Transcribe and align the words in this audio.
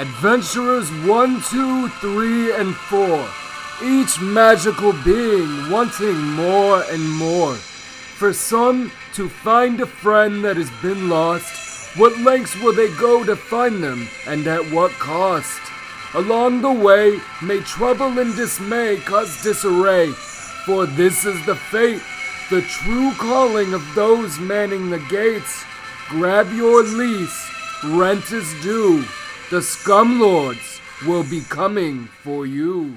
Adventurers 0.00 0.90
1, 1.06 1.42
2, 1.50 1.88
3, 1.88 2.54
and 2.54 2.74
4. 2.74 3.28
Each 3.84 4.18
magical 4.22 4.94
being 5.04 5.70
wanting 5.70 6.16
more 6.16 6.82
and 6.90 7.06
more. 7.16 7.54
For 7.54 8.32
some, 8.32 8.90
to 9.12 9.28
find 9.28 9.78
a 9.78 9.84
friend 9.84 10.42
that 10.42 10.56
has 10.56 10.70
been 10.80 11.10
lost, 11.10 11.98
what 11.98 12.18
lengths 12.20 12.58
will 12.62 12.74
they 12.74 12.88
go 12.96 13.24
to 13.24 13.36
find 13.36 13.84
them, 13.84 14.08
and 14.26 14.46
at 14.46 14.64
what 14.72 14.90
cost? 14.92 15.60
Along 16.14 16.62
the 16.62 16.72
way, 16.72 17.20
may 17.42 17.60
trouble 17.60 18.18
and 18.20 18.34
dismay 18.34 18.96
cause 19.04 19.42
disarray, 19.42 20.12
for 20.64 20.86
this 20.86 21.26
is 21.26 21.44
the 21.44 21.56
fate, 21.56 22.00
the 22.48 22.62
true 22.62 23.12
calling 23.18 23.74
of 23.74 23.94
those 23.94 24.40
manning 24.40 24.88
the 24.88 25.04
gates. 25.10 25.62
Grab 26.08 26.50
your 26.54 26.84
lease, 26.84 27.50
rent 27.84 28.32
is 28.32 28.50
due. 28.62 29.04
The 29.50 29.56
scumlords 29.56 30.80
will 31.04 31.24
be 31.24 31.40
coming 31.40 32.04
for 32.22 32.46
you. 32.46 32.96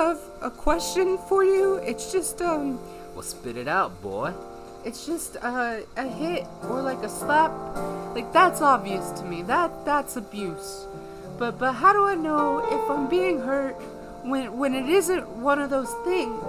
Have 0.00 0.18
a 0.42 0.50
question 0.50 1.18
for 1.28 1.44
you. 1.44 1.76
It's 1.76 2.12
just, 2.12 2.40
um, 2.42 2.78
Well, 3.14 3.22
spit 3.22 3.56
it 3.56 3.68
out, 3.68 4.00
boy. 4.02 4.32
it's 4.84 5.04
just 5.06 5.36
uh, 5.42 5.80
a 5.96 6.06
hit 6.08 6.46
or 6.68 6.80
like 6.82 7.02
a 7.02 7.08
slap. 7.08 7.52
Like 8.14 8.32
that's 8.32 8.60
obvious 8.62 9.10
to 9.20 9.24
me. 9.24 9.42
That 9.42 9.70
that's 9.84 10.16
abuse. 10.16 10.86
But 11.38 11.58
but 11.58 11.72
how 11.82 11.92
do 11.92 12.02
I 12.06 12.14
know 12.14 12.58
if 12.76 12.90
I'm 12.90 13.06
being 13.08 13.40
hurt 13.40 13.76
when 14.24 14.56
when 14.58 14.74
it 14.74 14.88
isn't 14.88 15.28
one 15.28 15.58
of 15.60 15.68
those 15.70 15.92
things? 16.04 16.42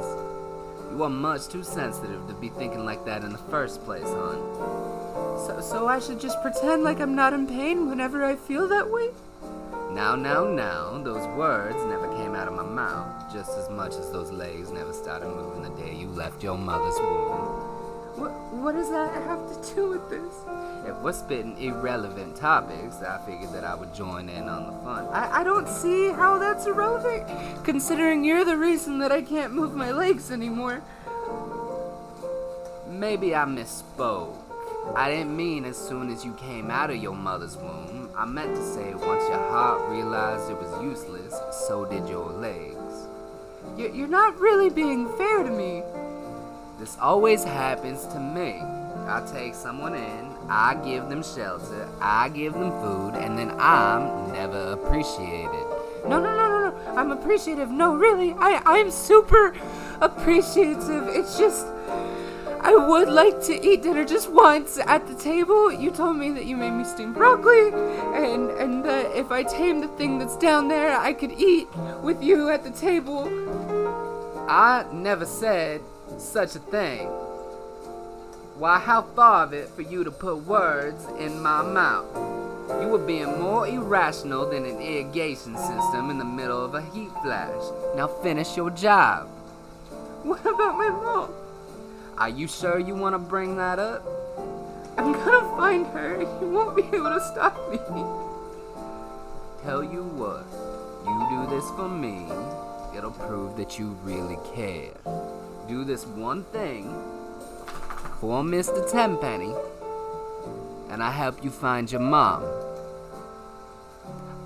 You 0.91 1.03
are 1.03 1.09
much 1.09 1.47
too 1.49 1.63
sensitive 1.63 2.22
to 2.27 2.33
be 2.33 2.49
thinking 2.49 2.83
like 2.85 3.03
that 3.05 3.23
in 3.23 3.31
the 3.31 3.44
first 3.53 3.83
place, 3.85 4.07
hon. 4.07 4.39
So 5.45 5.59
so 5.61 5.77
I 5.88 5.99
should 5.99 6.19
just 6.19 6.41
pretend 6.41 6.83
like 6.83 6.99
I'm 7.03 7.16
not 7.16 7.33
in 7.33 7.45
pain 7.47 7.89
whenever 7.89 8.23
I 8.23 8.35
feel 8.35 8.67
that 8.69 8.89
way? 8.89 9.09
Now, 9.91 10.16
now, 10.16 10.45
now, 10.47 10.97
those 11.03 11.27
words 11.35 11.75
never 11.94 12.00
came 12.31 12.39
out 12.39 12.47
of 12.47 12.53
my 12.53 12.63
mouth, 12.63 13.33
just 13.33 13.57
as 13.57 13.69
much 13.69 13.95
as 13.95 14.09
those 14.09 14.31
legs 14.31 14.71
never 14.71 14.93
started 14.93 15.27
moving 15.27 15.63
the 15.63 15.81
day 15.81 15.93
you 15.93 16.07
left 16.07 16.41
your 16.41 16.57
mother's 16.57 16.97
womb. 16.99 17.67
What 18.15 18.31
what 18.53 18.71
does 18.73 18.89
that 18.89 19.13
have 19.23 19.41
to 19.49 19.75
do 19.75 19.89
with 19.89 20.09
this? 20.09 20.33
If 20.85 20.95
we're 21.03 21.11
spitting 21.11 21.57
irrelevant 21.61 22.38
topics, 22.38 23.01
I 23.01 23.19
figured 23.25 23.51
that 23.51 23.65
I 23.65 23.75
would 23.75 23.93
join 23.93 24.29
in 24.29 24.47
on 24.47 24.65
the 24.67 24.71
fun. 24.81 25.07
I, 25.07 25.41
I 25.41 25.43
don't 25.43 25.67
see 25.67 26.09
how 26.09 26.38
that's 26.39 26.66
irrelevant, 26.67 27.28
considering 27.66 28.23
you're 28.23 28.45
the 28.45 28.57
reason 28.57 29.00
that 29.00 29.11
I 29.11 29.22
can't 29.22 29.53
move 29.53 29.75
my 29.75 29.91
legs 29.91 30.31
anymore. 30.31 30.81
Maybe 32.88 33.35
I 33.35 33.44
misspoke. 33.44 34.38
I 34.95 35.09
didn't 35.09 35.35
mean 35.35 35.66
as 35.66 35.77
soon 35.77 36.09
as 36.09 36.23
you 36.23 36.33
came 36.35 36.72
out 36.72 36.91
of 36.91 36.95
your 36.95 37.16
mother's 37.16 37.57
womb. 37.57 38.00
I 38.21 38.25
meant 38.25 38.55
to 38.55 38.61
say 38.61 38.93
once 38.93 39.27
your 39.29 39.39
heart 39.49 39.89
realized 39.89 40.51
it 40.51 40.55
was 40.55 40.83
useless, 40.83 41.33
so 41.67 41.85
did 41.85 42.07
your 42.07 42.29
legs. 42.29 43.07
You're, 43.75 44.07
not 44.07 44.39
really 44.39 44.69
being 44.69 45.09
fair 45.17 45.41
to 45.41 45.49
me. 45.49 45.81
This 46.77 46.95
always 47.01 47.43
happens 47.43 48.05
to 48.13 48.19
me. 48.19 48.61
I 49.07 49.27
take 49.33 49.55
someone 49.55 49.95
in, 49.95 50.35
I 50.49 50.75
give 50.85 51.09
them 51.09 51.23
shelter, 51.23 51.89
I 51.99 52.29
give 52.29 52.53
them 52.53 52.69
food, 52.69 53.15
and 53.15 53.35
then 53.39 53.55
I'm 53.57 54.31
never 54.33 54.73
appreciated. 54.73 55.65
No, 56.07 56.19
no, 56.19 56.35
no, 56.35 56.47
no, 56.47 56.69
no. 56.69 56.95
I'm 56.95 57.09
appreciative. 57.09 57.71
No, 57.71 57.95
really. 57.95 58.33
I, 58.38 58.61
I'm 58.67 58.91
super 58.91 59.55
appreciative. 59.99 61.07
It's 61.07 61.39
just. 61.39 61.65
I 62.63 62.75
would 62.75 63.09
like 63.09 63.41
to 63.44 63.67
eat 63.67 63.81
dinner 63.81 64.05
just 64.05 64.31
once 64.31 64.77
at 64.77 65.07
the 65.07 65.16
table. 65.16 65.72
You 65.72 65.89
told 65.89 66.17
me 66.17 66.29
that 66.31 66.45
you 66.45 66.55
made 66.55 66.72
me 66.72 66.83
steamed 66.83 67.16
broccoli, 67.16 67.69
and 68.13 68.51
and 68.51 68.85
that 68.85 69.17
if 69.17 69.31
I 69.31 69.41
tame 69.41 69.81
the 69.81 69.88
thing 69.97 70.19
that's 70.19 70.38
down 70.38 70.67
there, 70.67 70.95
I 70.95 71.13
could 71.13 71.31
eat 71.31 71.67
with 72.03 72.21
you 72.21 72.50
at 72.50 72.63
the 72.63 72.69
table. 72.69 73.25
I 74.47 74.85
never 74.94 75.25
said 75.25 75.81
such 76.19 76.55
a 76.55 76.59
thing. 76.59 77.07
Why, 78.59 78.77
how 78.77 79.01
far 79.16 79.45
of 79.45 79.53
it 79.53 79.69
for 79.69 79.81
you 79.81 80.03
to 80.03 80.11
put 80.11 80.45
words 80.45 81.03
in 81.17 81.41
my 81.41 81.63
mouth? 81.63 82.05
You 82.79 82.89
were 82.89 83.00
being 83.00 83.39
more 83.39 83.67
irrational 83.67 84.47
than 84.47 84.66
an 84.66 84.79
irrigation 84.79 85.57
system 85.57 86.11
in 86.11 86.19
the 86.19 86.25
middle 86.25 86.63
of 86.63 86.75
a 86.75 86.81
heat 86.81 87.09
flash. 87.23 87.63
Now 87.95 88.05
finish 88.07 88.55
your 88.55 88.69
job. 88.69 89.27
What 90.21 90.45
about 90.45 90.77
my 90.77 90.89
mom? 90.89 91.41
Are 92.21 92.29
you 92.29 92.47
sure 92.47 92.77
you 92.77 92.93
want 92.93 93.15
to 93.15 93.17
bring 93.17 93.55
that 93.57 93.79
up? 93.79 94.05
I'm 94.95 95.11
gonna 95.11 95.57
find 95.57 95.87
her. 95.87 96.21
You 96.21 96.49
won't 96.51 96.75
be 96.75 96.83
able 96.95 97.09
to 97.09 97.19
stop 97.33 97.57
me. 97.71 97.79
Tell 99.63 99.83
you 99.83 100.03
what, 100.03 100.45
you 101.03 101.27
do 101.31 101.55
this 101.55 101.67
for 101.71 101.89
me, 101.89 102.27
it'll 102.95 103.09
prove 103.09 103.57
that 103.57 103.79
you 103.79 103.97
really 104.03 104.37
care. 104.53 104.91
Do 105.67 105.83
this 105.83 106.05
one 106.05 106.43
thing 106.43 106.93
for 108.19 108.43
Mr. 108.43 108.88
Tenpenny, 108.91 109.55
and 110.91 111.01
I 111.01 111.09
help 111.09 111.43
you 111.43 111.49
find 111.49 111.91
your 111.91 112.01
mom. 112.01 112.43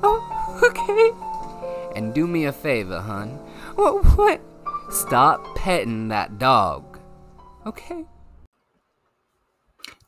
Oh, 0.02 0.62
okay. 0.64 1.12
And 2.00 2.14
do 2.14 2.26
me 2.26 2.46
a 2.46 2.54
favor, 2.54 3.02
hun. 3.02 3.32
What? 3.76 4.06
What? 4.18 4.40
Stop 4.92 5.58
petting 5.58 6.08
that 6.08 6.40
dog. 6.40 6.95
Okay. 7.66 8.06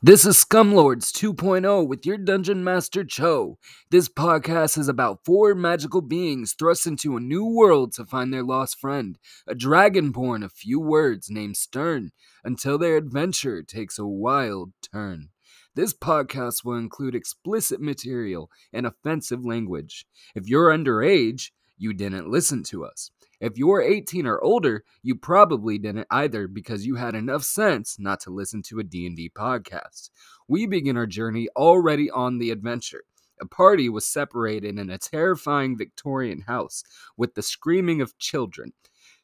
This 0.00 0.24
is 0.24 0.36
Scumlords 0.36 1.10
2.0 1.10 1.88
with 1.88 2.06
your 2.06 2.16
Dungeon 2.16 2.62
Master 2.62 3.02
Cho. 3.02 3.58
This 3.90 4.08
podcast 4.08 4.78
is 4.78 4.86
about 4.86 5.24
four 5.24 5.56
magical 5.56 6.00
beings 6.00 6.54
thrust 6.56 6.86
into 6.86 7.16
a 7.16 7.20
new 7.20 7.44
world 7.44 7.92
to 7.94 8.06
find 8.06 8.32
their 8.32 8.44
lost 8.44 8.78
friend, 8.78 9.18
a 9.48 9.56
dragonborn 9.56 10.44
of 10.44 10.52
few 10.52 10.78
words 10.78 11.30
named 11.30 11.56
Stern, 11.56 12.12
until 12.44 12.78
their 12.78 12.96
adventure 12.96 13.64
takes 13.64 13.98
a 13.98 14.06
wild 14.06 14.70
turn. 14.80 15.30
This 15.74 15.92
podcast 15.92 16.64
will 16.64 16.76
include 16.76 17.16
explicit 17.16 17.80
material 17.80 18.52
and 18.72 18.86
offensive 18.86 19.44
language. 19.44 20.06
If 20.36 20.46
you're 20.46 20.70
underage, 20.70 21.50
you 21.76 21.92
didn't 21.92 22.30
listen 22.30 22.62
to 22.64 22.84
us. 22.84 23.10
If 23.40 23.56
you're 23.56 23.80
18 23.80 24.26
or 24.26 24.42
older, 24.42 24.84
you 25.02 25.14
probably 25.14 25.78
didn't 25.78 26.08
either 26.10 26.48
because 26.48 26.84
you 26.84 26.96
had 26.96 27.14
enough 27.14 27.44
sense 27.44 27.96
not 27.98 28.18
to 28.20 28.30
listen 28.30 28.62
to 28.62 28.80
a 28.80 28.84
D&D 28.84 29.30
podcast. 29.30 30.10
We 30.48 30.66
begin 30.66 30.96
our 30.96 31.06
journey 31.06 31.48
already 31.54 32.10
on 32.10 32.38
the 32.38 32.50
adventure. 32.50 33.04
A 33.40 33.46
party 33.46 33.88
was 33.88 34.04
separated 34.04 34.76
in 34.76 34.90
a 34.90 34.98
terrifying 34.98 35.78
Victorian 35.78 36.40
house 36.40 36.82
with 37.16 37.34
the 37.34 37.42
screaming 37.42 38.00
of 38.00 38.18
children. 38.18 38.72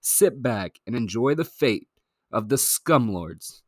Sit 0.01 0.41
back 0.41 0.79
and 0.87 0.95
enjoy 0.95 1.35
the 1.35 1.45
fate 1.45 1.89
of 2.31 2.49
the 2.49 2.57
Scumlords. 2.57 3.63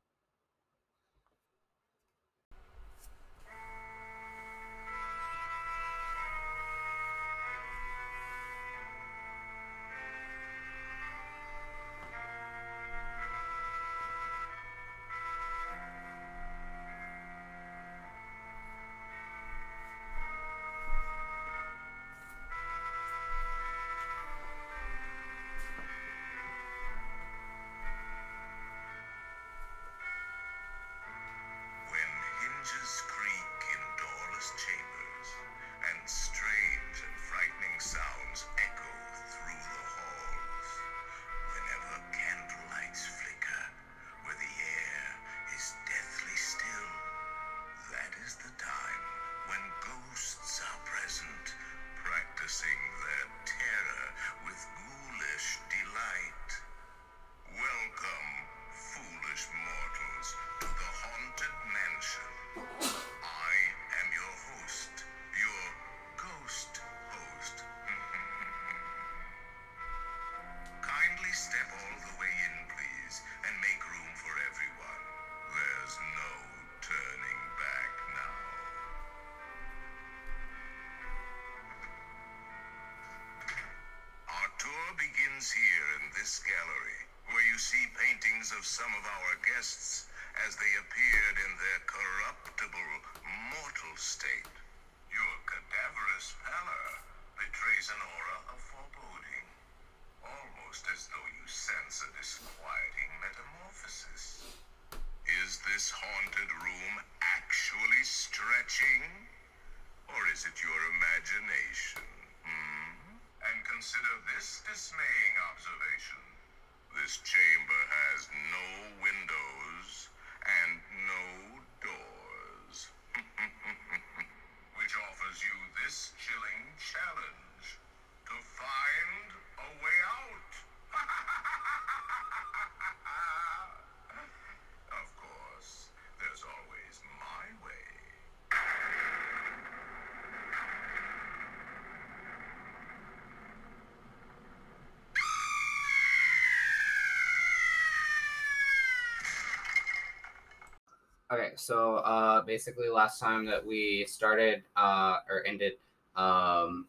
Okay, 151.37 151.53
so 151.57 151.97
uh, 151.97 152.41
basically, 152.43 152.89
last 152.89 153.21
time 153.21 153.45
that 153.45 153.65
we 153.65 154.07
started 154.09 154.63
uh, 154.75 155.19
or 155.29 155.45
ended, 155.47 155.75
um, 156.15 156.87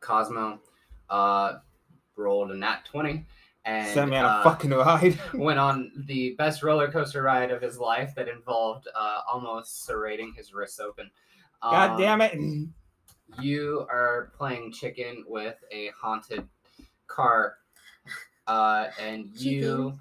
Cosmo 0.00 0.60
uh, 1.10 1.58
rolled 2.16 2.52
a 2.52 2.56
nat 2.56 2.86
twenty 2.86 3.26
and 3.66 3.86
Sent 3.86 4.10
me 4.10 4.16
on 4.16 4.24
a 4.24 4.28
uh, 4.28 4.42
fucking 4.44 4.70
ride. 4.70 5.18
went 5.34 5.58
on 5.58 5.92
the 6.06 6.34
best 6.38 6.62
roller 6.62 6.90
coaster 6.90 7.22
ride 7.22 7.50
of 7.50 7.60
his 7.60 7.78
life 7.78 8.14
that 8.14 8.28
involved 8.28 8.88
uh, 8.98 9.20
almost 9.30 9.86
serrating 9.86 10.34
his 10.34 10.54
wrists 10.54 10.80
open. 10.80 11.10
God 11.62 11.90
Um, 11.90 11.98
damn 11.98 12.20
it. 12.22 12.66
You 13.42 13.86
are 13.90 14.32
playing 14.38 14.72
chicken 14.72 15.26
with 15.28 15.56
a 15.70 15.90
haunted 16.00 16.48
car, 17.08 17.58
uh, 18.46 18.86
and 18.98 19.28
you 19.38 19.98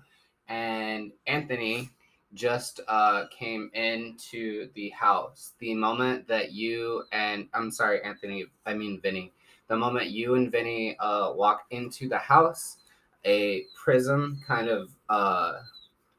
and 0.47 1.11
Anthony 1.27 1.89
just 2.39 2.79
uh, 2.87 3.25
came 3.37 3.69
into 3.73 4.69
the 4.73 4.89
house. 4.91 5.53
The 5.59 5.75
moment 5.75 6.25
that 6.29 6.53
you 6.53 7.03
and 7.11 7.49
I'm 7.53 7.69
sorry, 7.69 8.01
Anthony, 8.01 8.45
I 8.65 8.73
mean 8.73 9.01
Vinny. 9.01 9.33
The 9.67 9.75
moment 9.75 10.07
you 10.07 10.35
and 10.35 10.49
Vinny 10.49 10.97
uh, 10.99 11.33
walk 11.33 11.65
into 11.69 12.07
the 12.07 12.17
house, 12.17 12.77
a 13.25 13.65
prism 13.75 14.41
kind 14.47 14.69
of 14.69 14.89
uh, 15.09 15.59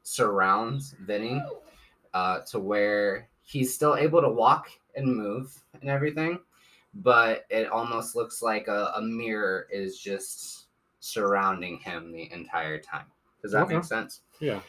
surrounds 0.03 0.95
Vinny 1.01 1.41
uh, 2.13 2.41
to 2.51 2.59
where 2.59 3.27
he's 3.41 3.73
still 3.73 3.95
able 3.95 4.21
to 4.21 4.29
walk 4.29 4.69
and 4.95 5.07
move 5.07 5.57
and 5.81 5.89
everything, 5.89 6.39
but 6.93 7.45
it 7.49 7.67
almost 7.67 8.15
looks 8.15 8.43
like 8.43 8.67
a, 8.67 8.91
a 8.95 9.01
mirror 9.01 9.67
is 9.71 9.97
just 9.97 10.67
surrounding 10.99 11.79
him 11.79 12.11
the 12.11 12.31
entire 12.31 12.79
time. 12.79 13.05
Does 13.41 13.53
that 13.53 13.63
Okay. 13.63 13.75
make 13.75 13.85
sense? 13.85 14.21
Yeah. 14.39 14.59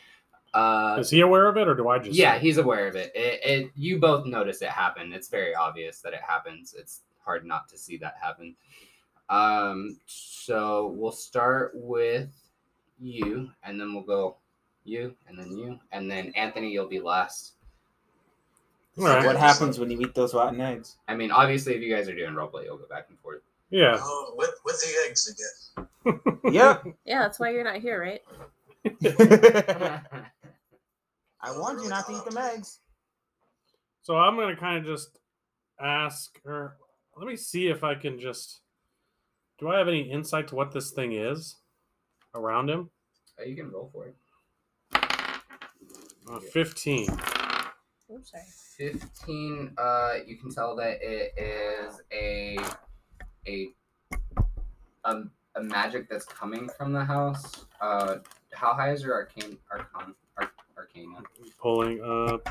Uh, 0.55 0.97
Is 1.01 1.11
he 1.11 1.21
aware 1.21 1.47
of 1.47 1.57
it, 1.57 1.67
or 1.67 1.75
do 1.75 1.89
I 1.89 1.99
just? 1.99 2.17
yeah, 2.17 2.39
he's 2.39 2.59
aware 2.59 2.87
of 2.87 2.95
it. 2.95 3.11
it. 3.15 3.41
It 3.45 3.71
you 3.75 3.99
both 3.99 4.27
notice 4.27 4.61
it 4.61 4.69
happen. 4.69 5.13
It's 5.13 5.29
very 5.29 5.55
obvious 5.55 6.01
that 6.01 6.13
it 6.13 6.21
happens. 6.21 6.75
It's 6.79 7.01
hard 7.25 7.47
not 7.47 7.69
to 7.71 7.79
see 7.79 7.97
that 7.99 8.17
happen. 8.21 8.55
Um, 9.31 9.99
so 10.07 10.95
we'll 10.95 11.13
start 11.13 11.73
with 11.75 12.31
you, 13.01 13.51
and 13.63 13.81
then 13.81 13.95
we'll 13.95 14.03
go 14.03 14.37
you, 14.85 15.15
and 15.27 15.39
then 15.39 15.57
you, 15.57 15.79
and 15.91 16.11
then 16.11 16.33
Anthony. 16.37 16.71
You'll 16.71 16.89
be 16.89 17.01
last. 17.01 17.55
All 18.99 19.07
right. 19.07 19.25
What 19.25 19.37
happens 19.37 19.79
when 19.79 19.91
you 19.91 20.01
eat 20.01 20.15
those 20.15 20.35
rotten 20.35 20.61
eggs? 20.61 20.97
I 21.09 21.15
mean, 21.15 21.31
obviously, 21.31 21.75
if 21.75 21.81
you 21.81 21.95
guys 21.95 22.11
are 22.11 22.15
doing 22.15 22.35
roleplay, 22.35 22.65
you'll 22.65 22.77
go 22.77 22.87
back 22.91 23.07
and 23.09 23.19
forth. 23.21 23.41
Yeah. 23.71 23.97
Oh, 23.99 24.35
with, 24.37 24.51
with 24.67 24.79
the 24.81 25.09
eggs 25.09 25.29
again. 25.29 26.19
Yep. 26.53 26.85
Yeah, 27.07 27.21
that's 27.21 27.39
why 27.39 27.51
you're 27.51 27.65
not 27.65 27.77
here, 27.77 27.99
right? 28.01 28.23
I 31.43 31.57
warned 31.57 31.81
you 31.83 31.89
not 31.89 32.07
to 32.07 32.13
eat 32.13 32.25
them 32.25 32.39
eggs. 32.39 32.81
So 34.03 34.17
I'm 34.17 34.37
gonna 34.37 34.57
kind 34.57 34.79
of 34.79 34.85
just 34.85 35.19
ask 35.81 36.41
her. 36.45 36.77
Let 37.17 37.27
me 37.27 37.37
see 37.37 37.69
if 37.69 37.85
I 37.85 37.95
can 37.95 38.19
just. 38.19 38.61
Do 39.59 39.69
I 39.69 39.79
have 39.79 39.89
any 39.89 40.11
insight 40.11 40.49
to 40.49 40.55
what 40.57 40.73
this 40.73 40.91
thing 40.91 41.13
is 41.13 41.57
around 42.35 42.69
him? 42.69 42.91
Oh, 43.39 43.45
you 43.45 43.55
can 43.55 43.71
roll 43.71 43.91
for 43.93 44.07
it. 44.07 44.17
Uh, 46.29 46.39
Fifteen. 46.53 47.07
Oh, 47.11 48.21
sorry. 48.23 48.45
15 48.77 49.75
uh 49.79 50.15
you 50.27 50.37
can 50.37 50.51
tell 50.51 50.75
that 50.77 50.99
it 51.03 51.33
is 51.37 52.01
a 52.13 52.59
a 53.47 53.69
um 55.05 55.31
a 55.57 55.63
magic 55.63 56.09
that's 56.09 56.25
coming 56.25 56.69
from 56.77 56.93
the 56.93 57.05
house 57.05 57.67
uh 57.81 58.17
how 58.55 58.73
high 58.75 58.93
is 58.93 59.03
your 59.03 59.15
arcane 59.15 59.59
arcane 59.71 59.89
arc, 59.97 60.15
arcana 60.95 61.23
Pulling 61.61 62.03
up. 62.03 62.49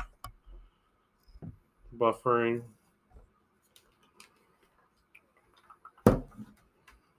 Buffering. 1.98 2.62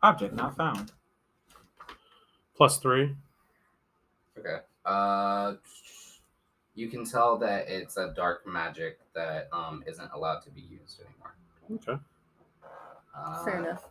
Object 0.02 0.34
not 0.34 0.56
found. 0.58 0.92
Plus 2.56 2.78
three. 2.78 3.16
okay 4.38 4.58
uh 4.86 5.54
you 6.76 6.90
can 6.90 7.06
tell 7.06 7.38
that 7.38 7.70
it's 7.70 7.96
a 7.98 8.12
dark 8.16 8.46
magic 8.46 9.00
that 9.14 9.48
um 9.54 9.84
isn't 9.88 10.10
allowed 10.14 10.40
to 10.42 10.50
be 10.50 10.62
used 10.62 11.00
anymore 11.02 11.36
Okay. 11.88 12.02
uh, 13.16 13.46
Fair 13.46 13.60
enough. 13.60 13.86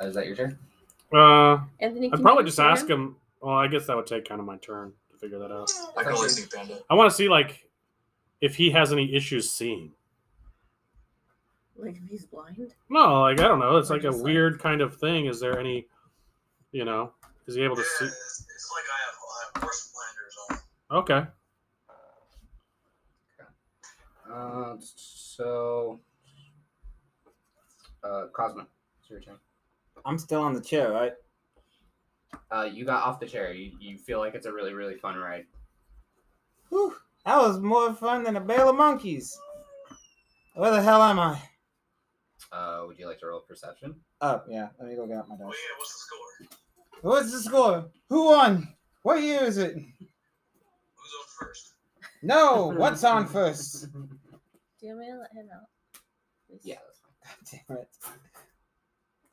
is 0.00 0.14
that 0.14 0.26
your 0.26 0.36
turn 0.36 0.58
Uh, 1.12 1.60
Anthony, 1.80 2.10
I'd 2.12 2.20
probably 2.20 2.42
you 2.44 2.48
just 2.48 2.60
ask 2.60 2.86
him? 2.88 3.00
him. 3.00 3.16
Well, 3.40 3.54
I 3.54 3.68
guess 3.68 3.86
that 3.86 3.96
would 3.96 4.06
take 4.06 4.28
kind 4.28 4.40
of 4.40 4.46
my 4.46 4.56
turn 4.56 4.92
to 5.16 5.20
figure 5.26 5.38
that 5.38 5.52
out. 5.52 5.70
I 5.96 6.02
can 6.02 6.12
only 6.12 6.28
see 6.28 6.46
Panda. 6.54 6.78
I 6.90 6.94
want 6.94 7.10
to 7.10 7.16
see 7.16 7.28
like 7.28 7.68
if 8.40 8.54
he 8.56 8.70
has 8.70 8.92
any 8.92 9.14
issues 9.14 9.50
seeing. 9.50 9.92
Like 11.76 11.96
if 12.02 12.08
he's 12.08 12.24
blind? 12.24 12.74
No, 12.88 13.22
like 13.22 13.40
I 13.40 13.48
don't 13.48 13.58
know. 13.58 13.76
It's 13.76 13.90
Or 13.90 13.94
like 13.96 14.04
a 14.04 14.10
like- 14.10 14.22
weird 14.22 14.58
kind 14.60 14.80
of 14.80 14.96
thing. 14.96 15.26
Is 15.26 15.40
there 15.40 15.58
any, 15.58 15.86
you 16.72 16.84
know, 16.84 17.12
is 17.46 17.54
he 17.54 17.62
able 17.62 17.76
to 17.76 17.82
see? 17.82 18.04
it's, 18.06 18.46
it's 18.54 18.70
like 18.74 18.84
I 18.92 18.98
have, 19.04 19.14
I 19.28 19.58
have 19.58 19.62
horse 19.62 19.92
blinders 19.92 20.36
on. 20.50 20.98
Okay. 20.98 21.30
uh 24.32 24.76
so 24.80 26.00
uh 28.02 28.26
cosmo 28.32 28.66
it's 29.00 29.08
your 29.10 29.20
turn 29.20 29.36
I'm 30.04 30.18
still 30.18 30.40
on 30.40 30.52
the 30.52 30.60
chair, 30.60 30.90
right? 30.92 31.12
Uh, 32.50 32.68
you 32.72 32.84
got 32.84 33.02
off 33.04 33.20
the 33.20 33.26
chair. 33.26 33.52
You, 33.52 33.72
you 33.80 33.98
feel 33.98 34.18
like 34.18 34.34
it's 34.34 34.46
a 34.46 34.52
really 34.52 34.72
really 34.72 34.96
fun 34.96 35.16
ride. 35.16 35.46
Whew, 36.68 36.94
that 37.24 37.36
was 37.36 37.60
more 37.60 37.92
fun 37.94 38.24
than 38.24 38.36
a 38.36 38.40
bale 38.40 38.70
of 38.70 38.76
monkeys. 38.76 39.38
Where 40.54 40.70
the 40.70 40.82
hell 40.82 41.02
am 41.02 41.18
I? 41.18 41.40
Uh, 42.52 42.84
would 42.86 42.98
you 42.98 43.06
like 43.06 43.18
to 43.20 43.26
roll 43.26 43.40
perception? 43.40 43.94
Oh, 44.20 44.42
yeah. 44.48 44.68
Let 44.78 44.88
me 44.88 44.96
go 44.96 45.06
get 45.06 45.18
out 45.18 45.28
my 45.28 45.34
Oh 45.34 45.38
yeah, 45.40 45.76
what's 45.78 45.92
the 45.92 45.98
score? 45.98 46.48
What's 47.02 47.32
the 47.32 47.40
score? 47.40 47.90
Who 48.08 48.26
won? 48.26 48.68
What 49.02 49.22
year 49.22 49.42
is 49.42 49.58
it? 49.58 49.74
Who's 49.74 49.80
on 49.80 51.26
first? 51.38 51.74
No, 52.22 52.72
what's 52.76 53.04
on 53.04 53.26
first? 53.26 53.92
Do 53.92 54.86
you 54.86 54.94
want 54.94 55.00
me 55.00 55.06
to 55.12 55.18
let 55.18 55.32
him 55.32 55.48
out? 55.54 55.68
Please? 56.48 56.60
Yeah, 56.64 56.76
that's 56.84 57.00
fine. 57.00 57.68
God 57.68 57.68
damn 57.68 57.76
it. 57.78 57.88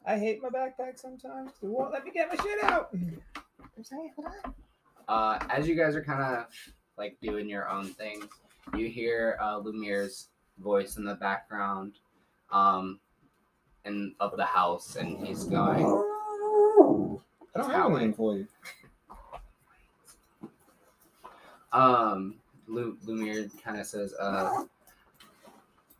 I 0.05 0.17
hate 0.17 0.41
my 0.41 0.49
backpack 0.49 0.99
sometimes. 0.99 1.51
It 1.61 1.67
won't 1.67 1.91
let 1.93 2.03
me 2.05 2.11
get 2.11 2.27
my 2.29 2.43
shit 2.43 2.63
out. 2.63 2.89
I'm 2.93 3.83
sorry, 3.83 4.11
hold 4.15 4.27
on. 4.45 4.53
Uh, 5.07 5.39
as 5.49 5.67
you 5.67 5.75
guys 5.75 5.95
are 5.95 6.03
kind 6.03 6.21
of 6.21 6.45
like 6.97 7.17
doing 7.21 7.47
your 7.49 7.69
own 7.69 7.85
things, 7.85 8.25
you 8.75 8.87
hear 8.89 9.37
uh, 9.41 9.57
Lumiere's 9.59 10.29
voice 10.59 10.97
in 10.97 11.03
the 11.03 11.15
background, 11.15 11.93
um, 12.51 12.99
in 13.85 14.13
of 14.19 14.35
the 14.37 14.45
house, 14.45 14.95
and 14.95 15.25
he's 15.25 15.43
going. 15.45 15.83
I 17.55 17.59
don't 17.59 17.69
have 17.71 17.91
a 17.91 17.95
anything 17.95 18.13
for 18.13 18.37
you. 18.37 18.47
Um, 21.71 22.35
Lu- 22.67 22.97
Lumiere 23.05 23.49
kind 23.63 23.79
of 23.79 23.85
says, 23.85 24.13
uh, 24.19 24.49
ho, 24.49 24.55
ho, 24.57 24.69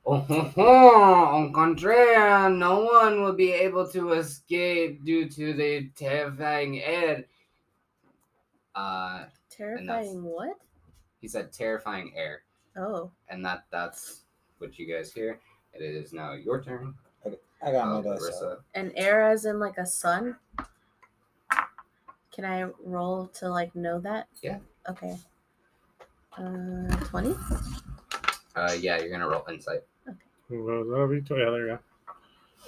on 0.06 1.54
contraire, 1.54 2.50
no 2.50 2.84
one 2.84 3.22
will 3.22 3.34
be 3.34 3.52
able 3.52 3.88
to 3.90 4.12
escape 4.14 5.04
due 5.06 5.30
to 5.30 5.54
the 5.54 5.90
terrifying 5.96 6.82
air. 6.82 7.24
Uh, 8.76 9.26
Terrifying 9.50 10.24
what? 10.24 10.58
he 11.22 11.28
said 11.28 11.54
terrifying 11.54 12.12
air, 12.18 12.42
Oh. 12.76 13.12
and 13.30 13.46
that 13.46 13.66
that's 13.72 14.22
what 14.58 14.78
you 14.80 14.86
guys 14.92 15.14
hear. 15.14 15.40
It 15.74 15.82
is 15.84 16.12
now 16.12 16.34
your 16.34 16.62
turn. 16.62 16.96
I 17.66 17.72
got 17.72 17.88
my 17.88 18.02
dice. 18.02 18.20
Larissa. 18.22 18.58
An 18.74 18.92
air 18.96 19.22
as 19.30 19.46
in 19.46 19.58
like 19.60 19.78
a 19.78 19.86
sun? 19.86 20.36
Can 22.34 22.44
I 22.46 22.64
roll 22.84 23.28
to 23.36 23.48
like 23.48 23.74
know 23.76 24.00
that? 24.02 24.28
Yeah. 24.42 24.58
Okay. 24.90 25.16
Uh, 26.38 26.88
20? 27.06 27.36
Uh, 28.56 28.74
yeah, 28.80 28.98
you're 29.00 29.10
gonna 29.12 29.28
roll 29.30 29.46
insight. 29.50 29.82
Well, 30.50 30.84
that'll 30.86 31.08
be- 31.08 31.16
Yeah, 31.18 31.50
there 31.50 31.68
you 31.68 31.68
go. 31.68 31.80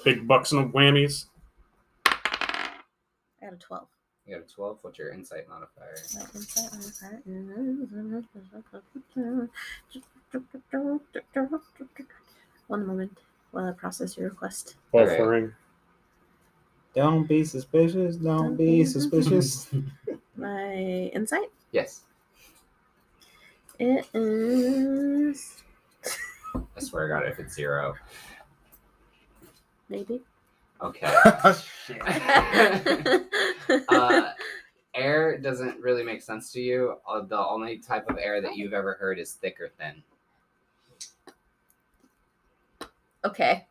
Big 0.04 0.28
bucks 0.28 0.52
and 0.52 0.74
whammies. 0.74 1.26
I 2.06 2.14
got 3.42 3.54
a 3.54 3.58
12. 3.58 3.88
You 4.28 4.36
got 4.38 4.46
a 4.50 4.54
twelve. 4.54 4.80
What's 4.82 4.98
your 4.98 5.10
insight 5.12 5.48
modifier? 5.48 5.94
My 6.16 6.22
insight 6.34 6.72
modifier. 6.74 7.22
One 12.68 12.88
moment 12.88 13.18
while 13.52 13.68
I 13.68 13.72
process 13.74 14.18
your 14.18 14.30
request. 14.30 14.76
Okay. 14.94 15.18
Buffering. 15.20 15.54
Don't 16.96 17.28
be 17.28 17.44
suspicious. 17.44 18.16
Don't 18.16 18.56
be 18.56 18.84
suspicious. 18.86 19.70
My 20.36 20.74
insight? 21.14 21.50
Yes, 21.72 22.02
It 23.78 24.08
is. 24.16 25.62
I 26.76 26.80
swear 26.80 27.08
to 27.08 27.14
God, 27.14 27.28
if 27.28 27.40
it's 27.40 27.54
zero, 27.54 27.96
Maybe. 29.90 30.22
okay. 30.82 31.14
oh, 31.44 31.62
uh, 33.90 34.32
air 34.96 35.38
doesn't 35.38 35.80
really 35.80 36.04
make 36.04 36.22
sense 36.22 36.52
to 36.54 36.62
you. 36.62 36.96
Uh, 37.08 37.22
the 37.22 37.38
only 37.38 37.78
type 37.78 38.10
of 38.10 38.18
air 38.18 38.42
that 38.42 38.56
you've 38.56 38.74
ever 38.74 38.94
heard 38.94 39.20
is 39.20 39.34
thick 39.34 39.60
or 39.60 39.70
thin. 39.70 40.04
okay. 43.24 43.66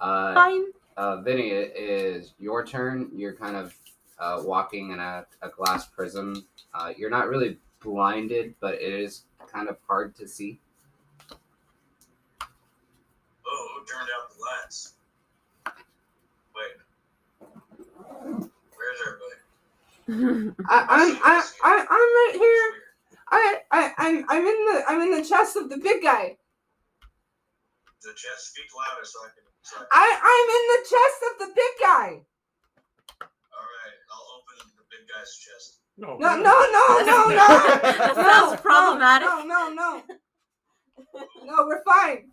Uh, 0.00 0.34
Fine. 0.34 0.64
uh, 0.96 1.20
Vinny, 1.20 1.50
it 1.50 1.76
is 1.76 2.32
your 2.38 2.64
turn. 2.64 3.10
You're 3.14 3.34
kind 3.34 3.54
of 3.56 3.74
uh, 4.18 4.42
walking 4.44 4.92
in 4.92 4.98
a, 5.00 5.26
a 5.42 5.48
glass 5.50 5.86
prism. 5.86 6.46
Uh, 6.74 6.92
you're 6.96 7.10
not 7.10 7.28
really 7.28 7.58
blinded, 7.82 8.54
but 8.60 8.74
it 8.74 8.92
is 8.94 9.24
kind 9.50 9.68
of 9.68 9.76
hard 9.86 10.14
to 10.16 10.28
see. 10.28 10.58
Who 13.80 13.86
turned 13.86 14.10
out 14.12 14.28
the 14.28 14.36
lights? 14.44 14.92
Wait. 16.54 16.76
Where's 18.76 19.00
everybody? 19.06 20.52
I, 20.68 20.84
I'm 20.90 21.16
I, 21.24 21.40
I 21.64 21.74
I'm 21.88 22.10
right 22.20 22.32
here. 22.34 22.72
I 23.30 23.56
I 23.70 23.92
I'm 23.96 24.24
I'm 24.28 24.46
in 24.46 24.66
the 24.66 24.84
I'm 24.86 25.00
in 25.00 25.10
the 25.16 25.24
chest 25.26 25.56
of 25.56 25.70
the 25.70 25.78
big 25.78 26.02
guy. 26.02 26.36
The 28.02 28.10
chest, 28.10 28.52
speak 28.52 28.66
louder 28.76 29.04
so 29.04 29.18
I 29.20 29.28
can. 29.32 29.44
So 29.62 29.76
I 29.76 29.80
can 29.80 29.88
I 29.92 30.06
I'm 30.28 30.48
in 30.56 30.64
the 30.76 30.82
chest 30.90 31.18
of 31.30 31.38
the 31.38 31.54
big 31.56 31.74
guy. 31.80 32.08
all 33.56 33.64
right, 33.64 33.96
I'll 34.12 34.28
open 34.36 34.76
the 34.76 34.84
big 34.90 35.08
guy's 35.08 35.32
chest. 35.40 35.78
No, 35.96 36.18
No 36.18 36.36
no 36.36 36.52
no 36.68 36.84
no 37.00 37.28
no. 37.30 37.46
That 37.80 38.14
sounds 38.14 38.52
no, 38.52 38.56
problematic. 38.60 39.26
No 39.26 39.42
no 39.44 39.72
no. 39.72 40.02
No, 41.46 41.64
we're 41.66 41.82
fine. 41.84 42.30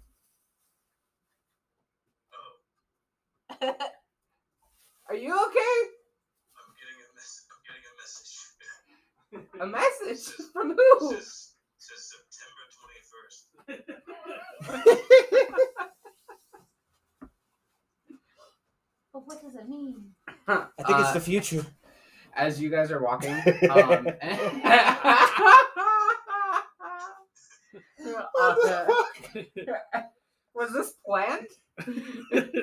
Are 5.10 5.16
you 5.16 5.34
okay? 5.34 5.76
I'm 6.54 6.74
getting 6.78 7.00
a 7.02 7.08
mess. 7.16 7.46
I'm 7.52 7.62
getting 7.66 7.86
a 7.88 7.94
message. 7.98 8.34
A 9.62 9.66
message 9.68 10.24
from 10.54 10.72
It 10.72 10.78
who? 10.78 11.12
says, 11.16 11.54
it 11.76 11.82
says 11.82 12.02
September 12.14 12.64
21st. 12.78 13.98
But 19.14 19.26
what 19.26 19.42
does 19.42 19.56
it 19.56 19.68
mean? 19.68 20.12
I 20.48 20.68
think 20.86 21.00
it's 21.00 21.10
Uh, 21.10 21.14
the 21.14 21.20
future. 21.20 21.66
As 22.36 22.62
you 22.62 22.70
guys 22.70 22.92
are 22.92 23.02
walking, 23.02 23.32
um, 23.34 23.42
what 28.32 28.58
the 28.64 28.86
fuck? 28.88 30.06
Was 30.58 30.74
this 30.74 30.94
planned? 31.06 31.48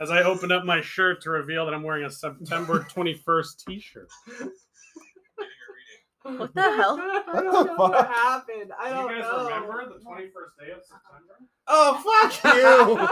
As 0.00 0.10
I 0.10 0.22
open 0.24 0.50
up 0.50 0.64
my 0.64 0.80
shirt 0.80 1.22
to 1.22 1.30
reveal 1.30 1.64
that 1.66 1.74
I'm 1.74 1.84
wearing 1.84 2.04
a 2.04 2.10
September 2.10 2.80
21st 2.94 3.64
T-shirt. 3.64 4.08
Getting 4.26 4.42
a 4.42 6.32
reading. 6.32 6.38
What 6.40 6.52
the 6.54 6.62
hell? 6.62 6.98
I 7.00 7.22
What 7.32 7.42
don't 7.44 7.52
the 7.52 7.64
know 7.64 7.74
what 7.76 8.06
happened. 8.08 8.72
I 8.78 8.88
Do 8.88 8.94
don't 8.96 9.16
you 9.16 9.22
guys 9.22 9.30
know. 9.30 9.44
remember 9.44 9.88
the 9.98 10.04
21st 10.04 10.66
day 10.66 10.72
of 10.72 10.82
September? 10.84 11.38
Oh, 11.68 11.94
fuck 12.02 12.32
you! 12.56 13.06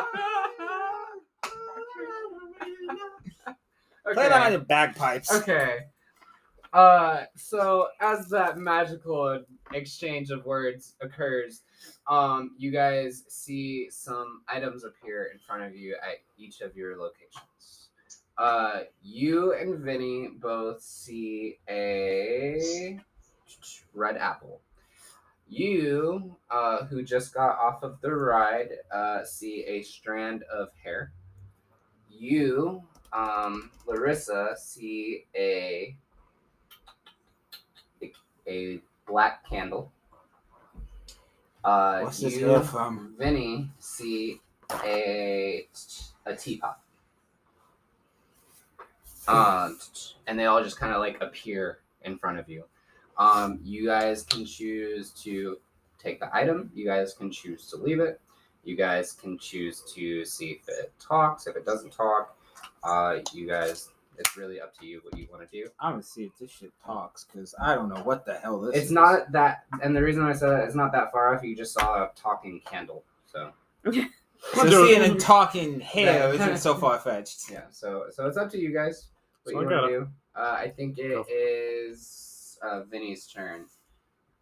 Play 4.13 4.29
that 4.29 4.33
on 4.33 4.43
okay. 4.43 4.51
your 4.53 4.61
bagpipes. 4.61 5.33
okay. 5.35 5.79
Uh, 6.77 7.25
so 7.35 7.89
as 8.03 8.29
that 8.29 8.59
magical 8.59 9.43
exchange 9.73 10.31
of 10.31 10.45
words 10.45 10.95
occurs, 11.01 11.63
um, 12.07 12.51
you 12.59 12.71
guys 12.71 13.25
see 13.29 13.89
some 13.91 14.43
items 14.47 14.85
appear 14.85 15.31
in 15.33 15.39
front 15.47 15.63
of 15.63 15.75
you 15.75 15.97
at 16.03 16.19
each 16.37 16.61
of 16.61 16.77
your 16.77 16.99
locations. 16.99 17.89
Uh, 18.37 18.81
you 19.03 19.55
and 19.55 19.79
Vinny 19.79 20.29
both 20.39 20.83
see 20.83 21.57
a 21.67 23.01
red 23.95 24.19
apple. 24.19 24.61
You, 25.49 26.37
uh, 26.51 26.85
who 26.85 27.03
just 27.03 27.33
got 27.33 27.57
off 27.57 27.85
of 27.85 28.03
the 28.03 28.15
ride, 28.15 28.69
uh, 28.95 29.25
see 29.25 29.65
a 29.67 29.81
strand 29.81 30.43
of 30.53 30.69
hair. 30.85 31.15
You, 32.11 32.83
um, 33.15 33.71
Larissa, 33.87 34.55
see 34.59 35.25
a 35.35 35.97
a, 38.47 38.81
black 39.07 39.49
candle. 39.49 39.93
Uh, 41.65 42.01
What's 42.01 42.21
this 42.21 42.37
you, 42.37 42.63
from? 42.63 43.15
Vinny, 43.19 43.71
see 43.79 44.41
a 44.85 45.69
a 46.27 46.35
teapot. 46.35 46.81
Um, 49.29 49.79
and 50.27 50.39
they 50.39 50.47
all 50.47 50.63
just 50.63 50.79
kind 50.79 50.93
of 50.93 51.01
like 51.01 51.21
appear 51.21 51.79
in 52.03 52.19
front 52.19 52.39
of 52.39 52.49
you. 52.49 52.65
Um, 53.19 53.61
you 53.65 53.87
guys 53.87 54.23
can 54.23 54.45
choose 54.45 55.11
to 55.23 55.59
take 55.99 56.21
the 56.21 56.35
item. 56.35 56.71
You 56.75 56.85
guys 56.85 57.15
can 57.15 57.31
choose 57.31 57.67
to 57.69 57.77
leave 57.77 58.01
it. 58.01 58.21
You 58.65 58.77
guys 58.77 59.13
can 59.13 59.39
choose 59.39 59.83
to 59.95 60.25
see 60.25 60.61
if 60.61 60.69
it 60.69 60.93
talks. 61.01 61.47
If 61.47 61.57
it 61.57 61.65
doesn't 61.65 61.93
talk, 61.93 62.37
uh, 62.83 63.19
you 63.33 63.47
guys, 63.47 63.91
it's 64.19 64.37
really 64.37 64.61
up 64.61 64.77
to 64.79 64.87
you 64.87 65.01
what 65.03 65.17
you 65.19 65.27
want 65.31 65.49
to 65.49 65.49
do. 65.63 65.69
I'm 65.81 65.93
gonna 65.93 66.03
see 66.03 66.25
if 66.25 66.37
this 66.39 66.51
shit 66.51 66.73
talks, 66.85 67.25
because 67.25 67.55
I 67.61 67.75
don't 67.75 67.89
know 67.89 68.03
what 68.03 68.25
the 68.27 68.35
hell 68.35 68.61
this 68.61 68.75
It's 68.77 68.87
is. 68.87 68.93
not 68.93 69.33
that, 69.33 69.65
and 69.83 69.95
the 69.97 70.03
reason 70.03 70.23
I 70.25 70.33
said 70.33 70.51
that, 70.51 70.65
it's 70.65 70.75
not 70.75 70.93
that 70.93 71.13
far 71.13 71.35
off. 71.35 71.43
You 71.43 71.55
just 71.57 71.73
saw 71.73 72.05
a 72.05 72.11
talking 72.17 72.61
candle, 72.65 73.05
so 73.27 73.53
So 74.55 74.85
seeing 74.87 75.03
a 75.03 75.15
talking 75.19 75.81
hair 75.81 76.29
Yeah. 76.29 76.33
isn't 76.35 76.59
so 76.59 76.75
far 76.83 76.99
fetched. 76.99 77.51
yeah. 77.51 77.65
So 77.71 78.07
so 78.11 78.27
it's 78.27 78.37
up 78.37 78.51
to 78.51 78.59
you 78.59 78.73
guys 78.73 79.09
what 79.45 79.53
So 79.53 79.61
you 79.61 79.67
I 79.69 79.71
want 79.73 79.83
gotta- 79.83 79.89
do. 80.01 80.09
Uh, 80.37 80.57
I 80.61 80.69
think 80.69 80.99
it 80.99 81.13
Go 81.13 81.25
is 81.31 82.59
uh, 82.63 82.83
Vinny's 82.85 83.27
turn. 83.27 83.65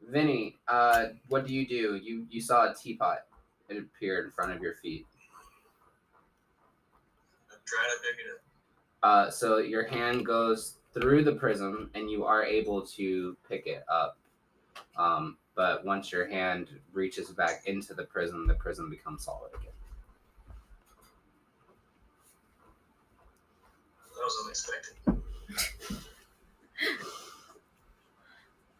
Vinny, 0.03 0.59
uh, 0.69 1.07
what 1.29 1.47
do 1.47 1.55
you 1.55 1.67
do? 1.67 1.97
You 1.97 2.27
you 2.29 2.41
saw 2.41 2.71
a 2.71 2.75
teapot. 2.75 3.19
It 3.69 3.79
appeared 3.79 4.27
in 4.27 4.31
front 4.33 4.53
of 4.53 4.61
your 4.61 4.75
feet. 4.75 5.07
I'm 7.51 7.59
trying 7.65 7.89
to 7.91 7.97
pick 8.03 8.27
it 8.27 8.31
up. 8.33 8.44
Uh, 9.05 9.29
so 9.31 9.59
your 9.59 9.87
hand 9.87 10.25
goes 10.25 10.79
through 10.95 11.23
the 11.23 11.33
prism, 11.33 11.91
and 11.95 12.11
you 12.11 12.25
are 12.25 12.43
able 12.43 12.81
to 12.81 13.37
pick 13.47 13.67
it 13.67 13.85
up. 13.87 14.17
Um, 14.97 15.37
but 15.55 15.85
once 15.85 16.11
your 16.11 16.27
hand 16.27 16.69
reaches 16.95 17.29
back 17.29 17.65
into 17.67 17.93
the 17.93 18.05
prism, 18.05 18.47
the 18.47 18.55
prism 18.55 18.89
becomes 18.89 19.27
solid 19.27 19.51
again. 19.53 19.73
That 24.15 24.23
was 24.25 24.43
unexpected. 24.45 24.95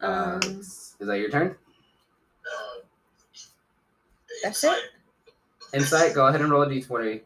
Uh, 0.01 0.39
Um, 0.41 0.59
is 0.59 0.95
that 0.99 1.19
your 1.19 1.29
turn? 1.29 1.55
Uh, 2.45 2.81
That's 4.43 4.63
it. 4.63 4.83
Insight. 5.73 6.15
Go 6.15 6.27
ahead 6.27 6.41
and 6.41 6.49
roll 6.49 6.63
a 6.63 6.67
d20. 6.67 7.21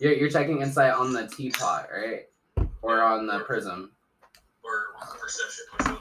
You're, 0.00 0.14
you're 0.14 0.30
checking 0.30 0.62
insight 0.62 0.94
on 0.94 1.12
the 1.12 1.28
teapot, 1.28 1.88
right? 1.94 2.26
Or 2.80 3.02
on 3.02 3.26
the 3.26 3.40
prism? 3.40 3.92
Or 4.64 4.96
perception. 5.20 5.98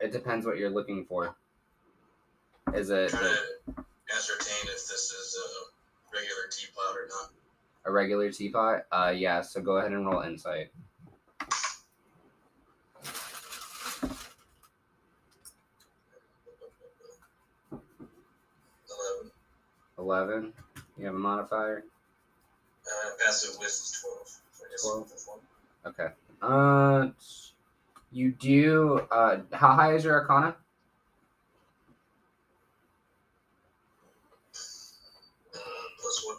It 0.00 0.12
depends 0.12 0.46
what 0.46 0.58
you're 0.58 0.70
looking 0.70 1.04
for. 1.04 1.34
Is 2.72 2.90
it. 2.90 3.10
Trying 3.10 3.24
to 3.24 3.84
ascertain 4.16 4.68
if 4.68 4.74
this 4.74 5.10
is 5.10 5.36
a 5.36 6.16
regular 6.16 6.46
teapot 6.52 6.94
or 6.94 7.08
not. 7.08 7.32
A 7.84 7.90
regular 7.90 8.30
teapot? 8.30 8.82
Uh, 8.92 9.12
yeah, 9.14 9.40
so 9.40 9.60
go 9.60 9.78
ahead 9.78 9.90
and 9.90 10.06
roll 10.06 10.22
insight. 10.22 10.70
Eleven. 19.98 20.52
You 20.98 21.06
have 21.06 21.14
a 21.14 21.18
modifier? 21.18 21.84
Uh, 22.86 23.10
passive 23.24 23.56
wit 23.60 23.68
is 23.68 24.02
12. 24.02 24.28
So 24.52 24.64
I 24.64 24.70
guess 24.70 24.82
12. 24.82 25.12
one. 25.26 25.40
Okay. 25.86 26.08
Uh, 26.42 27.10
you 28.10 28.32
do. 28.32 29.06
Uh, 29.10 29.38
how 29.52 29.74
high 29.74 29.94
is 29.94 30.04
your 30.04 30.14
Arcana? 30.14 30.56
Uh, 35.54 35.58
plus 36.00 36.24
one. 36.26 36.36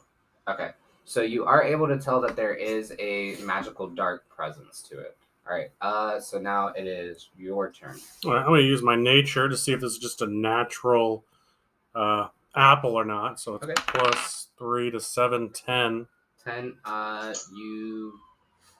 Okay. 0.55 0.71
So 1.05 1.21
you 1.21 1.45
are 1.45 1.63
able 1.63 1.87
to 1.87 1.97
tell 1.97 2.19
that 2.21 2.35
there 2.35 2.53
is 2.53 2.93
a 2.99 3.35
magical 3.43 3.87
dark 3.87 4.27
presence 4.29 4.81
to 4.89 4.99
it. 4.99 5.17
All 5.47 5.55
right. 5.55 5.71
Uh, 5.81 6.19
so 6.19 6.37
now 6.37 6.67
it 6.67 6.85
is 6.85 7.29
your 7.37 7.71
turn. 7.71 7.97
All 8.25 8.33
right, 8.33 8.41
I'm 8.41 8.45
going 8.47 8.61
to 8.61 8.67
use 8.67 8.83
my 8.83 8.95
nature 8.95 9.49
to 9.49 9.57
see 9.57 9.71
if 9.73 9.79
this 9.79 9.93
is 9.93 9.97
just 9.97 10.21
a 10.21 10.27
natural 10.27 11.23
uh, 11.95 12.27
apple 12.59 12.95
or 12.95 13.05
not. 13.05 13.39
So 13.39 13.55
it's 13.55 13.63
Okay. 13.63 13.73
plus 13.87 14.47
three 14.57 14.91
to 14.91 14.99
seven, 14.99 15.49
ten. 15.51 16.07
Ten. 16.43 16.77
Uh, 16.85 17.33
you, 17.53 18.13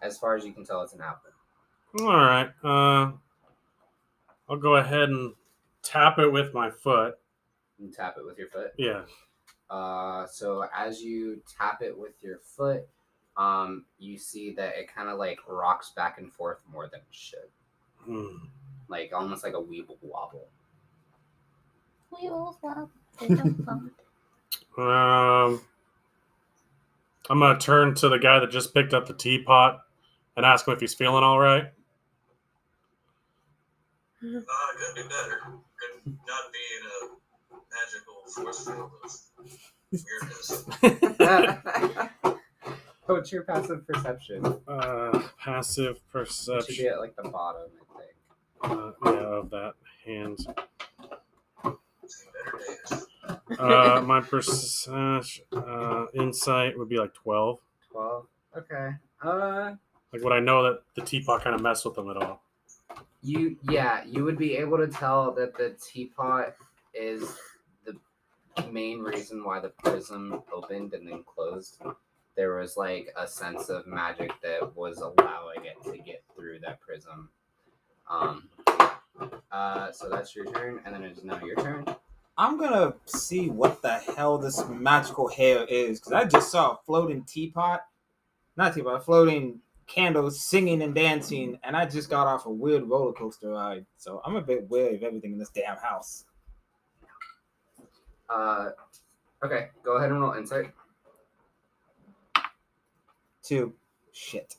as 0.02 0.18
far 0.18 0.36
as 0.36 0.46
you 0.46 0.54
can 0.54 0.66
tell, 0.66 0.82
it's 0.82 0.94
an 0.94 1.02
apple. 1.02 1.32
All 2.02 2.08
right. 2.16 2.52
Uh, 2.64 3.12
I'll 4.48 4.58
go 4.58 4.76
ahead 4.76 5.10
and 5.10 5.34
tap 5.84 6.20
it 6.20 6.32
with 6.32 6.54
my 6.54 6.70
foot. 6.70 7.18
You 7.78 7.90
tap 7.92 8.16
it 8.18 8.26
with 8.26 8.38
your 8.38 8.50
foot. 8.50 8.74
Yeah. 8.78 9.04
Uh, 9.70 10.26
so 10.28 10.66
as 10.76 11.02
you 11.02 11.42
tap 11.58 11.82
it 11.82 11.98
with 11.98 12.22
your 12.22 12.40
foot, 12.40 12.88
um, 13.38 13.86
you 14.00 14.18
see 14.18 14.52
that 14.56 14.76
it 14.78 14.94
kind 14.94 15.08
of 15.10 15.18
like 15.18 15.40
rocks 15.48 15.92
back 15.92 16.18
and 16.18 16.32
forth 16.34 16.60
more 16.72 16.88
than 16.88 17.00
it 17.00 17.06
should, 17.12 17.50
Hmm. 18.04 18.38
like 18.88 19.14
almost 19.14 19.44
like 19.44 19.54
a 19.54 19.62
weeble 19.62 19.98
wobble. 20.02 20.48
Weebles 22.12 22.58
wobble, 22.62 22.62
they 22.62 22.74
don't 22.76 22.92
fall. 22.92 22.92
Um, 24.78 25.62
I'm 27.30 27.40
going 27.40 27.58
to 27.58 27.66
turn 27.66 27.96
to 27.96 28.10
the 28.10 28.18
guy 28.18 28.40
that 28.40 28.50
just 28.50 28.74
picked 28.74 28.94
up 28.94 29.08
the 29.08 29.14
teapot 29.14 29.82
and 30.38 30.46
ask 30.46 30.68
him 30.68 30.74
if 30.74 30.80
he's 30.80 30.94
feeling 30.94 31.24
all 31.24 31.40
right. 31.40 31.64
Uh, 34.22 34.30
could 34.32 34.96
be 34.96 35.02
better. 35.04 35.42
Could 35.44 36.18
not 36.28 36.52
be 36.54 36.60
in 36.78 36.84
a 36.88 37.58
magical 37.74 38.16
force 38.34 38.66
field 38.66 38.92
of 39.04 39.12
weirdness. 39.92 40.66
What's 43.06 43.32
your 43.32 43.44
passive 43.44 43.86
perception? 43.88 44.46
Uh, 44.68 45.22
passive 45.44 45.96
It 45.98 46.00
should 46.00 46.04
be 46.04 46.10
perception. 46.12 46.86
at 46.88 47.00
like 47.00 47.16
the 47.16 47.30
bottom, 47.30 47.70
I 47.82 48.00
think. 48.00 48.16
Uh, 48.62 48.92
yeah, 49.06 49.12
of 49.38 49.50
that 49.50 49.74
hands. 50.06 50.46
Seen 52.10 52.32
better 52.34 52.58
days. 52.58 53.60
Uh, 53.60 54.02
my 54.06 54.22
perce- 54.22 54.88
uh, 54.88 56.06
insight 56.14 56.78
would 56.78 56.90
be 56.90 56.98
like 56.98 57.14
12. 57.14 57.60
Twelve. 57.92 58.28
Okay. 58.58 58.92
Uh, 59.22 59.76
Like, 60.12 60.24
would 60.24 60.34
I 60.34 60.40
know 60.40 60.64
that 60.64 60.82
the 60.96 61.02
teapot 61.02 61.44
kind 61.44 61.56
of 61.56 61.62
messed 61.62 61.86
with 61.86 61.96
them 61.96 62.10
at 62.10 62.18
all? 62.18 62.42
you 63.22 63.58
yeah, 63.70 64.04
you 64.06 64.24
would 64.24 64.38
be 64.38 64.56
able 64.56 64.78
to 64.78 64.88
tell 64.88 65.32
that 65.34 65.54
the 65.58 65.76
teapot 65.86 66.56
is 66.94 67.38
the 67.86 67.94
main 68.72 69.00
reason 69.02 69.44
why 69.44 69.60
the 69.60 69.70
prism 69.70 70.42
opened 70.54 70.94
and 70.94 71.06
then 71.08 71.24
closed. 71.24 71.82
There 72.38 72.56
was 72.56 72.78
like 72.78 73.14
a 73.18 73.28
sense 73.28 73.68
of 73.70 73.86
magic 73.86 74.32
that 74.42 74.74
was 74.76 75.00
allowing 75.00 75.66
it 75.66 75.84
to 75.84 75.98
get 75.98 76.24
through 76.36 76.60
that 76.62 76.80
prism. 76.80 77.30
Um. 78.10 78.50
Uh, 79.52 79.92
so 79.92 80.10
that's 80.10 80.36
your 80.36 80.46
turn, 80.46 80.80
and 80.86 80.94
then 80.94 81.04
it's 81.04 81.24
now 81.24 81.44
your 81.44 81.56
turn. 81.56 81.86
I'm 82.38 82.58
gonna 82.58 82.94
see 83.06 83.50
what 83.50 83.82
the 83.82 83.98
hell 83.98 84.38
this 84.38 84.64
magical 84.70 85.28
hair 85.28 85.66
is 85.66 86.00
because 86.00 86.14
I 86.14 86.24
just 86.24 86.52
saw 86.52 86.72
a 86.72 86.80
floating 86.86 87.24
teapot, 87.24 87.82
not 88.56 88.74
teapot, 88.74 88.96
a 88.96 89.00
floating 89.04 89.60
candle 89.88 90.32
singing 90.32 90.82
and 90.82 90.96
dancing, 90.96 91.60
and 91.64 91.76
I 91.76 91.86
just 91.86 92.10
got 92.10 92.28
off 92.28 92.46
a 92.46 92.50
weird 92.50 92.88
roller 92.88 93.12
coaster 93.12 93.50
ride. 93.50 93.86
So 93.98 94.22
I'm 94.24 94.38
a 94.38 94.42
bit 94.42 94.70
wary 94.70 94.96
of 94.96 95.04
everything 95.04 95.34
in 95.34 95.40
this 95.40 95.50
damn 95.50 95.78
house. 95.78 96.26
Uh, 98.30 98.70
okay, 99.44 99.70
go 99.84 99.98
ahead 99.98 100.12
and 100.12 100.22
roll 100.22 100.34
insight. 100.34 100.72
Two, 103.44 103.74
shit. 104.14 104.56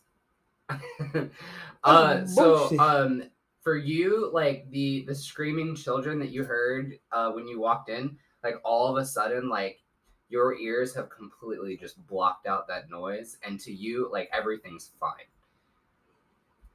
uh, 1.85 2.27
so 2.27 2.79
um, 2.79 3.23
for 3.61 3.77
you, 3.77 4.31
like 4.33 4.68
the 4.70 5.05
the 5.07 5.14
screaming 5.14 5.75
children 5.75 6.18
that 6.18 6.31
you 6.31 6.44
heard 6.44 6.99
uh 7.12 7.31
when 7.31 7.46
you 7.46 7.61
walked 7.61 7.90
in, 7.90 8.16
like 8.42 8.57
all 8.64 8.88
of 8.88 9.03
a 9.03 9.07
sudden, 9.07 9.49
like 9.49 9.81
your 10.29 10.57
ears 10.59 10.94
have 10.94 11.11
completely 11.11 11.77
just 11.77 12.05
blocked 12.07 12.46
out 12.46 12.68
that 12.68 12.88
noise, 12.88 13.37
and 13.44 13.61
to 13.61 13.73
you, 13.73 14.09
like 14.12 14.31
everything's 14.33 14.92
fine. 14.99 15.29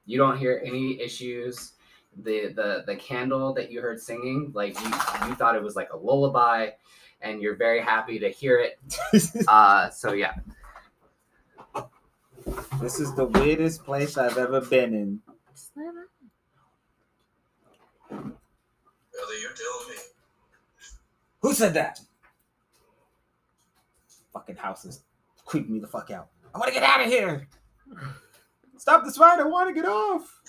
You 0.05 0.17
don't 0.17 0.37
hear 0.37 0.61
any 0.63 1.01
issues. 1.01 1.73
The 2.23 2.53
the 2.53 2.83
the 2.85 2.95
candle 2.95 3.53
that 3.55 3.71
you 3.71 3.81
heard 3.81 3.99
singing, 3.99 4.51
like 4.53 4.79
you 4.79 4.85
you 4.85 5.35
thought 5.35 5.55
it 5.55 5.63
was 5.63 5.75
like 5.75 5.91
a 5.91 5.97
lullaby, 5.97 6.69
and 7.21 7.41
you're 7.41 7.55
very 7.55 7.81
happy 7.81 8.19
to 8.19 8.29
hear 8.29 8.59
it. 8.59 8.79
Uh, 9.47 9.89
so 9.89 10.13
yeah. 10.13 10.33
this 12.81 12.99
is 12.99 13.13
the 13.15 13.25
weirdest 13.25 13.83
place 13.83 14.17
I've 14.17 14.37
ever 14.37 14.61
been 14.61 14.93
in. 14.93 15.21
Slam. 18.07 18.21
Brother, 19.13 19.33
you 19.41 19.49
tell 19.55 19.89
me. 19.89 19.95
Who 21.41 21.53
said 21.53 21.73
that? 21.75 21.99
Fucking 24.33 24.55
house 24.57 24.85
is 24.85 25.03
creeping 25.45 25.73
me 25.73 25.79
the 25.79 25.87
fuck 25.87 26.11
out. 26.11 26.27
I 26.53 26.57
want 26.57 26.67
to 26.69 26.73
get 26.73 26.83
out 26.83 27.01
of 27.01 27.07
here. 27.07 27.47
Stop 28.77 29.03
this 29.05 29.17
ride. 29.17 29.39
I 29.39 29.43
want 29.45 29.69
to 29.69 29.73
get 29.81 29.87
off. 29.89 30.41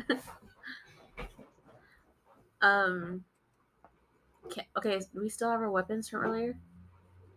um. 2.62 3.24
ca- 4.52 4.66
Okay, 4.76 5.00
we 5.14 5.28
still 5.28 5.50
have 5.50 5.60
our 5.60 5.70
weapons 5.70 6.08
from 6.08 6.20
earlier. 6.22 6.58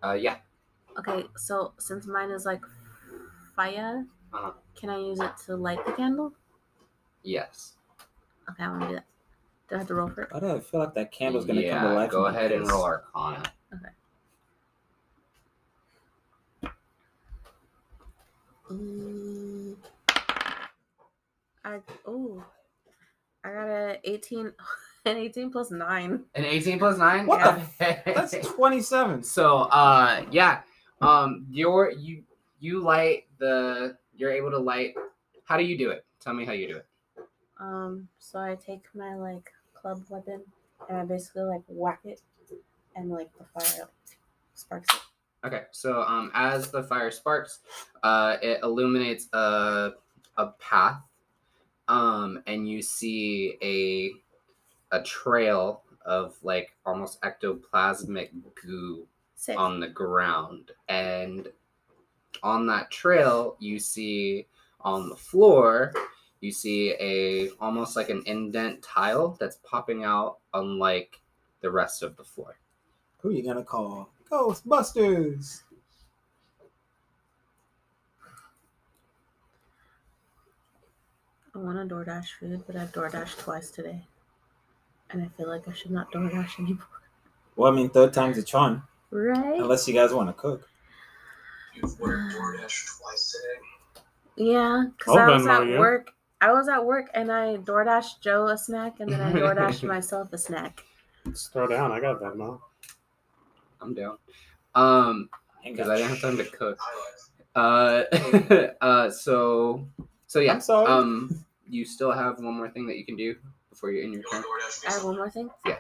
Uh, 0.04 0.14
yeah. 0.14 0.38
Okay, 1.00 1.26
so 1.38 1.74
since 1.80 2.06
mine 2.08 2.30
is 2.32 2.46
like 2.46 2.62
fire, 3.56 4.06
Uh-huh. 4.34 4.52
can 4.76 4.90
I 4.90 4.98
use 4.98 5.20
it 5.20 5.32
to 5.46 5.56
light 5.56 5.84
the 5.86 5.92
candle? 5.94 6.34
Yes. 7.24 7.74
Okay, 8.50 8.64
I 8.64 8.70
want 8.70 8.82
to 8.82 8.88
do 8.88 8.94
that. 8.96 9.06
Do 9.70 9.76
I 9.76 9.78
have 9.80 9.88
to 9.88 9.96
roll 9.96 10.10
for 10.10 10.24
it? 10.24 10.30
I 10.34 10.40
don't 10.40 10.64
feel 10.64 10.80
like 10.82 10.94
that 10.96 11.12
candle's 11.12 11.46
gonna 11.46 11.62
yeah, 11.62 11.80
come 11.80 11.90
to 11.90 11.96
life? 11.96 12.12
Go 12.12 12.26
in 12.26 12.34
my 12.34 12.40
ahead 12.40 12.52
and 12.52 12.64
face? 12.64 12.72
roll 12.72 12.84
Arcana. 12.84 13.44
Mm, 18.72 19.76
I 21.64 21.80
oh, 22.08 22.44
I 23.44 23.50
got 23.50 23.68
a 23.68 24.00
eighteen, 24.04 24.52
an 25.06 25.18
eighteen 25.18 25.52
plus 25.52 25.72
nine. 25.72 26.24
An 26.36 26.46
18 26.46 26.80
plus 26.80 26.98
9? 26.98 27.26
What 27.28 27.62
the 27.80 27.98
That's 28.06 28.34
27. 28.48 29.24
so, 29.24 29.58
uh, 29.64 30.24
yeah. 30.32 30.62
Um, 31.02 31.46
you're, 31.52 31.92
you, 31.92 32.24
you 32.60 32.82
light 32.82 33.26
the, 33.38 33.98
you're 34.16 34.32
able 34.32 34.52
to 34.52 34.58
light, 34.58 34.96
how 35.44 35.58
do 35.58 35.64
you 35.64 35.78
do 35.78 35.90
it? 35.90 36.06
Tell 36.22 36.34
me 36.34 36.46
how 36.46 36.54
you 36.54 36.68
do 36.68 36.78
it. 36.78 36.86
Um, 37.64 38.10
so 38.20 38.40
I 38.40 38.56
take 38.56 38.84
my 38.94 39.16
like 39.16 39.50
club 39.74 40.04
weapon 40.10 40.42
and 40.90 40.98
I 40.98 41.06
basically 41.06 41.44
like 41.44 41.62
whack 41.68 42.02
it, 42.04 42.22
and 42.96 43.10
like 43.10 43.30
the 43.38 43.46
fire 43.46 43.88
sparks 44.54 44.94
it. 44.94 45.02
Okay, 45.46 45.64
so 45.72 46.02
um, 46.04 46.30
as 46.34 46.72
the 46.72 46.84
fire 46.84 47.12
sparks, 47.12 47.60
uh, 48.04 48.38
it 48.42 48.60
illuminates 48.64 49.30
a 49.34 49.92
a 50.38 50.48
path, 50.60 51.02
um, 51.88 52.44
and 52.48 52.68
you 52.68 52.82
see 52.82 53.58
a 53.62 54.12
a 54.96 55.02
trail 55.04 55.84
of 56.06 56.36
like 56.44 56.76
almost 56.86 57.22
ectoplasmic 57.22 58.32
goo 58.62 59.08
Sick. 59.36 59.58
on 59.58 59.80
the 59.80 59.88
ground, 59.88 60.72
and 60.90 61.48
on 62.42 62.68
that 62.68 62.92
trail 62.92 63.56
you 63.60 63.80
see 63.80 64.48
on 64.82 65.08
the 65.08 65.16
floor 65.16 65.94
you 66.44 66.52
see 66.52 66.94
a 67.00 67.50
almost 67.62 67.96
like 67.96 68.10
an 68.10 68.22
indent 68.26 68.84
tile 68.84 69.38
that's 69.40 69.60
popping 69.64 70.04
out 70.04 70.40
unlike 70.54 71.22
the 71.62 71.72
rest 71.72 72.04
of 72.04 72.18
the 72.18 72.24
floor. 72.24 72.58
Who 73.22 73.32
you 73.32 73.44
gonna 73.44 73.64
call? 73.64 74.10
Ghostbusters. 74.30 75.62
I 81.56 81.60
want 81.60 81.88
to 81.88 81.96
DoorDash 81.96 82.26
food, 82.40 82.64
but 82.68 82.76
I've 82.76 82.92
DoorDashed 82.92 83.38
twice 83.38 83.72
today, 83.72 84.02
and 85.12 85.22
I 85.22 85.30
feel 85.38 85.48
like 85.48 85.66
I 85.70 85.74
should 85.74 85.92
not 85.92 86.12
DoorDash 86.12 86.60
anymore. 86.60 86.84
Well, 87.56 87.72
I 87.72 87.76
mean, 87.76 87.90
third 87.90 88.12
time's 88.12 88.38
a 88.38 88.44
charm. 88.44 88.84
Right? 89.12 89.62
Unless 89.62 89.88
you 89.88 89.94
guys 89.94 90.12
want 90.12 90.28
to 90.28 90.34
cook. 90.34 90.68
You've 91.74 92.02
ordered 92.02 92.34
DoorDash 92.34 93.00
twice 93.00 93.32
today. 93.32 94.52
Yeah, 94.52 94.86
because 94.98 95.16
I'll 95.16 95.32
was 95.32 95.44
Venmo 95.44 95.62
at 95.62 95.68
you. 95.68 95.80
work. 95.80 96.10
I 96.44 96.52
was 96.52 96.68
at 96.68 96.84
work 96.84 97.10
and 97.14 97.32
I 97.32 97.56
DoorDashed 97.56 98.20
Joe 98.20 98.50
a 98.50 98.58
snack, 98.58 99.00
and 99.00 99.10
then 99.10 99.22
I 99.22 99.32
DoorDashed 99.32 99.84
myself 99.88 100.34
a 100.34 100.38
snack. 100.38 100.84
Let's 101.26 101.48
throw 101.48 101.68
down. 101.68 101.94
I 101.94 102.02
got 102.02 102.20
that 102.20 102.38
now. 102.38 102.60
I'm 103.80 103.94
down. 103.94 104.18
Um, 104.76 105.30
because 105.64 105.88
I 105.88 105.96
didn't 105.96 106.10
have 106.10 106.20
time 106.20 106.36
to 106.36 106.44
cook. 106.44 106.78
Uh, 107.56 108.04
uh, 108.82 109.10
so, 109.10 109.88
so 110.28 110.42
yeah. 110.42 110.52
I'm 110.52 110.60
sorry. 110.60 110.88
Um, 110.88 111.46
you 111.66 111.86
still 111.86 112.12
have 112.12 112.40
one 112.40 112.56
more 112.56 112.70
thing 112.70 112.88
that 112.88 112.98
you 112.98 113.06
can 113.06 113.16
do 113.16 113.36
before 113.70 113.94
you 113.94 114.04
end 114.04 114.14
your 114.14 114.24
turn. 114.24 114.44
I 114.86 114.92
have 114.92 115.06
one 115.06 115.16
more 115.16 115.30
thing. 115.30 115.50
Yeah. 115.66 115.78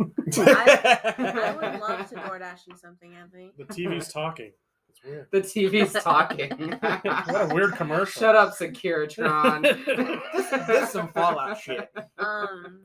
I 0.00 1.54
would 1.54 1.80
love 1.80 2.08
to 2.08 2.16
DoorDash 2.16 2.66
you 2.66 2.76
something, 2.76 3.14
Anthony. 3.14 3.52
The 3.56 3.66
TV's 3.66 4.12
talking. 4.12 4.50
It's 4.92 5.04
weird. 5.04 5.26
The 5.30 5.40
TV's 5.40 5.92
talking. 6.02 6.50
What 7.32 7.50
a 7.50 7.54
weird 7.54 7.74
commercial. 7.74 8.20
Shut 8.20 8.36
up, 8.36 8.54
Securitron. 8.54 9.62
this, 10.34 10.66
this 10.66 10.90
some 10.90 11.08
Fallout 11.08 11.58
shit. 11.58 11.90
Um, 12.18 12.80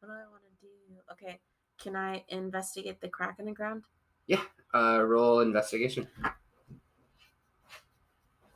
what 0.00 0.08
do 0.08 0.12
I 0.12 0.24
want 0.30 0.42
to 0.44 0.66
do? 0.66 0.68
Okay, 1.12 1.38
can 1.82 1.96
I 1.96 2.24
investigate 2.28 3.00
the 3.00 3.08
crack 3.08 3.36
in 3.38 3.46
the 3.46 3.52
ground? 3.52 3.84
Yeah. 4.26 4.42
Uh, 4.74 5.02
roll 5.04 5.40
investigation. 5.40 6.06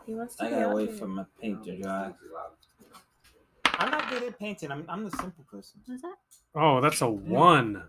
He 0.07 0.14
wants 0.14 0.37
to 0.37 0.45
I 0.45 0.49
be 0.49 0.55
gotta 0.55 0.69
out 0.69 0.77
wait 0.77 0.88
here. 0.91 0.99
for 0.99 1.09
my 1.09 1.25
paint 1.41 1.64
to. 1.64 2.14
I'm 3.81 3.91
not 3.91 4.11
good 4.11 4.23
at 4.23 4.38
painting. 4.38 4.73
I'm, 4.73 4.85
I'm 4.88 5.05
the 5.05 5.11
simple 5.17 5.45
person. 5.51 5.81
What 5.85 5.95
is 5.95 6.03
that? 6.03 6.14
Oh, 6.55 6.81
that's 6.81 7.03
a 7.03 7.09
one. 7.09 7.83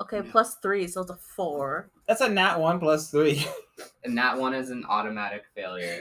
Okay, 0.00 0.22
plus 0.22 0.56
three, 0.56 0.86
so 0.86 1.02
it's 1.02 1.10
a 1.10 1.16
four. 1.16 1.90
That's 2.06 2.20
a 2.20 2.28
nat 2.28 2.58
one 2.58 2.78
plus 2.80 3.10
three. 3.10 3.44
And 4.04 4.16
that 4.16 4.36
one 4.36 4.54
is 4.54 4.70
an 4.70 4.84
automatic 4.88 5.44
failure. 5.54 6.00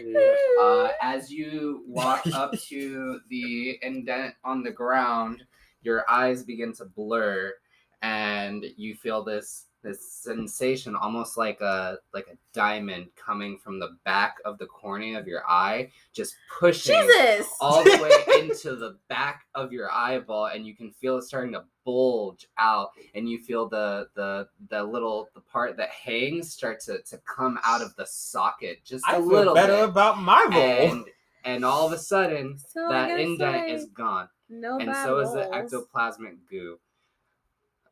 Uh, 0.62 0.90
as 1.02 1.32
you 1.32 1.84
walk 1.88 2.26
up 2.34 2.54
to 2.68 3.20
the 3.30 3.78
indent 3.82 4.36
on 4.44 4.64
the 4.64 4.72
ground, 4.72 5.44
your 5.82 6.10
eyes 6.10 6.44
begin 6.44 6.74
to 6.74 6.86
blur, 6.86 7.54
and 8.02 8.66
you 8.76 8.96
feel 8.96 9.24
this 9.24 9.66
this 9.82 10.12
sensation, 10.12 10.96
almost 10.96 11.38
like 11.38 11.62
a 11.62 11.98
like 12.14 12.28
a 12.28 12.38
diamond 12.54 13.08
coming 13.16 13.58
from 13.58 13.80
the 13.80 13.98
back 14.04 14.38
of 14.46 14.58
the 14.58 14.66
cornea 14.66 15.18
of 15.20 15.28
your 15.28 15.44
eye, 15.50 15.90
just 16.14 16.36
pushing 16.60 16.96
Jesus! 16.96 17.48
all 17.62 17.84
the 17.84 17.98
way 18.02 18.40
into 18.42 18.76
the 18.76 18.98
back 19.08 19.46
of 19.56 19.72
your 19.72 19.90
eyeball, 19.92 20.48
and 20.48 20.66
you 20.68 20.76
can 20.76 20.92
feel 20.92 21.18
it 21.18 21.24
starting 21.24 21.54
to 21.54 21.64
bulge 21.86 22.48
out, 22.58 22.90
and 23.16 23.30
you 23.30 23.40
feel 23.40 23.70
the 23.70 24.10
the 24.16 24.48
the 24.70 24.84
little 24.84 25.30
the 25.34 25.42
part 25.42 25.78
that 25.78 25.90
hangs 25.90 26.52
start 26.52 26.80
to 26.82 27.02
to 27.04 27.18
come 27.20 27.58
out 27.66 27.82
of 27.82 27.96
the 27.96 28.06
socket 28.06 28.84
just 28.84 29.06
a 29.08 29.12
I 29.12 29.14
feel 29.16 29.26
little 29.28 29.56
better 29.56 29.74
bit 29.78 29.90
about 29.90 30.20
my 30.20 30.46
roll. 30.52 30.92
and 30.92 31.06
and 31.46 31.64
all 31.64 31.88
of 31.88 31.94
a 31.94 31.98
sudden 31.98 32.58
So 32.58 32.90
that 32.90 33.18
indent 33.18 33.70
is 33.70 33.86
gone 33.86 34.28
no 34.50 34.78
and 34.78 34.88
bad 34.88 35.06
so 35.06 35.20
is 35.20 35.32
the 35.32 35.50
rolls. 35.52 35.72
ectoplasmic 35.72 36.36
goo 36.50 36.78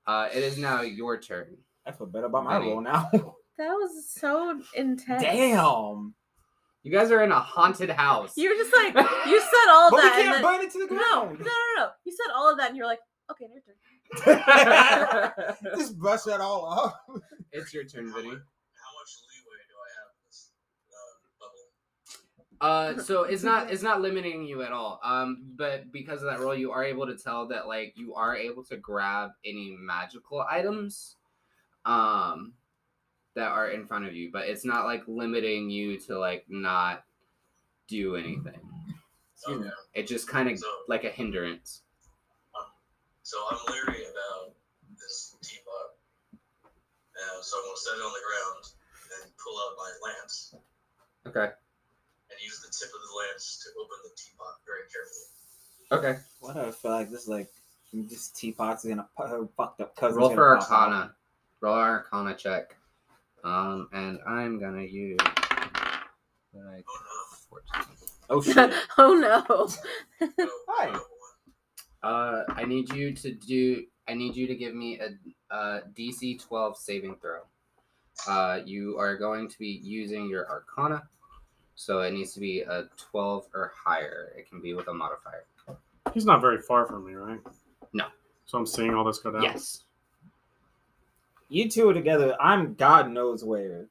uh 0.05 0.27
it 0.33 0.43
is 0.43 0.57
now 0.57 0.81
your 0.81 1.17
turn 1.19 1.55
I 1.87 1.91
feel 1.91 2.07
better 2.07 2.25
about 2.25 2.43
my 2.43 2.59
Benny. 2.59 2.71
roll 2.71 2.81
now. 2.81 3.09
That 3.57 3.69
was 3.71 4.11
so 4.11 4.61
intense. 4.75 5.23
Damn. 5.23 6.13
you 6.83 6.91
guys 6.91 7.09
are 7.09 7.23
in 7.23 7.31
a 7.31 7.39
haunted 7.39 7.89
house 7.89 8.33
You 8.37 8.49
were 8.51 8.55
just 8.55 8.71
like 8.71 8.93
you 9.25 9.39
said 9.41 9.67
all 9.71 9.89
But 9.91 10.01
that. 10.01 10.13
and 10.19 10.23
can't 10.23 10.35
then- 10.35 10.41
burn 10.43 10.61
it 10.63 10.71
to 10.73 10.77
the 10.87 10.93
no, 10.93 11.23
no, 11.23 11.31
no, 11.31 11.75
no. 11.77 11.87
You 12.05 12.11
said 12.11 12.31
all 12.35 12.51
of 12.51 12.59
that, 12.59 12.67
and 12.69 12.77
you're 12.77 12.85
like, 12.85 12.99
okay, 13.31 13.47
your 13.51 13.63
turn. 13.63 13.75
Just 15.75 15.97
brush 15.97 16.21
that 16.23 16.39
all 16.39 16.63
off. 16.65 16.93
it's 17.51 17.73
your 17.73 17.83
turn 17.83 18.05
vinny 18.13 18.29
How 18.29 18.91
much 18.93 19.11
leeway 19.27 19.61
do 19.67 19.75
I 19.83 19.89
have 19.97 20.11
this 20.27 20.51
uh. 22.61 22.65
Uh, 22.65 23.03
so 23.03 23.23
it's 23.23 23.43
not 23.43 23.69
it's 23.71 23.83
not 23.83 24.01
limiting 24.01 24.45
you 24.45 24.61
at 24.61 24.71
all. 24.71 24.99
Um, 25.03 25.51
but 25.57 25.91
because 25.91 26.21
of 26.23 26.29
that 26.29 26.39
roll, 26.39 26.55
you 26.55 26.71
are 26.71 26.83
able 26.85 27.05
to 27.07 27.17
tell 27.17 27.47
that 27.49 27.67
like 27.67 27.93
you 27.97 28.13
are 28.13 28.35
able 28.35 28.63
to 28.65 28.77
grab 28.77 29.31
any 29.45 29.75
magical 29.79 30.45
items, 30.49 31.16
um, 31.87 32.53
that 33.35 33.47
are 33.49 33.69
in 33.69 33.87
front 33.87 34.05
of 34.05 34.13
you. 34.13 34.29
But 34.31 34.47
it's 34.47 34.65
not 34.65 34.85
like 34.85 35.03
limiting 35.07 35.69
you 35.69 35.97
to 36.01 36.19
like 36.19 36.45
not 36.49 37.03
do 37.87 38.15
anything. 38.15 38.59
Okay. 39.47 39.69
It 39.93 40.07
just 40.07 40.27
kind 40.27 40.49
of 40.49 40.59
So, 40.59 40.67
like 40.87 41.03
a 41.05 41.09
hindrance. 41.09 41.81
so 43.23 43.37
I'm 43.51 43.57
leery 43.71 44.03
about 44.05 44.53
this 44.99 45.35
teapot. 45.41 45.95
Uh, 46.33 47.41
so 47.41 47.57
I'm 47.57 47.63
gonna 47.65 47.77
set 47.77 47.93
it 47.93 48.01
on 48.01 48.13
the 48.13 48.19
ground 48.27 48.65
and 49.23 49.31
pull 49.37 49.57
out 49.57 49.75
my 49.77 49.91
lance 50.09 50.55
Okay. 51.27 51.45
and 52.29 52.39
use 52.43 52.59
the 52.59 52.67
tip 52.71 52.89
of 52.93 53.01
the 53.01 53.15
lance 53.31 53.63
to 53.63 53.69
open 53.79 53.97
the 54.03 54.11
teapot 54.15 54.59
very 54.65 54.85
carefully. 54.91 55.27
Okay. 56.13 56.21
What 56.41 56.53
do 56.55 56.61
I 56.61 56.71
feel 56.71 56.91
like 56.91 57.09
this 57.09 57.23
is 57.23 57.27
like 57.29 57.47
this 57.93 58.29
teapot's 58.29 58.83
gonna 58.85 59.07
pu- 59.17 59.27
her 59.27 59.47
fucked 59.55 59.81
up 59.81 59.95
cousin. 59.95 60.17
Roll 60.19 60.29
for 60.33 60.57
Arcana. 60.57 61.15
Roll 61.61 61.75
an 61.75 61.81
Arcana 61.81 62.35
check. 62.35 62.75
Um, 63.43 63.87
and 63.93 64.19
I'm 64.27 64.59
gonna 64.59 64.83
use. 64.83 65.17
Like 66.53 66.85
Oh 66.87 67.35
14. 67.49 67.85
Oh 68.29 68.41
shit. 68.41 68.73
oh 68.97 69.13
no. 69.13 69.43
no! 70.37 70.47
Hi. 70.69 70.89
uh, 72.03 72.07
Uh, 72.07 72.43
I 72.49 72.65
need 72.65 72.91
you 72.93 73.13
to 73.13 73.33
do. 73.33 73.83
I 74.07 74.13
need 74.13 74.35
you 74.35 74.47
to 74.47 74.55
give 74.55 74.73
me 74.73 74.99
a, 74.99 75.55
a 75.55 75.81
DC 75.97 76.41
12 76.41 76.77
saving 76.77 77.17
throw. 77.21 77.41
Uh, 78.27 78.61
you 78.65 78.97
are 78.97 79.17
going 79.17 79.47
to 79.49 79.59
be 79.59 79.79
using 79.83 80.27
your 80.29 80.49
Arcana, 80.49 81.03
so 81.75 82.01
it 82.01 82.13
needs 82.13 82.33
to 82.33 82.39
be 82.39 82.61
a 82.61 82.85
12 83.11 83.47
or 83.53 83.71
higher. 83.75 84.33
It 84.37 84.49
can 84.49 84.61
be 84.61 84.73
with 84.73 84.87
a 84.87 84.93
modifier. 84.93 85.45
He's 86.13 86.25
not 86.25 86.41
very 86.41 86.59
far 86.61 86.87
from 86.87 87.05
me, 87.05 87.13
right? 87.13 87.39
No. 87.93 88.05
So 88.45 88.57
I'm 88.57 88.65
seeing 88.65 88.93
all 88.95 89.03
this 89.03 89.19
go 89.19 89.31
down. 89.31 89.43
Yes. 89.43 89.83
You 91.49 91.69
two 91.69 91.89
are 91.89 91.93
together. 91.93 92.35
I'm 92.39 92.73
God 92.73 93.09
knows 93.09 93.43
where. 93.43 93.87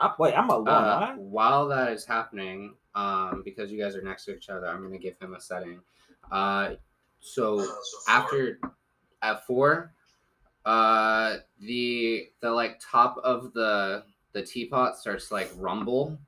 I, 0.00 0.12
wait, 0.18 0.34
I'm 0.34 0.50
alone. 0.50 0.68
Uh, 0.68 1.14
while 1.14 1.68
that 1.68 1.92
is 1.92 2.04
happening, 2.04 2.74
um, 2.94 3.42
because 3.44 3.70
you 3.70 3.80
guys 3.80 3.94
are 3.94 4.02
next 4.02 4.24
to 4.24 4.36
each 4.36 4.48
other, 4.48 4.66
I'm 4.66 4.82
gonna 4.82 4.98
give 4.98 5.18
him 5.20 5.34
a 5.34 5.40
setting. 5.40 5.80
Uh, 6.32 6.74
so 7.20 7.60
uh, 7.60 7.64
so 7.64 7.98
after 8.08 8.60
at 9.22 9.46
four 9.46 9.94
uh 10.66 11.36
the 11.60 12.28
the 12.40 12.50
like 12.50 12.80
top 12.80 13.16
of 13.24 13.52
the 13.54 14.04
the 14.32 14.42
teapot 14.42 14.96
starts 14.96 15.28
to 15.28 15.34
like 15.34 15.50
rumble 15.56 16.18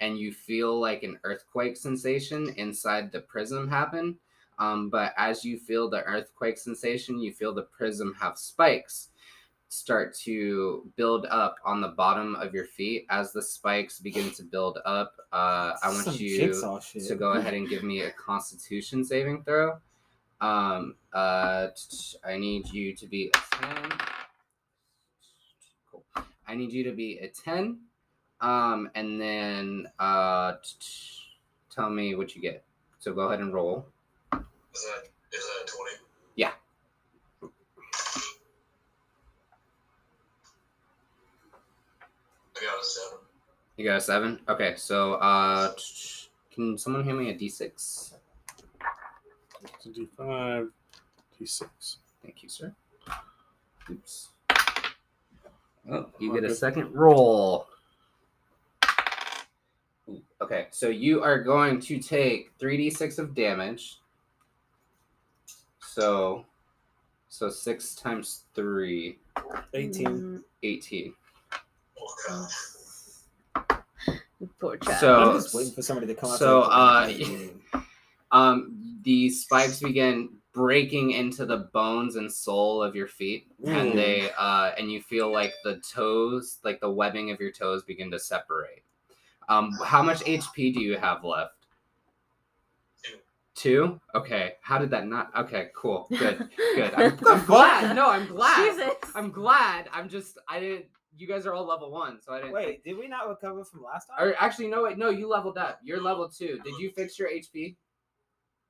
and 0.00 0.18
you 0.18 0.32
feel 0.32 0.80
like 0.80 1.02
an 1.02 1.18
earthquake 1.24 1.76
sensation 1.76 2.48
inside 2.56 3.12
the 3.12 3.20
prism 3.20 3.68
happen 3.68 4.16
um 4.60 4.88
but 4.88 5.12
as 5.16 5.44
you 5.44 5.58
feel 5.58 5.90
the 5.90 6.02
earthquake 6.02 6.56
sensation 6.56 7.18
you 7.18 7.32
feel 7.32 7.52
the 7.52 7.62
prism 7.62 8.14
have 8.20 8.38
spikes 8.38 9.08
start 9.68 10.14
to 10.14 10.90
build 10.96 11.26
up 11.30 11.56
on 11.64 11.80
the 11.80 11.88
bottom 11.88 12.34
of 12.36 12.54
your 12.54 12.64
feet 12.64 13.06
as 13.10 13.32
the 13.32 13.42
spikes 13.42 13.98
begin 14.00 14.30
to 14.30 14.42
build 14.42 14.78
up 14.84 15.14
uh 15.32 15.72
i 15.82 15.88
want 15.88 16.04
Some 16.04 16.14
you 16.14 16.52
to 17.06 17.14
go 17.16 17.32
ahead 17.32 17.54
and 17.54 17.68
give 17.68 17.82
me 17.82 18.02
a 18.02 18.10
constitution 18.12 19.04
saving 19.04 19.42
throw. 19.44 19.78
Um, 20.40 20.94
uh, 21.12 21.68
I 22.24 22.36
need 22.38 22.68
you 22.70 22.94
to 22.96 23.06
be 23.06 23.30
a 23.34 23.56
10. 23.56 23.92
Cool. 25.90 26.04
I 26.46 26.54
need 26.54 26.72
you 26.72 26.82
to 26.84 26.92
be 26.92 27.18
a 27.18 27.28
10. 27.28 27.78
Um, 28.40 28.90
and 28.94 29.20
then 29.20 29.86
uh, 29.98 30.54
tell 31.74 31.90
me 31.90 32.14
what 32.14 32.34
you 32.34 32.40
get. 32.40 32.64
So 32.98 33.12
go 33.12 33.28
ahead 33.28 33.40
and 33.40 33.52
roll. 33.52 33.86
Is 34.74 34.82
that 34.84 35.08
is 35.36 35.44
that 35.44 35.64
a 35.64 35.66
twenty? 35.66 35.96
Yeah. 36.36 36.52
I 42.56 42.64
got 42.64 42.80
a 42.80 42.84
seven. 42.84 43.18
You 43.76 43.86
got 43.86 43.96
a 43.96 44.00
7? 44.02 44.40
Okay, 44.46 44.74
so 44.76 45.14
uh, 45.14 45.72
t- 45.72 45.76
t- 45.76 46.28
can 46.54 46.76
someone 46.76 47.02
hand 47.02 47.18
me 47.18 47.30
a 47.30 47.34
d6? 47.34 48.12
It's 49.62 49.86
a 49.86 49.88
D5, 49.88 50.68
D6. 51.40 51.96
Thank 52.22 52.42
you, 52.42 52.50
sir. 52.50 52.74
Oops. 53.90 54.28
Oh, 55.90 56.10
you 56.18 56.34
get 56.34 56.44
a 56.44 56.54
second 56.54 56.94
roll. 56.94 57.68
Okay, 60.42 60.66
so 60.70 60.88
you 60.88 61.22
are 61.22 61.42
going 61.42 61.80
to 61.80 61.98
take 61.98 62.56
3d6 62.58 63.18
of 63.18 63.34
damage. 63.34 63.99
So 65.94 66.44
so 67.28 67.48
6 67.48 67.94
times 67.94 68.44
3, 68.54 69.16
18. 69.74 70.06
Mm, 70.06 70.42
18. 70.62 71.14
Oh 72.00 72.14
god. 72.28 73.78
poor 74.60 74.76
child. 74.78 74.98
So- 75.00 75.30
I'm 75.30 75.36
just 75.40 75.54
waiting 75.54 75.72
for 75.72 75.82
somebody 75.82 76.06
to 76.08 76.14
come 76.14 76.30
out. 76.30 76.38
so, 76.38 76.62
uh, 76.62 77.12
Um 78.32 78.76
the 79.02 79.28
spikes 79.30 79.80
begin 79.80 80.28
breaking 80.52 81.12
into 81.12 81.46
the 81.46 81.68
bones 81.72 82.16
and 82.16 82.30
sole 82.30 82.82
of 82.82 82.94
your 82.94 83.06
feet 83.08 83.46
and 83.64 83.92
Mm. 83.92 83.94
they 83.94 84.30
uh 84.38 84.72
and 84.78 84.90
you 84.92 85.00
feel 85.00 85.32
like 85.32 85.52
the 85.64 85.76
toes 85.78 86.58
like 86.64 86.80
the 86.80 86.90
webbing 86.90 87.30
of 87.30 87.40
your 87.40 87.50
toes 87.52 87.82
begin 87.84 88.10
to 88.10 88.18
separate 88.18 88.82
um 89.48 89.70
how 89.84 90.02
much 90.02 90.20
hp 90.24 90.74
do 90.74 90.80
you 90.80 90.96
have 90.98 91.22
left 91.24 91.59
Two. 93.60 93.70
Two. 93.70 94.00
Okay. 94.14 94.54
How 94.62 94.78
did 94.78 94.90
that 94.90 95.06
not? 95.06 95.30
Okay. 95.36 95.68
Cool. 95.74 96.06
Good. 96.10 96.48
Good. 96.74 96.94
I'm, 96.94 97.18
I'm 97.26 97.44
glad. 97.46 97.94
No, 97.94 98.08
I'm 98.10 98.26
glad. 98.26 98.56
Jesus. 98.72 98.94
I'm 99.14 99.30
glad. 99.30 99.88
I'm 99.92 100.08
just. 100.08 100.38
I 100.48 100.60
didn't. 100.60 100.86
You 101.16 101.26
guys 101.26 101.44
are 101.44 101.52
all 101.52 101.66
level 101.66 101.90
one, 101.90 102.20
so 102.22 102.32
I 102.32 102.38
didn't. 102.40 102.52
Wait, 102.52 102.82
did 102.84 102.96
we 102.96 103.06
not 103.08 103.28
recover 103.28 103.64
from 103.64 103.82
last 103.82 104.06
time? 104.06 104.16
Or 104.26 104.34
actually, 104.38 104.68
no. 104.68 104.84
Wait. 104.84 104.96
No, 104.96 105.10
you 105.10 105.28
leveled 105.28 105.58
up. 105.58 105.78
You're 105.82 106.00
level 106.00 106.28
two. 106.28 106.58
Did 106.64 106.74
you 106.78 106.90
fix 106.90 107.18
your 107.18 107.28
HP? 107.28 107.76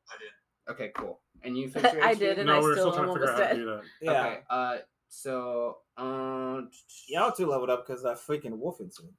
I 0.08 0.16
did. 0.18 0.72
Okay. 0.72 0.90
Cool. 0.96 1.20
And 1.42 1.56
you 1.56 1.68
fixed 1.70 1.92
your 1.92 2.02
HP? 2.02 2.06
I 2.06 2.14
did, 2.14 2.38
and 2.38 2.48
no, 2.48 2.58
I 2.58 2.60
we're 2.60 2.74
still 2.74 2.92
still 2.92 3.04
trying 3.04 3.14
to 3.14 3.20
figure 3.20 3.32
out 3.32 3.40
how 3.40 3.48
to 3.48 3.54
do 3.54 3.64
that. 3.66 3.82
yeah. 4.02 4.26
Okay. 4.26 4.38
Uh. 4.50 4.76
So. 5.08 5.78
Um. 5.96 6.70
Y'all 7.08 7.30
two 7.32 7.46
leveled 7.46 7.70
up 7.70 7.86
because 7.86 8.02
that 8.02 8.16
freaking 8.16 8.58
wolf 8.58 8.80
incident. 8.80 9.14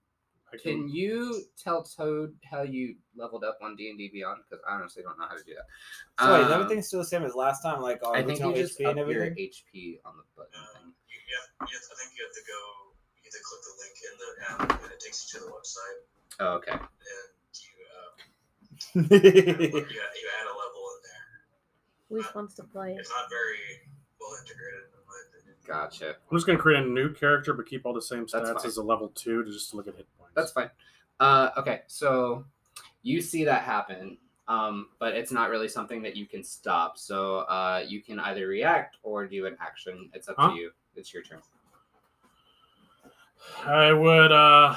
I 0.54 0.58
Can 0.58 0.90
you 0.90 1.44
tell 1.58 1.84
Toad 1.84 2.36
how 2.44 2.62
you 2.64 2.96
leveled 3.16 3.44
up 3.44 3.58
on 3.62 3.76
D 3.76 3.90
and 3.90 3.98
D 3.98 4.10
Beyond? 4.12 4.44
Because 4.44 4.64
I 4.68 4.76
honestly 4.76 5.02
don't 5.04 5.18
know 5.18 5.28
how 5.28 5.36
to 5.38 5.44
do 5.44 5.54
that. 5.56 5.66
So 6.20 6.34
wait, 6.34 6.46
is 6.46 6.78
Um, 6.78 6.82
still 6.84 7.00
the 7.00 7.06
same 7.06 7.24
as 7.24 7.36
last 7.36 7.62
time? 7.64 7.82
Like 7.82 8.04
our 8.06 8.16
I 8.16 8.20
think 8.20 8.40
original 8.42 8.52
you 8.58 8.64
just 8.64 8.80
HP 8.80 8.90
and 8.90 9.00
up 9.00 9.08
your? 9.08 9.26
HP 9.32 10.00
on 10.06 10.18
the 10.18 10.24
button 10.36 10.52
Um, 10.60 10.68
thing. 10.76 10.94
you, 11.08 11.18
you, 11.24 11.36
have, 11.40 11.70
you 11.70 11.76
have, 11.76 11.88
I 11.88 11.96
think 11.96 12.12
you 12.18 12.24
have 12.28 12.36
to 12.36 12.44
go. 12.52 12.60
You 13.16 13.28
have 13.32 13.36
to 13.36 13.44
click 13.48 13.62
the 13.64 13.74
link 13.80 13.96
in 14.04 14.14
the 14.20 14.30
app, 14.44 14.84
and 14.84 14.92
it 14.92 15.00
takes 15.00 15.20
you 15.24 15.40
to 15.40 15.46
the 15.46 15.52
website, 15.56 16.00
Oh, 16.44 16.60
okay. 16.60 16.76
and 16.76 16.84
you 17.56 17.72
uh, 17.96 18.12
you, 18.96 19.88
you 19.88 20.28
add 20.36 20.48
a 20.52 20.56
level 20.56 20.84
in 20.92 21.00
there. 21.08 21.28
Luis 22.10 22.28
wants 22.36 22.56
to 22.56 22.64
play. 22.64 22.96
It's 23.00 23.10
not 23.10 23.30
very 23.30 23.88
well 24.20 24.36
integrated, 24.36 24.84
in 24.84 24.91
my 24.91 24.91
opinion. 24.91 24.91
Gotcha. 25.68 26.16
I'm 26.30 26.38
just 26.38 26.46
gonna 26.48 26.58
create 26.60 26.84
a 26.84 26.88
new 26.88 27.14
character, 27.14 27.54
but 27.54 27.66
keep 27.68 27.86
all 27.86 27.94
the 27.94 28.02
same 28.02 28.26
That's 28.32 28.50
stats 28.50 28.58
fine. 28.58 28.66
as 28.66 28.78
a 28.78 28.84
level 28.84 29.10
two 29.16 29.44
to 29.44 29.52
just 29.52 29.74
look 29.74 29.88
at 29.88 29.96
hit 29.96 30.08
points. 30.18 30.34
That's 30.36 30.52
fine. 30.52 30.70
Uh, 31.20 31.50
okay, 31.58 31.82
so 31.88 32.46
you 33.04 33.22
see 33.22 33.44
that 33.46 33.62
happen, 33.62 34.18
um, 34.48 34.90
but 35.00 35.14
it's 35.16 35.32
not 35.32 35.50
really 35.50 35.68
something 35.68 36.02
that 36.02 36.16
you 36.16 36.26
can 36.26 36.44
stop. 36.44 36.98
So 36.98 37.40
uh, 37.42 37.84
you 37.88 38.02
can 38.02 38.20
either 38.20 38.48
react 38.48 38.98
or 39.04 39.28
do 39.28 39.46
an 39.46 39.56
action. 39.62 40.10
It's 40.14 40.28
up 40.28 40.36
Huh? 40.40 40.50
to 40.50 40.56
you. 40.56 40.72
It's 40.96 41.14
your 41.14 41.22
turn. 41.24 41.42
I 43.66 43.92
would 43.94 44.32
uh, 44.32 44.76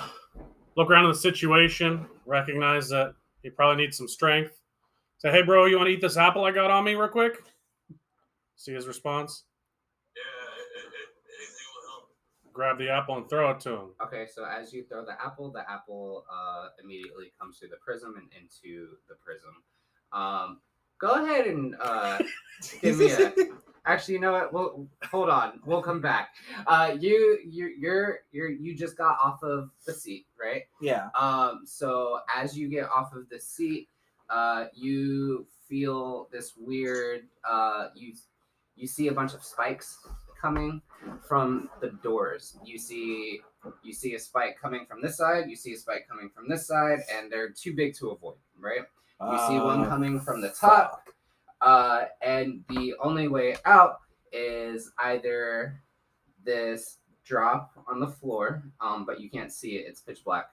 look 0.76 0.90
around 0.90 1.04
in 1.06 1.10
the 1.12 1.16
situation, 1.18 2.06
recognize 2.26 2.88
that 2.90 3.14
he 3.42 3.50
probably 3.50 3.82
needs 3.84 3.96
some 3.96 4.08
strength. 4.08 4.60
Say, 5.18 5.30
hey, 5.30 5.42
bro, 5.42 5.64
you 5.66 5.76
want 5.76 5.88
to 5.88 5.92
eat 5.92 6.00
this 6.00 6.16
apple 6.16 6.44
I 6.44 6.50
got 6.50 6.70
on 6.70 6.84
me 6.84 6.94
real 6.94 7.08
quick? 7.08 7.42
See 8.56 8.72
his 8.72 8.86
response. 8.86 9.44
Yeah, 10.16 10.22
it, 10.22 10.84
it, 10.84 10.86
it, 10.86 11.08
anything 11.40 11.66
will 11.74 11.90
help. 11.90 12.10
Grab 12.54 12.78
the 12.78 12.88
apple 12.88 13.16
and 13.16 13.28
throw 13.28 13.50
it 13.50 13.60
to 13.60 13.70
him. 13.70 13.88
Okay, 14.00 14.26
so 14.32 14.46
as 14.46 14.72
you 14.72 14.84
throw 14.84 15.04
the 15.04 15.20
apple, 15.20 15.50
the 15.50 15.68
apple 15.70 16.24
uh, 16.32 16.68
immediately 16.82 17.32
comes 17.38 17.58
through 17.58 17.68
the 17.68 17.76
prism 17.84 18.14
and 18.16 18.28
into 18.40 18.90
the 19.08 19.16
prism. 19.16 19.50
Um, 20.12 20.60
go 20.98 21.24
ahead 21.24 21.48
and 21.48 21.74
uh, 21.82 22.18
give 22.80 22.96
me 22.98 23.10
a. 23.10 23.32
Actually, 23.86 24.14
you 24.14 24.20
know 24.20 24.32
what? 24.32 24.52
We'll 24.52 24.86
hold 25.10 25.28
on. 25.28 25.60
We'll 25.66 25.82
come 25.82 26.00
back. 26.00 26.30
Uh, 26.66 26.96
you, 26.98 27.38
you, 27.44 27.74
you're, 27.78 28.20
you're, 28.32 28.48
you 28.48 28.74
just 28.74 28.96
got 28.96 29.18
off 29.22 29.42
of 29.42 29.68
the 29.84 29.92
seat, 29.92 30.26
right? 30.40 30.62
yeah. 30.80 31.08
Um, 31.18 31.62
so 31.66 32.20
as 32.34 32.56
you 32.56 32.68
get 32.68 32.88
off 32.88 33.12
of 33.14 33.28
the 33.28 33.38
seat, 33.38 33.88
uh, 34.30 34.66
you 34.72 35.46
feel 35.68 36.28
this 36.32 36.54
weird. 36.56 37.24
Uh, 37.46 37.88
you 37.94 38.14
you 38.76 38.86
see 38.86 39.08
a 39.08 39.12
bunch 39.12 39.34
of 39.34 39.44
spikes 39.44 39.98
coming 40.44 40.82
from 41.26 41.70
the 41.80 41.90
doors. 42.02 42.58
You 42.64 42.78
see 42.78 43.40
you 43.82 43.94
see 43.94 44.14
a 44.14 44.18
spike 44.18 44.56
coming 44.60 44.84
from 44.86 45.00
this 45.00 45.16
side. 45.16 45.48
You 45.48 45.56
see 45.56 45.72
a 45.72 45.76
spike 45.76 46.06
coming 46.06 46.28
from 46.34 46.48
this 46.48 46.66
side, 46.66 46.98
and 47.12 47.32
they're 47.32 47.48
too 47.50 47.74
big 47.74 47.94
to 47.96 48.10
avoid. 48.10 48.36
Right? 48.60 48.84
You 49.20 49.38
see 49.48 49.58
one 49.58 49.84
Uh, 49.84 49.88
coming 49.88 50.20
from 50.20 50.42
the 50.42 50.50
top, 50.50 51.08
uh, 51.62 52.04
and 52.20 52.62
the 52.68 52.94
only 53.00 53.28
way 53.28 53.56
out 53.64 54.00
is 54.32 54.92
either 54.98 55.80
this 56.44 56.98
drop 57.24 57.72
on 57.88 58.00
the 58.00 58.08
floor, 58.08 58.64
um, 58.82 59.06
but 59.06 59.20
you 59.20 59.30
can't 59.30 59.52
see 59.52 59.76
it; 59.76 59.86
it's 59.88 60.02
pitch 60.02 60.22
black, 60.24 60.50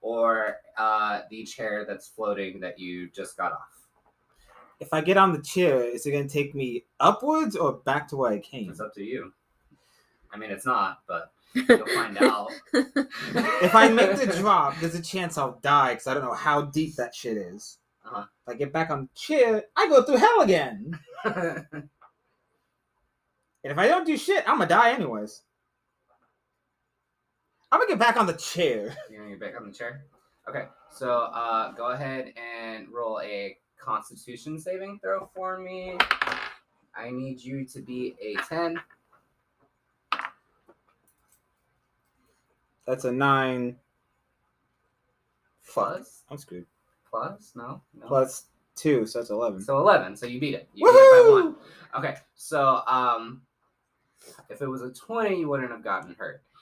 or 0.00 0.56
uh, 0.78 1.22
the 1.30 1.44
chair 1.44 1.84
that's 1.84 2.08
floating 2.08 2.58
that 2.60 2.78
you 2.78 3.10
just 3.10 3.36
got 3.36 3.52
off. 3.52 3.75
If 4.78 4.92
I 4.92 5.00
get 5.00 5.16
on 5.16 5.32
the 5.32 5.42
chair, 5.42 5.82
is 5.82 6.06
it 6.06 6.12
gonna 6.12 6.28
take 6.28 6.54
me 6.54 6.84
upwards 7.00 7.56
or 7.56 7.72
back 7.72 8.08
to 8.08 8.16
where 8.16 8.32
I 8.32 8.38
came? 8.38 8.70
It's 8.70 8.80
up 8.80 8.94
to 8.94 9.02
you. 9.02 9.32
I 10.32 10.36
mean, 10.36 10.50
it's 10.50 10.66
not, 10.66 11.00
but 11.06 11.32
you'll 11.54 11.86
find 11.86 12.18
out. 12.18 12.50
If 12.72 13.74
I 13.74 13.88
make 13.88 14.16
the 14.16 14.26
drop, 14.26 14.78
there's 14.80 14.94
a 14.94 15.02
chance 15.02 15.38
I'll 15.38 15.58
die 15.62 15.94
because 15.94 16.06
I 16.06 16.14
don't 16.14 16.24
know 16.24 16.34
how 16.34 16.62
deep 16.62 16.96
that 16.96 17.14
shit 17.14 17.38
is. 17.38 17.78
Uh-huh. 18.04 18.24
If 18.46 18.54
I 18.54 18.56
get 18.56 18.72
back 18.72 18.90
on 18.90 19.02
the 19.02 19.08
chair, 19.18 19.64
I 19.74 19.88
go 19.88 20.02
through 20.02 20.18
hell 20.18 20.42
again. 20.42 20.98
And 23.66 23.72
if 23.72 23.78
I 23.78 23.88
don't 23.88 24.06
do 24.06 24.16
shit, 24.16 24.48
I'm 24.48 24.58
gonna 24.58 24.68
die 24.68 24.92
anyways. 24.92 25.42
I'm 27.72 27.80
gonna 27.80 27.90
get 27.90 27.98
back 27.98 28.16
on 28.16 28.28
the 28.28 28.34
chair. 28.34 28.96
You're 29.10 29.24
gonna 29.24 29.30
get 29.36 29.40
back 29.40 29.60
on 29.60 29.66
the 29.66 29.76
chair. 29.76 30.04
Okay, 30.48 30.66
so 30.92 31.10
uh, 31.10 31.72
go 31.72 31.90
ahead 31.90 32.32
and 32.36 32.86
roll 32.92 33.20
a 33.20 33.58
Constitution 33.90 34.58
saving 34.58 34.98
throw 35.00 35.30
for 35.32 35.58
me. 35.58 35.96
I 36.96 37.10
need 37.10 37.40
you 37.40 37.64
to 37.66 37.80
be 37.80 38.16
a 38.20 38.34
ten. 38.48 38.80
That's 42.84 43.04
a 43.04 43.12
nine. 43.12 43.76
Fuck. 45.62 45.94
Plus, 45.96 46.22
I'm 46.30 46.38
screwed. 46.38 46.66
plus, 47.08 47.52
no, 47.54 47.80
no. 47.98 48.06
Plus 48.06 48.46
two, 48.74 49.06
so 49.06 49.20
that's 49.20 49.30
eleven. 49.30 49.62
So 49.62 49.78
eleven. 49.78 50.16
So 50.16 50.26
you 50.26 50.40
beat 50.40 50.54
it. 50.54 50.68
You 50.74 50.86
beat 50.86 50.90
it 50.92 51.26
by 51.26 51.32
one. 51.32 51.56
Okay, 51.96 52.16
so 52.34 52.82
um, 52.88 53.42
if 54.48 54.62
it 54.62 54.66
was 54.66 54.82
a 54.82 54.90
twenty, 54.92 55.38
you 55.40 55.48
wouldn't 55.48 55.70
have 55.70 55.84
gotten 55.84 56.14
hurt. 56.18 56.42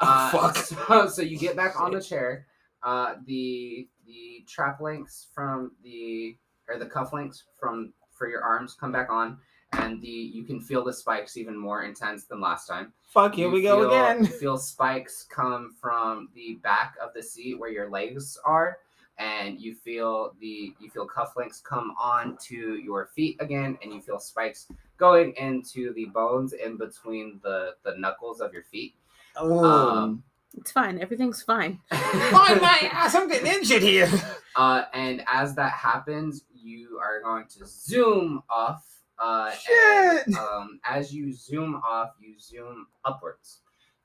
Oh, 0.00 0.06
Uh, 0.34 0.50
fuck. 0.52 0.56
So, 0.88 1.08
so 1.08 1.22
you 1.22 1.38
get 1.38 1.54
back 1.54 1.80
on 1.80 1.92
the 1.92 2.02
chair. 2.02 2.46
Uh, 2.82 3.14
the 3.26 3.88
the 4.06 4.44
trap 4.48 4.80
links 4.80 5.28
from 5.32 5.70
the 5.84 6.36
or 6.68 6.78
the 6.78 6.86
cuff 6.86 7.12
links 7.12 7.44
from 7.58 7.92
for 8.12 8.28
your 8.28 8.42
arms 8.42 8.76
come 8.78 8.92
back 8.92 9.10
on, 9.10 9.38
and 9.72 10.00
the 10.00 10.06
you 10.08 10.44
can 10.44 10.60
feel 10.60 10.84
the 10.84 10.92
spikes 10.92 11.36
even 11.36 11.56
more 11.58 11.82
intense 11.84 12.24
than 12.26 12.40
last 12.40 12.66
time. 12.66 12.92
Fuck, 13.12 13.34
here 13.34 13.48
You 13.48 13.52
we 13.52 13.62
go 13.62 13.80
feel- 13.80 13.88
again. 13.90 14.24
You 14.24 14.30
feel 14.30 14.56
spikes 14.58 15.24
come 15.28 15.74
from 15.80 16.28
the 16.34 16.58
back 16.62 16.94
of 17.02 17.10
the 17.14 17.22
seat 17.22 17.58
where 17.58 17.70
your 17.70 17.90
legs 17.90 18.38
are, 18.44 18.78
and 19.18 19.60
you 19.60 19.74
feel 19.74 20.34
the 20.40 20.74
you 20.80 20.90
feel 20.90 21.06
cufflinks 21.08 21.62
come 21.62 21.94
on 22.00 22.36
to 22.48 22.76
your 22.76 23.06
feet 23.06 23.36
again, 23.40 23.76
and 23.82 23.92
you 23.92 24.00
feel 24.00 24.18
spikes 24.18 24.66
going 24.96 25.32
into 25.36 25.92
the 25.94 26.04
bones 26.06 26.52
in 26.52 26.76
between 26.76 27.40
the 27.42 27.74
the 27.84 27.96
knuckles 27.98 28.40
of 28.40 28.52
your 28.52 28.62
feet. 28.64 28.94
Oh. 29.36 29.64
Um, 29.64 30.22
It's 30.56 30.70
fine. 30.70 31.00
Everything's 31.00 31.42
fine. 31.42 31.80
Find 31.90 32.60
my 32.60 32.78
ass! 32.92 33.16
I'm 33.16 33.28
getting 33.28 33.48
injured 33.52 33.82
here. 33.82 34.08
Uh, 34.56 34.84
and 34.92 35.20
as 35.26 35.56
that 35.56 35.72
happens, 35.72 36.44
you 36.64 36.98
are 37.02 37.20
going 37.22 37.46
to 37.58 37.66
zoom 37.66 38.42
off. 38.48 38.84
Uh, 39.18 39.50
Shit! 39.52 40.26
And, 40.26 40.36
um, 40.36 40.80
as 40.84 41.14
you 41.14 41.32
zoom 41.32 41.76
off, 41.86 42.10
you 42.20 42.34
zoom 42.40 42.86
upwards. 43.04 43.58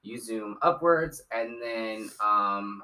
You 0.03 0.19
zoom 0.19 0.57
upwards, 0.61 1.23
and 1.31 1.61
then 1.61 2.09
um, 2.23 2.83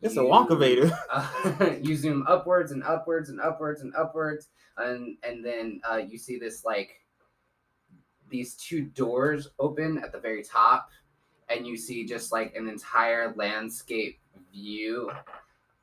It's 0.00 0.16
a 0.16 0.20
you- 0.20 0.28
Wonkavator. 0.28 0.96
Uh, 1.10 1.74
you 1.82 1.96
zoom 1.96 2.24
upwards 2.28 2.72
and 2.72 2.82
upwards 2.84 3.30
and 3.30 3.40
upwards 3.40 3.80
and 3.82 3.92
upwards, 3.96 4.48
and 4.78 5.16
and 5.22 5.44
then 5.44 5.80
uh, 5.90 5.96
you 5.96 6.18
see 6.18 6.38
this 6.38 6.64
like 6.64 7.00
these 8.30 8.54
two 8.54 8.82
doors 8.82 9.48
open 9.58 9.98
at 10.02 10.12
the 10.12 10.18
very 10.18 10.42
top, 10.42 10.88
and 11.48 11.66
you 11.66 11.76
see 11.76 12.04
just 12.06 12.32
like 12.32 12.54
an 12.54 12.68
entire 12.68 13.34
landscape 13.36 14.18
view 14.52 15.10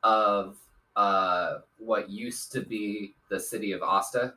of 0.02 0.56
uh, 0.96 1.58
what 1.78 2.10
used 2.10 2.52
to 2.52 2.60
be 2.60 3.14
the 3.30 3.38
city 3.40 3.72
of 3.72 3.82
Asta, 3.82 4.34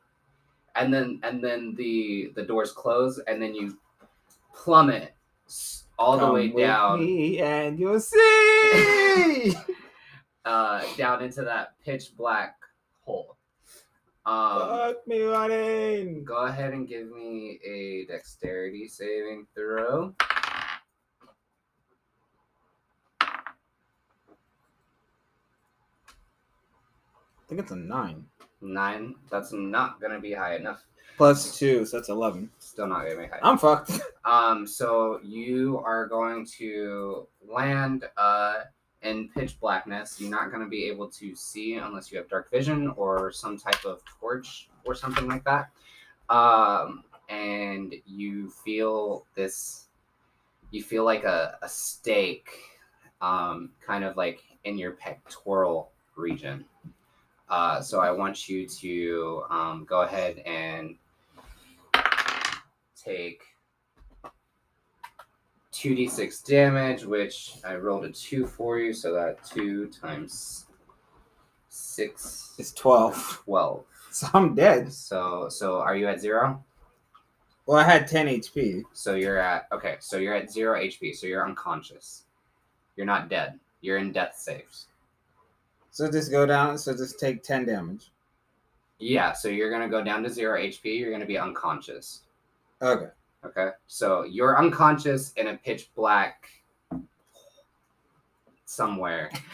and 0.76 0.94
then 0.94 1.20
and 1.24 1.44
then 1.44 1.76
the 1.76 2.32
the 2.36 2.44
doors 2.44 2.72
close, 2.72 3.20
and 3.28 3.41
then 3.41 3.54
you 3.56 3.78
plummet 4.54 5.13
all 5.98 6.18
the 6.18 6.26
Come 6.26 6.34
way 6.34 6.50
with 6.50 6.65
down 6.65 7.00
me 7.00 7.39
and 7.39 7.80
you'll 7.80 8.00
see. 8.00 9.54
uh, 10.46 10.84
down 10.98 11.24
into 11.24 11.41
that 11.44 11.74
pitch 11.84 12.15
black 12.18 12.56
hole. 13.04 13.38
Um, 14.26 14.60
Fuck 14.60 15.08
me 15.08 15.22
running. 15.22 16.24
go 16.24 16.46
ahead 16.46 16.74
and 16.74 16.88
give 16.88 17.12
me 17.12 17.60
a 17.65 18.06
dexterity 18.08 18.88
saving 18.88 19.46
throw. 19.54 20.15
I 27.46 27.48
think 27.48 27.62
it's 27.62 27.72
a 27.72 27.76
nine. 27.76 28.26
Nine. 28.62 29.16
That's 29.30 29.54
not 29.54 30.02
gonna 30.02 30.20
be 30.20 30.34
high 30.34 30.56
enough. 30.56 30.84
Plus 31.18 31.58
two, 31.58 31.86
so 31.86 31.98
that's 31.98 32.10
eleven. 32.10 32.50
Still 32.58 32.88
not 32.88 33.04
gonna 33.04 33.22
be 33.22 33.28
high. 33.28 33.40
I'm 33.42 33.58
fucked. 33.58 34.00
Um, 34.26 34.66
so 34.66 35.20
you 35.24 35.78
are 35.86 36.08
going 36.08 36.48
to 36.58 37.28
land 37.48 38.06
uh, 38.18 38.62
in 39.04 39.30
pitch 39.30 39.60
blackness. 39.60 40.20
You're 40.20 40.32
not 40.32 40.50
going 40.50 40.64
to 40.64 40.68
be 40.68 40.86
able 40.86 41.10
to 41.10 41.36
see 41.36 41.76
unless 41.76 42.12
you 42.12 42.18
have 42.18 42.28
dark 42.28 42.50
vision 42.50 42.92
or 42.98 43.32
some 43.32 43.56
type 43.56 43.86
of 43.86 44.02
torch 44.20 44.68
or 44.84 44.96
something 44.96 45.28
like 45.28 45.44
that. 45.44 45.70
Um, 46.30 47.04
and 47.30 47.94
you 48.08 48.50
feel 48.50 49.28
this, 49.36 49.90
you 50.72 50.82
feel 50.82 51.06
like 51.06 51.24
a, 51.24 51.60
a 51.62 51.70
stake, 51.70 52.50
um, 53.22 53.70
kind 53.86 54.04
of 54.04 54.18
like 54.18 54.42
in 54.64 54.78
your 54.78 54.94
pectoral 54.94 55.92
region. 56.16 56.66
Uh, 57.50 57.82
so 57.82 58.00
I 58.00 58.12
want 58.12 58.50
you 58.50 58.68
to 58.68 59.44
um, 59.50 59.86
go 59.88 60.02
ahead 60.02 60.40
and 60.40 60.96
take 62.96 63.44
2d6 65.74 66.44
damage, 66.46 67.04
which 67.04 67.58
I 67.64 67.76
rolled 67.76 68.06
a 68.06 68.12
2 68.12 68.48
for 68.48 68.80
you, 68.80 68.94
so 68.94 69.14
that 69.14 69.44
2 69.46 69.88
times 69.88 70.66
6 71.70 72.54
is 72.58 72.74
12. 72.74 73.42
12. 73.46 73.84
So 74.16 74.30
I'm 74.34 74.56
dead. 74.56 74.94
So 74.94 75.50
so 75.50 75.82
are 75.82 75.94
you 75.94 76.08
at 76.08 76.22
0? 76.22 76.64
Well, 77.66 77.78
I 77.78 77.84
had 77.84 78.08
10 78.08 78.28
HP. 78.28 78.84
So 78.94 79.16
you're 79.16 79.38
at 79.40 79.68
okay, 79.74 79.98
so 80.00 80.16
you're 80.16 80.34
at 80.34 80.50
0 80.50 80.80
HP, 80.80 81.14
so 81.14 81.28
you're 81.28 81.46
unconscious. 81.46 82.24
You're 82.96 83.06
not 83.06 83.28
dead. 83.28 83.60
You're 83.82 83.98
in 83.98 84.14
death 84.14 84.36
saves. 84.38 84.88
So 85.96 86.12
just 86.12 86.30
go 86.30 86.46
down. 86.46 86.78
So 86.78 86.94
just 86.94 87.22
take 87.22 87.42
10 87.42 87.68
damage. 87.68 88.12
Yeah, 89.00 89.32
so 89.32 89.48
you're 89.48 89.70
going 89.70 89.82
to 89.82 89.88
go 89.88 90.04
down 90.04 90.24
to 90.24 90.30
0 90.30 90.60
HP, 90.60 91.00
you're 91.00 91.10
going 91.10 91.22
to 91.22 91.26
be 91.26 91.38
unconscious. 91.38 92.24
Okay. 92.82 93.08
Okay? 93.46 93.70
So 93.88 94.26
you're 94.26 94.60
unconscious 94.60 95.32
in 95.38 95.48
a 95.48 95.56
pitch 95.56 95.90
black 95.96 96.50
somewhere. 98.66 99.32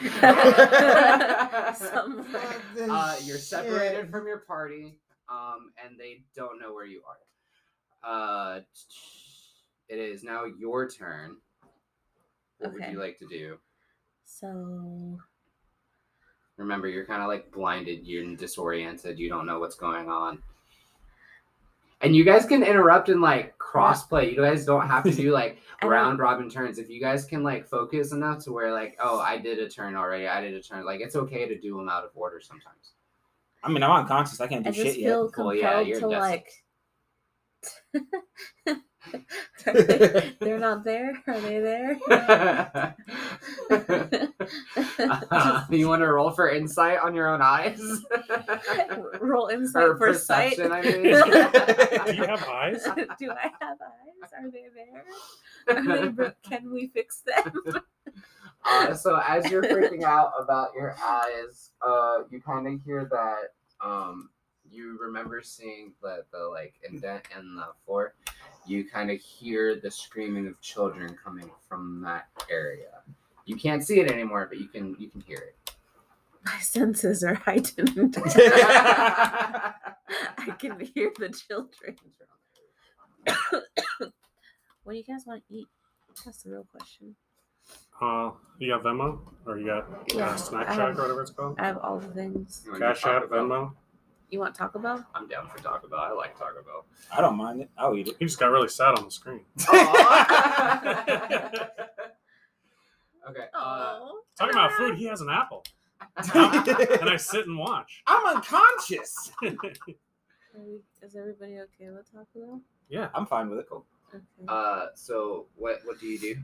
Somewhere. 1.76 2.56
Uh, 2.90 3.14
you're 3.22 3.38
separated 3.38 4.10
from 4.10 4.26
your 4.26 4.38
party, 4.38 4.98
um, 5.28 5.70
and 5.84 5.96
they 5.96 6.24
don't 6.34 6.60
know 6.60 6.74
where 6.74 6.86
you 6.86 7.02
are. 7.06 8.56
Uh, 8.56 8.60
it 9.88 10.00
is 10.00 10.24
now 10.24 10.46
your 10.58 10.90
turn. 10.90 11.36
What 12.58 12.72
would 12.72 12.84
you 12.90 12.98
like 12.98 13.20
to 13.20 13.28
do? 13.28 13.58
So 14.24 15.20
Remember, 16.56 16.88
you're 16.88 17.06
kind 17.06 17.22
of 17.22 17.28
like 17.28 17.50
blinded, 17.50 18.06
you're 18.06 18.36
disoriented, 18.36 19.18
you 19.18 19.28
don't 19.28 19.46
know 19.46 19.58
what's 19.58 19.74
going 19.74 20.08
on. 20.08 20.42
And 22.02 22.16
you 22.16 22.24
guys 22.24 22.44
can 22.44 22.62
interrupt 22.62 23.08
and 23.08 23.20
like 23.20 23.56
cross 23.58 24.06
play. 24.06 24.30
You 24.30 24.36
guys 24.36 24.66
don't 24.66 24.88
have 24.88 25.04
to 25.04 25.12
do 25.12 25.32
like 25.34 25.58
round 25.82 26.18
robin 26.18 26.50
turns. 26.50 26.78
If 26.78 26.90
you 26.90 27.00
guys 27.00 27.24
can 27.24 27.42
like 27.42 27.66
focus 27.66 28.12
enough 28.12 28.42
to 28.44 28.52
where 28.52 28.72
like, 28.72 28.98
oh, 29.00 29.20
I 29.20 29.38
did 29.38 29.58
a 29.58 29.68
turn 29.68 29.96
already, 29.96 30.26
I 30.26 30.40
did 30.40 30.54
a 30.54 30.60
turn. 30.60 30.84
Like 30.84 31.00
it's 31.00 31.16
okay 31.16 31.46
to 31.48 31.58
do 31.58 31.76
them 31.76 31.88
out 31.88 32.04
of 32.04 32.10
order 32.14 32.40
sometimes. 32.40 32.92
I 33.64 33.68
mean, 33.68 33.82
I'm 33.82 33.92
unconscious. 33.92 34.40
I 34.40 34.48
can't 34.48 34.64
do 34.64 34.70
I 34.70 34.72
just 34.72 34.86
shit 34.86 34.98
yet. 34.98 35.08
feel 35.08 35.20
Well, 35.20 35.30
compelled 35.30 35.58
yeah, 35.58 35.80
you're 35.80 36.00
to 36.00 36.08
death 36.08 36.20
like. 36.20 36.52
Are 39.66 39.72
they, 39.82 40.34
they're 40.40 40.58
not 40.58 40.84
there. 40.84 41.22
Are 41.26 41.40
they 41.40 41.60
there? 41.60 41.98
Uh, 45.30 45.64
you 45.70 45.88
want 45.88 46.02
to 46.02 46.12
roll 46.12 46.30
for 46.30 46.48
insight 46.50 46.98
on 47.02 47.14
your 47.14 47.28
own 47.32 47.40
eyes? 47.42 47.80
Roll 49.20 49.48
insight 49.48 49.82
or 49.82 49.96
for 49.96 50.14
sight. 50.14 50.58
I 50.60 50.82
mean. 50.82 51.02
Do 51.02 51.08
you 51.08 52.24
have 52.24 52.44
eyes? 52.48 52.84
Do 53.18 53.30
I 53.30 53.50
have 53.60 53.78
eyes? 53.80 54.30
Are 54.36 54.50
they 54.50 54.66
there? 54.74 55.04
Are 55.76 56.02
they, 56.02 56.08
bro- 56.08 56.32
can 56.42 56.70
we 56.72 56.88
fix 56.88 57.20
them? 57.20 57.82
Uh, 58.64 58.94
so 58.94 59.20
as 59.26 59.50
you're 59.50 59.62
freaking 59.62 60.02
out 60.02 60.32
about 60.38 60.70
your 60.74 60.94
eyes, 61.02 61.70
uh, 61.86 62.18
you 62.30 62.40
kind 62.40 62.66
of 62.66 62.80
hear 62.84 63.08
that. 63.10 63.52
Um, 63.84 64.30
you 64.70 64.98
remember 65.00 65.42
seeing 65.42 65.92
the 66.02 66.24
the 66.32 66.38
like 66.48 66.74
indent 66.88 67.24
in 67.38 67.56
the 67.56 67.66
floor. 67.84 68.14
You 68.66 68.84
kind 68.88 69.10
of 69.10 69.18
hear 69.20 69.76
the 69.80 69.90
screaming 69.90 70.46
of 70.46 70.60
children 70.60 71.16
coming 71.22 71.50
from 71.68 72.00
that 72.02 72.26
area. 72.50 73.00
You 73.44 73.56
can't 73.56 73.82
see 73.84 73.98
it 74.00 74.10
anymore, 74.10 74.46
but 74.48 74.58
you 74.58 74.68
can 74.68 74.94
you 74.98 75.08
can 75.08 75.20
hear 75.20 75.38
it. 75.38 75.56
My 76.44 76.58
senses 76.58 77.22
are 77.24 77.34
heightened. 77.34 78.16
I 78.24 79.74
can 80.58 80.78
hear 80.94 81.12
the 81.18 81.28
children. 81.28 81.96
what 84.82 84.92
do 84.92 84.96
you 84.98 85.04
guys 85.04 85.24
want 85.26 85.42
to 85.48 85.54
eat? 85.54 85.66
That's 86.24 86.42
the 86.42 86.50
real 86.50 86.66
question. 86.70 87.14
Uh, 88.00 88.30
you 88.58 88.72
got 88.72 88.82
Venmo 88.82 89.18
or 89.46 89.58
you 89.58 89.66
got 89.66 89.86
Yeah, 90.14 90.30
uh, 90.30 90.36
Snack 90.36 90.68
I 90.68 90.76
Shack 90.76 90.88
have- 90.88 90.98
or 90.98 91.02
whatever 91.02 91.22
it's 91.22 91.30
called? 91.30 91.56
I 91.60 91.66
have 91.66 91.78
all 91.78 91.98
the 91.98 92.08
things. 92.08 92.62
You 92.64 92.72
wanna 92.72 92.86
Cash 92.86 93.04
App, 93.06 93.22
Taco 93.22 93.34
Venmo. 93.34 93.72
You 94.32 94.38
want 94.38 94.54
Taco 94.54 94.78
Bell? 94.78 95.06
I'm 95.14 95.28
down 95.28 95.46
for 95.46 95.62
Taco 95.62 95.88
Bell. 95.88 95.98
I 95.98 96.10
like 96.12 96.38
Taco 96.38 96.62
Bell. 96.62 96.86
I 97.14 97.20
don't 97.20 97.36
mind 97.36 97.60
it. 97.60 97.68
I'll 97.76 97.94
eat 97.94 98.08
it. 98.08 98.16
He 98.18 98.24
just 98.24 98.40
got 98.40 98.50
really 98.50 98.68
sad 98.68 98.96
on 98.96 99.04
the 99.04 99.10
screen. 99.10 99.42
okay. 99.68 99.84
Uh. 103.54 103.98
Talking 104.38 104.54
about 104.54 104.72
food, 104.72 104.96
he 104.96 105.04
has 105.04 105.20
an 105.20 105.28
apple, 105.28 105.64
and 106.16 107.10
I 107.10 107.16
sit 107.18 107.46
and 107.46 107.58
watch. 107.58 108.02
I'm 108.06 108.36
unconscious. 108.36 109.30
Is 109.42 111.14
everybody 111.14 111.58
okay 111.60 111.90
with 111.90 112.10
Taco 112.10 112.24
Bell? 112.34 112.62
Yeah. 112.88 113.10
I'm 113.14 113.26
fine 113.26 113.50
with 113.50 113.58
it. 113.58 113.66
Cool. 113.68 113.84
Okay. 114.14 114.24
uh, 114.48 114.86
so 114.94 115.44
what 115.56 115.80
what 115.84 116.00
do 116.00 116.06
you 116.06 116.18
do? 116.18 116.36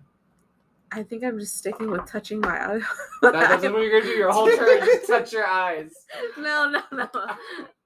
I 0.93 1.05
think 1.05 1.25
I'm 1.25 1.39
just 1.39 1.57
sticking 1.57 1.91
with 1.91 2.05
touching 2.07 2.41
my 2.41 2.75
eye. 2.75 2.81
That, 3.23 3.33
that's 3.33 3.63
what 3.63 3.81
you're 3.81 4.01
gonna 4.01 4.13
do 4.13 4.19
your 4.19 4.31
whole 4.31 4.47
turn. 4.47 4.81
Just 4.81 5.07
touch 5.07 5.33
your 5.33 5.47
eyes. 5.47 5.93
no, 6.37 6.71
no, 6.71 6.83
no. 6.93 7.09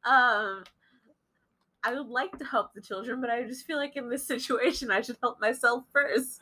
Um, 0.04 0.64
I 1.84 1.94
would 1.94 2.08
like 2.08 2.38
to 2.38 2.44
help 2.44 2.74
the 2.74 2.80
children, 2.80 3.20
but 3.20 3.30
I 3.30 3.42
just 3.44 3.66
feel 3.66 3.76
like 3.76 3.96
in 3.96 4.08
this 4.08 4.26
situation, 4.26 4.90
I 4.90 5.00
should 5.00 5.16
help 5.22 5.40
myself 5.40 5.84
first. 5.92 6.40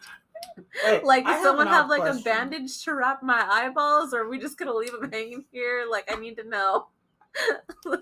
Wait, 0.85 1.05
Like, 1.05 1.25
does 1.27 1.43
someone 1.43 1.67
an 1.69 1.73
odd 1.73 1.77
have 1.77 1.91
like 1.91 2.01
question. 2.03 2.21
a 2.21 2.25
bandage 2.25 2.83
to 2.85 2.95
wrap 2.95 3.23
my 3.23 3.43
eyeballs, 3.51 4.13
or 4.15 4.21
are 4.23 4.29
we 4.29 4.39
just 4.39 4.59
gonna 4.59 4.73
leave 4.75 4.93
them 4.93 5.11
hanging 5.13 5.45
here? 5.53 5.85
Like, 5.91 6.11
I 6.11 6.19
need 6.19 6.37
to 6.39 6.49
know. 6.49 6.89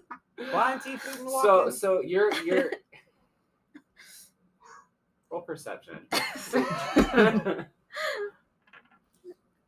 Blind 0.50 0.82
teeth 0.82 1.02
So 1.42 1.68
so 1.70 2.00
you're 2.00 2.32
you're 2.44 2.70
roll 5.30 5.42
perception. 5.42 5.98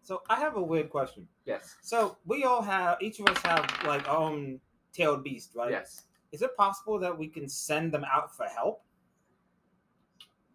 So 0.02 0.22
I 0.28 0.40
have 0.40 0.56
a 0.56 0.62
weird 0.62 0.90
question. 0.90 1.28
yes. 1.44 1.76
So 1.82 2.16
we 2.24 2.42
all 2.44 2.62
have, 2.62 2.98
each 3.00 3.20
of 3.20 3.28
us 3.28 3.38
have 3.44 3.70
like 3.86 4.08
our 4.08 4.16
own 4.16 4.60
tailed 4.92 5.24
beast, 5.24 5.52
right? 5.54 5.70
Yes. 5.70 6.02
Is 6.32 6.42
it 6.42 6.56
possible 6.56 6.98
that 6.98 7.16
we 7.16 7.26
can 7.28 7.48
send 7.48 7.92
them 7.92 8.04
out 8.04 8.34
for 8.36 8.46
help? 8.46 8.82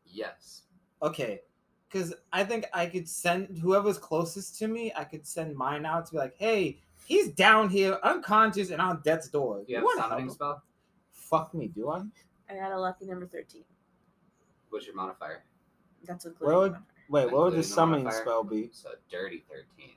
Yes. 0.08 0.64
Okay, 1.02 1.42
because 1.90 2.14
I 2.32 2.44
think 2.44 2.66
I 2.74 2.86
could 2.86 3.08
send 3.08 3.58
whoever's 3.58 3.98
closest 3.98 4.58
to 4.60 4.68
me. 4.68 4.94
I 4.96 5.04
could 5.04 5.28
send 5.28 5.56
mine 5.56 5.86
out 5.86 6.06
to 6.08 6.12
be 6.14 6.18
like, 6.18 6.36
"Hey, 6.38 6.80
he's 7.06 7.30
down 7.32 7.70
here, 7.70 8.00
unconscious, 8.04 8.70
and 8.70 8.82
on 8.82 9.02
death's 9.02 9.28
door. 9.28 9.64
You 9.68 9.76
have 9.76 9.84
wanna 9.84 10.00
a 10.00 10.04
summoning 10.04 10.30
spell. 10.30 10.64
Fuck 11.12 11.54
me, 11.54 11.68
do 11.68 11.90
I? 11.90 12.02
I 12.50 12.56
got 12.56 12.72
a 12.72 12.80
lucky 12.80 13.06
number 13.06 13.28
thirteen. 13.28 13.66
What's 14.70 14.86
your 14.86 14.96
modifier? 14.96 15.44
That's 16.06 16.26
a 16.26 16.30
what. 16.30 16.42
Well, 16.42 16.78
Wait, 17.10 17.32
what 17.32 17.44
would 17.44 17.54
the 17.54 17.58
the 17.58 17.64
summoning 17.64 18.06
modifier? 18.06 18.24
spell 18.24 18.44
be? 18.44 18.70
So 18.72 18.92
dirty 19.12 19.44
thirteen. 19.50 19.95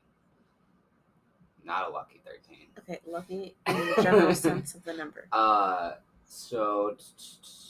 Not 1.68 1.86
a 1.90 1.92
lucky 1.92 2.18
thirteen. 2.24 2.66
Okay, 2.78 2.98
lucky 3.06 3.54
in 3.66 3.76
the 3.76 4.02
general 4.02 4.34
sense 4.34 4.74
of 4.74 4.82
the 4.84 4.94
number. 4.94 5.28
Uh, 5.32 5.92
so 6.24 6.96
t- 6.98 7.04
t- 7.18 7.60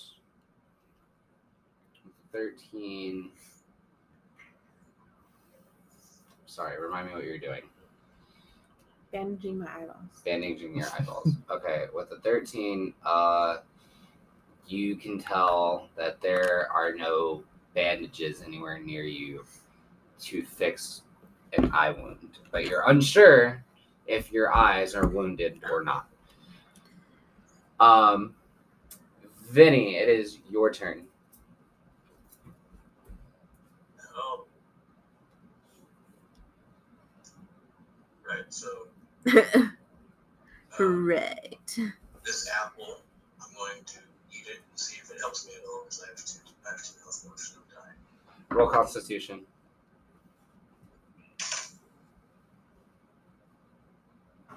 t- 1.95 2.11
thirteen. 2.33 3.31
Sorry, 6.47 6.81
remind 6.81 7.09
me 7.09 7.15
what 7.15 7.25
you're 7.25 7.39
doing. 7.39 7.63
Bandaging 9.13 9.59
my 9.59 9.67
eyeballs. 9.67 10.23
bandaging 10.25 10.77
your 10.77 10.87
eyeballs. 10.99 11.31
Okay, 11.51 11.87
with 11.95 12.11
the 12.11 12.19
13, 12.19 12.93
uh, 13.07 13.59
you 14.67 14.97
can 14.97 15.19
tell 15.19 15.89
that 15.97 16.21
there 16.21 16.69
are 16.73 16.93
no 16.95 17.43
bandages 17.75 18.43
anywhere 18.43 18.79
near 18.79 19.03
you 19.05 19.45
to 20.21 20.43
fix 20.43 21.03
an 21.57 21.71
eye 21.73 21.91
wound, 21.91 22.39
but 22.51 22.67
you're 22.67 22.89
unsure 22.91 23.65
if 24.09 24.33
your 24.33 24.55
eyes 24.55 24.95
are 24.95 25.07
wounded 25.07 25.61
or 25.71 25.85
not. 25.85 26.09
Um, 27.79 28.35
Vinny, 29.51 29.97
it 29.97 30.09
is 30.09 30.39
your 30.51 30.73
turn. 30.73 31.05
Um, 34.17 34.41
right, 38.29 38.45
so 38.49 38.69
um, 40.79 41.07
right. 41.07 41.79
this 42.25 42.51
apple, 42.63 43.01
I'm 43.41 43.55
going 43.55 43.85
to 43.85 43.99
eat 44.33 44.47
it 44.49 44.61
and 44.71 44.79
see 44.79 44.99
if 45.03 45.11
it 45.11 45.19
helps 45.21 45.47
me 45.47 45.53
at 45.57 45.63
all 45.69 45.85
because 45.85 46.03
I 46.03 46.09
have 46.09 46.25
two, 46.25 46.41
I 46.67 46.71
have 46.73 46.83
two 46.83 46.95
health 47.03 47.25
potions 47.25 47.57
of 47.57 47.63
dying. 47.75 47.97
Roll 48.51 48.69
Constitution. 48.69 49.41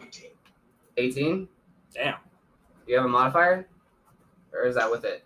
Eighteen. 0.01 0.31
18. 1.01 1.47
Damn. 1.93 2.15
You 2.87 2.95
have 2.97 3.05
a 3.05 3.09
modifier? 3.09 3.67
or 4.53 4.65
is 4.65 4.75
that 4.75 4.89
with 4.91 5.05
it? 5.05 5.23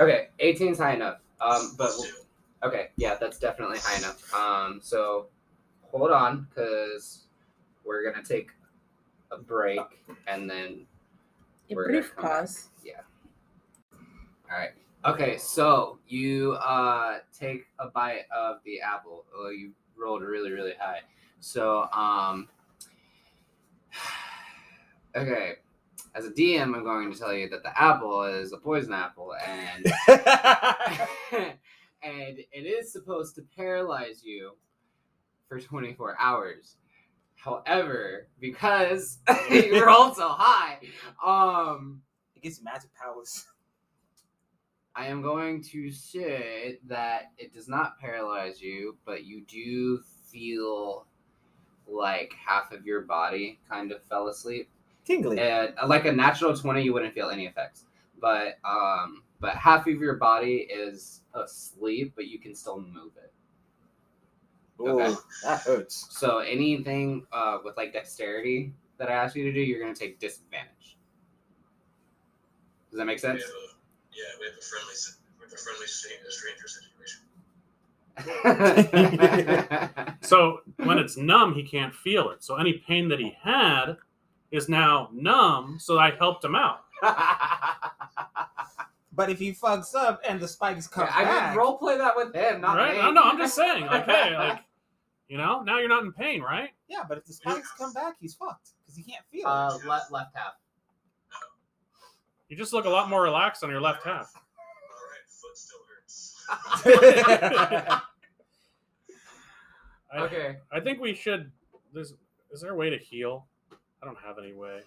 Okay, 0.00 0.28
18 0.38 0.72
is 0.72 0.78
high 0.78 0.94
enough. 0.94 1.18
Um, 1.40 1.74
but 1.76 1.90
Plus 1.90 2.12
okay, 2.62 2.88
yeah, 2.96 3.16
that's 3.20 3.38
definitely 3.38 3.78
high 3.80 3.98
enough. 3.98 4.32
Um, 4.34 4.80
so 4.82 5.26
hold 5.82 6.10
on, 6.12 6.46
cause 6.54 7.24
we're 7.84 8.08
gonna 8.08 8.24
take 8.24 8.50
a 9.32 9.38
break 9.38 9.80
and 10.26 10.48
then 10.48 10.86
A 11.70 11.74
We're 11.74 11.86
gonna 11.86 11.98
brief 12.00 12.14
come 12.14 12.24
back. 12.24 12.32
pause. 12.40 12.68
Yeah. 12.84 13.00
All 14.50 14.56
right. 14.58 14.70
Okay, 15.04 15.36
so 15.38 16.00
you 16.08 16.54
uh 16.54 17.18
take 17.38 17.66
a 17.78 17.88
bite 17.88 18.24
of 18.36 18.56
the 18.64 18.80
apple. 18.80 19.24
Oh, 19.34 19.50
you 19.50 19.70
rolled 19.96 20.22
really, 20.22 20.50
really 20.50 20.74
high. 20.78 21.00
So 21.40 21.88
um 21.92 22.48
Okay. 25.16 25.54
As 26.14 26.26
a 26.26 26.30
DM, 26.30 26.74
I'm 26.74 26.84
going 26.84 27.12
to 27.12 27.18
tell 27.18 27.32
you 27.32 27.48
that 27.48 27.62
the 27.62 27.80
apple 27.80 28.24
is 28.24 28.52
a 28.52 28.58
poison 28.58 28.92
apple 28.92 29.34
and 29.46 29.86
and 32.02 32.38
it 32.38 32.66
is 32.66 32.92
supposed 32.92 33.36
to 33.36 33.42
paralyze 33.56 34.22
you 34.24 34.52
for 35.48 35.60
24 35.60 36.16
hours. 36.18 36.76
However, 37.36 38.28
because 38.40 39.18
you 39.50 39.84
rolled 39.84 40.16
so 40.16 40.28
high, 40.28 40.78
um 41.24 42.02
it 42.34 42.42
gives 42.42 42.58
you 42.58 42.64
magic 42.64 42.90
powers. 43.00 43.46
I 44.98 45.06
am 45.06 45.22
going 45.22 45.62
to 45.62 45.92
say 45.92 46.80
that 46.88 47.30
it 47.38 47.54
does 47.54 47.68
not 47.68 48.00
paralyze 48.00 48.60
you, 48.60 48.96
but 49.04 49.24
you 49.24 49.42
do 49.42 50.00
feel 50.32 51.06
like 51.86 52.34
half 52.34 52.72
of 52.72 52.84
your 52.84 53.02
body 53.02 53.60
kind 53.70 53.92
of 53.92 54.02
fell 54.02 54.26
asleep. 54.26 54.68
Tingly. 55.04 55.38
And 55.38 55.72
uh, 55.80 55.86
like 55.86 56.04
a 56.06 56.10
natural 56.10 56.52
20, 56.52 56.82
you 56.82 56.92
wouldn't 56.92 57.14
feel 57.14 57.30
any 57.30 57.46
effects. 57.46 57.84
But 58.20 58.58
um 58.64 59.22
but 59.38 59.54
half 59.54 59.86
of 59.86 60.00
your 60.00 60.16
body 60.16 60.68
is 60.68 61.20
asleep, 61.32 62.14
but 62.16 62.26
you 62.26 62.40
can 62.40 62.56
still 62.56 62.80
move 62.80 63.12
it. 63.22 63.32
Ooh, 64.82 65.00
okay. 65.00 65.14
that 65.44 65.60
hurts. 65.60 66.08
So 66.10 66.38
anything 66.38 67.24
uh 67.30 67.58
with 67.64 67.76
like 67.76 67.92
dexterity 67.92 68.72
that 68.98 69.08
I 69.08 69.12
ask 69.12 69.36
you 69.36 69.44
to 69.44 69.52
do, 69.52 69.60
you're 69.60 69.80
gonna 69.80 69.94
take 69.94 70.18
disadvantage. 70.18 70.98
Does 72.90 72.98
that 72.98 73.04
make 73.04 73.20
sense? 73.20 73.44
have 73.44 73.50
a, 73.50 73.77
yeah, 74.18 74.24
we 74.40 74.46
have 74.46 74.56
a 74.58 74.60
friendly, 74.60 74.94
we 75.38 75.44
have 75.44 75.52
a 75.52 75.56
friendly 75.56 75.86
stranger 75.86 76.68
situation. 76.68 77.22
So 80.22 80.60
when 80.78 80.98
it's 80.98 81.16
numb, 81.16 81.54
he 81.54 81.62
can't 81.62 81.94
feel 81.94 82.30
it. 82.30 82.42
So 82.44 82.56
any 82.56 82.74
pain 82.86 83.08
that 83.08 83.18
he 83.20 83.34
had 83.40 83.96
is 84.50 84.68
now 84.68 85.08
numb. 85.12 85.78
So 85.80 85.98
I 85.98 86.10
helped 86.10 86.44
him 86.44 86.54
out. 86.56 86.80
But 89.12 89.30
if 89.30 89.38
he 89.40 89.50
fucks 89.52 89.94
up 89.96 90.20
and 90.28 90.38
the 90.38 90.46
spikes 90.46 90.86
come 90.86 91.06
Yeah, 91.06 91.12
I 91.16 91.24
back, 91.24 91.50
mean, 91.50 91.58
role 91.58 91.76
play 91.76 91.98
that 91.98 92.14
with 92.14 92.32
him, 92.32 92.60
not 92.60 92.76
right? 92.76 92.94
me. 92.94 93.02
No, 93.02 93.10
no, 93.10 93.22
I'm 93.22 93.36
just 93.36 93.56
saying. 93.56 93.86
Like, 93.86 94.04
hey, 94.06 94.36
like, 94.36 94.60
you 95.28 95.36
know, 95.38 95.60
now 95.62 95.78
you're 95.80 95.88
not 95.88 96.04
in 96.04 96.12
pain, 96.12 96.40
right? 96.40 96.70
yeah, 96.88 97.02
but 97.08 97.18
if 97.18 97.24
the 97.24 97.32
spikes 97.32 97.68
come 97.76 97.92
back, 97.92 98.14
he's 98.20 98.34
fucked 98.36 98.70
because 98.80 98.96
he 98.96 99.02
can't 99.02 99.24
feel 99.32 99.44
uh, 99.48 99.76
left 99.88 100.12
left 100.12 100.36
half. 100.36 100.52
You 102.48 102.56
just 102.56 102.72
look 102.72 102.84
a 102.86 102.90
lot 102.90 103.08
more 103.10 103.22
relaxed 103.22 103.62
on 103.62 103.70
your 103.70 103.80
left 103.80 104.04
half. 104.04 104.32
All 104.34 104.42
right, 105.10 105.26
foot 105.28 105.56
still 105.56 105.78
hurts. 105.88 106.44
I, 110.12 110.20
Okay. 110.20 110.56
I 110.72 110.80
think 110.80 111.00
we 111.00 111.14
should. 111.14 111.50
There's, 111.92 112.14
is 112.50 112.60
there 112.62 112.72
a 112.72 112.76
way 112.76 112.88
to 112.90 112.96
heal? 112.96 113.46
I 114.02 114.06
don't 114.06 114.18
have 114.24 114.38
any 114.38 114.54
way. 114.54 114.80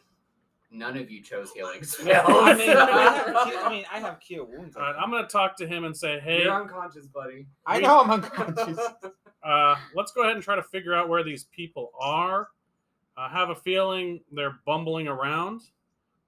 None 0.71 0.97
of 0.97 1.11
you 1.11 1.21
chose 1.21 1.51
healing 1.51 1.81
I 2.01 2.53
mean, 2.55 2.69
I 2.69 2.91
have, 3.01 3.21
spells. 3.27 3.49
cure- 3.49 3.59
I 3.65 3.69
mean, 3.69 3.85
I 3.91 3.99
have 3.99 4.19
cure 4.25 4.45
wounds. 4.45 4.75
All 4.77 4.83
right, 4.83 4.95
I'm 4.97 5.11
gonna 5.11 5.27
talk 5.27 5.57
to 5.57 5.67
him 5.67 5.83
and 5.83 5.95
say, 5.95 6.19
hey, 6.21 6.43
You're 6.43 6.61
unconscious, 6.61 7.07
buddy. 7.07 7.45
I 7.65 7.79
know 7.79 7.99
I'm 7.99 8.09
unconscious. 8.09 8.79
uh, 9.43 9.75
let's 9.93 10.11
go 10.13 10.21
ahead 10.23 10.35
and 10.35 10.43
try 10.43 10.55
to 10.55 10.63
figure 10.63 10.95
out 10.95 11.09
where 11.09 11.23
these 11.23 11.43
people 11.55 11.91
are. 11.99 12.47
I 13.17 13.27
have 13.29 13.49
a 13.49 13.55
feeling 13.55 14.21
they're 14.31 14.59
bumbling 14.65 15.07
around. 15.09 15.61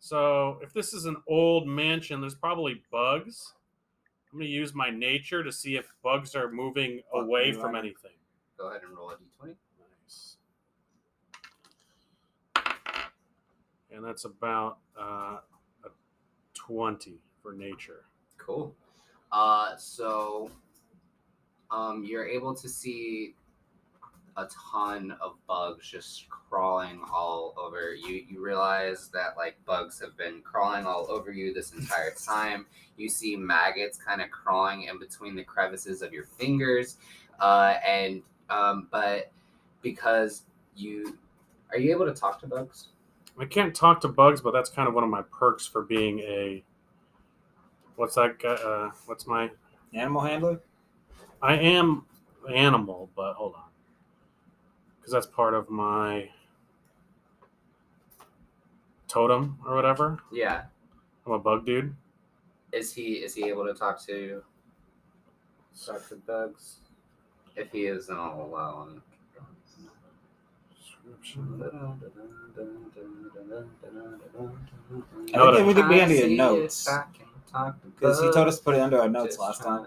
So 0.03 0.59
if 0.61 0.73
this 0.73 0.93
is 0.93 1.05
an 1.05 1.15
old 1.29 1.65
mansion, 1.65 2.19
there's 2.19 2.35
probably 2.35 2.83
bugs. 2.91 3.53
I'm 4.29 4.39
gonna 4.39 4.49
use 4.49 4.75
my 4.75 4.89
nature 4.89 5.45
to 5.45 5.49
see 5.49 5.77
if 5.77 5.93
bugs 6.03 6.35
are 6.35 6.51
moving 6.51 6.99
away 7.13 7.53
from 7.53 7.73
anything. 7.73 8.11
Go 8.57 8.67
ahead 8.67 8.81
and 8.85 8.97
roll 8.97 9.11
a 9.11 9.13
d20. 9.13 9.55
Nice. 10.03 10.35
And 13.91 14.03
that's 14.03 14.25
about 14.25 14.79
uh, 14.99 15.37
a 15.85 15.89
20 16.53 17.21
for 17.41 17.53
nature. 17.53 18.03
Cool. 18.37 18.75
Uh, 19.31 19.77
so, 19.77 20.51
um, 21.71 22.03
you're 22.03 22.27
able 22.27 22.53
to 22.53 22.67
see 22.67 23.35
a 24.37 24.47
ton 24.71 25.15
of 25.21 25.35
bugs 25.47 25.89
just 25.89 26.27
crawling 26.29 27.01
all 27.13 27.53
over 27.57 27.93
you. 27.93 28.23
You 28.27 28.43
realize 28.43 29.09
that 29.13 29.37
like 29.37 29.57
bugs 29.65 29.99
have 29.99 30.17
been 30.17 30.41
crawling 30.41 30.85
all 30.85 31.05
over 31.09 31.31
you 31.31 31.53
this 31.53 31.73
entire 31.73 32.11
time. 32.25 32.65
You 32.97 33.09
see 33.09 33.35
maggots 33.35 33.97
kind 33.97 34.21
of 34.21 34.31
crawling 34.31 34.83
in 34.83 34.99
between 34.99 35.35
the 35.35 35.43
crevices 35.43 36.01
of 36.01 36.13
your 36.13 36.25
fingers, 36.25 36.97
uh, 37.39 37.75
and 37.87 38.21
um, 38.49 38.87
but 38.91 39.31
because 39.81 40.43
you 40.75 41.17
are 41.71 41.77
you 41.77 41.91
able 41.91 42.05
to 42.05 42.13
talk 42.13 42.39
to 42.41 42.47
bugs? 42.47 42.89
I 43.39 43.45
can't 43.45 43.73
talk 43.73 44.01
to 44.01 44.07
bugs, 44.07 44.41
but 44.41 44.51
that's 44.51 44.69
kind 44.69 44.87
of 44.87 44.93
one 44.93 45.03
of 45.03 45.09
my 45.09 45.23
perks 45.23 45.65
for 45.65 45.81
being 45.81 46.19
a. 46.19 46.63
What's 47.95 48.15
that 48.15 48.39
guy? 48.39 48.53
Uh, 48.53 48.91
what's 49.05 49.27
my. 49.27 49.49
Animal 49.93 50.21
handler. 50.21 50.59
I 51.39 51.53
am 51.53 52.05
animal, 52.51 53.11
but 53.15 53.33
hold 53.33 53.53
on. 53.53 53.72
Because 55.03 55.11
that's 55.11 55.25
part 55.25 55.53
of 55.53 55.69
my 55.69 56.29
totem 59.09 59.57
or 59.67 59.75
whatever. 59.75 60.19
Yeah. 60.31 60.63
I'm 61.25 61.33
a 61.33 61.39
bug 61.39 61.65
dude. 61.65 61.93
Is 62.71 62.93
he 62.93 63.15
is 63.15 63.35
he 63.35 63.49
able 63.49 63.65
to 63.65 63.73
talk 63.73 64.01
to 64.07 64.41
talk 65.85 66.07
to 66.07 66.15
bugs? 66.15 66.77
If 67.57 67.69
he 67.73 67.87
is, 67.87 68.07
then 68.07 68.15
I'll 68.15 68.49
allow 68.49 68.83
him. 68.83 69.03
I 75.33 75.51
think 75.51 75.59
it 75.59 75.65
would 75.65 75.89
be 75.89 76.01
under 76.01 76.15
your 76.15 76.29
notes. 76.29 76.87
Because 77.53 77.73
Because 77.99 78.19
he 78.21 78.31
told 78.31 78.47
us 78.47 78.57
to 78.57 78.63
put 78.63 78.75
it 78.75 78.81
under 78.81 78.99
our 78.99 79.09
notes 79.09 79.37
last 79.37 79.61
time. 79.61 79.85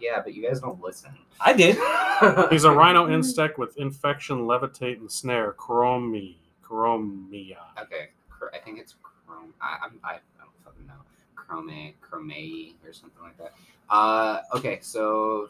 Yeah, 0.00 0.20
but 0.22 0.34
you 0.34 0.42
guys 0.46 0.60
don't 0.60 0.80
listen. 0.80 1.12
I 1.40 1.52
did. 1.52 1.76
He's 2.50 2.64
a 2.64 2.70
rhino 2.70 3.08
insect 3.08 3.58
with 3.58 3.76
infection, 3.78 4.38
levitate, 4.40 4.98
and 4.98 5.10
snare. 5.10 5.52
Chromi. 5.52 6.36
Chromia. 6.68 7.58
okay, 7.80 8.08
I 8.52 8.58
think 8.58 8.80
it's 8.80 8.96
chrome. 9.02 9.54
I, 9.60 9.78
I'm, 9.84 10.00
I, 10.02 10.14
I 10.14 10.18
don't 10.38 10.50
fucking 10.64 10.86
know. 10.86 10.94
Chrome, 11.36 11.92
chrome, 12.00 12.74
or 12.84 12.92
something 12.92 13.22
like 13.22 13.38
that. 13.38 13.52
Uh, 13.88 14.40
okay, 14.54 14.80
so 14.82 15.48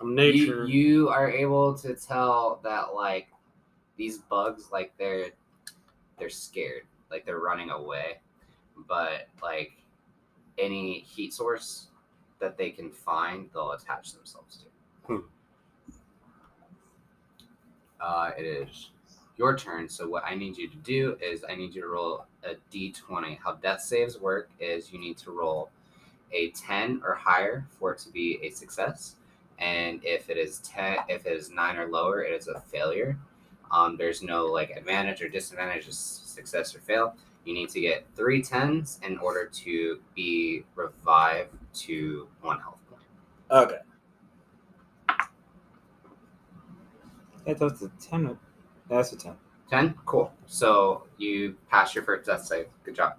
I'm 0.00 0.14
nature. 0.14 0.66
You, 0.66 0.66
you 0.66 1.08
are 1.08 1.30
able 1.30 1.74
to 1.78 1.94
tell 1.94 2.58
that 2.64 2.94
like 2.94 3.28
these 3.96 4.18
bugs, 4.18 4.70
like 4.72 4.92
they're 4.98 5.30
they're 6.18 6.30
scared, 6.30 6.82
like 7.10 7.24
they're 7.24 7.38
running 7.38 7.70
away, 7.70 8.18
but 8.88 9.28
like 9.42 9.72
any 10.60 11.00
heat 11.00 11.32
source 11.32 11.86
that 12.38 12.56
they 12.56 12.70
can 12.70 12.90
find, 12.90 13.48
they'll 13.52 13.72
attach 13.72 14.12
themselves 14.12 14.58
to. 14.58 15.14
Hmm. 15.14 15.26
Uh, 18.00 18.30
it 18.38 18.44
is 18.44 18.90
your 19.36 19.56
turn. 19.56 19.88
So 19.88 20.08
what 20.08 20.24
I 20.24 20.34
need 20.34 20.56
you 20.56 20.68
to 20.68 20.76
do 20.76 21.16
is 21.20 21.44
I 21.48 21.54
need 21.54 21.74
you 21.74 21.82
to 21.82 21.88
roll 21.88 22.26
a 22.44 22.54
d20. 22.72 23.38
How 23.42 23.54
death 23.54 23.80
saves 23.80 24.18
work 24.18 24.50
is 24.58 24.92
you 24.92 24.98
need 24.98 25.18
to 25.18 25.30
roll 25.30 25.70
a 26.32 26.50
10 26.50 27.02
or 27.04 27.14
higher 27.14 27.66
for 27.78 27.92
it 27.92 27.98
to 28.00 28.10
be 28.10 28.38
a 28.42 28.50
success 28.50 29.16
and 29.58 30.00
if 30.04 30.30
it 30.30 30.36
is 30.36 30.58
10 30.58 30.98
if 31.08 31.26
it 31.26 31.32
is 31.32 31.50
9 31.50 31.76
or 31.76 31.86
lower 31.86 32.22
it 32.22 32.32
is 32.32 32.48
a 32.48 32.60
failure 32.60 33.18
um, 33.70 33.96
there's 33.96 34.22
no 34.22 34.46
like 34.46 34.70
advantage 34.70 35.22
or 35.22 35.28
disadvantage 35.28 35.86
just 35.86 36.32
success 36.34 36.74
or 36.74 36.80
fail 36.80 37.14
you 37.44 37.54
need 37.54 37.68
to 37.70 37.80
get 37.80 38.06
three 38.14 38.42
tens 38.42 39.00
in 39.02 39.18
order 39.18 39.46
to 39.46 40.00
be 40.14 40.64
revived 40.74 41.50
to 41.72 42.28
one 42.42 42.60
health 42.60 42.78
point 42.88 43.02
Okay. 43.50 43.78
Yeah, 47.46 47.54
that's 47.54 47.82
a 47.82 47.90
ten. 48.00 48.38
That's 48.88 49.12
a 49.12 49.16
ten. 49.16 49.36
10 49.70 49.94
cool 50.04 50.32
so 50.46 51.04
you 51.16 51.56
pass 51.70 51.94
your 51.94 52.02
first 52.02 52.26
death 52.26 52.44
save 52.44 52.66
good 52.82 52.96
job 52.96 53.14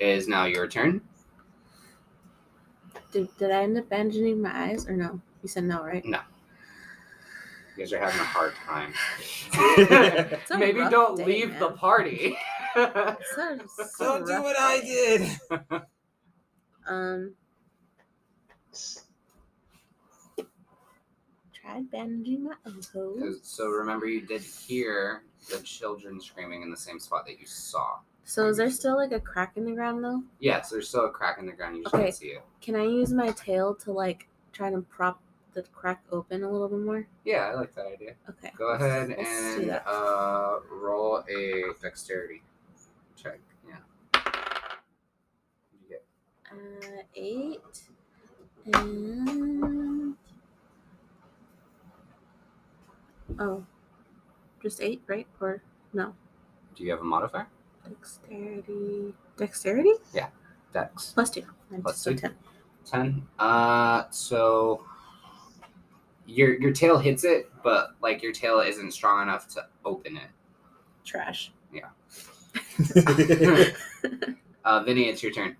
it 0.00 0.08
is 0.08 0.26
now 0.26 0.46
your 0.46 0.66
turn 0.66 1.00
Did, 3.12 3.28
did 3.38 3.52
I 3.52 3.62
end 3.62 3.78
up 3.78 3.88
bandaging 3.88 4.42
my 4.42 4.70
eyes 4.70 4.88
or 4.88 4.96
no? 4.96 5.20
You 5.42 5.48
said 5.48 5.64
no, 5.64 5.82
right? 5.82 6.04
No. 6.04 6.20
You 7.76 7.84
guys 7.84 7.92
are 7.92 7.98
having 7.98 8.20
a 8.20 8.24
hard 8.24 8.54
time. 8.66 8.92
Maybe 10.58 10.80
rough 10.80 10.90
don't 10.90 11.16
day, 11.16 11.24
leave 11.24 11.58
the 11.58 11.70
party. 11.70 12.36
It's 12.76 13.36
a- 13.38 13.54
it's 13.62 14.00
a 14.00 14.04
Don't 14.04 14.26
do 14.26 14.42
what 14.42 14.56
I 14.58 14.80
did. 14.80 15.40
Um. 16.88 17.34
Tried 21.52 21.90
bandaging 21.92 22.42
my 22.44 22.54
elbows. 22.66 23.38
so 23.44 23.68
remember, 23.68 24.06
you 24.06 24.22
did 24.26 24.42
hear 24.42 25.22
the 25.48 25.58
children 25.60 26.20
screaming 26.20 26.62
in 26.62 26.70
the 26.72 26.76
same 26.76 26.98
spot 26.98 27.24
that 27.26 27.38
you 27.38 27.46
saw. 27.46 27.98
So 28.24 28.48
is 28.48 28.56
there 28.56 28.70
still 28.70 28.96
like 28.96 29.12
a 29.12 29.20
crack 29.20 29.52
in 29.56 29.64
the 29.64 29.72
ground 29.72 30.02
though? 30.02 30.22
Yes, 30.40 30.70
there's 30.70 30.88
still 30.88 31.06
a 31.06 31.10
crack 31.10 31.38
in 31.38 31.46
the 31.46 31.52
ground. 31.52 31.76
You 31.76 31.82
just 31.84 31.94
Okay. 31.94 32.04
can't 32.04 32.14
see 32.16 32.26
it. 32.28 32.42
Can 32.60 32.74
I 32.74 32.84
use 32.84 33.12
my 33.12 33.30
tail 33.32 33.74
to 33.76 33.92
like 33.92 34.26
try 34.52 34.70
to 34.70 34.80
prop 34.80 35.20
the 35.54 35.62
crack 35.72 36.02
open 36.10 36.42
a 36.42 36.50
little 36.50 36.68
bit 36.68 36.80
more? 36.80 37.06
Yeah, 37.24 37.50
I 37.50 37.54
like 37.54 37.74
that 37.76 37.86
idea. 37.86 38.14
Okay. 38.28 38.50
Go 38.56 38.68
ahead 38.70 39.10
Let's 39.10 39.56
do 39.56 39.70
and 39.70 39.80
uh, 39.86 40.56
roll 40.70 41.22
a 41.30 41.62
dexterity 41.80 42.42
check. 43.22 43.38
Yeah. 43.68 43.76
You 45.72 45.88
get 45.88 46.04
Uh, 46.50 47.02
eight 47.14 47.60
and 48.74 50.16
oh, 53.38 53.64
just 54.62 54.80
eight, 54.80 55.02
right? 55.06 55.26
Or 55.40 55.62
no? 55.92 56.14
Do 56.74 56.84
you 56.84 56.90
have 56.90 57.00
a 57.00 57.04
modifier? 57.04 57.46
Dexterity. 57.88 59.14
Dexterity 59.36 59.92
Yeah. 60.14 60.28
Dex. 60.72 61.12
plus 61.12 61.30
two. 61.30 61.44
And 61.70 61.82
Plus 61.82 62.02
two. 62.04 62.14
ten. 62.14 62.34
Ten. 62.84 63.26
Uh, 63.38 64.04
so 64.10 64.84
your 66.26 66.54
your 66.60 66.72
tail 66.72 66.98
hits 66.98 67.24
it, 67.24 67.50
but 67.62 67.90
like 68.00 68.22
your 68.22 68.32
tail 68.32 68.60
isn't 68.60 68.92
strong 68.92 69.22
enough 69.22 69.48
to 69.48 69.66
open 69.84 70.16
it. 70.16 70.28
Trash. 71.04 71.52
Uh, 74.64 74.80
Vinny, 74.84 75.08
it's 75.08 75.20
your 75.22 75.32
turn. 75.32 75.56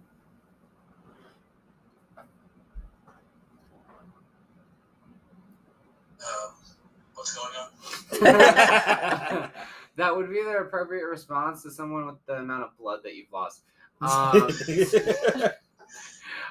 Um, 6.21 6.53
what's 7.15 7.35
going 7.35 7.53
on? 7.57 7.69
that 9.97 10.17
would 10.17 10.31
be 10.31 10.43
the 10.43 10.59
appropriate 10.59 11.07
response 11.07 11.65
to 11.65 11.71
someone 11.73 12.07
with 12.07 12.25
the 12.27 12.35
amount 12.35 12.63
of 12.63 12.79
blood 12.79 13.01
that 13.03 13.17
you've 13.17 13.33
lost. 13.33 13.65
Um, 14.03 14.49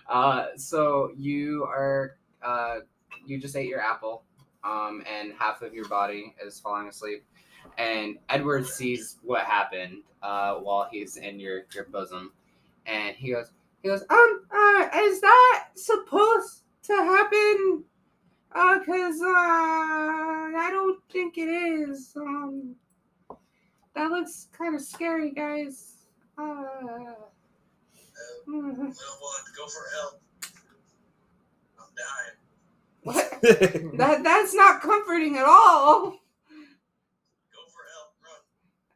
uh, 0.09 0.47
so 0.57 1.11
you 1.17 1.63
are 1.63 2.17
uh, 2.43 2.79
you 3.25 3.39
just 3.39 3.55
ate 3.55 3.69
your 3.69 3.81
apple, 3.81 4.23
um, 4.63 5.03
and 5.09 5.33
half 5.37 5.61
of 5.61 5.73
your 5.73 5.87
body 5.87 6.35
is 6.45 6.59
falling 6.59 6.87
asleep. 6.87 7.23
And 7.77 8.17
Edward 8.29 8.65
sees 8.67 9.17
what 9.23 9.45
happened 9.45 10.03
uh, 10.21 10.55
while 10.55 10.87
he's 10.91 11.17
in 11.17 11.39
your 11.39 11.63
your 11.73 11.85
bosom, 11.85 12.31
and 12.85 13.15
he 13.15 13.31
goes 13.31 13.51
he 13.81 13.89
goes 13.89 14.03
um 14.09 14.43
uh, 14.51 14.87
is 14.95 15.21
that 15.21 15.69
supposed 15.75 16.63
to 16.83 16.93
happen? 16.93 17.83
Uh, 18.53 18.79
cause 18.85 19.21
uh, 19.21 19.25
I 19.27 20.67
don't 20.71 20.99
think 21.11 21.37
it 21.37 21.47
is. 21.49 22.13
Um, 22.17 22.75
that 23.95 24.11
looks 24.11 24.47
kind 24.57 24.75
of 24.75 24.81
scary, 24.81 25.31
guys. 25.31 25.95
Uh, 26.37 26.43
Uh, 28.47 28.51
mhm. 28.51 28.77
little 28.77 29.19
one, 29.21 29.43
go 29.55 29.67
for 29.67 29.85
help. 29.95 30.21
I'm 31.79 31.93
dying. 31.95 32.37
what? 33.03 33.27
That 33.97 34.23
that's 34.23 34.53
not 34.53 34.81
comforting 34.81 35.37
at 35.37 35.45
all. 35.45 36.11
Go 36.11 37.61
for 37.73 37.83
help. 37.93 38.15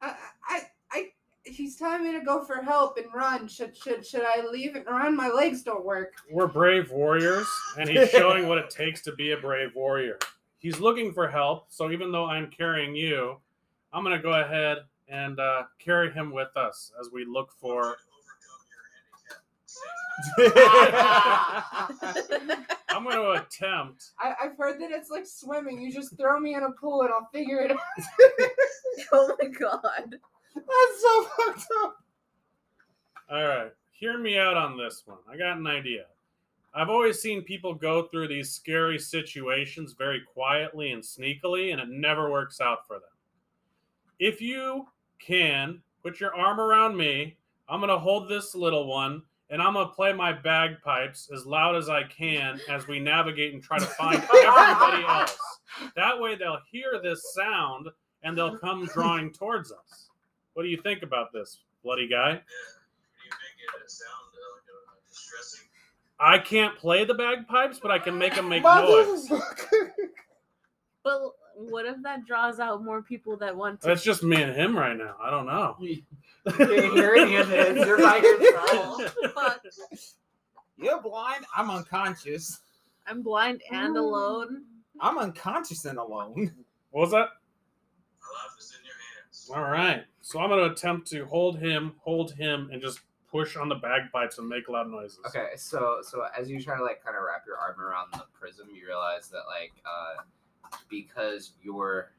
Run. 0.02 0.16
I, 0.50 0.62
I, 0.92 1.12
I, 1.56 1.58
he's 1.58 1.76
telling 1.76 2.04
me 2.04 2.12
to 2.14 2.24
go 2.24 2.44
for 2.44 2.62
help 2.62 2.98
and 2.98 3.08
run. 3.14 3.48
Should, 3.48 3.76
should, 3.76 4.06
should 4.06 4.24
I 4.24 4.46
leave 4.46 4.76
it 4.76 4.86
and 4.88 4.96
run? 4.96 5.16
My 5.16 5.30
legs 5.30 5.64
don't 5.64 5.86
work. 5.86 6.14
We're 6.30 6.48
brave 6.48 6.92
warriors, 6.92 7.48
and 7.78 7.90
he's 7.90 8.10
showing 8.12 8.48
what 8.48 8.58
it 8.58 8.70
takes 8.70 9.02
to 9.04 9.14
be 9.14 9.32
a 9.32 9.38
brave 9.38 9.76
warrior. 9.76 10.20
He's 10.60 10.80
looking 10.80 11.14
for 11.14 11.28
help, 11.28 11.68
so 11.70 11.92
even 11.92 12.12
though 12.12 12.26
I'm 12.26 12.50
carrying 12.50 12.96
you, 12.96 13.38
I'm 13.94 14.04
going 14.04 14.16
to 14.16 14.22
go 14.22 14.34
ahead 14.34 14.80
and 15.08 15.40
uh, 15.40 15.64
carry 15.80 16.12
him 16.12 16.32
with 16.32 16.56
us 16.58 16.92
as 17.00 17.10
we 17.12 17.26
look 17.26 17.52
for. 17.60 17.98
Try 19.68 20.48
to 20.48 20.52
overcome 20.52 20.52
your 20.52 20.54
handicap. 22.02 22.26
Safely. 22.26 22.76
I'm 22.90 23.04
going 23.04 23.18
to 23.18 23.44
attempt. 23.44 24.12
I, 24.20 24.34
I've 24.42 24.58
heard 24.58 24.80
that 24.80 24.92
it's 24.92 25.10
like 25.10 25.28
swimming. 25.28 25.82
You 25.82 25.92
just 25.92 26.18
throw 26.18 26.40
me 26.40 26.56
in 26.56 26.64
a 26.64 26.72
pool 26.72 27.02
and 27.02 27.12
I'll 27.12 27.30
figure 27.34 27.60
it 27.60 27.72
out. 27.72 27.80
oh 29.12 29.36
my 29.40 29.50
god. 29.50 30.16
That's 30.56 31.02
so 31.02 31.24
fucked 31.38 31.68
up. 31.84 31.98
All 33.30 33.44
right, 33.44 33.72
hear 33.92 34.18
me 34.18 34.38
out 34.38 34.58
on 34.58 34.78
this 34.78 35.04
one. 35.06 35.18
I 35.30 35.38
got 35.38 35.58
an 35.58 35.68
idea. 35.68 36.06
I've 36.74 36.90
always 36.90 37.22
seen 37.22 37.42
people 37.42 37.74
go 37.74 38.04
through 38.04 38.28
these 38.28 38.52
scary 38.52 39.00
situations 39.00 39.96
very 39.98 40.22
quietly 40.22 40.92
and 40.92 41.02
sneakily, 41.02 41.72
and 41.72 41.80
it 41.80 41.90
never 41.90 42.30
works 42.30 42.60
out 42.60 42.86
for 42.86 42.96
them. 42.96 43.10
If 44.20 44.42
you 44.42 44.86
can 45.20 45.82
put 46.04 46.20
your 46.20 46.36
arm 46.36 46.60
around 46.60 46.98
me, 46.98 47.38
I'm 47.68 47.80
going 47.80 47.90
to 47.90 47.98
hold 47.98 48.30
this 48.30 48.54
little 48.56 48.88
one 48.88 49.22
and 49.50 49.62
I'm 49.62 49.74
going 49.74 49.88
to 49.88 49.94
play 49.94 50.12
my 50.14 50.34
bagpipes 50.34 51.30
as 51.34 51.46
loud 51.46 51.76
as 51.76 51.90
I 51.90 52.04
can 52.04 52.60
as 52.70 52.88
we 52.88 53.00
navigate 53.00 53.54
and 53.54 53.62
try 53.62 53.78
to 53.78 53.86
find 53.86 54.18
everybody 54.34 55.04
else. 55.04 55.38
That 55.96 56.20
way 56.20 56.36
they'll 56.36 56.62
hear 56.72 57.00
this 57.02 57.34
sound 57.34 57.88
and 58.24 58.38
they'll 58.38 58.58
come 58.58 58.86
drawing 58.88 59.32
towards 59.32 59.72
us. 59.72 60.10
What 60.56 60.64
do 60.64 60.70
you 60.70 60.82
think 60.82 61.04
about 61.04 61.34
this, 61.34 61.60
bloody 61.84 62.08
guy? 62.08 62.30
Yeah. 62.30 62.36
You 62.38 63.30
make 63.30 63.84
it 63.84 63.92
sound 63.92 64.10
uh, 64.34 64.40
like 64.56 64.64
a 64.72 65.10
distressing. 65.10 65.68
I 66.18 66.40
can't 66.40 66.78
play 66.78 67.04
the 67.04 67.14
bagpipes, 67.14 67.78
but 67.82 67.92
I 67.92 68.00
can 68.00 68.18
make 68.18 68.36
them 68.36 68.48
make 68.48 68.64
noise. 68.64 69.30
But 71.04 71.22
what 71.56 71.86
if 71.86 72.02
that 72.04 72.26
draws 72.26 72.60
out 72.60 72.84
more 72.84 73.02
people 73.02 73.36
that 73.38 73.56
want 73.56 73.82
to? 73.82 73.88
That's 73.88 74.02
just 74.02 74.24
me 74.24 74.42
and 74.42 74.56
him 74.56 74.78
right 74.78 74.98
now. 74.98 75.16
I 75.22 75.30
don't 75.30 75.46
know. 75.46 75.76
You 75.80 76.02
can't 76.50 76.94
hear 76.94 77.16
any 77.16 77.36
of 77.36 77.50
this. 77.50 77.86
You're 77.86 77.98
by 77.98 78.18
yourself. 78.18 79.16
Fuck. 79.36 79.62
You're 80.78 81.02
blind. 81.02 81.46
I'm 81.56 81.70
unconscious. 81.70 82.60
I'm 83.08 83.22
blind 83.22 83.62
and 83.72 83.98
alone. 83.98 84.64
I'm 85.00 85.18
unconscious 85.18 85.86
and 85.86 85.98
alone. 86.00 86.54
What 86.92 87.02
was 87.02 87.12
that? 87.12 87.28
My 88.22 88.44
life 88.44 88.58
is 88.58 88.74
in 88.80 88.86
your 88.86 88.96
hands. 89.22 89.52
All 89.54 89.62
right. 89.62 90.06
So 90.26 90.40
I'm 90.40 90.50
going 90.50 90.68
to 90.68 90.72
attempt 90.72 91.08
to 91.12 91.24
hold 91.26 91.60
him, 91.60 91.94
hold 92.00 92.34
him, 92.34 92.72
and 92.74 92.82
just 92.82 93.02
push 93.30 93.56
on 93.56 93.70
the 93.70 93.76
bagpipes 93.76 94.40
and 94.40 94.50
make 94.50 94.68
loud 94.68 94.90
noises. 94.90 95.20
Okay, 95.28 95.50
so 95.56 96.00
so 96.02 96.26
as 96.36 96.50
you 96.50 96.60
try 96.60 96.76
to 96.76 96.84
like 96.84 97.04
kind 97.06 97.16
of 97.16 97.22
wrap 97.22 97.44
your 97.46 97.58
arm 97.58 97.80
around 97.80 98.08
the 98.12 98.24
prism, 98.34 98.68
you 98.74 98.88
realize 98.88 99.30
that 99.30 99.44
like 99.48 99.72
uh 99.86 100.24
because 100.90 101.52
you're 101.62 102.10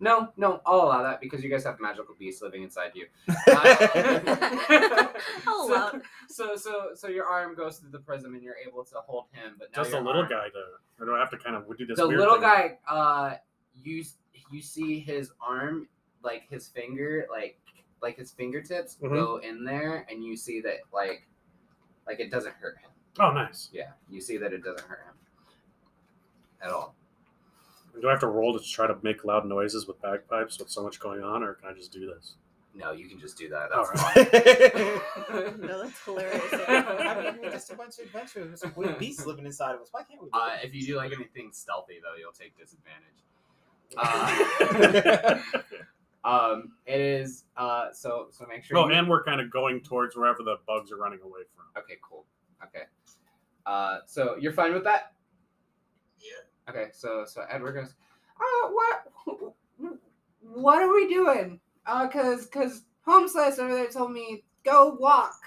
no, 0.00 0.32
no, 0.38 0.62
I'll 0.64 0.80
allow 0.80 1.02
that 1.02 1.20
because 1.20 1.44
you 1.44 1.50
guys 1.50 1.62
have 1.64 1.78
magical 1.78 2.14
beasts 2.18 2.40
living 2.40 2.62
inside 2.62 2.92
you. 2.94 3.06
Uh, 3.48 5.08
I'll 5.46 5.68
so, 5.68 6.00
so 6.28 6.56
so 6.56 6.88
so 6.94 7.08
your 7.08 7.26
arm 7.26 7.54
goes 7.54 7.76
through 7.76 7.90
the 7.90 7.98
prism 7.98 8.34
and 8.34 8.42
you're 8.42 8.56
able 8.66 8.82
to 8.82 8.94
hold 9.06 9.26
him, 9.32 9.56
but 9.58 9.74
just 9.74 9.92
a 9.92 10.00
little 10.00 10.22
arm- 10.22 10.30
guy 10.30 10.48
do 10.48 10.58
it? 10.58 11.02
Or 11.02 11.04
do 11.04 11.14
I 11.14 11.18
have 11.18 11.30
to 11.32 11.36
kind 11.36 11.54
of 11.54 11.64
do 11.76 11.84
this 11.84 11.98
the 11.98 12.08
weird 12.08 12.18
little 12.18 12.36
thing? 12.36 12.42
guy 12.42 12.78
uh 12.88 13.34
you 13.84 14.04
you 14.50 14.62
see 14.62 15.00
his 15.00 15.32
arm 15.38 15.86
like 16.22 16.48
his 16.50 16.68
finger 16.68 17.26
like 17.30 17.58
like 18.02 18.16
his 18.16 18.30
fingertips 18.32 18.96
Mhm. 19.02 19.14
go 19.14 19.36
in 19.38 19.64
there 19.64 20.06
and 20.10 20.22
you 20.24 20.36
see 20.36 20.60
that 20.62 20.78
like 20.92 21.26
like 22.06 22.20
it 22.20 22.30
doesn't 22.30 22.54
hurt 22.54 22.78
him 22.78 22.90
Oh, 23.18 23.32
nice. 23.32 23.70
yeah 23.72 23.92
you 24.10 24.20
see 24.20 24.36
that 24.36 24.52
it 24.52 24.62
doesn't 24.62 24.86
hurt 24.86 25.04
him 25.06 25.14
at 26.62 26.70
all 26.70 26.94
Do 28.00 28.08
I 28.08 28.10
have 28.10 28.20
to 28.20 28.26
roll 28.26 28.58
to 28.58 28.62
try 28.64 28.86
to 28.86 28.96
make 29.02 29.24
loud 29.24 29.46
noises 29.46 29.86
with 29.86 30.00
bagpipes 30.02 30.58
with 30.58 30.68
so 30.68 30.82
much 30.82 31.00
going 31.00 31.22
on, 31.22 31.42
or 31.42 31.54
can 31.54 31.68
I 31.70 31.72
just 31.72 31.92
do 31.92 32.06
this? 32.06 32.34
no 32.74 32.92
you 32.92 33.08
can 33.08 33.18
just 33.18 33.38
do 33.38 33.48
that 33.48 33.70
that's 33.72 33.88
right. 34.04 35.56
No, 35.58 35.82
that's 35.82 35.98
hilarious. 36.04 36.42
I 36.68 37.20
mean, 37.32 37.40
we're 37.42 37.50
just 37.50 37.70
a 37.70 37.74
bunch 37.74 37.98
of 37.98 38.04
adventurers 38.06 38.62
with 38.76 38.98
beasts 39.02 39.24
living 39.24 39.46
inside 39.46 39.74
of 39.74 39.80
us. 39.80 39.88
Why 39.92 40.02
can't 40.02 40.22
we? 40.22 40.28
Do 40.28 40.38
uh, 40.38 40.56
if 40.62 40.74
you 40.74 40.86
do 40.86 40.96
like 40.96 41.12
anything 41.12 41.50
stealthy 41.52 42.00
though 42.02 42.16
you'll 42.20 42.32
take 42.32 42.52
disadvantage 42.58 43.24
uh, 43.96 45.40
um 46.26 46.72
it 46.86 47.00
is 47.00 47.44
uh 47.56 47.86
so 47.92 48.26
so 48.30 48.44
make 48.48 48.64
sure 48.64 48.76
Oh, 48.78 48.88
you- 48.88 48.94
and 48.94 49.08
we're 49.08 49.22
kind 49.24 49.40
of 49.40 49.50
going 49.50 49.80
towards 49.80 50.16
wherever 50.16 50.42
the 50.42 50.56
bugs 50.66 50.90
are 50.92 50.96
running 50.98 51.20
away 51.22 51.42
from. 51.54 51.64
okay 51.82 51.94
cool 52.02 52.24
okay 52.62 52.84
uh 53.64 53.98
so 54.06 54.36
you're 54.38 54.52
fine 54.52 54.74
with 54.74 54.84
that 54.84 55.12
Yeah. 56.20 56.70
Okay, 56.70 56.88
so 56.92 57.24
so 57.26 57.42
Edward 57.48 57.74
goes. 57.74 57.94
Uh, 58.40 58.68
what? 58.70 59.54
What 60.40 60.82
are 60.82 60.92
we 60.92 61.08
doing? 61.08 61.60
Uh, 61.86 62.08
cause, 62.08 62.46
cause 62.46 62.82
Home 63.04 63.28
Slice 63.28 63.58
over 63.60 63.72
there 63.72 63.86
told 63.88 64.10
me 64.12 64.42
go 64.64 64.96
walk, 64.98 65.38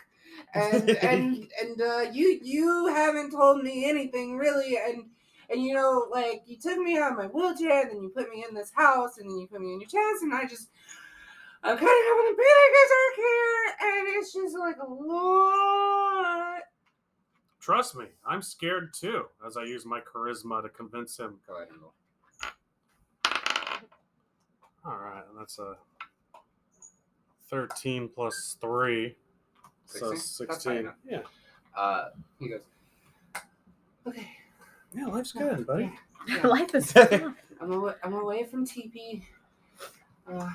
and 0.53 0.89
and 1.03 1.47
and 1.61 1.81
uh, 1.81 2.05
you 2.13 2.39
you 2.41 2.87
haven't 2.87 3.31
told 3.31 3.63
me 3.63 3.89
anything 3.89 4.37
really, 4.37 4.77
and 4.77 5.07
and 5.49 5.61
you 5.63 5.73
know, 5.73 6.07
like 6.11 6.43
you 6.45 6.57
took 6.57 6.77
me 6.77 6.97
out 6.97 7.11
of 7.13 7.17
my 7.17 7.27
wheelchair, 7.27 7.81
and 7.81 7.91
then 7.91 8.01
you 8.03 8.09
put 8.09 8.29
me 8.29 8.45
in 8.47 8.55
this 8.55 8.71
house, 8.75 9.17
and 9.17 9.29
then 9.29 9.37
you 9.37 9.47
put 9.47 9.61
me 9.61 9.73
in 9.73 9.81
your 9.81 9.89
chest, 9.89 10.23
and 10.23 10.33
I 10.33 10.45
just, 10.45 10.69
I'm 11.63 11.77
kind 11.77 11.81
of 11.81 11.87
having 11.87 12.33
a 12.33 12.35
panic 12.37 12.73
attack 12.85 13.15
here, 13.15 13.73
and 13.81 14.07
it's 14.17 14.33
just 14.33 14.57
like 14.57 14.77
a 14.77 14.85
lot. 14.89 16.61
Trust 17.59 17.95
me, 17.95 18.05
I'm 18.25 18.41
scared 18.41 18.93
too. 18.93 19.25
As 19.45 19.57
I 19.57 19.63
use 19.63 19.85
my 19.85 19.99
charisma 20.01 20.61
to 20.63 20.69
convince 20.69 21.17
him. 21.19 21.39
Go 21.47 21.55
ahead 21.57 21.67
and. 21.69 21.81
All 24.85 24.97
right, 24.97 25.23
that's 25.37 25.59
a 25.59 25.75
thirteen 27.49 28.07
plus 28.07 28.55
three, 28.61 29.15
so 29.85 30.11
16? 30.11 30.47
That's 30.47 30.63
high 30.65 30.73
sixteen. 30.73 30.91
Yeah, 31.07 31.19
Uh, 31.77 32.09
he 32.39 32.47
goes. 32.47 32.61
Okay, 34.07 34.27
yeah, 34.93 35.05
life's 35.05 35.31
good, 35.31 35.65
buddy. 35.67 35.91
yeah. 36.27 36.47
Life 36.47 36.73
is 36.75 36.91
fun. 36.91 37.35
I'm 37.61 37.71
away, 37.71 37.93
I'm 38.03 38.13
away 38.13 38.43
from 38.43 38.65
TP. 38.65 39.23
Uh, 40.31 40.49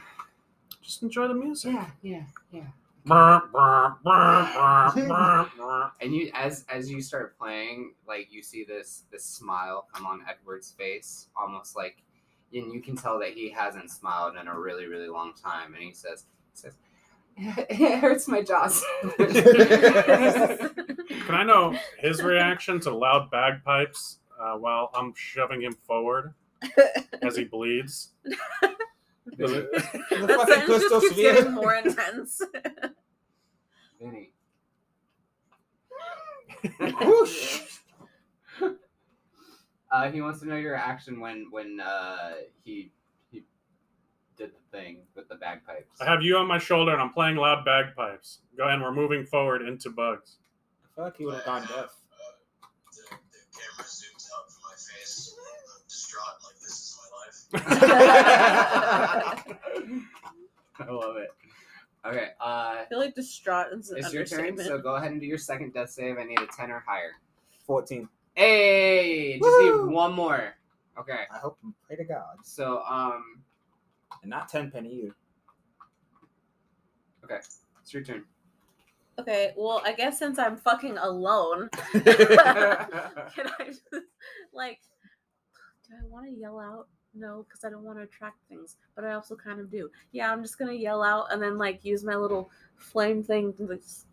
Just 0.82 1.02
enjoy 1.02 1.26
the 1.28 1.34
music. 1.34 1.72
yeah, 1.74 1.86
yeah, 2.02 2.22
yeah. 2.52 2.62
And 6.00 6.14
you, 6.14 6.30
as 6.34 6.64
as 6.70 6.90
you 6.90 7.00
start 7.02 7.36
playing, 7.38 7.92
like 8.08 8.28
you 8.32 8.42
see 8.42 8.64
this 8.64 9.04
this 9.10 9.24
smile 9.24 9.86
come 9.92 10.06
on 10.06 10.22
Edward's 10.28 10.70
face, 10.72 11.28
almost 11.36 11.76
like, 11.76 12.02
and 12.52 12.72
you 12.72 12.80
can 12.80 12.96
tell 12.96 13.18
that 13.18 13.30
he 13.34 13.50
hasn't 13.50 13.90
smiled 13.90 14.36
in 14.40 14.48
a 14.48 14.58
really 14.58 14.86
really 14.86 15.08
long 15.08 15.32
time. 15.34 15.74
And 15.74 15.82
he 15.82 15.92
says, 15.92 16.24
he 16.54 16.60
says, 16.60 16.74
it 17.36 17.98
hurts 17.98 18.26
my 18.28 18.40
jaws. 18.42 18.82
Can 19.18 19.34
I 21.34 21.44
know 21.44 21.76
his 21.98 22.22
reaction 22.22 22.80
to 22.80 22.90
loud 22.96 23.30
bagpipes 23.30 24.18
uh, 24.44 24.56
while 24.58 24.90
I'm 24.94 25.12
shoving 25.16 25.62
him 25.62 25.72
forward 25.86 26.34
as 27.22 27.36
he 27.36 27.44
bleeds? 27.44 28.10
Does 29.38 29.50
The 29.52 29.68
the 30.10 30.28
fucking 30.28 30.46
sentence 30.46 30.64
Crystal 30.66 31.00
just 31.00 31.14
keeps 31.14 31.14
Sphere. 31.14 31.34
getting 31.34 31.52
more 31.52 31.74
intense. 31.74 32.42
Vinny. 34.00 34.32
Whoosh. 37.00 37.60
Uh, 39.90 40.10
he 40.10 40.20
wants 40.20 40.40
to 40.40 40.46
know 40.48 40.56
your 40.56 40.74
action 40.74 41.20
when 41.20 41.46
when 41.50 41.78
uh, 41.80 42.32
he 42.64 42.90
he 43.30 43.44
did 44.36 44.50
the 44.50 44.76
thing 44.76 45.02
with 45.14 45.28
the 45.28 45.36
bagpipes. 45.36 46.00
I 46.00 46.04
have 46.04 46.22
you 46.22 46.36
on 46.36 46.46
my 46.48 46.58
shoulder 46.58 46.92
and 46.92 47.00
I'm 47.00 47.12
playing 47.12 47.36
loud 47.36 47.64
bagpipes. 47.64 48.40
Go 48.56 48.64
ahead, 48.64 48.74
and 48.74 48.82
we're 48.82 48.92
moving 48.94 49.24
forward 49.24 49.62
into 49.62 49.90
bugs. 49.90 50.38
I 50.84 50.88
feel 50.94 51.04
like 51.04 51.16
he 51.16 51.24
would 51.26 51.34
have 51.36 51.44
gone 51.44 51.62
deaf. 51.62 51.94
I 57.54 59.44
love 60.88 61.16
it. 61.16 61.30
Okay, 62.06 62.28
uh, 62.40 62.44
I 62.44 62.84
feel 62.88 62.98
like 62.98 63.14
distraught 63.14 63.68
is 63.72 63.90
an 63.90 63.98
it's 63.98 64.12
your 64.12 64.24
turn. 64.26 64.58
So 64.58 64.78
go 64.78 64.96
ahead 64.96 65.12
and 65.12 65.20
do 65.20 65.26
your 65.26 65.38
second 65.38 65.72
death 65.72 65.90
save. 65.90 66.18
I 66.18 66.24
need 66.24 66.38
a 66.38 66.46
ten 66.46 66.70
or 66.70 66.82
higher. 66.86 67.12
14. 67.66 68.08
Hey, 68.34 69.38
just 69.38 69.42
Woo! 69.42 69.86
need 69.86 69.94
one 69.94 70.12
more. 70.12 70.54
Okay, 70.98 71.20
I 71.32 71.38
hope 71.38 71.58
and 71.62 71.72
pray 71.86 71.96
to 71.96 72.04
God. 72.04 72.36
so 72.42 72.82
um, 72.88 73.40
And 74.22 74.30
not 74.30 74.48
10 74.48 74.70
penny 74.70 75.02
either. 75.04 75.14
Okay, 77.24 77.38
it's 77.80 77.92
your 77.92 78.02
turn. 78.02 78.24
Okay, 79.18 79.52
well, 79.56 79.80
I 79.84 79.92
guess 79.92 80.18
since 80.18 80.38
I'm 80.38 80.56
fucking 80.56 80.98
alone, 80.98 81.68
can 81.92 82.02
I 82.04 83.64
just, 83.66 83.82
like, 84.52 84.80
do 85.88 85.94
I 85.94 86.06
want 86.08 86.26
to 86.26 86.32
yell 86.38 86.58
out? 86.60 86.88
No, 87.14 87.44
because 87.48 87.64
I 87.64 87.70
don't 87.70 87.84
want 87.84 87.98
to 87.98 88.02
attract 88.04 88.38
things, 88.48 88.76
but 88.96 89.04
I 89.04 89.12
also 89.14 89.36
kind 89.36 89.60
of 89.60 89.70
do. 89.70 89.90
Yeah, 90.12 90.32
I'm 90.32 90.42
just 90.42 90.58
gonna 90.58 90.72
yell 90.72 91.02
out 91.02 91.32
and 91.32 91.40
then 91.40 91.58
like 91.58 91.84
use 91.84 92.02
my 92.04 92.16
little 92.16 92.50
flame 92.76 93.22
thing 93.22 93.52
to 93.54 93.66
just. 93.76 94.06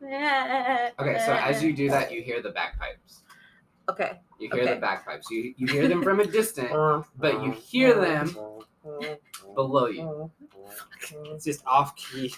Okay, 0.02 1.18
so 1.24 1.34
as 1.34 1.62
you 1.62 1.72
do 1.72 1.88
that, 1.88 2.12
you 2.12 2.20
hear 2.22 2.42
the 2.42 2.50
bagpipes. 2.50 3.22
Okay, 3.88 4.20
You 4.38 4.50
hear 4.50 4.64
Okay. 4.64 4.74
the 4.74 4.80
bagpipes. 4.80 5.30
You 5.30 5.54
you 5.56 5.66
hear 5.66 5.88
them 5.88 6.02
from 6.02 6.20
a 6.20 6.26
distance, 6.26 6.72
but 7.16 7.42
you 7.42 7.52
hear 7.52 7.94
them 7.98 8.36
below 9.54 9.86
you. 9.86 10.30
It's 11.34 11.44
just 11.44 11.64
off 11.66 11.96
key. 11.96 12.34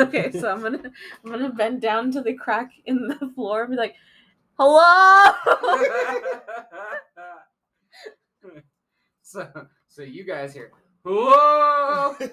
okay, 0.00 0.30
so 0.32 0.50
I'm 0.50 0.60
gonna 0.62 0.92
I'm 1.24 1.30
gonna 1.30 1.50
bend 1.50 1.80
down 1.80 2.10
to 2.12 2.20
the 2.22 2.34
crack 2.34 2.70
in 2.84 3.08
the 3.08 3.32
floor 3.34 3.62
and 3.62 3.70
be 3.70 3.76
like, 3.76 3.94
"Hello." 4.58 5.32
So 9.26 9.48
so 9.88 10.02
you 10.02 10.22
guys 10.24 10.52
here. 10.54 10.70
whoa. 11.02 12.14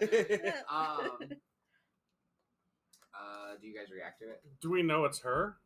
Um. 0.72 1.10
Uh, 3.14 3.56
do 3.62 3.68
you 3.68 3.74
guys 3.76 3.92
react 3.94 4.20
to 4.20 4.26
it? 4.30 4.42
Do 4.62 4.70
we 4.70 4.84
know 4.84 5.06
it's 5.06 5.20
her? 5.20 5.58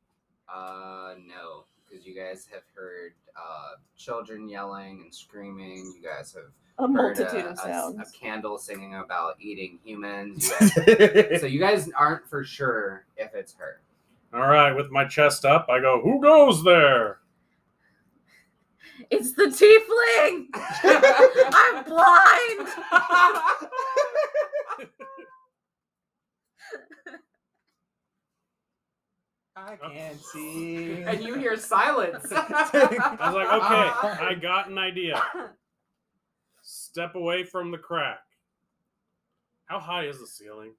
Uh, 0.54 1.16
no, 1.26 1.66
because 1.90 2.06
you 2.06 2.16
guys 2.16 2.48
have 2.52 2.64
heard 2.76 3.14
uh 3.36 3.76
children 3.98 4.48
yelling 4.50 5.02
and 5.04 5.14
screaming. 5.14 5.94
You 5.96 6.02
guys 6.08 6.34
have 6.34 6.44
A 6.80 6.84
heard 6.84 7.18
multitude 7.18 7.46
a, 7.46 7.50
of 7.52 7.60
a- 8.00 8.02
a 8.02 8.06
candle 8.18 8.58
singing 8.58 8.96
about 8.96 9.36
eating 9.40 9.80
humans. 9.84 10.50
You 10.88 10.96
guys- 10.96 11.42
so 11.42 11.48
you 11.48 11.60
guys 11.60 11.90
aren't 11.98 12.28
for 12.30 12.44
sure 12.44 13.06
if 13.18 13.34
it's 13.34 13.54
her. 13.56 13.82
All 14.34 14.42
right, 14.48 14.74
with 14.74 14.92
my 14.92 15.06
chest 15.06 15.46
up, 15.46 15.68
I 15.70 15.80
go, 15.80 16.02
"Who 16.02 16.22
goes 16.22 16.64
there?" 16.64 17.20
It's 19.12 19.34
the 19.34 19.44
tiefling. 19.46 20.48
I'm 21.54 21.84
blind. 21.84 22.70
I 29.56 29.76
can't 29.92 30.20
see. 30.22 31.02
and 31.04 31.22
you 31.24 31.36
hear 31.36 31.58
silence. 31.58 32.28
I 32.32 33.18
was 33.22 33.34
like, 33.34 33.52
"Okay, 33.52 34.24
I 34.26 34.34
got 34.36 34.70
an 34.70 34.78
idea. 34.78 35.22
Step 36.62 37.16
away 37.16 37.44
from 37.44 37.72
the 37.72 37.78
crack." 37.78 38.20
How 39.66 39.80
high 39.80 40.06
is 40.06 40.20
the 40.20 40.28
ceiling? 40.28 40.74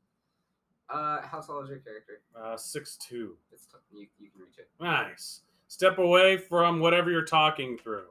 Uh, 0.88 1.20
how 1.22 1.40
tall 1.40 1.62
is 1.62 1.68
your 1.68 1.78
character? 1.80 2.20
Uh, 2.34 2.56
six 2.56 2.96
two. 2.96 3.36
It's 3.52 3.66
t- 3.66 3.76
you, 3.92 4.06
you 4.18 4.30
can 4.30 4.40
reach 4.40 4.58
it. 4.58 4.68
Nice. 4.80 5.40
Step 5.68 5.98
away 5.98 6.38
from 6.38 6.80
whatever 6.80 7.10
you're 7.10 7.24
talking 7.24 7.76
through. 7.76 8.06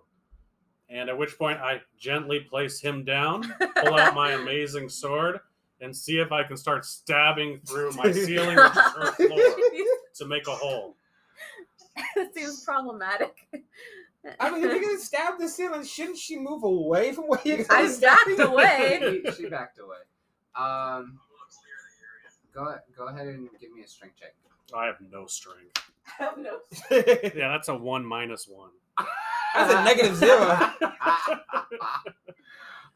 And 0.89 1.09
at 1.09 1.17
which 1.17 1.37
point 1.37 1.59
I 1.59 1.81
gently 1.99 2.39
place 2.39 2.79
him 2.79 3.03
down, 3.03 3.51
pull 3.83 3.95
out 3.95 4.13
my 4.13 4.31
amazing 4.41 4.87
sword, 4.89 5.39
and 5.81 5.95
see 5.95 6.19
if 6.19 6.31
I 6.31 6.43
can 6.43 6.55
start 6.55 6.85
stabbing 6.85 7.59
through 7.67 7.91
my 7.91 8.11
ceiling, 8.11 8.55
which 8.55 8.71
is 8.71 8.77
her 8.77 9.11
floor, 9.11 9.55
to 10.15 10.25
make 10.25 10.47
a 10.47 10.51
hole. 10.51 10.95
that 12.15 12.33
seems 12.33 12.63
problematic. 12.63 13.35
I 14.39 14.51
mean, 14.51 14.63
if 14.63 14.71
you're 14.71 14.81
gonna 14.81 14.99
stab 14.99 15.39
the 15.39 15.49
ceiling, 15.49 15.83
shouldn't 15.83 16.17
she 16.17 16.37
move 16.37 16.63
away 16.63 17.11
from 17.13 17.25
where 17.25 17.39
you're 17.43 17.65
I 17.69 17.93
backed 17.99 18.39
away. 18.39 19.21
she, 19.25 19.31
she 19.31 19.49
backed 19.49 19.79
away. 19.79 19.97
Um, 20.55 21.19
go 22.53 22.75
go 22.95 23.07
ahead 23.07 23.27
and 23.27 23.49
give 23.59 23.73
me 23.73 23.81
a 23.81 23.87
strength 23.87 24.15
check. 24.19 24.35
I 24.75 24.85
have 24.85 24.97
no 25.11 25.25
strength. 25.25 25.81
no. 26.37 26.59
Yeah, 26.91 27.49
that's 27.49 27.67
a 27.67 27.75
one 27.75 28.05
minus 28.05 28.47
one. 28.47 28.71
That's 29.53 29.73
a 29.73 29.83
negative 29.85 30.15
zero. 30.15 30.39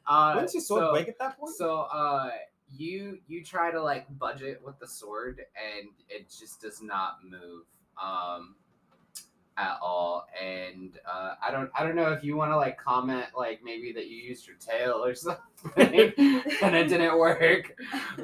uh, 0.07 0.34
Wouldn't 0.36 0.53
your 0.53 0.62
sword 0.62 0.84
so- 0.84 0.91
break 0.91 1.07
at 1.07 1.20
that 1.20 1.38
point? 1.38 1.55
So 1.55 1.82
uh 1.82 2.30
you 2.74 3.20
you 3.28 3.43
try 3.43 3.70
to 3.72 3.82
like 3.82 4.07
budget 4.18 4.62
with 4.64 4.80
the 4.80 4.88
sword 4.88 5.41
and 5.55 5.89
it 6.09 6.30
just 6.30 6.62
does 6.62 6.82
not 6.82 7.18
move 7.24 7.64
um 8.01 8.55
at 9.62 9.78
all 9.82 10.26
and 10.41 10.97
uh 11.09 11.36
I 11.45 11.51
don't 11.51 11.70
I 11.78 11.84
don't 11.84 11.95
know 11.95 12.12
if 12.12 12.24
you 12.24 12.36
want 12.36 12.51
to 12.51 12.57
like 12.57 12.78
comment 12.78 13.28
like 13.38 13.62
maybe 13.64 13.91
that 13.93 14.07
you 14.07 14.18
used 14.18 14.47
your 14.47 14.55
tail 14.57 15.03
or 15.05 15.14
something 15.26 15.41
and 15.78 16.76
it 16.76 16.88
didn't 16.89 17.18
work 17.20 17.74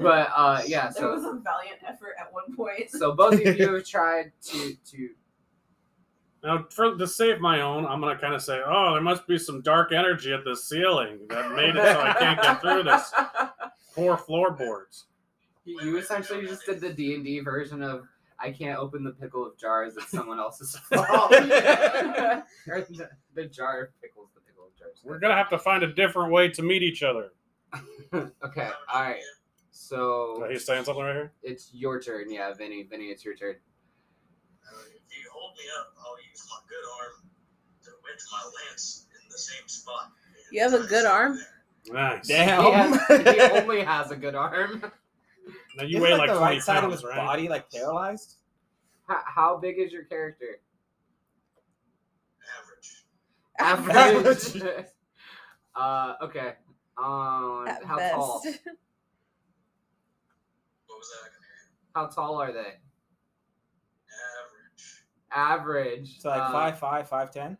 but 0.01 0.29
uh 0.35 0.61
yeah 0.65 0.89
There 0.89 1.09
was 1.09 1.23
a 1.25 1.33
valiant 1.33 1.79
effort 1.85 2.15
at 2.19 2.33
one 2.33 2.55
point. 2.55 2.89
so 2.89 3.13
both 3.13 3.35
of 3.35 3.41
you 3.41 3.73
have 3.75 3.85
tried 3.97 4.31
to 4.47 4.75
to 4.91 5.09
Now, 6.43 6.65
for 6.69 6.95
to 6.97 7.07
save 7.07 7.39
my 7.39 7.61
own, 7.61 7.85
I'm 7.85 7.99
gonna 7.99 8.17
kind 8.17 8.33
of 8.33 8.41
say, 8.41 8.61
"Oh, 8.65 8.93
there 8.93 9.01
must 9.01 9.27
be 9.27 9.37
some 9.37 9.61
dark 9.61 9.91
energy 9.91 10.31
at 10.33 10.43
the 10.43 10.55
ceiling 10.55 11.19
that 11.29 11.51
made 11.51 11.75
it 11.75 11.83
so 11.83 11.99
I 11.99 12.13
can't 12.13 12.41
get 12.41 12.61
through 12.61 12.83
this 12.83 13.11
poor 13.95 14.17
floorboards." 14.17 15.05
You 15.65 15.81
you 15.81 15.97
essentially 15.97 16.45
just 16.45 16.65
did 16.65 16.79
the 16.79 16.93
D 16.93 17.15
and 17.15 17.23
D 17.25 17.39
version 17.41 17.81
of 17.83 18.07
I 18.39 18.51
can't 18.51 18.77
open 18.79 19.03
the 19.03 19.11
pickle 19.11 19.45
of 19.45 19.57
jars. 19.57 19.95
It's 19.97 20.11
someone 20.11 20.39
else's 20.39 20.75
fault. 20.93 21.29
the, 21.31 22.43
the 23.33 23.45
jar 23.45 23.81
of 23.83 24.01
pickles, 24.01 24.29
the 24.35 24.41
pickle 24.41 24.65
of 24.67 24.75
jars. 24.77 25.01
We're 25.03 25.19
gonna 25.19 25.35
have 25.35 25.49
to 25.49 25.59
find 25.59 25.83
a 25.83 25.93
different 25.93 26.31
way 26.31 26.49
to 26.49 26.61
meet 26.61 26.83
each 26.83 27.03
other. 27.03 27.29
okay, 28.13 28.69
all 28.93 29.01
right. 29.01 29.21
So 29.71 30.43
Uh, 30.43 30.49
he's 30.49 30.65
saying 30.65 30.85
something 30.85 31.03
right 31.03 31.13
here. 31.15 31.31
it's 31.43 31.69
your 31.73 31.99
turn. 32.01 32.31
Yeah, 32.31 32.53
Vinny. 32.53 32.83
Vinny, 32.83 33.05
it's 33.05 33.23
your 33.25 33.35
turn. 33.35 33.55
Uh, 34.65 34.79
if 34.95 35.17
you 35.17 35.29
hold 35.31 35.55
me 35.57 35.63
up, 35.79 35.93
I'll 35.99 36.17
use 36.29 36.45
my 36.49 36.57
good 36.67 36.85
arm 36.99 37.27
right 37.85 38.17
to 38.17 38.25
my 38.31 38.51
lance 38.69 39.05
in 39.11 39.29
the 39.29 39.37
same 39.37 39.67
spot. 39.67 40.11
You 40.51 40.61
have 40.61 40.73
a 40.73 40.85
good 40.87 41.05
arm? 41.05 41.39
Nice. 41.89 42.27
Damn. 42.27 42.63
He, 42.63 42.71
has, 42.71 43.35
he 43.35 43.41
only 43.61 43.83
has 43.83 44.11
a 44.11 44.15
good 44.15 44.35
arm. 44.35 44.83
Now 45.77 45.83
you 45.83 45.97
Isn't, 45.97 46.01
weigh 46.01 46.11
like, 46.11 46.19
like, 46.21 46.29
the 46.29 46.39
20 46.39 46.55
right 46.55 46.63
side 46.63 46.77
of 46.77 46.81
pounds, 46.85 46.95
his 46.95 47.03
right? 47.03 47.15
body 47.17 47.47
like 47.49 47.69
paralyzed. 47.71 48.37
How, 49.07 49.21
how 49.25 49.57
big 49.57 49.77
is 49.77 49.91
your 49.91 50.05
character? 50.05 50.59
Average. 53.59 54.25
Average. 54.55 54.63
uh, 55.75 56.15
okay. 56.23 56.53
Um, 56.97 57.65
At 57.67 57.83
how 57.85 57.97
best. 57.97 58.15
tall? 58.15 58.41
What 60.87 60.99
was 60.99 61.09
that? 61.11 61.25
I 61.25 61.29
can 61.29 61.41
hear 61.43 61.57
you. 61.61 61.69
How 61.93 62.05
tall 62.07 62.41
are 62.41 62.51
they? 62.51 62.73
Average. 65.31 65.93
Average. 66.09 66.19
So 66.21 66.29
like 66.29 66.41
uh, 66.41 66.51
five 66.51 66.79
five 66.79 67.07
five 67.07 67.29
ten. 67.31 67.55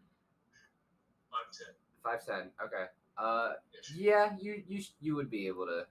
Five 1.30 1.51
ten. 1.53 1.76
Five 2.03 2.26
ten. 2.26 2.49
Okay. 2.65 2.86
Uh, 3.15 3.49
Ish. 3.80 3.95
yeah, 3.95 4.32
you 4.39 4.63
you 4.68 4.82
you 4.99 5.15
would 5.15 5.30
be 5.30 5.45
able 5.45 5.68
to. 5.68 5.86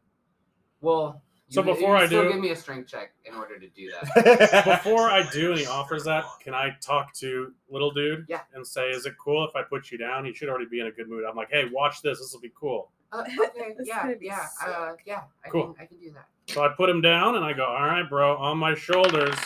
Well. 0.81 1.22
You 1.49 1.55
So 1.55 1.63
would- 1.63 1.75
before 1.77 1.97
you 1.97 2.03
I 2.03 2.07
still 2.07 2.23
do- 2.25 2.31
give 2.33 2.41
me 2.41 2.51
a 2.51 2.57
strength 2.57 2.89
check 2.89 3.13
in 3.25 3.35
order 3.35 3.59
to 3.59 3.69
do 3.69 3.91
that. 3.93 4.65
Before 4.85 5.09
I 5.11 5.29
do 5.31 5.53
and 5.53 5.61
he 5.61 5.67
offers 5.67 6.05
that, 6.05 6.25
can 6.43 6.55
I 6.55 6.77
talk 6.81 7.13
to 7.15 7.53
little 7.71 7.91
dude? 7.93 8.27
Yeah. 8.29 8.41
And 8.55 8.67
say, 8.67 8.91
is 8.91 9.07
it 9.07 9.15
cool 9.23 9.47
if 9.49 9.55
I 9.55 9.63
put 9.63 9.91
you 9.93 9.99
down? 9.99 10.25
He 10.25 10.33
should 10.35 10.49
already 10.49 10.67
be 10.67 10.81
in 10.81 10.89
a 10.89 10.91
good 10.91 11.09
mood. 11.09 11.25
I'm 11.29 11.37
like, 11.37 11.51
hey, 11.51 11.65
watch 11.73 12.03
this. 12.03 12.19
This 12.19 12.33
will 12.33 12.41
be 12.41 12.53
cool. 12.59 12.91
Uh, 13.13 13.23
okay. 13.45 13.75
Yeah. 13.85 14.13
Yeah. 14.21 14.47
Uh, 14.67 14.93
yeah. 15.07 15.23
I 15.45 15.49
Cool. 15.49 15.73
can 15.75 15.83
I 15.85 15.87
can 15.87 15.99
do 15.99 16.11
that. 16.13 16.27
So 16.53 16.65
I 16.65 16.69
put 16.77 16.89
him 16.91 17.01
down 17.01 17.37
and 17.37 17.45
I 17.45 17.53
go, 17.53 17.65
all 17.65 17.87
right, 17.87 18.09
bro, 18.09 18.37
on 18.37 18.59
my 18.59 18.75
shoulders 18.75 19.37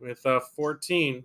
with 0.00 0.24
a 0.26 0.40
14. 0.40 1.24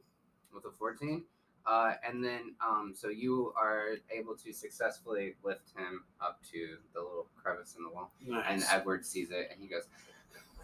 with 0.54 0.66
a 0.66 0.72
14 0.72 1.24
uh, 1.68 1.94
and 2.08 2.24
then 2.24 2.54
um, 2.66 2.94
so 2.96 3.10
you 3.10 3.54
are 3.62 3.96
able 4.12 4.36
to 4.36 4.54
successfully 4.54 5.36
lift 5.44 5.72
him 5.78 6.04
up 6.22 6.40
to 6.52 6.78
the 6.94 7.00
little 7.02 7.28
crevice 7.36 7.76
in 7.78 7.84
the 7.84 7.90
wall. 7.90 8.12
And 8.48 8.64
edward 8.72 9.06
sees 9.06 9.30
it 9.32 9.50
and 9.52 9.62
he 9.62 9.68
goes 9.68 9.84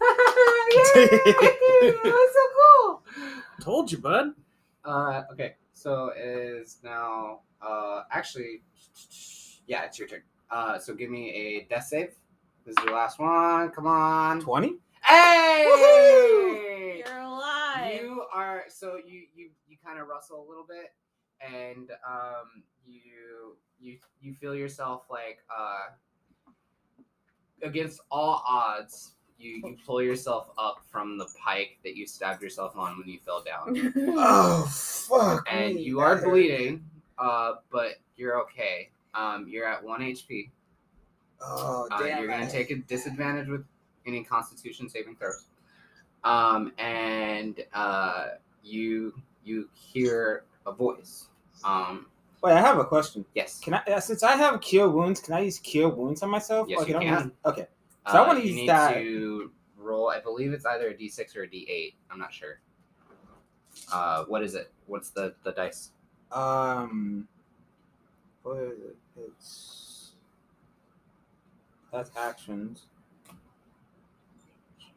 yeah, 0.00 1.92
that's 2.02 2.34
so 2.34 2.46
cool. 2.58 3.02
Told 3.60 3.92
you, 3.92 3.98
bud. 3.98 4.34
uh, 4.84 5.22
okay. 5.32 5.54
So 5.72 6.10
it 6.16 6.24
is 6.26 6.78
now 6.82 7.40
uh, 7.62 8.02
actually 8.10 8.62
yeah 9.66 9.84
it's 9.84 9.98
your 9.98 10.08
turn. 10.08 10.22
Uh, 10.50 10.78
so 10.78 10.94
give 10.94 11.10
me 11.10 11.30
a 11.30 11.64
death 11.68 11.84
save. 11.84 12.14
This 12.64 12.74
is 12.78 12.84
the 12.84 12.92
last 12.92 13.18
one. 13.18 13.70
Come 13.70 13.86
on. 13.86 14.40
Twenty. 14.40 14.76
hey! 15.02 17.02
You're 17.06 17.18
alive. 17.20 17.63
You 17.82 18.24
are 18.32 18.64
so 18.68 18.96
you 18.96 19.22
you 19.34 19.50
you 19.68 19.76
kind 19.84 19.98
of 19.98 20.08
rustle 20.08 20.44
a 20.44 20.46
little 20.48 20.66
bit 20.68 20.92
and 21.40 21.90
um 22.08 22.62
you 22.86 23.56
you 23.80 23.98
you 24.20 24.34
feel 24.34 24.54
yourself 24.54 25.04
like 25.10 25.38
uh 25.54 25.92
against 27.62 28.00
all 28.10 28.42
odds 28.46 29.12
you 29.38 29.60
you 29.64 29.76
pull 29.84 30.00
yourself 30.02 30.50
up 30.58 30.80
from 30.90 31.18
the 31.18 31.26
pike 31.42 31.78
that 31.82 31.96
you 31.96 32.06
stabbed 32.06 32.42
yourself 32.42 32.76
on 32.76 32.96
when 32.98 33.08
you 33.08 33.18
fell 33.24 33.42
down. 33.42 33.92
Oh 34.16 34.64
fuck. 34.70 35.46
and 35.50 35.74
me, 35.74 35.82
you 35.82 36.00
are 36.00 36.20
bleeding 36.22 36.84
uh 37.18 37.54
but 37.70 37.94
you're 38.16 38.40
okay. 38.42 38.90
Um 39.14 39.46
you're 39.48 39.66
at 39.66 39.82
one 39.82 40.00
hp 40.00 40.50
Oh 41.40 41.88
uh, 41.90 42.02
damn. 42.02 42.18
you're 42.20 42.28
gonna 42.28 42.50
take 42.50 42.70
a 42.70 42.76
disadvantage 42.76 43.48
with 43.48 43.64
any 44.06 44.22
constitution 44.24 44.88
saving 44.88 45.16
throws 45.16 45.46
um 46.24 46.72
and 46.78 47.64
uh 47.74 48.28
you 48.62 49.14
you 49.44 49.68
hear 49.74 50.44
a 50.66 50.72
voice 50.72 51.28
um 51.64 52.06
Wait, 52.42 52.52
I 52.52 52.60
have 52.60 52.78
a 52.78 52.84
question. 52.84 53.24
yes 53.34 53.58
Can 53.60 53.74
I, 53.74 53.78
uh, 53.90 54.00
since 54.00 54.22
I 54.22 54.32
have 54.36 54.60
cure 54.60 54.90
wounds, 54.90 55.20
can 55.20 55.32
I 55.32 55.40
use 55.40 55.58
cure 55.58 55.88
wounds 55.88 56.22
on 56.22 56.28
myself? 56.28 56.68
Yes, 56.68 56.78
Or 56.78 56.86
you 56.86 56.98
can. 56.98 57.24
use- 57.24 57.32
okay. 57.46 57.66
So 58.06 58.18
I 58.18 58.20
Uh, 58.22 58.26
wanna 58.26 58.40
you 58.40 58.46
use 58.46 58.54
need 58.56 58.68
that. 58.68 58.94
to 58.98 59.50
roll 59.76 60.08
i 60.08 60.18
believe 60.20 60.52
it's 60.52 60.64
either 60.64 60.88
a 60.88 60.94
d6 60.94 61.36
or 61.36 61.42
a 61.42 61.46
d8 61.48 61.94
i'm 62.10 62.18
not 62.18 62.32
sure 62.32 62.58
uh 63.92 64.24
what 64.24 64.42
is 64.42 64.54
it 64.54 64.72
what's 64.86 65.10
the 65.10 65.34
the 65.42 65.52
dice 65.52 65.90
Um, 66.32 67.28
what 68.42 68.56
is 68.58 68.78
it? 68.80 68.96
It's 69.16 70.12
that's 71.92 72.10
actions. 72.16 72.86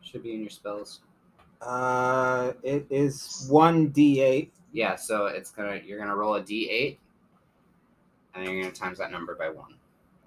should 0.01 0.23
be 0.23 0.33
in 0.33 0.39
your 0.41 0.49
spells 0.49 1.01
Uh, 1.61 2.53
it 2.63 2.85
is 2.89 3.47
one 3.49 3.87
d 3.87 4.21
eight. 4.21 4.53
yeah 4.73 4.95
so 4.95 5.25
it's 5.25 5.49
gonna 5.51 5.79
you're 5.83 5.97
gonna 5.97 6.15
roll 6.15 6.35
a 6.35 6.41
d8 6.41 6.97
and 8.35 8.45
then 8.45 8.53
you're 8.53 8.61
gonna 8.63 8.73
times 8.75 8.99
that 8.99 9.11
number 9.11 9.33
by 9.35 9.49
one 9.49 9.73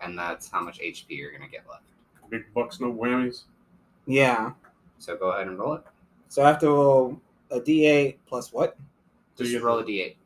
and 0.01 0.19
that's 0.19 0.51
how 0.51 0.61
much 0.61 0.81
hp 0.81 1.05
you're 1.09 1.31
gonna 1.33 1.49
get 1.49 1.63
left 1.71 1.83
Big 2.31 2.43
bucks, 2.55 2.81
no 2.81 2.93
whammies. 2.93 3.43
Yeah. 4.07 4.53
so 4.99 5.17
go 5.17 5.31
ahead 5.33 5.47
and 5.49 5.59
roll 5.59 5.75
it 5.75 5.83
So 6.29 6.43
I 6.45 6.49
have 6.49 6.59
to 6.61 6.69
roll 6.69 7.21
a 7.51 7.61
d 7.61 7.87
eight 7.87 8.19
plus 8.27 8.53
what? 8.53 8.77
Do 9.37 9.45
just 9.45 9.55
you- 9.55 9.63
roll 9.65 9.79
a 9.79 9.85
d8 9.85 10.17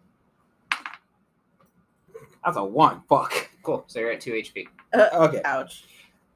That's 2.44 2.56
a 2.56 2.64
one. 2.64 3.02
Fuck. 3.08 3.50
cool 3.62 3.84
so 3.86 4.00
you're 4.00 4.10
at 4.12 4.20
2 4.20 4.32
hp 4.32 4.66
Okay. 4.94 5.40
Ouch. 5.44 5.84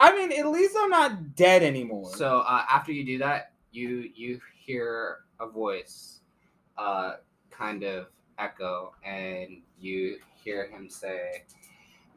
I 0.01 0.15
mean, 0.17 0.33
at 0.39 0.49
least 0.49 0.77
I'm 0.79 0.91
not 0.91 1.35
dead 1.37 1.63
anymore. 1.63 2.11
So 2.15 2.41
uh, 2.41 2.65
after 2.71 2.93
you 2.93 3.05
do 3.05 3.19
that, 3.19 3.53
you 3.73 4.11
you 4.15 4.41
hear 4.69 5.21
a 5.41 5.49
voice, 5.49 6.21
uh, 6.77 7.13
kind 7.51 7.83
of 7.85 8.09
echo, 8.39 8.93
and 9.03 9.63
you 9.81 10.19
hear 10.45 10.69
him 10.69 10.91
say, 10.91 11.45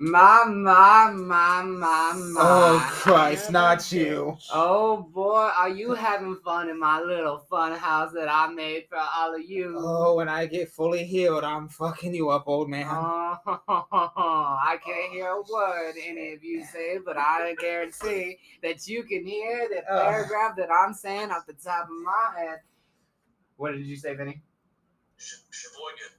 "Ma 0.02 0.46
ma 0.46 1.12
ma 1.12 1.62
ma 1.62 2.12
ma." 2.12 2.42
oh 2.42 2.90
Christ, 2.90 3.52
not 3.52 3.92
you. 3.92 4.36
Oh 4.52 5.04
boy, 5.14 5.52
are 5.56 5.70
you 5.70 5.94
having 5.94 6.38
fun 6.38 6.70
in 6.70 6.80
my 6.80 7.00
little 7.00 7.38
fun 7.38 7.78
house 7.78 8.12
that 8.14 8.28
I 8.28 8.52
made 8.52 8.88
for 8.90 8.98
all 8.98 9.36
of 9.36 9.44
you? 9.48 9.76
Oh, 9.78 10.16
when 10.16 10.28
I 10.28 10.48
get 10.48 10.70
fully 10.70 11.04
healed, 11.04 11.44
I'm 11.44 11.70
fucking 11.70 12.16
you 12.16 12.32
up, 12.32 12.46
old 12.48 12.68
man. 12.68 12.88
Oh, 12.90 13.38
I 13.46 14.80
can't 14.84 15.14
hear 15.14 15.28
a 15.28 15.36
oh, 15.36 15.46
word 15.54 15.94
any 16.04 16.34
of 16.34 16.44
you 16.44 16.66
say, 16.66 16.98
but 16.98 17.16
I 17.16 17.54
guarantee 17.60 18.40
that 18.64 18.88
you 18.88 19.04
can 19.04 19.24
hear 19.24 19.70
the 19.70 19.84
paragraph 19.88 20.56
that 20.58 20.72
I'm 20.72 20.96
saying 20.96 21.30
off 21.30 21.46
the 21.46 21.54
top 21.54 21.84
of 21.84 22.04
my 22.04 22.42
head. 22.42 22.62
What 23.56 23.74
did 23.74 23.86
you 23.86 23.96
say, 23.96 24.16
Vinny? 24.16 24.42
Sh- 25.18 25.36
Sheboygan. 25.52 26.10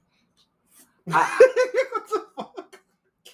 what 1.91 2.07
the 2.07 2.25
fuck? 2.37 2.52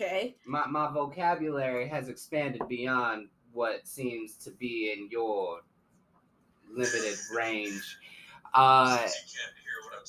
Okay. 0.02 0.38
My, 0.46 0.66
my 0.68 0.90
vocabulary 0.90 1.86
has 1.90 2.08
expanded 2.08 2.62
beyond 2.70 3.28
what 3.52 3.86
seems 3.86 4.36
to 4.38 4.52
be 4.52 4.94
in 4.96 5.10
your 5.12 5.60
limited 6.74 7.18
range. 7.36 7.98
Uh, 8.54 8.98
Since 9.00 9.36
you 9.36 9.40
can't 9.42 9.56
hear 9.60 9.76
what 9.84 10.00
I'm 10.00 10.06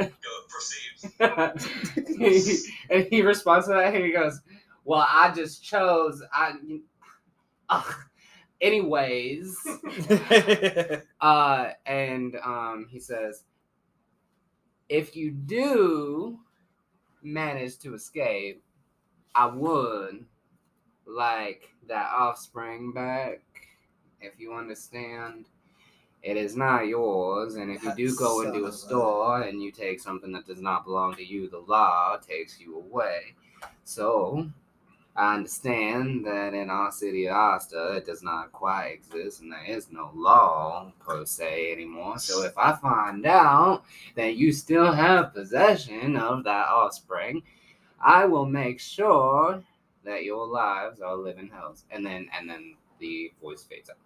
saying, 0.00 0.12
go 0.20 0.30
proceed. 0.48 2.18
he, 2.18 2.56
and 2.90 3.06
he 3.08 3.22
responds 3.22 3.68
to 3.68 3.74
that 3.74 3.94
and 3.94 4.04
he 4.04 4.10
goes, 4.10 4.40
Well, 4.84 5.06
I 5.08 5.32
just 5.32 5.62
chose. 5.62 6.20
I. 6.32 6.54
Ugh. 7.68 7.94
Anyways, 8.60 9.56
uh, 11.20 11.70
and 11.84 12.36
um, 12.42 12.86
he 12.90 12.98
says, 12.98 13.44
If 14.88 15.14
you 15.14 15.30
do 15.30 16.40
manage 17.22 17.78
to 17.78 17.94
escape, 17.94 18.62
I 19.34 19.46
would 19.46 20.24
like 21.06 21.70
that 21.88 22.10
offspring 22.12 22.92
back. 22.92 23.42
If 24.20 24.40
you 24.40 24.54
understand, 24.54 25.46
it 26.22 26.36
is 26.36 26.56
not 26.56 26.86
yours. 26.86 27.54
And 27.56 27.70
if 27.70 27.82
you 27.84 27.94
do 27.94 28.16
go 28.16 28.40
into 28.40 28.66
a- 28.66 28.72
store 28.72 29.42
and 29.42 29.62
you 29.62 29.70
take 29.70 30.00
something 30.00 30.32
that 30.32 30.46
does 30.46 30.60
not 30.60 30.84
belong 30.84 31.14
to 31.16 31.24
you, 31.24 31.48
the 31.48 31.58
law 31.58 32.16
takes 32.16 32.58
you 32.58 32.76
away. 32.76 33.34
So, 33.84 34.50
I 35.16 35.34
understand 35.34 36.26
that 36.26 36.52
in 36.52 36.68
our 36.68 36.92
city 36.92 37.26
of 37.26 37.36
Asta, 37.36 37.94
it 37.96 38.04
does 38.04 38.22
not 38.22 38.52
quite 38.52 38.88
exist 38.88 39.40
and 39.40 39.50
there 39.50 39.64
is 39.64 39.90
no 39.90 40.10
law 40.14 40.92
per 41.00 41.24
se 41.24 41.72
anymore. 41.72 42.18
So, 42.18 42.42
if 42.44 42.56
I 42.58 42.76
find 42.76 43.24
out 43.24 43.84
that 44.14 44.36
you 44.36 44.52
still 44.52 44.92
have 44.92 45.32
possession 45.32 46.16
of 46.16 46.44
that 46.44 46.68
offspring, 46.68 47.42
I 47.98 48.26
will 48.26 48.44
make 48.44 48.78
sure 48.78 49.62
that 50.04 50.24
your 50.24 50.46
lives 50.46 51.00
are 51.00 51.16
living 51.16 51.48
hells. 51.48 51.84
And 51.90 52.04
then, 52.04 52.28
and 52.38 52.48
then 52.48 52.74
the 52.98 53.32
voice 53.40 53.62
fades 53.62 53.88
out. 53.88 53.96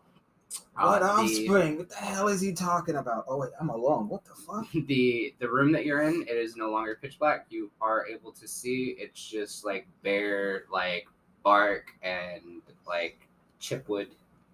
What 0.75 0.85
Uh, 0.85 0.99
the- 0.99 1.05
offspring? 1.23 1.79
What 1.79 1.89
the 1.91 1.97
hell 1.97 2.29
is 2.29 2.41
he 2.41 2.53
talking 2.53 2.97
about? 2.97 3.25
Oh 3.29 3.37
wait, 3.39 3.51
I'm 3.61 3.69
alone. 3.71 4.09
What 4.09 4.25
the 4.25 4.35
fuck? 4.35 4.67
the 4.87 5.35
the 5.39 5.49
room 5.49 5.73
that 5.73 5.85
you're 5.87 6.03
in 6.03 6.23
it 6.23 6.31
is 6.37 6.57
no 6.57 6.71
longer 6.71 6.99
pitch 7.01 7.19
black 7.19 7.47
you 7.51 7.71
are 7.81 8.07
able 8.07 8.33
to 8.33 8.49
see 8.49 8.97
it's 8.99 9.25
just 9.29 9.65
like 9.65 9.87
bare 10.03 10.65
like 10.73 11.07
bark 11.45 11.93
and 12.03 12.63
like 12.87 13.27
chipwood 13.61 14.09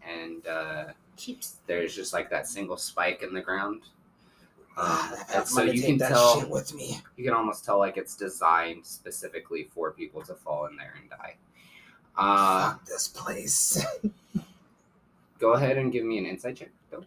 and 0.07 0.47
uh 0.47 0.85
Keeps. 1.17 1.57
there's 1.67 1.95
just 1.95 2.13
like 2.13 2.29
that 2.31 2.47
single 2.47 2.77
spike 2.77 3.23
in 3.23 3.33
the 3.33 3.41
ground 3.41 3.83
Ah, 4.77 5.13
Um, 5.13 5.19
and 5.35 5.49
so 5.49 5.63
you 5.63 5.81
can 5.83 5.99
tell 5.99 6.39
shit 6.41 6.51
with 6.51 6.75
me. 6.75 7.01
you 7.17 7.25
can 7.25 7.33
almost 7.33 7.65
tell 7.65 7.79
like 7.79 7.97
it's 7.97 8.15
designed 8.15 8.85
specifically 8.85 9.71
for 9.75 9.93
people 9.93 10.21
to 10.23 10.35
fall 10.35 10.67
in 10.67 10.77
there 10.77 10.93
and 11.01 11.09
die. 11.09 11.37
Uh, 12.19 12.73
Fuck 12.73 12.85
this 12.85 13.09
place. 13.09 13.83
go 15.39 15.53
ahead 15.53 15.79
and 15.79 15.93
give 15.93 16.05
me 16.05 16.19
an 16.19 16.27
insight 16.27 16.57
check. 16.57 16.71
Go. 16.91 17.05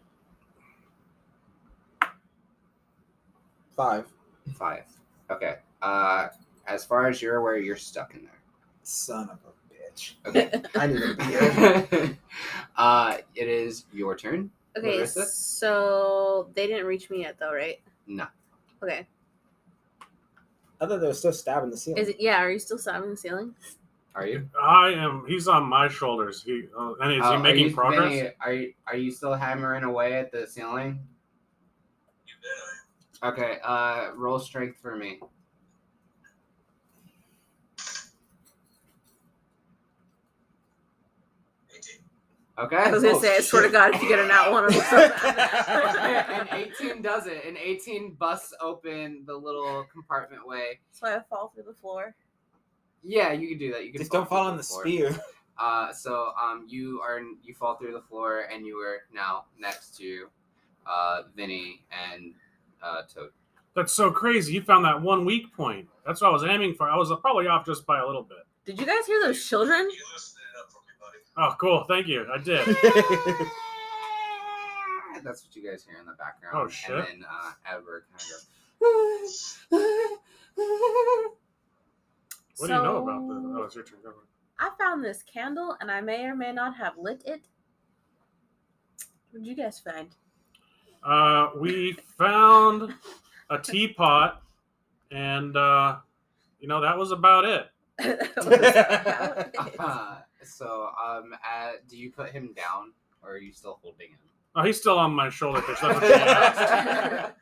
Five. 3.76 4.06
Five. 4.54 4.84
Okay. 5.30 5.56
Uh, 5.82 6.28
as 6.66 6.84
far 6.84 7.08
as 7.08 7.22
you're 7.22 7.36
aware, 7.36 7.56
you're 7.56 7.76
stuck 7.76 8.14
in 8.14 8.22
there. 8.22 8.40
Son 8.82 9.30
of 9.30 9.38
a 9.46 9.74
bitch. 9.74 10.14
Okay. 10.26 10.50
I 10.74 10.86
need 10.86 11.02
a 11.02 11.14
beer. 11.14 12.18
uh, 12.76 13.16
it 13.34 13.48
is 13.48 13.86
your 13.92 14.16
turn. 14.16 14.50
Okay, 14.76 14.96
Larissa? 14.96 15.26
so 15.26 16.48
they 16.54 16.66
didn't 16.66 16.86
reach 16.86 17.10
me 17.10 17.20
yet, 17.22 17.36
though, 17.38 17.52
right? 17.52 17.80
No. 18.06 18.26
Okay. 18.82 19.06
I 20.80 20.86
thought 20.86 21.00
they 21.00 21.06
were 21.06 21.14
still 21.14 21.32
stabbing 21.32 21.70
the 21.70 21.76
ceiling. 21.76 22.02
Is 22.02 22.08
it? 22.08 22.16
Yeah. 22.20 22.40
Are 22.42 22.50
you 22.50 22.58
still 22.58 22.78
stabbing 22.78 23.10
the 23.10 23.16
ceiling? 23.16 23.54
Are 24.14 24.26
you? 24.26 24.48
I 24.60 24.88
am. 24.90 25.24
He's 25.28 25.46
on 25.48 25.64
my 25.64 25.88
shoulders. 25.88 26.42
He 26.42 26.64
uh, 26.76 26.94
and 27.00 27.12
is 27.12 27.22
Uh, 27.22 27.30
he 27.30 27.36
are 27.36 27.38
making 27.38 27.66
you- 27.68 27.74
progress? 27.74 28.10
Vinny, 28.12 28.30
are 28.40 28.52
you 28.52 28.72
are 28.86 28.96
you 28.96 29.10
still 29.12 29.34
hammering 29.34 29.84
away 29.84 30.14
at 30.18 30.32
the 30.32 30.46
ceiling? 30.46 30.98
You 32.26 32.34
bet 33.22 33.32
Okay. 33.32 33.58
Uh, 33.62 34.10
roll 34.16 34.38
strength 34.38 34.78
for 34.80 34.96
me. 34.96 35.20
Okay. 42.58 42.76
I 42.76 42.90
was 42.90 43.02
gonna 43.02 43.16
Oh, 43.16 43.20
say, 43.20 43.36
I 43.36 43.40
swear 43.40 43.62
to. 43.62 43.70
God, 43.70 43.94
if 43.94 44.02
you 44.02 44.08
get 44.08 44.18
an 44.18 44.30
out 44.30 44.52
one, 44.52 44.64
I'm 44.64 44.72
so 44.72 46.46
18 46.84 47.00
does 47.00 47.26
it. 47.26 47.44
And 47.46 47.56
18 47.56 48.14
busts 48.18 48.52
open 48.60 49.22
the 49.26 49.34
little 49.34 49.84
compartment 49.90 50.46
way. 50.46 50.80
so 50.92 51.06
I 51.06 51.20
fall 51.30 51.52
through 51.54 51.64
the 51.64 51.74
floor. 51.74 52.14
Yeah, 53.02 53.32
you 53.32 53.48
can 53.48 53.58
do 53.58 53.72
that. 53.72 53.84
You 53.84 53.90
can 53.92 54.00
Just 54.00 54.12
don't 54.12 54.28
fall 54.28 54.46
on 54.46 54.56
the 54.56 54.62
floor. 54.62 54.82
spear. 54.82 55.20
Uh, 55.62 55.92
so 55.92 56.32
um, 56.42 56.64
you 56.66 57.02
are 57.02 57.20
you 57.44 57.52
fall 57.52 57.74
through 57.76 57.92
the 57.92 58.00
floor, 58.00 58.46
and 58.50 58.64
you 58.64 58.78
are 58.78 59.00
now 59.12 59.44
next 59.58 59.94
to 59.98 60.26
uh, 60.86 61.24
Vinny 61.36 61.82
and 61.92 62.32
uh, 62.82 63.02
Toad. 63.14 63.28
That's 63.76 63.92
so 63.92 64.10
crazy. 64.10 64.54
You 64.54 64.62
found 64.62 64.86
that 64.86 65.02
one 65.02 65.26
weak 65.26 65.52
point. 65.54 65.86
That's 66.06 66.22
what 66.22 66.28
I 66.28 66.30
was 66.30 66.44
aiming 66.44 66.72
for. 66.76 66.88
I 66.88 66.96
was 66.96 67.12
probably 67.20 67.46
off 67.46 67.66
just 67.66 67.84
by 67.84 68.00
a 68.00 68.06
little 68.06 68.22
bit. 68.22 68.38
Did 68.64 68.80
you 68.80 68.86
guys 68.86 69.04
hear 69.06 69.20
those 69.22 69.44
children? 69.46 69.80
You 69.80 70.02
loosened 70.14 70.40
it 70.54 70.58
up 70.58 70.70
for 70.72 70.80
me, 70.86 70.92
buddy. 70.98 71.18
Oh, 71.36 71.54
cool. 71.60 71.84
Thank 71.86 72.06
you. 72.08 72.26
I 72.32 72.38
did. 72.38 72.66
That's 75.22 75.44
what 75.44 75.54
you 75.54 75.62
guys 75.70 75.84
hear 75.84 75.98
in 76.00 76.06
the 76.06 76.14
background. 76.14 76.56
Oh, 76.56 76.68
shit. 76.68 76.94
And 76.94 77.04
then 77.06 77.24
uh, 77.30 77.52
Edward 77.76 78.04
kind 78.10 78.32
of 78.32 78.46
goes. 79.70 81.30
What 82.60 82.66
do 82.66 82.74
you 82.74 82.82
know 82.82 82.96
about 83.02 83.26
this? 83.26 83.38
Oh, 83.56 83.62
it's 83.62 83.74
your 83.74 83.84
turn. 83.84 83.98
Go 84.02 84.10
ahead. 84.10 84.20
I 84.58 84.70
found 84.78 85.02
this 85.02 85.22
candle, 85.22 85.76
and 85.80 85.90
I 85.90 86.02
may 86.02 86.24
or 86.26 86.36
may 86.36 86.52
not 86.52 86.76
have 86.76 86.92
lit 86.98 87.22
it. 87.24 87.40
What 89.30 89.42
did 89.42 89.46
you 89.46 89.56
guys 89.56 89.80
find? 89.80 90.08
Uh, 91.02 91.48
we 91.58 91.92
found 92.18 92.92
a 93.48 93.58
teapot, 93.62 94.42
and 95.10 95.56
uh, 95.56 95.96
you 96.58 96.68
know 96.68 96.82
that 96.82 96.98
was 96.98 97.12
about 97.12 97.44
it. 97.44 97.66
Uh, 99.78 100.18
so 100.42 100.90
um, 101.02 101.32
uh, 101.32 101.72
do 101.88 101.96
you 101.96 102.10
put 102.10 102.30
him 102.30 102.52
down, 102.54 102.92
or 103.22 103.32
are 103.32 103.38
you 103.38 103.52
still 103.52 103.78
holding 103.82 104.10
him? 104.10 104.18
Oh, 104.54 104.62
he's 104.62 104.78
still 104.78 104.98
on 104.98 105.12
my 105.12 105.30
shoulder. 105.30 105.62
Fish. 105.62 105.78
That's 105.80 105.94
what 105.94 106.06
she 106.06 106.12
asked. 106.12 107.32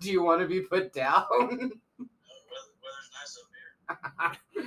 do 0.00 0.10
you 0.10 0.22
want 0.22 0.40
to 0.40 0.48
be 0.48 0.60
put 0.60 0.92
down? 0.92 1.24
Uh, 1.30 1.38
weather, 1.38 1.50
weather's 1.52 1.70
nice 3.14 3.38
up 3.38 3.46
here. 3.54 3.72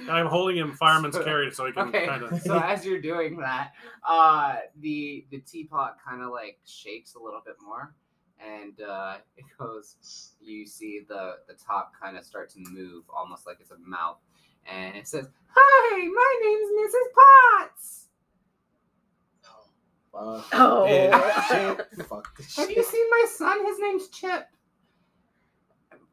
I'm 0.10 0.26
holding 0.28 0.58
him 0.58 0.74
fireman's 0.74 1.16
So- 1.16 1.24
carry 1.24 1.52
so 1.52 1.66
he 1.66 1.72
can 1.74 1.88
okay, 1.90 2.06
kind 2.08 2.24
of. 2.24 2.42
so 2.42 2.58
as 2.60 2.86
you're 2.86 3.02
doing 3.02 3.38
that, 3.38 3.72
uh, 4.08 4.56
the 4.80 5.26
the 5.32 5.40
teapot 5.40 5.98
kind 6.06 6.22
of 6.22 6.32
like 6.32 6.60
shakes 6.66 7.16
a 7.16 7.20
little 7.20 7.42
bit 7.46 7.56
more, 7.64 7.94
and 8.40 8.80
uh, 8.82 9.18
it 9.38 9.46
goes. 9.58 9.96
You 10.42 10.66
see 10.66 11.02
the 11.08 11.36
the 11.48 11.54
top 11.54 11.94
kind 12.02 12.18
of 12.18 12.26
start 12.26 12.50
to 12.52 12.60
move, 12.60 13.04
almost 13.16 13.46
like 13.48 13.58
it's 13.62 13.72
a 13.72 13.78
mouth, 13.78 14.18
and 14.66 14.96
it 14.96 15.08
says, 15.08 15.28
"Hi, 15.56 15.98
my 16.08 16.36
name's 16.44 16.94
Mrs. 16.94 17.60
Potts. 17.62 18.00
No. 20.14 20.40
Fuck 20.42 20.50
Oh. 20.54 20.86
shit. 21.50 22.06
Fuck 22.08 22.38
this 22.38 22.56
Have 22.58 22.70
you 22.72 22.84
seen 22.84 23.10
my 23.10 23.26
son? 23.30 23.66
His 23.66 23.80
name's 23.80 24.10
Chip. 24.10 24.48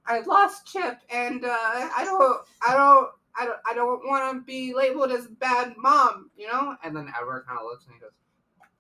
I 0.07 0.20
lost 0.20 0.66
Chip, 0.66 0.98
and 1.11 1.44
uh, 1.44 1.48
I 1.48 2.03
don't, 2.05 2.40
I 2.66 2.74
don't, 2.74 3.11
I 3.38 3.44
don't, 3.44 3.59
I 3.70 3.74
don't 3.74 4.07
want 4.07 4.34
to 4.34 4.44
be 4.44 4.74
labeled 4.74 5.12
as 5.12 5.26
bad 5.26 5.74
mom. 5.76 6.30
You 6.36 6.48
know. 6.48 6.76
And 6.82 6.96
then 6.96 7.12
Edward 7.18 7.44
kind 7.46 7.59
of 7.59 7.64
looks 7.64 7.86
and 7.86 7.94
he 7.94 8.01
goes, 8.01 8.11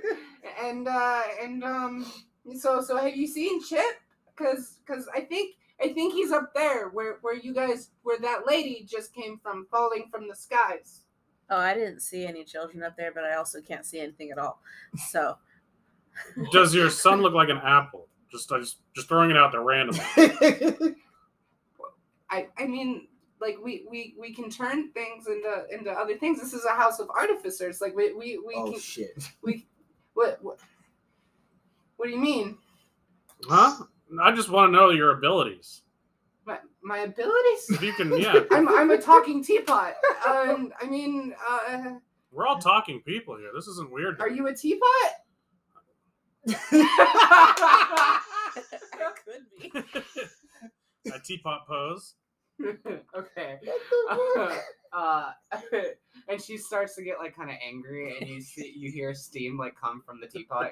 and 0.66 0.88
uh, 0.88 1.22
and 1.42 1.64
um, 1.64 2.12
so 2.58 2.82
so 2.82 2.96
have 2.96 3.16
you 3.16 3.26
seen 3.26 3.62
Chip? 3.64 4.00
Cause 4.36 4.80
cause 4.84 5.08
I 5.14 5.20
think 5.20 5.54
I 5.80 5.92
think 5.92 6.12
he's 6.12 6.32
up 6.32 6.52
there 6.54 6.88
where 6.88 7.18
where 7.22 7.36
you 7.36 7.54
guys 7.54 7.90
where 8.02 8.18
that 8.18 8.46
lady 8.46 8.86
just 8.88 9.14
came 9.14 9.38
from, 9.42 9.66
falling 9.70 10.08
from 10.10 10.28
the 10.28 10.34
skies. 10.34 11.02
Oh, 11.50 11.58
I 11.58 11.74
didn't 11.74 12.00
see 12.00 12.26
any 12.26 12.44
children 12.44 12.82
up 12.82 12.96
there, 12.96 13.12
but 13.14 13.24
I 13.24 13.34
also 13.34 13.60
can't 13.60 13.84
see 13.84 14.00
anything 14.00 14.30
at 14.30 14.38
all. 14.38 14.60
So, 15.10 15.36
Does 16.52 16.74
your 16.74 16.88
son 16.88 17.20
look 17.20 17.34
like 17.34 17.50
an 17.50 17.60
apple? 17.62 18.08
Just, 18.34 18.50
I 18.52 18.58
just, 18.58 18.78
just 18.94 19.08
throwing 19.08 19.30
it 19.30 19.36
out 19.36 19.52
there 19.52 19.62
randomly. 19.62 20.02
I 22.30 22.48
I 22.58 22.66
mean 22.66 23.06
like 23.40 23.56
we 23.62 23.84
we 23.88 24.14
we 24.18 24.34
can 24.34 24.50
turn 24.50 24.90
things 24.92 25.28
into 25.28 25.66
into 25.70 25.90
other 25.92 26.16
things. 26.16 26.40
This 26.40 26.52
is 26.52 26.64
a 26.64 26.74
house 26.74 26.98
of 26.98 27.08
artificers. 27.10 27.80
Like 27.80 27.94
we 27.94 28.12
we 28.12 28.40
we 28.44 28.54
oh 28.56 28.72
can 28.72 28.80
shit. 28.80 29.30
we 29.42 29.66
what 30.14 30.38
what 30.42 30.58
what 31.96 32.06
do 32.06 32.12
you 32.12 32.18
mean? 32.18 32.58
Huh? 33.44 33.84
I 34.20 34.34
just 34.34 34.48
want 34.50 34.72
to 34.72 34.76
know 34.76 34.90
your 34.90 35.16
abilities. 35.16 35.82
My 36.44 36.58
my 36.82 36.98
abilities? 36.98 37.70
If 37.70 37.82
you 37.82 37.92
can, 37.92 38.18
yeah. 38.18 38.40
I'm 38.50 38.68
I'm 38.68 38.90
a 38.90 38.98
talking 38.98 39.44
teapot. 39.44 39.94
Um, 40.26 40.72
I 40.80 40.86
mean, 40.86 41.34
uh, 41.48 41.94
We're 42.32 42.46
all 42.46 42.58
talking 42.58 43.00
people 43.02 43.36
here. 43.36 43.50
This 43.54 43.66
isn't 43.68 43.90
weird. 43.90 44.20
are 44.20 44.28
you 44.28 44.48
a 44.48 44.54
teapot? 44.54 44.88
Could 49.24 49.44
be. 49.60 49.72
a 51.12 51.18
teapot 51.20 51.66
pose. 51.66 52.14
okay. 53.16 53.58
uh, 54.92 55.30
and 56.28 56.40
she 56.40 56.56
starts 56.56 56.94
to 56.94 57.02
get 57.02 57.18
like 57.18 57.34
kind 57.36 57.50
of 57.50 57.56
angry, 57.66 58.16
and 58.20 58.28
you 58.28 58.40
see 58.40 58.72
you 58.76 58.90
hear 58.92 59.12
steam 59.14 59.58
like 59.58 59.74
come 59.80 60.02
from 60.06 60.20
the 60.20 60.26
teapot. 60.26 60.70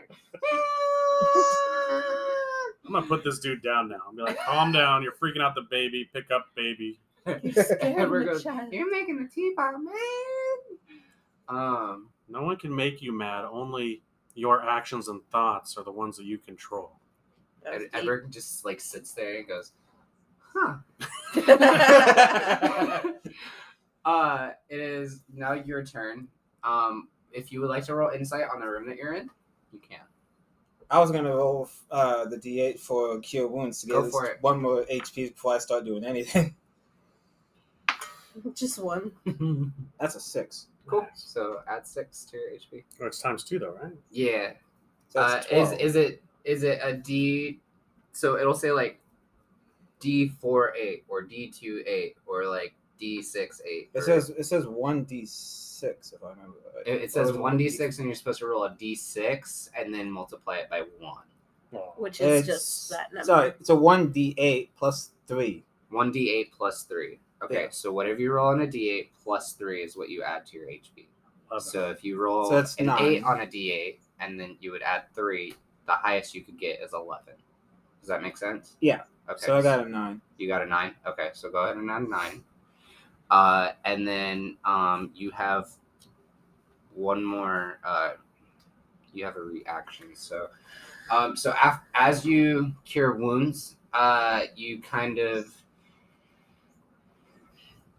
I'm 2.84 2.92
gonna 2.92 3.06
put 3.06 3.24
this 3.24 3.38
dude 3.40 3.62
down 3.62 3.88
now. 3.88 3.96
I'm 4.08 4.16
gonna 4.16 4.30
be 4.32 4.36
like, 4.36 4.44
calm 4.44 4.72
down. 4.72 5.02
You're 5.02 5.12
freaking 5.12 5.42
out 5.42 5.54
the 5.54 5.66
baby. 5.70 6.08
Pick 6.12 6.30
up 6.30 6.46
baby. 6.54 7.00
Edward 7.26 8.26
goes, 8.26 8.42
child. 8.42 8.72
You're 8.72 8.90
making 8.90 9.22
the 9.22 9.28
teapot, 9.28 9.74
man. 9.82 9.94
um, 11.48 12.08
No 12.28 12.42
one 12.42 12.56
can 12.56 12.74
make 12.74 13.00
you 13.02 13.12
mad. 13.16 13.44
Only 13.44 14.02
your 14.34 14.62
actions 14.68 15.08
and 15.08 15.20
thoughts 15.30 15.76
are 15.76 15.84
the 15.84 15.92
ones 15.92 16.16
that 16.16 16.24
you 16.24 16.38
control. 16.38 16.92
That 17.64 17.74
was 17.74 17.82
Edward 17.92 18.32
just 18.32 18.64
like 18.64 18.80
sits 18.80 19.12
there 19.12 19.36
and 19.38 19.46
goes, 19.46 19.72
huh. 20.54 20.76
uh, 24.04 24.50
it 24.68 24.80
is 24.80 25.20
now 25.34 25.52
your 25.52 25.84
turn. 25.84 26.28
Um, 26.64 27.08
if 27.32 27.52
you 27.52 27.60
would 27.60 27.70
like 27.70 27.84
to 27.86 27.94
roll 27.94 28.10
insight 28.10 28.44
on 28.52 28.60
the 28.60 28.66
room 28.66 28.86
that 28.88 28.96
you're 28.96 29.14
in, 29.14 29.30
you 29.72 29.78
can. 29.78 30.00
I 30.90 30.98
was 30.98 31.10
gonna 31.10 31.34
roll 31.34 31.70
uh, 31.90 32.26
the 32.26 32.36
D8 32.36 32.78
for 32.78 33.18
cure 33.20 33.48
wounds 33.48 33.80
to 33.80 33.86
get 33.86 33.94
Go 33.94 34.10
for 34.10 34.26
it. 34.26 34.38
one 34.42 34.60
more 34.60 34.84
HP 34.84 35.32
before 35.32 35.54
I 35.54 35.58
start 35.58 35.84
doing 35.86 36.04
anything. 36.04 36.54
Just 38.54 38.78
one. 38.78 39.12
That's 40.00 40.16
a 40.16 40.20
six. 40.20 40.66
Cool. 40.86 41.06
So 41.14 41.60
add 41.68 41.86
six 41.86 42.24
to 42.26 42.36
your 42.36 42.50
HP. 42.50 42.84
Oh, 43.00 43.06
it's 43.06 43.20
times 43.20 43.44
two 43.44 43.58
though, 43.58 43.76
right? 43.82 43.92
Yeah. 44.10 44.52
So 45.08 45.20
Uh, 45.20 45.42
is 45.50 45.72
is 45.72 45.96
it 45.96 46.22
is 46.44 46.62
it 46.64 46.80
a 46.82 46.94
D? 46.94 47.60
So 48.12 48.36
it'll 48.38 48.54
say 48.54 48.72
like 48.72 48.98
D 50.00 50.28
four 50.28 50.74
eight 50.76 51.04
or 51.08 51.22
D 51.22 51.48
two 51.50 51.82
eight 51.86 52.16
or 52.26 52.46
like 52.46 52.74
D 52.98 53.22
six 53.22 53.60
eight. 53.68 53.90
It 53.94 54.02
says 54.02 54.30
it 54.30 54.44
says 54.44 54.66
one 54.66 55.04
D 55.04 55.24
six 55.26 56.12
if 56.12 56.22
I 56.22 56.30
remember 56.30 56.56
right. 56.76 56.86
it, 56.86 57.02
it 57.02 57.12
says 57.12 57.32
one 57.32 57.56
D 57.56 57.68
six 57.68 57.98
and 57.98 58.06
you're 58.06 58.14
supposed 58.14 58.40
to 58.40 58.46
roll 58.46 58.64
a 58.64 58.74
D 58.78 58.94
six 58.94 59.70
and 59.78 59.94
then 59.94 60.10
multiply 60.10 60.56
it 60.56 60.68
by 60.70 60.82
one. 60.98 61.22
Oh. 61.74 61.94
Which 61.96 62.20
is 62.20 62.42
It's- 62.42 62.46
just 62.46 62.90
that 62.90 63.12
number. 63.12 63.24
Sorry, 63.24 63.48
it's 63.60 63.70
a 63.70 63.74
one 63.74 64.10
D 64.12 64.34
eight 64.36 64.70
plus 64.76 65.10
three. 65.26 65.64
One 65.90 66.10
D 66.10 66.30
eight 66.30 66.52
plus 66.52 66.82
three. 66.84 67.18
Okay, 67.42 67.64
Yeah. 67.64 67.68
so 67.70 67.92
whatever 67.92 68.20
you 68.20 68.32
roll 68.32 68.48
on 68.48 68.60
a 68.60 68.66
D 68.66 68.88
eight 68.90 69.10
plus 69.22 69.52
three 69.54 69.82
is 69.82 69.96
what 69.96 70.08
you 70.10 70.22
add 70.22 70.46
to 70.46 70.56
your 70.58 70.68
HP. 70.68 71.08
Love 71.50 71.62
So 71.62 71.90
if 71.90 72.02
you 72.04 72.18
roll 72.20 72.44
So 72.48 72.56
that's 72.56 72.76
an 72.76 72.86
nine. 72.86 73.02
eight 73.02 73.24
on 73.24 73.40
a 73.40 73.46
D 73.46 73.72
eight 73.72 74.00
and 74.20 74.38
then 74.38 74.56
you 74.60 74.70
would 74.70 74.82
add 74.82 75.04
three, 75.14 75.54
the 75.86 75.92
highest 75.92 76.34
you 76.34 76.42
could 76.42 76.58
get 76.58 76.80
is 76.80 76.92
eleven. 76.94 77.34
Does 78.00 78.08
that 78.08 78.22
make 78.22 78.36
sense? 78.36 78.76
Yeah. 78.80 79.02
Okay. 79.28 79.44
So 79.46 79.56
I 79.56 79.62
got 79.62 79.86
a 79.86 79.88
nine. 79.88 80.20
You 80.38 80.48
got 80.48 80.62
a 80.62 80.66
nine. 80.66 80.94
Okay, 81.06 81.30
so 81.34 81.50
go 81.50 81.58
ahead 81.64 81.76
and 81.76 81.90
add 81.90 82.02
a 82.02 82.08
nine. 82.08 82.44
Uh, 83.30 83.72
and 83.84 84.06
then 84.06 84.56
um, 84.64 85.10
you 85.14 85.30
have 85.30 85.68
one 86.94 87.24
more. 87.24 87.78
Uh, 87.84 88.12
you 89.14 89.24
have 89.24 89.36
a 89.36 89.40
reaction. 89.40 90.08
So, 90.14 90.48
um, 91.10 91.36
so 91.36 91.54
af- 91.62 91.80
as 91.94 92.24
you 92.24 92.72
cure 92.84 93.12
wounds, 93.14 93.76
uh, 93.92 94.42
you 94.56 94.80
kind 94.80 95.18
of 95.18 95.61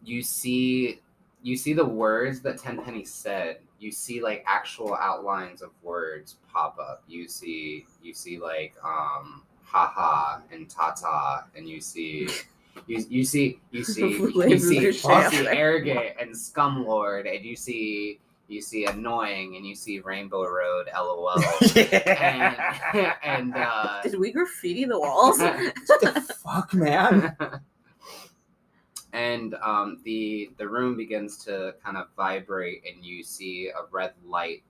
you 0.06 0.22
see 0.22 1.00
you 1.42 1.58
see 1.58 1.74
the 1.74 1.86
words 1.86 2.40
that 2.42 2.58
Tenpenny 2.58 3.04
said. 3.06 3.58
You 3.80 3.92
see 3.92 4.22
like 4.22 4.44
actual 4.48 4.96
outlines 4.96 5.62
of 5.62 5.72
words 5.82 6.38
pop 6.52 6.78
up. 6.80 7.04
You 7.08 7.28
see 7.28 7.86
you 8.02 8.14
see 8.14 8.40
like 8.40 8.74
um 8.84 9.44
haha 9.64 10.40
and 10.52 10.70
tata 10.70 11.46
and 11.56 11.68
you 11.68 11.82
see 11.82 12.30
you, 12.88 13.06
you 13.10 13.26
see 13.26 13.60
you 13.72 13.84
see 13.84 14.18
you 14.18 14.60
see, 14.60 14.78
of 14.78 14.84
you 14.84 14.92
shit. 14.94 15.32
see 15.32 15.48
arrogant 15.48 16.16
and 16.20 16.32
scumlord 16.32 17.34
and 17.34 17.44
you 17.44 17.56
see 17.56 18.20
you 18.48 18.62
see 18.62 18.86
annoying 18.86 19.56
and 19.56 19.66
you 19.66 19.76
see 19.76 20.00
rainbow 20.00 20.46
road 20.48 20.88
lol 20.96 21.32
and 21.76 22.56
and 23.24 23.56
uh 23.56 24.02
Did 24.04 24.20
we 24.20 24.32
graffiti 24.32 24.86
the 24.86 25.00
walls? 25.00 25.40
what 25.40 26.02
the 26.02 26.22
fuck, 26.44 26.74
man? 26.74 27.36
And 29.14 29.54
um, 29.64 30.00
the 30.04 30.50
the 30.58 30.68
room 30.68 30.98
begins 30.98 31.38
to 31.46 31.76
kind 31.84 31.96
of 31.98 32.08
vibrate, 32.18 32.84
and 32.86 33.06
you 33.06 33.24
see 33.24 33.70
a 33.70 33.86
red 33.92 34.12
light 34.26 34.64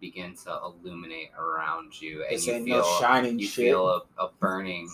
begin 0.00 0.34
to 0.44 0.58
illuminate 0.64 1.30
around 1.38 2.00
you, 2.00 2.24
and 2.24 2.34
This 2.36 2.46
you 2.46 2.64
feel 2.64 2.78
no 2.78 2.98
shining 3.00 3.38
you 3.38 3.46
shit. 3.46 3.66
feel 3.66 3.88
a, 3.88 4.02
a 4.22 4.30
burning 4.40 4.90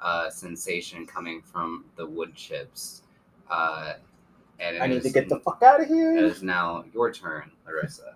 uh, 0.00 0.28
sensation 0.30 1.06
coming 1.06 1.40
from 1.40 1.84
the 1.96 2.04
wood 2.06 2.34
chips. 2.34 3.02
Uh, 3.50 3.94
and 4.60 4.80
I 4.82 4.86
need 4.86 5.02
to 5.02 5.10
get 5.10 5.28
the 5.28 5.40
fuck 5.40 5.62
out 5.62 5.80
of 5.80 5.88
here. 5.88 6.16
It 6.16 6.24
is 6.24 6.42
now 6.42 6.84
your 6.92 7.12
turn, 7.12 7.50
Larissa. 7.66 8.14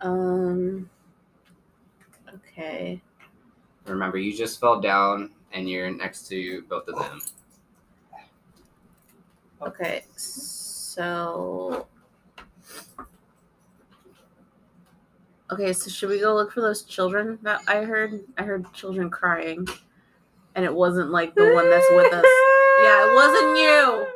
um. 0.00 0.88
Okay. 2.34 3.00
Remember, 3.86 4.16
you 4.18 4.34
just 4.36 4.60
fell 4.60 4.80
down, 4.80 5.30
and 5.52 5.68
you're 5.68 5.90
next 5.90 6.28
to 6.28 6.62
both 6.68 6.86
of 6.88 6.98
them. 6.98 7.20
Okay. 9.66 10.04
So. 10.16 11.86
Okay, 15.52 15.72
so 15.74 15.90
should 15.90 16.08
we 16.08 16.18
go 16.18 16.34
look 16.34 16.50
for 16.52 16.62
those 16.62 16.82
children 16.82 17.38
that 17.42 17.60
I 17.68 17.82
heard? 17.82 18.24
I 18.38 18.42
heard 18.42 18.72
children 18.72 19.10
crying, 19.10 19.68
and 20.54 20.64
it 20.64 20.72
wasn't 20.74 21.10
like 21.10 21.34
the 21.34 21.52
one 21.52 21.68
that's 21.68 21.86
with 21.90 22.10
us. 22.10 22.24
Yeah, 22.82 23.04
it 23.06 23.14
wasn't 23.14 23.58
you. 23.58 24.06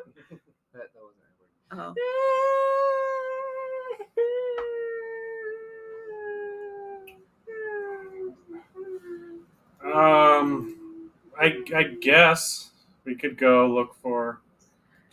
That, 0.72 0.88
that 0.94 1.02
wasn't 1.02 1.28
Edward. 1.70 1.94
Oh. 9.84 10.38
Um, 10.38 10.74
I 11.38 11.62
I 11.76 11.82
guess 12.00 12.70
we 13.04 13.14
could 13.14 13.36
go 13.36 13.68
look 13.68 13.94
for 14.02 14.40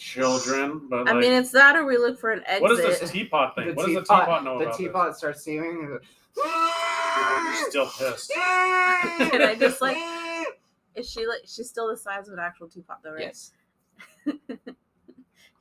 children, 0.03 0.81
but 0.89 1.07
I 1.07 1.13
like, 1.13 1.21
mean, 1.21 1.31
it's 1.31 1.51
that 1.51 1.75
or 1.75 1.85
we 1.85 1.97
look 1.97 2.19
for 2.19 2.31
an 2.31 2.43
exit. 2.45 2.61
what 2.61 2.71
is 2.71 2.99
this 2.99 3.11
teapot 3.11 3.55
thing? 3.55 3.73
what 3.73 3.85
does 3.85 3.95
the 3.95 4.01
teapot 4.01 4.43
know 4.43 4.59
the 4.59 4.65
about 4.65 4.77
teapot 4.77 5.17
starts 5.17 5.41
steaming. 5.41 5.87
and? 5.89 5.99
You're 7.55 7.69
still 7.69 7.87
pissed. 7.87 8.31
and 8.35 9.43
I 9.43 9.55
just 9.57 9.81
like? 9.81 9.97
Is 10.95 11.09
she 11.09 11.25
like? 11.25 11.41
She's 11.47 11.69
still 11.69 11.87
the 11.87 11.97
size 11.97 12.27
of 12.27 12.33
an 12.35 12.39
actual 12.39 12.67
teapot, 12.67 12.99
though, 13.03 13.13
right? 13.13 13.21
Yes. 13.21 13.51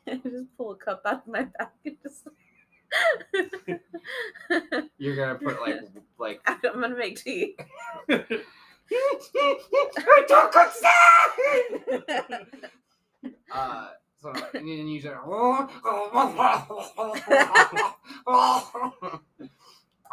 I 0.07 0.16
just 0.16 0.57
pull 0.59 0.72
a 0.72 0.76
cup 0.76 1.03
out 1.07 1.22
of 1.22 1.26
my 1.26 1.45
bag 1.45 1.68
and 1.86 1.97
just. 2.03 2.28
You're 4.99 5.16
gonna 5.16 5.36
put 5.36 5.61
like 5.62 5.80
like 6.18 6.40
I'm 6.47 6.80
gonna 6.80 6.97
make 6.97 7.22
tea. 7.22 7.57
uh 13.51 13.88
so 14.23 14.31
and 14.55 14.68
then 14.68 14.87
you 14.89 15.01
just 15.01 15.14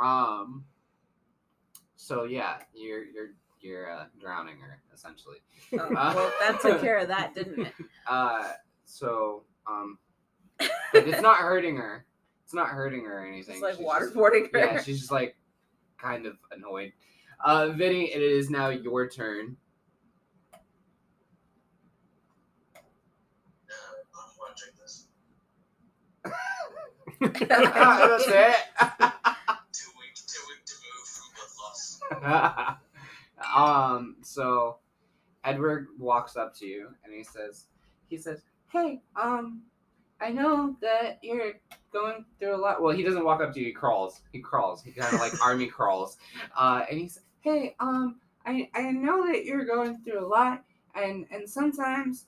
um 0.01 0.63
so 1.95 2.23
yeah 2.23 2.55
you're 2.73 3.03
you're 3.05 3.29
you're 3.61 3.91
uh, 3.91 4.05
drowning 4.21 4.57
her 4.59 4.81
essentially. 4.93 5.35
Oh, 5.73 5.89
well, 5.93 6.31
that 6.39 6.61
took 6.61 6.79
care 6.79 6.97
of 6.99 7.09
that, 7.09 7.35
didn't 7.35 7.67
it? 7.67 7.73
uh 8.07 8.53
so 8.85 9.43
um 9.67 9.97
but 10.57 10.69
it's 11.07 11.21
not 11.21 11.37
hurting 11.37 11.75
her. 11.77 12.05
It's 12.45 12.53
not 12.53 12.67
hurting 12.69 13.03
her 13.05 13.19
or 13.21 13.25
anything. 13.27 13.55
It's 13.55 13.61
like 13.63 13.75
She's 13.75 13.85
just- 13.85 14.15
waterboarding 14.15 14.51
her. 14.53 14.59
yeah 14.59 14.81
she's 14.81 14.99
just 14.99 15.11
like 15.11 15.35
kind 15.97 16.25
of 16.25 16.37
annoyed. 16.51 16.93
Uh 17.43 17.69
vinny 17.69 18.05
it 18.11 18.21
is 18.21 18.49
now 18.49 18.69
your 18.69 19.07
turn 19.09 19.55
I 24.15 24.21
want 24.39 24.57
to 24.57 24.63
drink 24.63 24.77
this. 24.79 25.05
that's 26.23 26.33
it 26.33 26.33
Too 26.33 26.33
weak, 26.33 26.35
too 26.35 26.35
weak 26.35 26.77
to 26.77 26.77
move 26.77 27.05
from 27.05 27.08
blood 27.19 28.53
loss. 31.61 32.01
um 33.55 34.15
so 34.21 34.77
edward 35.43 35.87
walks 35.97 36.35
up 36.35 36.55
to 36.55 36.65
you 36.65 36.89
and 37.03 37.13
he 37.13 37.23
says 37.23 37.65
he 38.09 38.17
says 38.17 38.41
hey 38.71 39.01
um 39.21 39.61
i 40.21 40.29
know 40.29 40.75
that 40.81 41.19
you're 41.21 41.53
going 41.93 42.25
through 42.37 42.55
a 42.55 42.57
lot 42.57 42.81
well 42.81 42.95
he 42.95 43.03
doesn't 43.03 43.23
walk 43.23 43.41
up 43.41 43.53
to 43.53 43.59
you 43.59 43.67
he 43.67 43.71
crawls 43.71 44.21
he 44.31 44.39
crawls 44.39 44.83
he 44.83 44.91
kind 44.91 45.13
of 45.13 45.19
like 45.19 45.33
army 45.43 45.67
crawls 45.77 46.17
uh 46.57 46.83
and 46.89 46.99
he 46.99 47.07
says 47.07 47.23
hey 47.41 47.75
um 47.79 48.19
i 48.45 48.69
i 48.75 48.91
know 48.91 49.25
that 49.25 49.45
you're 49.45 49.65
going 49.65 49.97
through 50.03 50.23
a 50.23 50.27
lot 50.27 50.63
and 50.95 51.25
and 51.31 51.49
sometimes 51.49 52.25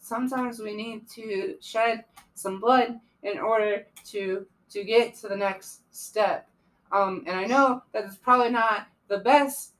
sometimes 0.00 0.58
we 0.60 0.74
need 0.74 1.08
to 1.08 1.56
shed 1.60 2.04
some 2.34 2.60
blood 2.60 2.98
in 3.24 3.38
order 3.38 3.86
to 4.04 4.46
to 4.70 4.84
get 4.84 5.14
to 5.16 5.28
the 5.28 5.36
next 5.36 5.82
step 5.90 6.48
um 6.92 7.24
and 7.26 7.36
i 7.36 7.44
know 7.44 7.82
that 7.92 8.04
it's 8.04 8.16
probably 8.16 8.50
not 8.50 8.86
the 9.08 9.18
best 9.18 9.74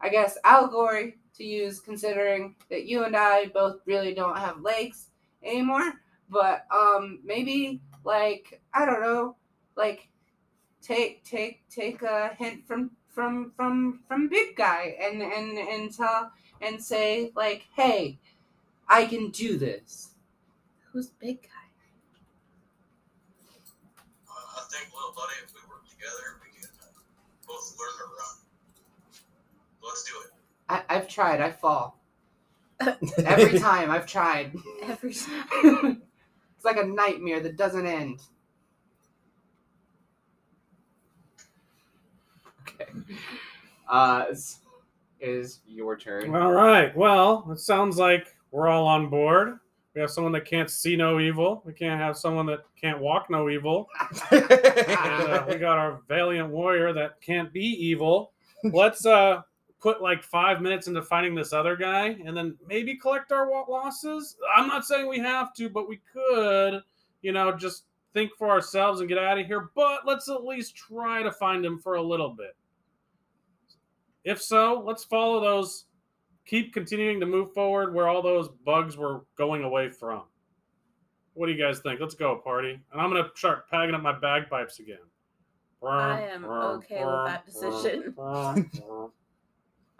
I 0.00 0.08
guess, 0.08 0.38
allegory 0.44 1.16
to 1.36 1.44
use, 1.44 1.80
considering 1.80 2.54
that 2.70 2.86
you 2.86 3.04
and 3.04 3.16
I 3.16 3.46
both 3.46 3.80
really 3.86 4.14
don't 4.14 4.38
have 4.38 4.60
legs 4.60 5.08
anymore. 5.42 5.94
But 6.30 6.66
um, 6.74 7.20
maybe 7.24 7.80
like 8.04 8.60
I 8.74 8.84
don't 8.84 9.00
know, 9.00 9.36
like 9.76 10.08
take 10.82 11.24
take 11.24 11.62
take 11.68 12.02
a 12.02 12.34
hint 12.38 12.66
from 12.66 12.90
from 13.08 13.52
from 13.56 14.00
from 14.06 14.28
big 14.28 14.56
guy 14.56 14.96
and 15.00 15.22
and 15.22 15.58
and 15.58 15.94
tell 15.94 16.30
and 16.60 16.82
say 16.82 17.32
like, 17.34 17.66
hey, 17.74 18.18
I 18.88 19.06
can 19.06 19.30
do 19.30 19.56
this. 19.56 20.10
Who's 20.92 21.08
big 21.08 21.42
guy? 21.42 21.57
Together, 26.08 26.40
we 26.42 26.60
can 26.60 26.68
uh, 26.80 26.86
both 27.46 27.76
learn 27.78 27.92
to 27.98 28.04
run. 28.04 28.36
Let's 29.82 30.04
do 30.04 30.14
it. 30.24 30.32
I, 30.68 30.96
I've 30.96 31.08
tried. 31.08 31.40
I 31.40 31.50
fall 31.50 31.98
every 33.18 33.58
time. 33.58 33.90
I've 33.90 34.06
tried. 34.06 34.54
Every 34.82 35.14
time. 35.14 36.02
it's 36.56 36.64
like 36.64 36.76
a 36.76 36.84
nightmare 36.84 37.40
that 37.40 37.56
doesn't 37.56 37.86
end. 37.86 38.20
Okay. 42.62 42.90
Uh, 43.88 44.26
is 45.20 45.60
your 45.66 45.96
turn. 45.96 46.34
All 46.34 46.52
right. 46.52 46.96
Well, 46.96 47.48
it 47.50 47.58
sounds 47.58 47.98
like 47.98 48.36
we're 48.50 48.68
all 48.68 48.86
on 48.86 49.08
board. 49.08 49.58
We 49.98 50.02
have 50.02 50.12
someone 50.12 50.32
that 50.34 50.44
can't 50.44 50.70
see 50.70 50.94
no 50.94 51.18
evil. 51.18 51.60
We 51.66 51.72
can't 51.72 52.00
have 52.00 52.16
someone 52.16 52.46
that 52.46 52.60
can't 52.80 53.00
walk 53.00 53.30
no 53.30 53.50
evil. 53.50 53.88
And 54.30 54.44
uh, 54.52 55.44
we 55.48 55.56
got 55.56 55.76
our 55.76 56.02
valiant 56.06 56.50
warrior 56.50 56.92
that 56.92 57.20
can't 57.20 57.52
be 57.52 57.64
evil. 57.64 58.30
Let's 58.62 59.04
uh 59.04 59.42
put 59.80 60.00
like 60.00 60.22
five 60.22 60.62
minutes 60.62 60.86
into 60.86 61.02
finding 61.02 61.34
this 61.34 61.52
other 61.52 61.74
guy, 61.74 62.16
and 62.24 62.36
then 62.36 62.56
maybe 62.64 62.94
collect 62.94 63.32
our 63.32 63.48
losses. 63.68 64.36
I'm 64.56 64.68
not 64.68 64.84
saying 64.84 65.08
we 65.08 65.18
have 65.18 65.52
to, 65.54 65.68
but 65.68 65.88
we 65.88 65.98
could. 66.12 66.80
You 67.22 67.32
know, 67.32 67.50
just 67.56 67.86
think 68.14 68.30
for 68.38 68.50
ourselves 68.50 69.00
and 69.00 69.08
get 69.08 69.18
out 69.18 69.40
of 69.40 69.46
here. 69.46 69.70
But 69.74 70.06
let's 70.06 70.28
at 70.28 70.44
least 70.44 70.76
try 70.76 71.24
to 71.24 71.32
find 71.32 71.66
him 71.66 71.76
for 71.76 71.96
a 71.96 72.02
little 72.02 72.30
bit. 72.30 72.54
If 74.22 74.40
so, 74.40 74.80
let's 74.86 75.02
follow 75.02 75.40
those. 75.40 75.86
Keep 76.48 76.72
continuing 76.72 77.20
to 77.20 77.26
move 77.26 77.52
forward 77.52 77.92
where 77.94 78.08
all 78.08 78.22
those 78.22 78.48
bugs 78.64 78.96
were 78.96 79.24
going 79.36 79.64
away 79.64 79.90
from. 79.90 80.22
What 81.34 81.46
do 81.46 81.52
you 81.52 81.62
guys 81.62 81.80
think? 81.80 82.00
Let's 82.00 82.14
go, 82.14 82.36
party. 82.36 82.80
And 82.90 83.00
I'm 83.00 83.10
gonna 83.10 83.28
start 83.36 83.68
packing 83.70 83.94
up 83.94 84.00
my 84.02 84.18
bagpipes 84.18 84.80
again. 84.80 84.96
I 85.86 86.22
am 86.22 86.44
okay 86.46 87.04
with 87.04 87.26
that 87.26 87.44
decision. 87.46 88.14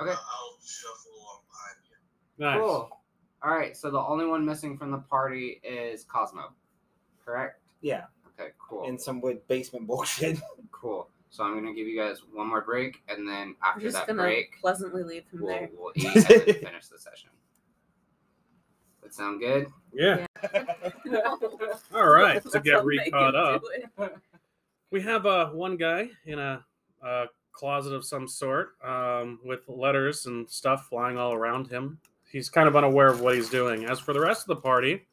Okay. 0.01 0.11
I'll 0.13 0.59
shuffle 0.65 1.11
along 1.13 1.41
behind 1.51 1.77
you. 1.91 2.45
Nice. 2.45 2.59
Cool. 2.61 2.89
All 3.43 3.51
right. 3.51 3.77
So 3.77 3.91
the 3.91 3.99
only 3.99 4.27
one 4.27 4.47
missing 4.47 4.79
from 4.79 4.93
the 4.93 4.99
party 4.99 5.61
is 5.65 6.05
Cosmo. 6.05 6.53
Correct. 7.25 7.61
Yeah, 7.81 8.05
Okay. 8.39 8.51
Cool. 8.61 8.85
in 8.87 8.97
some 8.97 9.21
weird 9.21 9.45
basement 9.49 9.89
bullshit. 9.89 10.39
Cool. 10.71 11.09
So 11.31 11.45
I'm 11.45 11.55
gonna 11.55 11.75
give 11.75 11.87
you 11.87 11.99
guys 11.99 12.23
one 12.33 12.49
more 12.49 12.63
break, 12.63 13.03
and 13.09 13.29
then 13.29 13.55
I'm 13.63 13.75
after 13.75 13.81
just 13.81 13.97
that 13.97 14.07
gonna 14.07 14.23
break, 14.23 14.59
pleasantly 14.61 15.03
leave 15.03 15.25
him 15.31 15.43
we'll, 15.43 15.49
there. 15.49 15.71
we'll 15.77 15.93
eat 15.95 16.07
and 16.07 16.25
then 16.25 16.41
finish 16.45 16.89
the 16.89 16.99
session. 16.99 17.31
That 19.03 19.15
sound 19.15 19.41
good? 19.41 19.67
Yeah. 19.93 20.27
No. 21.05 21.39
All 21.95 22.09
right. 22.09 22.43
To 22.51 22.61
get 22.61 22.75
how 22.75 22.83
re 22.83 23.11
caught 23.11 23.35
up, 23.35 23.63
we 24.91 25.01
have 25.03 25.27
uh, 25.27 25.51
one 25.51 25.77
guy 25.77 26.11
in 26.25 26.39
a, 26.39 26.65
a 27.03 27.27
closet 27.53 27.93
of 27.93 28.05
some 28.05 28.29
sort 28.29 28.75
um, 28.85 29.39
with 29.45 29.61
letters 29.69 30.27
and 30.27 30.49
stuff 30.49 30.87
flying 30.89 31.19
all 31.19 31.33
around 31.33 31.67
him. 31.69 31.99
He's 32.31 32.49
kind 32.49 32.69
of 32.69 32.77
unaware 32.77 33.09
of 33.09 33.21
what 33.21 33.35
he's 33.35 33.51
doing. 33.51 33.85
As 33.85 33.99
for 33.99 34.13
the 34.13 34.21
rest 34.21 34.43
of 34.43 34.49
the 34.49 34.63
party, 34.63 35.07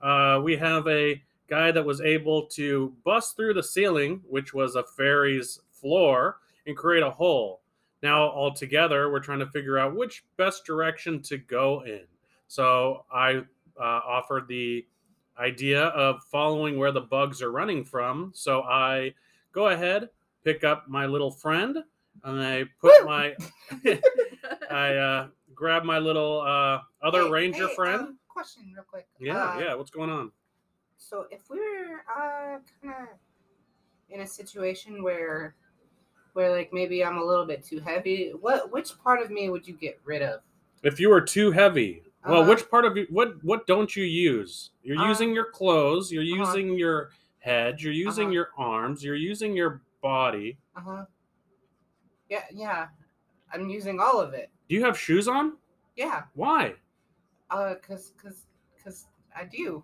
uh, 0.00 0.40
we 0.42 0.56
have 0.56 0.86
a 0.88 1.20
guy 1.48 1.70
that 1.72 1.84
was 1.84 2.00
able 2.00 2.42
to 2.46 2.94
bust 3.04 3.36
through 3.36 3.54
the 3.54 3.62
ceiling, 3.62 4.20
which 4.28 4.52
was 4.54 4.74
a 4.76 4.82
fairy's 4.84 5.60
floor, 5.70 6.38
and 6.66 6.76
create 6.76 7.02
a 7.02 7.10
hole. 7.10 7.62
Now, 8.02 8.28
all 8.28 8.52
together, 8.52 9.10
we're 9.10 9.20
trying 9.20 9.38
to 9.40 9.46
figure 9.46 9.78
out 9.78 9.96
which 9.96 10.24
best 10.36 10.64
direction 10.64 11.20
to 11.22 11.38
go 11.38 11.82
in. 11.84 12.02
So, 12.46 13.04
I 13.12 13.42
uh, 13.78 13.82
offered 14.06 14.46
the 14.48 14.86
idea 15.38 15.84
of 15.86 16.22
following 16.30 16.78
where 16.78 16.92
the 16.92 17.00
bugs 17.00 17.42
are 17.42 17.50
running 17.50 17.84
from. 17.84 18.30
So, 18.34 18.62
I 18.62 19.14
go 19.52 19.68
ahead, 19.68 20.10
pick 20.44 20.62
up 20.64 20.88
my 20.88 21.06
little 21.06 21.30
friend, 21.30 21.78
and 22.24 22.40
I 22.40 22.64
put 22.80 23.04
my, 23.04 23.34
I 24.70 24.94
uh, 24.94 25.28
grab 25.54 25.84
my 25.84 25.98
little 25.98 26.40
uh, 26.42 26.80
other 27.02 27.24
Hey, 27.24 27.30
ranger 27.30 27.68
hey, 27.68 27.74
friend. 27.74 28.00
um, 28.00 28.18
question, 28.28 28.70
real 28.74 28.84
quick. 28.88 29.06
yeah, 29.18 29.54
Uh, 29.54 29.58
yeah. 29.58 29.74
What's 29.74 29.90
going 29.90 30.10
on? 30.10 30.30
So 30.98 31.26
if 31.30 31.48
we're 31.48 32.00
uh 32.14 32.58
kind 32.82 32.94
of 33.02 33.08
in 34.10 34.20
a 34.20 34.26
situation 34.26 35.02
where 35.02 35.54
where 36.34 36.54
like 36.54 36.72
maybe 36.72 37.04
I'm 37.04 37.18
a 37.18 37.24
little 37.24 37.46
bit 37.46 37.64
too 37.64 37.80
heavy, 37.80 38.30
what 38.40 38.70
which 38.72 38.98
part 39.02 39.22
of 39.22 39.30
me 39.30 39.48
would 39.48 39.66
you 39.66 39.74
get 39.74 39.98
rid 40.04 40.22
of? 40.22 40.40
If 40.82 41.00
you 41.00 41.08
were 41.08 41.20
too 41.20 41.50
heavy, 41.50 42.02
well, 42.26 42.40
Uh-huh. 42.42 42.50
which 42.50 42.68
part 42.70 42.84
of 42.84 42.96
you? 42.96 43.06
What 43.10 43.42
what 43.44 43.66
don't 43.66 43.94
you 43.96 44.04
use? 44.04 44.70
You're 44.82 44.98
Uh, 44.98 45.08
using 45.08 45.32
your 45.34 45.50
clothes. 45.50 46.12
You're 46.12 46.22
uh-huh. 46.24 46.52
using 46.56 46.74
your 46.78 47.10
head. 47.38 47.80
You're 47.80 47.92
using 47.92 48.26
Uh-huh. 48.26 48.32
your 48.32 48.50
arms. 48.58 49.02
You're 49.04 49.14
using 49.16 49.54
your 49.56 49.82
body. 50.02 50.58
Uh 50.76 50.80
huh. 50.80 51.04
Yeah, 52.28 52.44
yeah. 52.52 52.88
I'm 53.52 53.68
using 53.70 53.98
all 54.00 54.20
of 54.20 54.34
it. 54.34 54.50
Do 54.68 54.74
you 54.74 54.84
have 54.84 54.98
shoes 54.98 55.26
on? 55.28 55.56
Yeah. 55.96 56.24
Why? 56.34 56.74
Uh, 57.50 57.76
cause 57.76 58.12
cause 58.22 58.46
cause 58.82 59.06
I 59.34 59.44
do. 59.44 59.82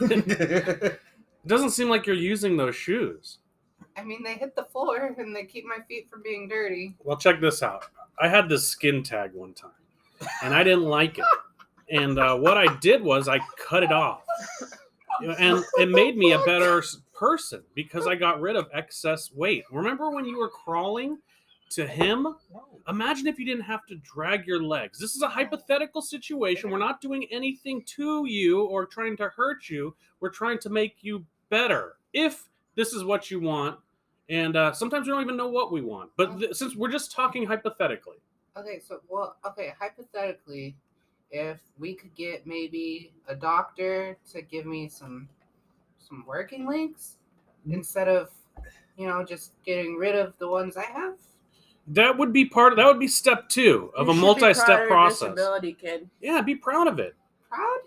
It 0.00 1.00
doesn't 1.46 1.70
seem 1.70 1.88
like 1.88 2.06
you're 2.06 2.16
using 2.16 2.56
those 2.56 2.76
shoes. 2.76 3.38
I 3.96 4.04
mean, 4.04 4.22
they 4.22 4.34
hit 4.34 4.54
the 4.54 4.64
floor 4.64 5.14
and 5.18 5.34
they 5.34 5.44
keep 5.44 5.64
my 5.64 5.78
feet 5.88 6.08
from 6.08 6.22
being 6.22 6.48
dirty. 6.48 6.94
Well, 7.02 7.16
check 7.16 7.40
this 7.40 7.62
out. 7.62 7.86
I 8.20 8.28
had 8.28 8.48
this 8.48 8.66
skin 8.66 9.02
tag 9.02 9.32
one 9.32 9.54
time, 9.54 9.70
and 10.42 10.54
I 10.54 10.62
didn't 10.62 10.84
like 10.84 11.18
it. 11.18 11.24
And 11.90 12.18
uh, 12.18 12.36
what 12.36 12.58
I 12.58 12.74
did 12.76 13.02
was 13.02 13.28
I 13.28 13.40
cut 13.56 13.82
it 13.82 13.92
off, 13.92 14.22
and 15.20 15.64
it 15.78 15.88
made 15.88 16.16
me 16.16 16.32
a 16.32 16.38
better 16.40 16.82
person 17.14 17.62
because 17.74 18.06
I 18.06 18.14
got 18.14 18.40
rid 18.40 18.56
of 18.56 18.68
excess 18.72 19.32
weight. 19.32 19.64
Remember 19.70 20.10
when 20.10 20.24
you 20.24 20.38
were 20.38 20.48
crawling 20.48 21.18
to 21.70 21.86
him? 21.86 22.26
Imagine 22.88 23.26
if 23.26 23.38
you 23.38 23.44
didn't 23.44 23.64
have 23.64 23.86
to 23.86 23.96
drag 23.96 24.46
your 24.46 24.62
legs. 24.62 24.98
This 24.98 25.14
is 25.14 25.22
a 25.22 25.28
hypothetical 25.28 26.02
situation. 26.02 26.70
We're 26.70 26.78
not 26.78 27.00
doing 27.00 27.26
anything 27.30 27.82
to 27.96 28.26
you 28.26 28.64
or 28.64 28.86
trying 28.86 29.16
to 29.18 29.28
hurt 29.28 29.68
you. 29.68 29.94
We're 30.20 30.30
trying 30.30 30.58
to 30.60 30.70
make 30.70 30.96
you 31.02 31.24
better. 31.50 31.96
If 32.12 32.48
this 32.74 32.92
is 32.92 33.04
what 33.04 33.30
you 33.30 33.40
want, 33.40 33.78
and 34.28 34.56
uh, 34.56 34.72
sometimes 34.72 35.06
we 35.06 35.12
don't 35.12 35.22
even 35.22 35.36
know 35.36 35.48
what 35.48 35.72
we 35.72 35.80
want. 35.80 36.10
But 36.16 36.38
th- 36.38 36.54
since 36.54 36.76
we're 36.76 36.90
just 36.90 37.12
talking 37.12 37.46
hypothetically, 37.46 38.16
Okay, 38.58 38.80
so 38.80 39.00
well, 39.08 39.36
okay, 39.46 39.72
hypothetically, 39.78 40.74
if 41.30 41.60
we 41.78 41.94
could 41.94 42.14
get 42.16 42.44
maybe 42.44 43.12
a 43.28 43.34
doctor 43.34 44.18
to 44.32 44.42
give 44.42 44.66
me 44.66 44.88
some 44.88 45.28
some 45.98 46.24
working 46.26 46.66
links 46.66 47.18
instead 47.70 48.08
of 48.08 48.30
you 48.96 49.06
know 49.06 49.24
just 49.24 49.52
getting 49.64 49.96
rid 49.96 50.16
of 50.16 50.36
the 50.38 50.48
ones 50.48 50.76
I 50.76 50.84
have. 50.86 51.14
That 51.88 52.16
would 52.16 52.32
be 52.32 52.44
part. 52.44 52.72
of 52.72 52.76
That 52.76 52.86
would 52.86 52.98
be 53.00 53.08
step 53.08 53.48
two 53.48 53.90
of 53.96 54.06
You 54.06 54.12
a 54.12 54.14
should 54.14 54.20
be 54.20 54.22
proud 54.22 54.36
of 54.36 54.40
multi-step 54.40 54.88
process. 54.88 55.18
Disability 55.34 55.72
kid. 55.74 56.08
Yeah, 56.20 56.40
be 56.42 56.54
proud 56.54 56.86
of 56.88 56.98
it. 56.98 57.14
Proud? 57.50 57.78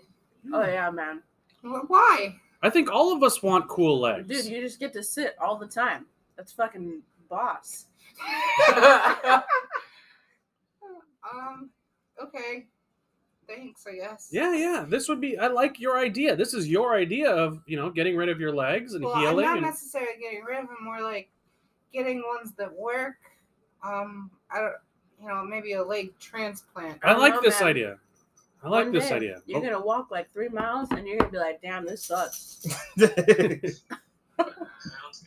Oh 0.52 0.64
yeah, 0.64 0.90
man. 0.90 1.22
Wh- 1.62 1.88
Why? 1.88 2.36
I 2.62 2.70
think 2.70 2.90
all 2.90 3.12
of 3.14 3.22
us 3.22 3.42
want 3.42 3.68
cool 3.68 4.00
legs. 4.00 4.28
Dude, 4.28 4.44
you 4.46 4.60
just 4.60 4.78
get 4.80 4.92
to 4.94 5.02
sit 5.02 5.34
all 5.40 5.56
the 5.56 5.66
time. 5.66 6.06
That's 6.36 6.52
fucking 6.52 7.02
boss. 7.28 7.86
um. 11.32 11.70
Okay. 12.22 12.66
Thanks. 13.48 13.84
I 13.86 13.96
guess. 13.96 14.28
yeah, 14.32 14.54
yeah. 14.54 14.84
This 14.88 15.08
would 15.08 15.20
be. 15.20 15.36
I 15.38 15.48
like 15.48 15.78
your 15.80 15.98
idea. 15.98 16.34
This 16.36 16.54
is 16.54 16.68
your 16.68 16.94
idea 16.94 17.30
of 17.30 17.60
you 17.66 17.76
know 17.76 17.90
getting 17.90 18.16
rid 18.16 18.28
of 18.28 18.40
your 18.40 18.52
legs 18.54 18.94
and 18.94 19.04
Well, 19.04 19.14
I'm 19.14 19.22
healing. 19.22 19.44
not 19.44 19.56
and- 19.58 19.66
necessarily 19.66 20.12
getting 20.20 20.42
rid 20.44 20.58
of 20.60 20.68
them. 20.68 20.78
More 20.82 21.02
like 21.02 21.28
getting 21.92 22.22
ones 22.26 22.52
that 22.58 22.72
work. 22.72 23.16
Um. 23.82 24.30
I 24.50 24.60
don't. 24.60 24.74
You 25.20 25.28
know, 25.28 25.44
maybe 25.44 25.74
a 25.74 25.82
leg 25.82 26.12
transplant. 26.18 26.98
I 27.04 27.16
like 27.16 27.40
this 27.42 27.60
man. 27.60 27.68
idea. 27.70 27.98
I 28.64 28.68
like 28.68 28.84
One 28.86 28.92
this 28.92 29.08
day, 29.08 29.14
idea. 29.16 29.42
You're 29.46 29.58
Oh, 29.58 29.62
gonna 29.62 29.80
walk 29.80 30.10
like 30.10 30.32
three 30.32 30.48
miles 30.48 30.88
and 30.92 31.06
you're 31.06 31.18
gonna 31.18 31.30
be 31.30 31.38
like, 31.38 31.60
damn, 31.62 31.84
this 31.86 32.04
sucks. 32.04 32.66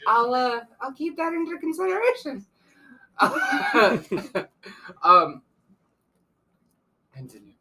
I'll 0.08 0.34
uh. 0.34 0.62
I'll 0.82 0.94
keep 0.94 1.16
that 1.18 1.34
into 1.34 1.58
consideration. 1.60 2.46
um. 5.04 5.42
Continue. 7.14 7.54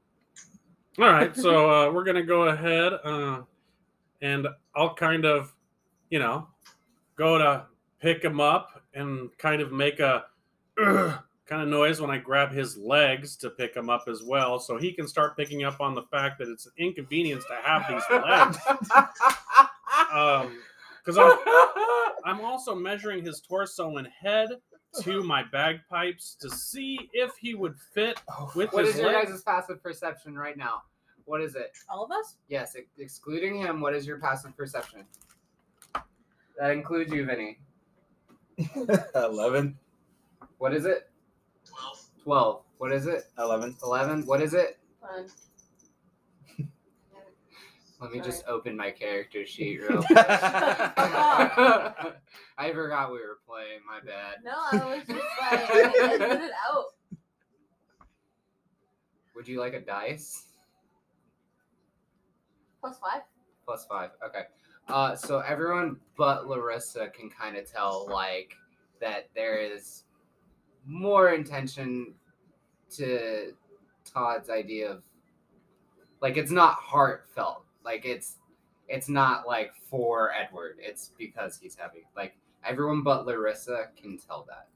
All 0.99 1.07
right, 1.07 1.35
so 1.37 1.71
uh, 1.71 1.91
we're 1.93 2.05
gonna 2.05 2.23
go 2.23 2.45
ahead, 2.49 2.93
uh, 3.05 3.43
and 4.23 4.47
I'll 4.77 4.95
kind 4.95 5.25
of, 5.25 5.53
you 6.11 6.19
know, 6.21 6.47
go 7.16 7.39
to 7.39 7.66
pick 8.01 8.23
him 8.23 8.41
up 8.41 8.83
and 8.95 9.37
kind 9.39 9.61
of 9.61 9.73
make 9.73 9.99
a 10.01 10.25
kind 11.47 11.63
of 11.63 11.69
noise 11.69 12.01
when 12.01 12.11
I 12.11 12.19
grab 12.19 12.53
his 12.53 12.77
legs 12.77 13.37
to 13.37 13.51
pick 13.51 13.75
him 13.77 13.91
up 13.91 14.05
as 14.09 14.23
well, 14.23 14.59
so 14.59 14.77
he 14.77 14.93
can 14.93 15.07
start 15.07 15.37
picking 15.37 15.65
up 15.65 15.81
on 15.81 15.95
the 15.95 16.03
fact 16.05 16.39
that 16.39 16.49
it's 16.49 16.67
an 16.67 16.73
inconvenience 16.79 17.45
to 17.47 17.55
have 17.63 17.87
these 17.89 18.03
legs. 18.11 18.59
Um, 20.13 20.59
because 21.05 21.19
I'm 21.19 21.39
I'm 22.25 22.41
also 22.45 22.75
measuring 22.75 23.25
his 23.25 23.41
torso 23.41 23.97
and 23.97 24.07
head 24.09 24.49
to 25.03 25.23
my 25.23 25.43
bagpipes 25.53 26.37
to 26.41 26.51
see 26.51 27.11
if 27.13 27.33
he 27.41 27.55
would 27.55 27.77
fit 27.95 28.21
with 28.55 28.73
What 28.73 28.85
his 28.87 28.95
is 28.95 29.01
your 29.01 29.13
legs. 29.13 29.31
guys' 29.31 29.43
passive 29.43 29.83
perception 29.83 30.37
right 30.37 30.57
now? 30.57 30.83
What 31.27 31.41
is 31.41 31.55
it? 31.57 31.73
All 31.89 32.05
of 32.05 32.11
us? 32.11 32.37
Yes, 32.49 32.75
ex- 32.77 32.87
excluding 32.99 33.57
him. 33.57 33.81
What 33.81 33.95
is 33.95 34.07
your 34.07 34.19
passive 34.19 34.57
perception? 34.57 35.05
That 36.59 36.71
includes 36.71 37.13
you, 37.13 37.25
Vinny. 37.25 37.59
Eleven. 39.15 39.77
What 40.59 40.74
is 40.74 40.85
it? 40.86 41.10
Twelve. 41.64 42.01
Twelve. 42.22 42.62
What 42.78 42.93
is 42.93 43.06
it? 43.06 43.24
Eleven. 43.39 43.76
Eleven. 43.82 44.24
What 44.26 44.40
is 44.40 44.55
it? 44.55 44.78
Fun. 45.01 45.26
Let 48.01 48.12
me 48.12 48.20
just 48.20 48.44
open 48.47 48.76
my 48.76 48.90
character 48.90 49.47
sheet 49.47 49.81
real 49.81 50.02
quick. 50.06 50.18
I 50.28 52.12
forgot 52.72 53.12
we 53.12 53.18
were 53.18 53.39
playing. 53.47 53.81
My 53.86 54.01
bad. 54.01 54.36
No, 54.44 54.52
I 54.72 54.97
was 54.97 55.06
just 55.06 55.20
like, 55.40 55.70
I 55.70 56.18
did 56.18 56.40
it 56.43 56.51
out. 56.70 56.86
Would 59.35 59.48
you 59.48 59.59
like 59.60 59.74
a 59.74 59.81
dice? 59.81 60.47
Plus 62.81 62.98
five. 62.98 63.22
Plus 63.64 63.86
five. 63.86 64.10
Okay. 64.24 64.43
Uh, 64.89 65.16
so 65.16 65.40
everyone 65.40 65.97
but 66.16 66.47
Larissa 66.47 67.09
can 67.09 67.31
kind 67.31 67.56
of 67.56 67.70
tell 67.70 68.06
like 68.10 68.55
that 69.01 69.31
there 69.35 69.59
is 69.59 70.03
more 70.86 71.31
intention 71.31 72.15
to 72.90 73.52
Todd's 74.05 74.51
idea 74.51 74.90
of 74.93 75.02
like 76.20 76.36
it's 76.36 76.51
not 76.51 76.74
heartfelt. 76.74 77.65
Like 77.85 78.05
it's 78.05 78.36
it's 78.89 79.09
not 79.09 79.47
like 79.47 79.74
for 79.74 80.32
Edward. 80.32 80.77
It's 80.78 81.12
because 81.19 81.59
he's 81.61 81.74
heavy. 81.74 82.06
Like 82.16 82.36
everyone 82.65 83.02
but 83.02 83.27
Larissa 83.27 83.86
can 84.01 84.19
tell 84.19 84.47
that. 84.48 84.69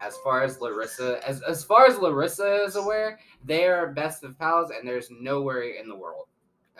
As 0.00 0.16
far 0.18 0.42
as 0.44 0.60
Larissa, 0.60 1.20
as 1.26 1.42
as 1.42 1.64
far 1.64 1.86
as 1.86 1.98
Larissa 1.98 2.62
is 2.64 2.76
aware, 2.76 3.18
they 3.44 3.66
are 3.66 3.92
best 3.92 4.22
of 4.22 4.38
pals, 4.38 4.70
and 4.70 4.86
there's 4.86 5.08
no 5.10 5.42
worry 5.42 5.78
in 5.78 5.88
the 5.88 5.96
world 5.96 6.26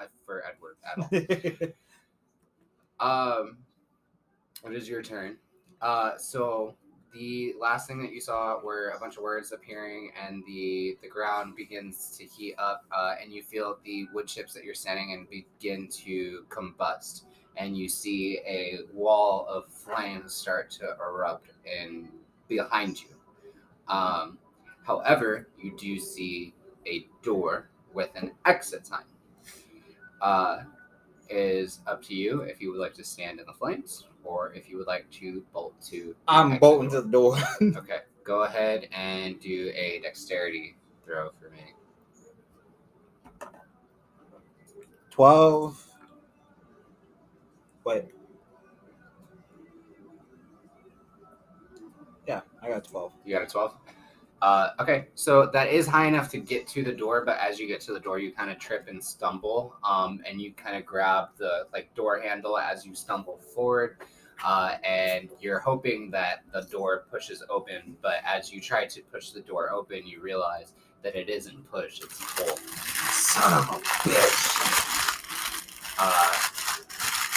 uh, 0.00 0.06
for 0.24 0.44
Edward 0.46 0.76
at 0.84 1.62
all. 1.62 1.68
Um, 3.00 3.58
it 4.64 4.74
is 4.74 4.88
your 4.88 5.02
turn. 5.02 5.36
Uh, 5.80 6.16
so 6.16 6.74
the 7.12 7.54
last 7.58 7.86
thing 7.86 8.00
that 8.02 8.12
you 8.12 8.20
saw 8.20 8.60
were 8.62 8.92
a 8.96 8.98
bunch 8.98 9.16
of 9.16 9.22
words 9.22 9.52
appearing, 9.52 10.12
and 10.20 10.42
the 10.46 10.96
the 11.02 11.08
ground 11.08 11.56
begins 11.56 12.16
to 12.18 12.24
heat 12.24 12.54
up, 12.58 12.84
uh, 12.92 13.14
and 13.22 13.32
you 13.32 13.42
feel 13.42 13.78
the 13.84 14.06
wood 14.12 14.26
chips 14.26 14.52
that 14.54 14.64
you're 14.64 14.74
standing 14.74 15.10
in 15.10 15.26
begin 15.26 15.88
to 15.88 16.44
combust, 16.48 17.22
and 17.56 17.76
you 17.76 17.88
see 17.88 18.40
a 18.46 18.80
wall 18.92 19.46
of 19.48 19.72
flames 19.72 20.34
start 20.34 20.70
to 20.70 20.96
erupt 21.00 21.50
in 21.64 22.08
behind 22.48 23.00
you. 23.00 23.08
Um, 23.88 24.38
however, 24.86 25.48
you 25.58 25.76
do 25.76 25.98
see 25.98 26.54
a 26.86 27.06
door 27.22 27.70
with 27.94 28.10
an 28.16 28.32
exit 28.44 28.86
sign. 28.86 29.04
Uh, 30.20 30.64
is 31.30 31.80
up 31.86 32.02
to 32.02 32.14
you 32.14 32.40
if 32.40 32.60
you 32.60 32.70
would 32.70 32.80
like 32.80 32.94
to 32.94 33.04
stand 33.04 33.38
in 33.38 33.44
the 33.44 33.52
flames 33.52 34.04
or 34.24 34.52
if 34.52 34.68
you 34.68 34.76
would 34.78 34.86
like 34.86 35.10
to 35.12 35.44
bolt 35.52 35.80
to. 35.82 36.14
I'm 36.26 36.58
bolting 36.58 36.90
to 36.90 37.02
the 37.02 37.08
door. 37.08 37.36
Okay, 37.76 38.00
go 38.24 38.44
ahead 38.44 38.88
and 38.92 39.40
do 39.40 39.72
a 39.74 40.00
dexterity 40.02 40.76
throw 41.04 41.30
for 41.40 41.50
me. 41.50 41.74
12. 45.10 45.86
Wait. 47.84 48.04
Yeah, 52.26 52.42
I 52.62 52.68
got 52.68 52.84
12. 52.84 53.12
You 53.24 53.34
got 53.34 53.42
a 53.42 53.46
12? 53.46 53.74
Uh, 54.40 54.70
okay, 54.78 55.06
so 55.14 55.46
that 55.52 55.68
is 55.68 55.86
high 55.86 56.06
enough 56.06 56.28
to 56.30 56.38
get 56.38 56.66
to 56.68 56.84
the 56.84 56.92
door, 56.92 57.24
but 57.24 57.38
as 57.38 57.58
you 57.58 57.66
get 57.66 57.80
to 57.80 57.92
the 57.92 57.98
door, 57.98 58.20
you 58.20 58.30
kind 58.30 58.50
of 58.50 58.58
trip 58.58 58.86
and 58.88 59.02
stumble, 59.02 59.74
um, 59.82 60.20
and 60.28 60.40
you 60.40 60.52
kind 60.52 60.76
of 60.76 60.86
grab 60.86 61.28
the 61.38 61.66
like 61.72 61.92
door 61.94 62.20
handle 62.20 62.56
as 62.56 62.86
you 62.86 62.94
stumble 62.94 63.38
forward, 63.38 63.96
uh, 64.44 64.76
and 64.84 65.30
you're 65.40 65.58
hoping 65.58 66.08
that 66.12 66.44
the 66.52 66.62
door 66.70 67.06
pushes 67.10 67.42
open, 67.50 67.96
but 68.00 68.18
as 68.24 68.52
you 68.52 68.60
try 68.60 68.86
to 68.86 69.02
push 69.02 69.30
the 69.30 69.40
door 69.40 69.72
open, 69.72 70.06
you 70.06 70.20
realize 70.20 70.72
that 71.02 71.16
it 71.16 71.28
isn't 71.28 71.68
pushed; 71.68 72.04
it's 72.04 72.20
pulled. 72.36 72.58
Son 73.10 73.52
of 73.52 73.68
a 73.70 73.80
bitch. 74.08 74.54
Uh, 75.98 76.32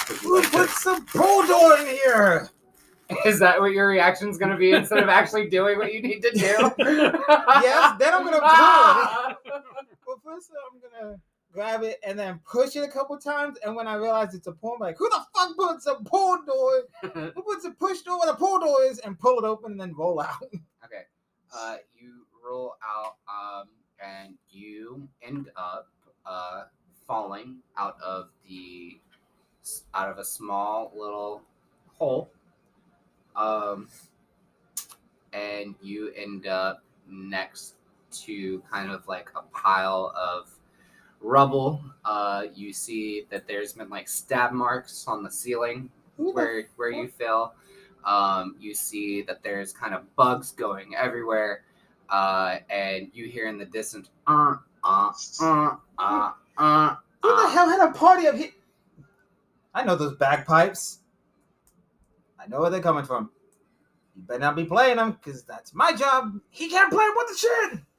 would 0.10 0.22
you 0.22 0.30
Who 0.30 0.42
to- 0.44 0.50
put 0.50 0.70
some 0.70 1.06
pull 1.08 1.48
door 1.48 1.78
in 1.80 1.88
here? 1.88 2.50
Is 3.26 3.40
that 3.40 3.60
what 3.60 3.72
your 3.72 3.88
reaction 3.88 4.30
is 4.30 4.38
going 4.38 4.52
to 4.52 4.58
be 4.58 4.72
instead 4.72 5.00
of 5.00 5.10
actually 5.10 5.50
doing 5.50 5.78
what 5.78 5.94
you 5.94 6.02
need 6.02 6.22
to 6.22 6.32
do? 6.32 6.72
Yes, 7.62 7.96
then 8.00 8.14
I'm 8.14 8.24
gonna 8.26 8.40
pull 9.44 9.54
it. 9.54 9.64
Well, 10.08 10.20
first 10.24 10.50
I'm 10.74 10.80
gonna 10.82 11.20
grab 11.52 11.84
it 11.84 12.00
and 12.06 12.18
then 12.18 12.40
push 12.50 12.76
it 12.76 12.84
a 12.84 12.88
couple 12.88 13.18
times, 13.18 13.58
and 13.64 13.76
when 13.76 13.88
I 13.88 13.96
realize 13.96 14.34
it's 14.34 14.48
a 14.48 14.52
pull, 14.52 14.74
I'm 14.74 14.80
like, 14.80 14.98
who 14.98 15.10
the 15.10 15.22
fuck 15.36 15.56
puts 15.56 15.86
a 15.86 15.96
pull 15.96 16.40
door? 16.44 16.84
Who 17.36 17.42
puts 17.44 17.66
a 17.66 17.72
push 17.72 18.02
door 18.02 18.20
where 18.20 18.32
the 18.32 18.38
pull 18.38 18.60
door 18.60 18.84
is 18.84 19.00
and 19.00 19.20
pull 19.20 19.38
it 19.40 19.46
open 19.46 19.74
and 19.74 19.82
then 19.82 19.94
roll 19.96 20.22
out? 20.22 20.44
Okay. 20.86 21.04
Uh, 21.56 21.78
you 21.94 22.26
roll 22.44 22.76
out, 22.84 23.16
um, 23.30 23.68
and 24.04 24.36
you 24.50 25.08
end 25.22 25.50
up 25.56 25.90
uh, 26.26 26.64
falling 27.08 27.58
out 27.78 27.98
of 28.04 28.30
the 28.48 29.00
out 29.94 30.10
of 30.10 30.18
a 30.18 30.26
small 30.26 30.92
little 30.96 31.44
hole. 31.98 32.32
Um, 33.36 33.88
and 35.34 35.76
you 35.82 36.12
end 36.16 36.48
up 36.48 36.84
next 37.08 37.76
to 38.12 38.62
kind 38.72 38.92
of 38.92 39.08
like 39.08 39.30
a 39.36 39.42
pile 39.56 40.14
of 40.16 40.50
rubble. 41.22 41.82
Uh, 42.04 42.44
you 42.54 42.74
see 42.74 43.26
that 43.30 43.48
there's 43.48 43.74
been 43.74 43.90
like 43.90 44.08
stab 44.08 44.52
marks 44.52 45.06
on 45.08 45.24
the 45.24 45.32
ceiling 45.32 45.90
where 46.18 46.68
where 46.76 46.92
you 46.92 47.08
fell. 47.08 47.56
Um, 48.04 48.56
you 48.60 48.74
see 48.74 49.22
that 49.24 49.44
there's 49.44 49.72
kind 49.74 49.94
of 49.94 50.16
bugs 50.16 50.52
going 50.52 50.96
everywhere, 50.96 51.64
uh, 52.10 52.58
and 52.70 53.10
you 53.14 53.28
hear 53.28 53.48
in 53.48 53.60
the 53.60 53.66
distance, 53.66 54.10
uh, 54.26 54.56
uh, 54.84 55.12
uh, 55.40 55.76
uh, 56.00 56.32
uh, 56.58 56.96
Who 57.22 57.30
the 57.30 57.44
uh. 57.44 57.50
hell 57.50 57.70
had 57.70 57.88
a 57.88 57.92
party 57.92 58.28
up 58.28 58.36
here? 58.36 58.50
I 59.74 59.84
know 59.84 59.96
those 59.96 60.16
bagpipes. 60.16 61.01
I 62.42 62.48
know 62.48 62.62
where 62.62 62.70
they're 62.70 62.82
coming 62.82 63.04
from. 63.06 63.30
You 64.16 64.24
better 64.24 64.40
not 64.40 64.56
be 64.56 64.66
playing 64.66 64.98
them, 64.98 65.12
because 65.12 65.44
that's 65.44 65.74
my 65.74 65.94
job. 65.94 66.40
He 66.50 66.70
can't 66.70 66.92
play 66.92 67.06
with 67.16 67.28
the 67.28 67.38
shit. 67.38 67.80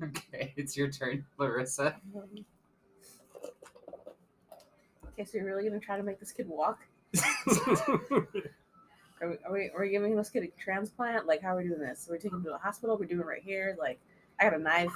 Okay, 0.00 0.54
it's 0.56 0.76
your 0.76 0.88
turn, 0.92 1.26
Larissa. 1.38 1.96
Okay, 5.08 5.24
so 5.24 5.30
you're 5.34 5.44
really 5.44 5.64
gonna 5.68 5.80
try 5.80 5.96
to 5.96 6.04
make 6.04 6.20
this 6.20 6.30
kid 6.30 6.46
walk? 6.48 6.78
Are 9.20 9.28
we, 9.28 9.34
are 9.44 9.52
we, 9.52 9.70
are 9.70 9.80
we 9.80 9.90
giving 9.90 10.14
this 10.14 10.30
kid 10.30 10.44
a 10.44 10.62
transplant? 10.62 11.26
Like, 11.26 11.42
how 11.42 11.56
are 11.56 11.56
we 11.56 11.64
doing 11.64 11.80
this? 11.80 12.06
We're 12.08 12.14
we 12.14 12.18
taking 12.20 12.38
him 12.38 12.44
to 12.44 12.50
the 12.50 12.58
hospital? 12.58 12.96
We're 12.96 13.06
doing 13.06 13.20
it 13.22 13.26
right 13.26 13.42
here. 13.42 13.76
Like, 13.76 13.98
I 14.38 14.44
got 14.44 14.54
a 14.54 14.58
knife. 14.60 14.92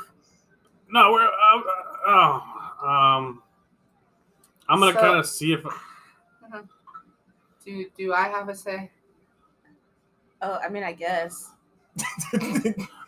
No, 0.88 1.10
we're. 1.10 1.26
Uh, 1.26 1.62
oh, 2.06 2.42
um, 2.86 3.42
I'm 4.68 4.78
gonna 4.78 4.92
So- 4.92 5.00
kind 5.00 5.18
of 5.18 5.26
see 5.26 5.52
if. 5.54 5.64
Do 7.64 7.86
do 7.96 8.12
I 8.12 8.28
have 8.28 8.48
a 8.48 8.54
say? 8.54 8.90
Oh, 10.40 10.58
I 10.64 10.68
mean, 10.68 10.82
I 10.82 10.92
guess. 10.92 11.50
I 12.34 12.38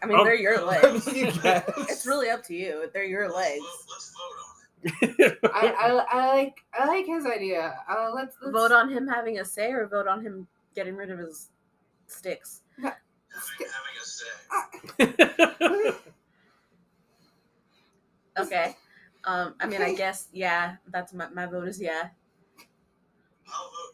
mean, 0.06 0.18
Oh. 0.18 0.24
they're 0.24 0.34
your 0.34 0.60
legs. 0.66 1.06
You. 1.12 1.32
It's 1.88 2.06
really 2.06 2.30
up 2.30 2.42
to 2.44 2.54
you. 2.54 2.90
They're 2.92 3.04
your 3.04 3.30
legs. 3.30 3.64
Let's 3.90 4.12
vote 4.14 4.36
on 4.38 5.20
it. 5.22 5.38
I, 5.44 5.68
I, 5.68 5.88
I 6.10 6.34
like 6.34 6.56
I 6.78 6.86
like 6.86 7.06
his 7.06 7.24
idea. 7.26 7.74
Uh, 7.88 8.10
let's, 8.14 8.36
let's 8.42 8.52
Vote 8.52 8.70
on 8.72 8.90
him 8.90 9.08
having 9.08 9.38
a 9.38 9.44
say, 9.44 9.72
or 9.72 9.86
vote 9.88 10.06
on 10.06 10.22
him 10.22 10.46
getting 10.76 10.94
rid 10.94 11.10
of 11.10 11.18
his 11.18 11.48
sticks. 12.06 12.60
Having, 12.76 12.92
having 13.58 13.96
a 14.00 14.04
say. 14.04 15.94
Okay. 18.38 18.76
Um, 19.24 19.54
I 19.60 19.66
mean, 19.66 19.80
I 19.80 19.94
guess 19.94 20.28
yeah. 20.32 20.76
That's 20.88 21.12
my, 21.14 21.28
my 21.30 21.46
vote 21.46 21.68
is 21.68 21.80
yeah. 21.80 22.08
I'll 23.48 23.64
vote 23.70 23.93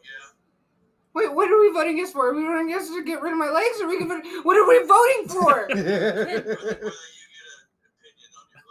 Wait, 1.13 1.33
what 1.33 1.51
are 1.51 1.59
we 1.59 1.71
voting 1.73 1.97
yes 1.97 2.11
for? 2.13 2.29
Are 2.29 2.33
we 2.35 2.43
voting 2.43 2.69
yes 2.69 2.87
to 2.87 3.03
get 3.03 3.21
rid 3.21 3.33
of 3.33 3.37
my 3.39 3.49
legs? 3.49 3.79
Or 3.81 3.85
are 3.85 3.89
we 3.89 3.99
gonna, 3.99 4.21
what 4.43 4.57
are 4.57 4.67
we 4.67 4.79
voting 4.87 5.27
for? 5.27 5.67
Whether, 5.75 5.83
whether 5.83 6.31
you 6.31 6.37
get 6.37 6.47
an 6.47 6.55
opinion 7.99 8.31
on 8.37 8.47
your 8.53 8.61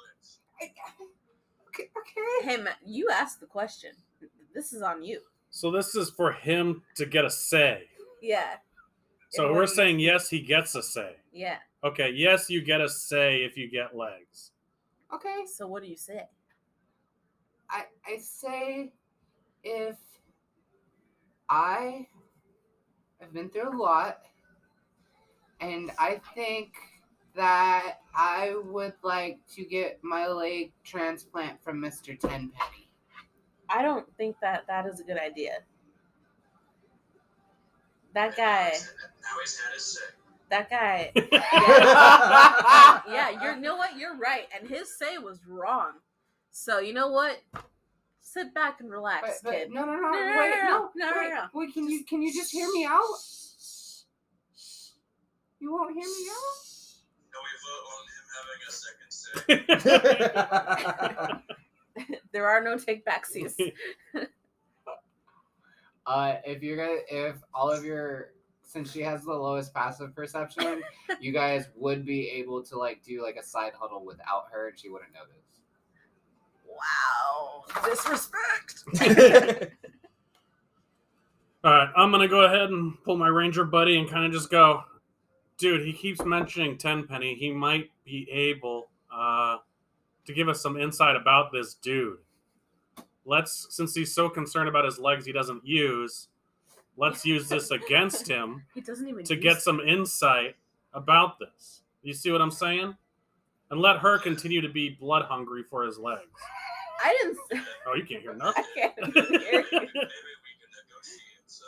okay, 1.69 1.91
okay. 1.99 2.47
Hey, 2.49 2.57
Matt, 2.57 2.77
you 2.85 3.09
asked 3.11 3.41
the 3.41 3.47
question. 3.47 3.91
This 4.55 4.73
is 4.73 4.83
on 4.83 5.03
you. 5.03 5.21
so 5.51 5.71
this 5.71 5.95
is 5.95 6.11
for 6.11 6.33
him 6.33 6.83
to 6.97 7.07
get 7.07 7.25
a 7.25 7.31
say. 7.31 7.85
Yeah. 8.23 8.55
So 9.31 9.49
It 9.49 9.53
we're 9.53 9.61
was- 9.63 9.75
saying 9.75 10.01
yes, 10.01 10.29
he 10.31 10.41
gets 10.41 10.75
a 10.75 10.83
say. 10.83 11.17
Yeah. 11.33 11.59
Okay, 11.85 12.11
yes, 12.11 12.51
you 12.51 12.61
get 12.63 12.81
a 12.81 12.89
say 12.89 13.43
if 13.45 13.57
you 13.57 13.71
get 13.71 13.97
legs. 13.97 14.51
Okay. 15.15 15.45
So 15.47 15.67
what 15.67 15.83
do 15.83 15.89
you 15.89 15.97
say? 15.97 16.25
I 17.71 17.85
I 18.07 18.19
say 18.19 18.93
if 19.63 19.97
I 21.49 22.07
have 23.21 23.33
been 23.33 23.51
through 23.51 23.77
a 23.77 23.77
lot 23.77 24.19
and 25.61 25.91
I 25.99 26.21
think 26.35 26.73
that 27.37 27.99
I 28.15 28.55
would 28.65 28.95
like 29.03 29.39
to 29.55 29.65
get 29.65 30.01
my 30.03 30.27
leg 30.27 30.73
transplant 30.85 31.63
from 31.63 31.81
Mr. 31.81 32.19
Tenpenny. 32.19 32.89
I 33.69 33.83
don't 33.83 34.07
think 34.17 34.37
that 34.43 34.65
that 34.67 34.87
is 34.87 35.01
a 35.01 35.05
good 35.05 35.19
idea. 35.19 35.59
That 38.15 38.37
guy. 38.37 38.71
Now 38.73 39.37
he's 39.41 39.61
had 39.61 39.75
his 39.75 39.99
say. 39.99 40.05
That 40.51 40.69
guy. 40.69 41.13
yeah, 41.31 43.03
Yeah, 43.07 43.43
you're. 43.43 43.55
You 43.55 43.61
know 43.61 43.77
what? 43.77 43.97
You're 43.97 44.17
right, 44.17 44.49
and 44.59 44.69
his 44.69 44.97
say 44.99 45.19
was 45.19 45.39
wrong. 45.47 45.93
So 46.51 46.81
you 46.81 46.93
know 46.93 47.09
what? 47.13 47.41
Sit 48.23 48.53
back 48.55 48.81
and 48.81 48.91
relax, 48.91 49.41
but 49.43 49.53
kid. 49.53 49.71
no, 49.71 49.85
no, 49.85 49.95
no, 49.97 50.01
No, 50.03 50.11
no, 50.13 50.19
no, 50.19 50.39
wait, 50.39 50.51
no, 50.51 50.57
no, 50.57 50.91
no, 50.95 51.11
no, 51.11 51.17
wait, 51.21 51.31
no. 51.31 51.45
wait. 51.55 51.73
Can 51.75 51.89
you 51.89 52.05
can 52.05 52.23
you 52.23 52.33
just 52.33 52.53
hear 52.53 52.69
me 52.73 52.85
out? 52.85 53.03
You 55.59 55.73
won't 55.73 55.93
hear 55.95 56.05
me 56.05 56.29
out. 56.31 56.57
Now 57.33 57.41
we 57.47 57.51
vote 57.67 57.87
on 57.93 58.07
him 58.07 58.25
having 58.37 58.61
a 58.69 58.73
second 58.73 59.11
say. 59.11 59.33
there 62.33 62.47
are 62.49 62.61
no 62.63 62.77
take 62.79 63.05
back 63.05 63.27
seats. 63.27 63.57
Uh, 66.07 66.37
if 66.45 66.63
you're 66.63 66.77
gonna, 66.77 66.99
if 67.09 67.37
all 67.55 67.71
of 67.71 67.85
your, 67.85 68.33
since 68.63 68.91
she 68.91 69.01
has 69.01 69.23
the 69.23 69.33
lowest 69.33 69.73
passive 69.73 70.13
perception, 70.13 70.83
you 71.21 71.31
guys 71.31 71.69
would 71.77 72.05
be 72.05 72.29
able 72.31 72.61
to 72.65 72.77
like 72.77 73.01
do 73.05 73.23
like 73.23 73.37
a 73.37 73.45
side 73.45 73.73
huddle 73.79 74.05
without 74.05 74.47
her, 74.51 74.67
and 74.69 74.79
she 74.79 74.89
wouldn't 74.89 75.13
notice. 75.13 75.60
Wow, 76.81 77.65
disrespect. 77.85 78.85
All 81.63 81.71
right, 81.71 81.91
I'm 81.95 82.11
gonna 82.11 82.29
go 82.29 82.41
ahead 82.45 82.71
and 82.71 82.95
pull 83.05 83.17
my 83.17 83.29
ranger 83.29 83.65
buddy 83.65 83.99
and 83.99 84.09
kind 84.09 84.25
of 84.25 84.33
just 84.33 84.51
go, 84.51 84.83
dude. 85.59 85.87
He 85.87 85.93
keeps 85.93 86.25
mentioning 86.25 86.79
Tenpenny. 86.79 87.35
He 87.35 87.53
might 87.53 87.91
be 88.05 88.27
able 88.31 88.89
uh, 89.15 89.59
to 90.27 90.33
give 90.33 90.49
us 90.49 90.63
some 90.63 90.77
insight 90.79 91.17
about 91.17 91.53
this 91.53 91.75
dude. 91.75 92.19
Let's, 93.27 93.67
since 93.71 93.95
he's 93.95 94.15
so 94.15 94.29
concerned 94.29 94.69
about 94.69 94.85
his 94.85 94.99
legs 94.99 95.27
he 95.27 95.33
doesn't 95.33 95.67
use, 95.67 96.29
let's 96.97 97.25
use 97.27 97.49
this 97.49 97.71
against 97.71 98.27
him 98.27 98.65
He 98.75 98.81
doesn't 98.81 99.07
even 99.07 99.25
to 99.25 99.37
get 99.37 99.61
some 99.61 99.81
insight 99.81 100.57
about 100.95 101.39
this. 101.39 101.83
You 102.03 102.15
see 102.15 102.31
what 102.31 102.41
I'm 102.41 102.51
saying? 102.51 102.97
And 103.71 103.81
let 103.81 103.99
her 103.99 104.19
continue 104.19 104.61
to 104.63 104.69
be 104.69 104.89
blood 104.89 105.27
hungry 105.27 105.63
for 105.69 105.85
his 105.85 105.99
legs. 105.99 106.41
I 107.03 107.17
didn't. 107.23 107.39
s- 107.61 107.67
Oh, 107.87 107.95
you 107.95 108.05
can't 108.05 108.23
hear 108.23 108.33
I 108.33 108.37
nothing. 108.37 108.65
can't 108.75 108.95
hear 108.97 109.05
you. 109.05 109.13
Maybe 109.13 109.63
we 109.73 109.73
can 109.73 110.71
negotiate 110.77 111.47
some. 111.47 111.67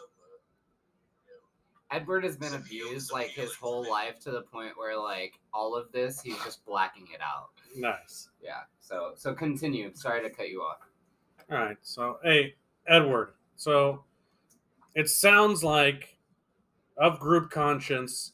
Uh, 1.91 1.97
Edward 1.97 2.25
has 2.25 2.37
been 2.37 2.55
abused 2.55 3.13
like 3.13 3.29
his 3.31 3.55
whole 3.55 3.89
life 3.91 4.19
to 4.21 4.31
the 4.31 4.43
point 4.43 4.73
where 4.77 4.97
like 4.99 5.35
all 5.53 5.75
of 5.77 5.91
this 5.93 6.21
he's 6.21 6.43
just 6.45 6.65
blacking 6.65 7.07
it 7.15 7.21
out. 7.21 7.51
nice. 7.77 8.29
Yeah. 8.43 8.61
So 8.81 9.13
so 9.17 9.35
continue. 9.35 9.91
Sorry 9.95 10.23
to 10.23 10.31
cut 10.35 10.49
you 10.49 10.61
off. 10.63 10.79
All 11.51 11.59
right. 11.59 11.77
So, 11.83 12.19
hey, 12.23 12.55
Edward. 12.87 13.35
So, 13.57 14.05
it 14.95 15.09
sounds 15.11 15.63
like 15.63 16.17
of 16.97 17.19
group 17.21 17.51
conscience, 17.51 18.33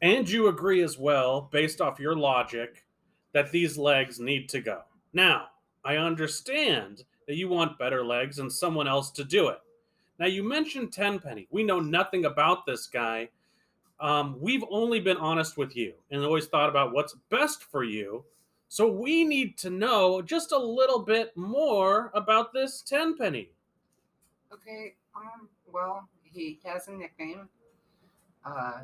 and 0.00 0.28
you 0.28 0.48
agree 0.48 0.82
as 0.82 0.96
well, 0.98 1.48
based 1.52 1.80
off 1.80 1.98
your 2.00 2.14
logic, 2.16 2.84
that 3.32 3.50
these 3.52 3.76
legs 3.76 4.18
need 4.20 4.48
to 4.50 4.60
go. 4.60 4.82
Now, 5.16 5.46
I 5.82 5.96
understand 5.96 7.04
that 7.26 7.36
you 7.36 7.48
want 7.48 7.78
better 7.78 8.04
legs 8.04 8.38
and 8.38 8.52
someone 8.52 8.86
else 8.86 9.10
to 9.12 9.24
do 9.24 9.48
it. 9.48 9.58
Now, 10.18 10.26
you 10.26 10.46
mentioned 10.46 10.92
Tenpenny. 10.92 11.48
We 11.50 11.64
know 11.64 11.80
nothing 11.80 12.26
about 12.26 12.66
this 12.66 12.86
guy. 12.86 13.30
Um, 13.98 14.36
we've 14.38 14.64
only 14.68 15.00
been 15.00 15.16
honest 15.16 15.56
with 15.56 15.74
you 15.74 15.94
and 16.10 16.22
always 16.22 16.48
thought 16.48 16.68
about 16.68 16.92
what's 16.92 17.16
best 17.30 17.62
for 17.62 17.82
you. 17.82 18.26
So 18.68 18.86
we 18.92 19.24
need 19.24 19.56
to 19.56 19.70
know 19.70 20.20
just 20.20 20.52
a 20.52 20.58
little 20.58 20.98
bit 20.98 21.34
more 21.34 22.10
about 22.12 22.52
this 22.52 22.82
Tenpenny. 22.82 23.48
Okay. 24.52 24.96
Um. 25.16 25.48
Well, 25.72 26.06
he 26.24 26.60
has 26.66 26.88
a 26.88 26.92
nickname. 26.92 27.48
Uh, 28.44 28.80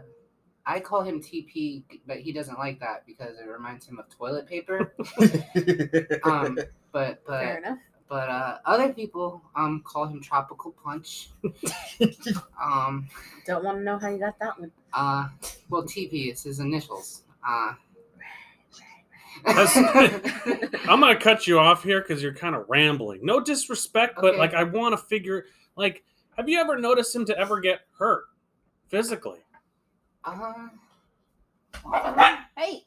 I 0.67 0.79
call 0.81 1.03
him 1.03 1.21
TP, 1.21 1.83
but 2.07 2.19
he 2.19 2.33
doesn't 2.33 2.59
like 2.59 2.79
that 2.81 3.05
because 3.07 3.39
it 3.39 3.49
reminds 3.49 3.87
him 3.87 3.99
of 3.99 4.09
toilet 4.09 4.47
paper. 4.47 4.95
um. 6.25 6.59
But 6.93 7.23
but 7.27 7.41
Fair 7.41 7.57
enough. 7.59 7.79
but 8.09 8.29
uh, 8.29 8.59
other 8.67 8.93
people 8.93 9.43
um 9.57 9.83
call 9.85 10.07
him 10.07 10.21
Tropical 10.23 10.73
Punch. 10.85 11.31
um. 12.63 13.09
Don't 13.47 13.65
want 13.65 13.79
to 13.79 13.83
know 13.83 13.99
how 13.99 14.09
you 14.09 14.19
got 14.19 14.39
that 14.39 14.59
one. 14.61 14.71
Uh. 14.93 15.29
Well, 15.69 15.83
TP 15.83 16.31
is 16.33 16.43
his 16.43 16.61
initials. 16.61 17.23
Uh. 17.47 17.73
I'm 19.47 21.01
gonna 21.01 21.19
cut 21.19 21.47
you 21.49 21.59
off 21.59 21.83
here 21.83 22.01
because 22.01 22.23
you're 22.23 22.35
kind 22.35 22.55
of 22.55 22.67
rambling. 22.69 23.21
No 23.25 23.41
disrespect, 23.41 24.17
but 24.21 24.31
Okay. 24.35 24.39
like 24.39 24.55
I 24.55 24.63
want 24.63 24.93
to 24.93 24.97
figure. 24.99 25.47
Like, 25.75 26.05
have 26.37 26.49
you 26.49 26.61
ever 26.61 26.79
noticed 26.79 27.15
him 27.17 27.25
to 27.27 27.37
ever 27.37 27.59
get 27.59 27.81
hurt 27.99 28.25
physically? 28.89 29.41
Uh, 30.25 30.69
Hey, 32.57 32.85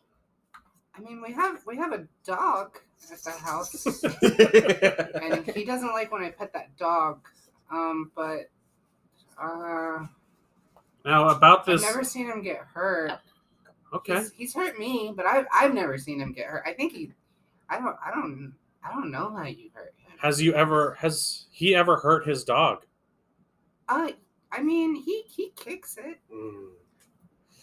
I 0.96 1.02
mean, 1.02 1.22
we 1.22 1.34
have 1.34 1.62
we 1.66 1.78
have 1.78 1.92
a 1.94 2.08
dog 2.26 2.78
at 3.12 3.22
the 3.24 3.32
house, 3.32 3.86
and 4.24 5.46
he 5.56 5.66
doesn't 5.66 5.90
like 5.90 6.12
when 6.12 6.24
I 6.24 6.32
pet 6.32 6.54
that 6.54 6.76
dog. 6.78 7.20
Um, 7.72 8.12
but 8.16 8.50
uh, 9.42 10.06
Now 11.04 11.30
about 11.30 11.66
this, 11.66 11.84
I've 11.84 11.90
never 11.90 12.04
seen 12.04 12.28
him 12.28 12.42
get 12.42 12.60
hurt. 12.74 13.20
Okay. 13.94 14.20
He's, 14.20 14.32
he's 14.32 14.54
hurt 14.54 14.80
me, 14.80 15.14
but 15.16 15.26
I've 15.26 15.46
I've 15.54 15.74
never 15.74 15.98
seen 15.98 16.20
him 16.22 16.32
get 16.32 16.46
hurt. 16.46 16.64
I 16.66 16.74
think 16.74 16.94
he, 16.94 17.12
I 17.70 17.78
don't 17.80 17.96
I 18.06 18.12
don't 18.12 18.54
I 18.84 18.92
don't 18.92 19.12
know 19.12 19.34
how 19.36 19.46
you 19.46 19.70
hurt 19.74 19.94
him. 19.98 20.18
Has 20.20 20.42
you 20.42 20.54
ever? 20.54 20.96
Has 21.00 21.46
he 21.52 21.76
ever 21.76 21.98
hurt 21.98 22.28
his 22.28 22.44
dog? 22.44 22.86
Uh, 23.90 24.10
I 24.52 24.62
mean, 24.64 24.96
he 24.96 25.24
he 25.28 25.52
kicks 25.56 25.98
it. 25.98 26.20
Mm. 26.34 26.70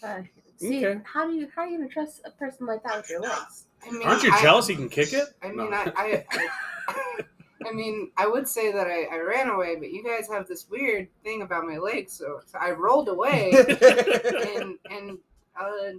Uh, 0.03 0.21
see, 0.57 0.85
Okay. 0.85 1.01
how 1.05 1.25
do 1.25 1.33
you 1.33 1.47
how 1.55 1.63
are 1.63 1.67
you 1.67 1.77
gonna 1.77 1.89
trust 1.89 2.21
a 2.25 2.31
person 2.31 2.65
like 2.67 2.83
that 2.83 2.97
with 2.97 3.09
your 3.09 3.21
legs? 3.21 3.67
I 3.85 3.91
mean, 3.91 4.03
Aren't 4.07 4.23
you 4.23 4.31
I- 4.31 4.41
jealous 4.41 4.67
he 4.67 4.75
can 4.75 4.89
kick 4.89 5.13
it? 5.13 5.29
I 5.41 5.49
No. 5.49 5.63
mean, 5.63 5.73
I, 5.73 5.91
I, 5.95 6.25
I, 6.31 7.19
I 7.65 7.71
mean, 7.71 8.11
I 8.17 8.27
would 8.27 8.47
say 8.47 8.71
that 8.73 8.87
I, 8.87 9.03
I 9.05 9.19
ran 9.19 9.49
away, 9.49 9.75
but 9.77 9.89
you 9.91 10.03
guys 10.03 10.27
have 10.29 10.47
this 10.47 10.69
weird 10.69 11.07
thing 11.23 11.41
about 11.43 11.63
my 11.65 11.77
legs, 11.77 12.11
so, 12.13 12.41
so 12.45 12.57
I 12.59 12.71
rolled 12.71 13.07
away 13.09 13.51
and 14.57 14.77
and 14.89 15.17
uh, 15.59 15.93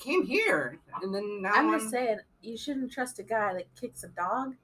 came 0.00 0.24
here, 0.24 0.78
and 1.02 1.14
then 1.14 1.40
now 1.42 1.52
I'm 1.54 1.70
I'm, 1.70 1.78
just 1.78 1.90
saying 1.90 2.18
you 2.42 2.56
shouldn't 2.58 2.92
trust 2.92 3.18
a 3.20 3.22
guy 3.22 3.54
that 3.54 3.66
kicks 3.80 4.04
a 4.04 4.08
dog. 4.08 4.54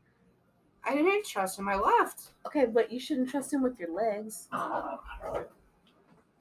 I 0.85 0.95
didn't 0.95 1.25
trust 1.27 1.59
him. 1.59 1.69
I 1.69 1.77
left. 1.77 2.31
Okay, 2.47 2.65
but 2.67 2.91
you 2.91 2.99
shouldn't 2.99 3.29
trust 3.31 3.53
him 3.53 3.63
with 3.63 3.79
your 3.79 3.93
legs. 3.95 4.49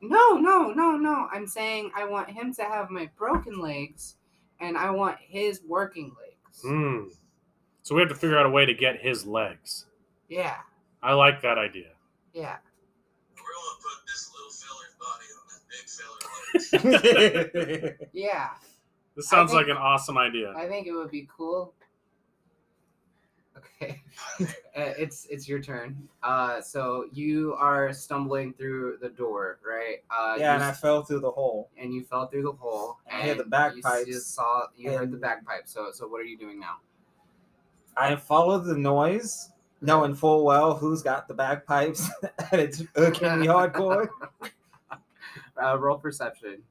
No, 0.01 0.37
no, 0.37 0.71
no, 0.71 0.95
no. 0.97 1.27
I'm 1.31 1.45
saying 1.47 1.91
I 1.95 2.05
want 2.05 2.29
him 2.29 2.53
to 2.55 2.63
have 2.63 2.89
my 2.89 3.09
broken 3.17 3.59
legs, 3.59 4.15
and 4.59 4.77
I 4.77 4.91
want 4.91 5.17
his 5.19 5.61
working 5.67 6.15
legs. 6.19 6.63
Mm. 6.65 7.09
So 7.83 7.95
we 7.95 8.01
have 8.01 8.09
to 8.09 8.15
figure 8.15 8.37
out 8.37 8.45
a 8.45 8.49
way 8.49 8.65
to 8.65 8.73
get 8.73 8.99
his 9.01 9.25
legs. 9.25 9.85
Yeah, 10.29 10.55
I 11.01 11.13
like 11.13 11.41
that 11.41 11.57
idea. 11.57 11.89
yeah. 12.33 12.57
we're 13.35 13.41
gonna 13.41 13.79
put 13.81 14.05
this 14.05 14.31
little 14.33 14.51
feller's 14.51 14.95
body 14.99 15.27
on 15.35 15.43
that 15.49 15.63
big 16.71 17.73
feller 17.73 17.91
legs. 17.91 18.09
Yeah, 18.13 18.49
This 19.15 19.27
sounds 19.27 19.51
think- 19.51 19.61
like 19.67 19.71
an 19.75 19.77
awesome 19.81 20.17
idea. 20.17 20.53
I 20.55 20.67
think 20.67 20.85
it 20.87 20.91
would 20.93 21.09
be 21.11 21.27
cool. 21.35 21.73
Okay, 23.59 24.01
uh, 24.41 24.45
it's 24.97 25.25
it's 25.29 25.47
your 25.47 25.59
turn. 25.59 26.07
Uh, 26.23 26.61
so 26.61 27.05
you 27.11 27.55
are 27.57 27.91
stumbling 27.91 28.53
through 28.53 28.97
the 29.01 29.09
door, 29.09 29.59
right? 29.65 29.97
Uh, 30.09 30.37
yeah, 30.39 30.55
and 30.55 30.63
I 30.63 30.71
fell 30.71 31.03
through 31.03 31.21
the 31.21 31.31
hole. 31.31 31.69
and 31.77 31.93
you 31.93 32.03
fell 32.03 32.27
through 32.27 32.43
the 32.43 32.51
hole. 32.53 32.97
And 33.07 33.21
I 33.21 33.27
heard 33.27 33.37
the 33.39 33.73
you 33.75 34.13
just 34.13 34.35
saw 34.35 34.63
you 34.77 34.91
heard 34.91 35.11
the 35.11 35.17
bagpipes. 35.17 35.73
So 35.73 35.91
so 35.91 36.07
what 36.07 36.21
are 36.21 36.25
you 36.25 36.37
doing 36.37 36.59
now? 36.59 36.77
I 37.97 38.15
followed 38.15 38.65
the 38.65 38.77
noise, 38.77 39.49
knowing 39.81 40.15
full 40.15 40.45
well 40.45 40.75
who's 40.75 41.01
got 41.01 41.27
the 41.27 41.33
bagpipes, 41.33 42.09
and 42.51 42.61
it's 42.61 42.83
irking 42.95 43.39
me 43.39 43.47
hardcore. 43.47 44.07
Uh, 45.61 45.77
roll 45.77 45.97
perception. 45.97 46.63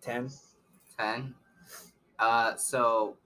Ten. 0.00 0.30
10. 1.00 1.34
Uh, 2.18 2.54
so 2.56 3.16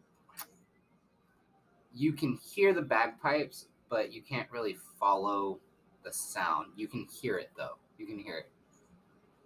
you 1.93 2.13
can 2.13 2.39
hear 2.43 2.73
the 2.73 2.83
bagpipes, 2.83 3.67
but 3.89 4.13
you 4.13 4.23
can't 4.23 4.51
really 4.51 4.77
follow 4.99 5.59
the 6.05 6.13
sound. 6.13 6.69
You 6.77 6.89
can 6.89 7.07
hear 7.21 7.37
it 7.39 7.51
though. 7.57 7.77
You 7.99 8.07
can 8.07 8.19
hear 8.19 8.39
it. 8.39 8.51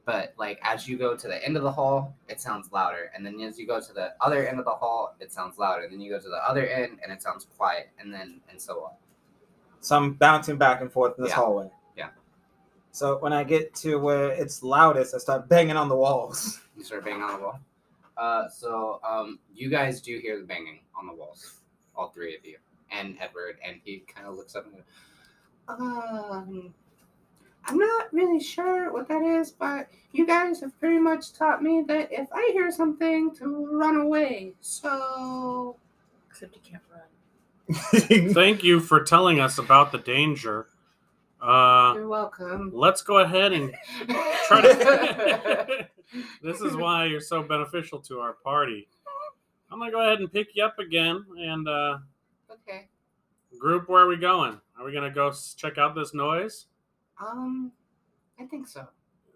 But 0.05 0.35
like 0.39 0.59
as 0.63 0.89
you 0.89 0.97
go 0.97 1.17
to 1.17 1.29
the 1.29 1.45
end 1.45 1.57
of 1.57 1.63
the 1.63 1.71
hall, 1.73 2.17
it 2.29 2.41
sounds 2.41 2.71
louder, 2.73 3.11
and 3.15 3.25
then 3.25 3.39
as 3.41 3.59
you 3.59 3.67
go 3.67 3.81
to 3.81 3.93
the 3.93 4.13
other 4.23 4.47
end 4.47 4.59
of 4.59 4.65
the 4.65 4.71
hall, 4.71 5.15
it 5.21 5.31
sounds 5.33 5.59
louder. 5.59 5.83
And 5.83 5.93
then 5.93 6.01
you 6.01 6.11
go 6.11 6.19
to 6.19 6.29
the 6.29 6.49
other 6.49 6.67
end, 6.67 6.99
and 7.03 7.13
it 7.13 7.23
sounds 7.23 7.47
quiet, 7.57 7.91
and 7.99 8.13
then 8.13 8.41
and 8.51 8.61
so 8.61 8.85
on. 8.85 8.93
So 9.81 9.97
I'm 9.97 10.15
bouncing 10.15 10.57
back 10.57 10.81
and 10.81 10.91
forth 10.91 11.15
in 11.19 11.25
this 11.25 11.31
Yeah. 11.31 11.37
hallway. 11.37 11.71
Yeah. 11.95 12.09
So 12.91 13.19
when 13.19 13.33
I 13.35 13.45
get 13.45 13.75
to 13.77 13.97
where 13.97 14.31
it's 14.31 14.63
loudest, 14.63 15.15
I 15.15 15.19
start 15.19 15.49
banging 15.49 15.77
on 15.77 15.89
the 15.89 15.97
walls. 15.97 16.61
You 16.77 16.85
start 16.85 17.05
banging 17.05 17.23
on 17.23 17.39
the 17.39 17.45
wall. 17.45 17.61
Uh, 18.19 18.49
so 18.49 19.01
um, 19.09 19.39
you 19.55 19.71
guys 19.71 20.01
do 20.01 20.19
hear 20.19 20.39
the 20.39 20.45
banging 20.45 20.81
on 20.99 21.07
the 21.07 21.15
walls, 21.15 21.61
all 21.95 22.09
three 22.09 22.35
of 22.37 22.45
you, 22.45 22.57
and 22.91 23.17
Edward, 23.21 23.59
and 23.65 23.77
he 23.85 24.03
kind 24.13 24.27
of 24.27 24.35
looks 24.35 24.57
up 24.57 24.65
and 24.65 24.75
goes, 24.75 24.85
um, 25.69 26.75
I'm 27.67 27.79
not 27.79 28.13
really 28.13 28.41
sure 28.41 28.93
what 28.93 29.09
that 29.09 29.23
is, 29.23 29.51
but 29.53 29.89
you 30.13 30.27
guys 30.27 30.61
have 30.61 30.79
pretty 30.81 30.99
much 30.99 31.33
taught 31.33 31.63
me 31.63 31.85
that 31.87 32.09
if 32.11 32.29
I 32.33 32.51
hear 32.53 32.71
something 32.71 33.35
to 33.37 33.69
run 33.77 33.97
away. 33.97 34.55
So 34.61 35.77
Except 36.31 36.55
you 36.55 36.63
can't 36.65 36.83
run. 36.91 38.33
Thank 38.35 38.65
you 38.65 38.81
for 38.81 39.05
telling 39.05 39.39
us 39.39 39.59
about 39.59 39.93
the 39.93 39.99
danger. 39.99 40.69
Uh, 41.41 41.93
you're 41.95 42.09
welcome. 42.09 42.73
let's 42.75 43.03
go 43.03 43.19
ahead 43.19 43.53
and 43.53 43.73
try 44.47 44.63
to. 44.63 45.89
this 46.43 46.61
is 46.61 46.77
why 46.77 47.07
you're 47.07 47.21
so 47.21 47.43
beneficial 47.43 47.99
to 48.01 48.21
our 48.21 48.35
party. 48.35 48.89
I'm 49.71 49.79
gonna 49.79 49.91
go 49.91 50.01
ahead 50.01 50.21
and 50.21 50.33
pick 50.33 50.49
you 50.55 50.65
up 50.65 50.79
again 50.79 51.25
and 51.39 51.69
uh, 51.69 51.99
okay. 52.51 52.89
group. 53.59 53.89
Where 53.89 54.03
are 54.03 54.09
we 54.09 54.17
going? 54.17 54.61
Are 54.79 54.85
we 54.85 54.93
gonna 54.93 55.11
go 55.11 55.33
check 55.57 55.77
out 55.79 55.95
this 55.95 56.15
noise? 56.15 56.67
Um, 57.21 57.73
I 58.39 58.47
think 58.47 58.67
so. 58.67 58.87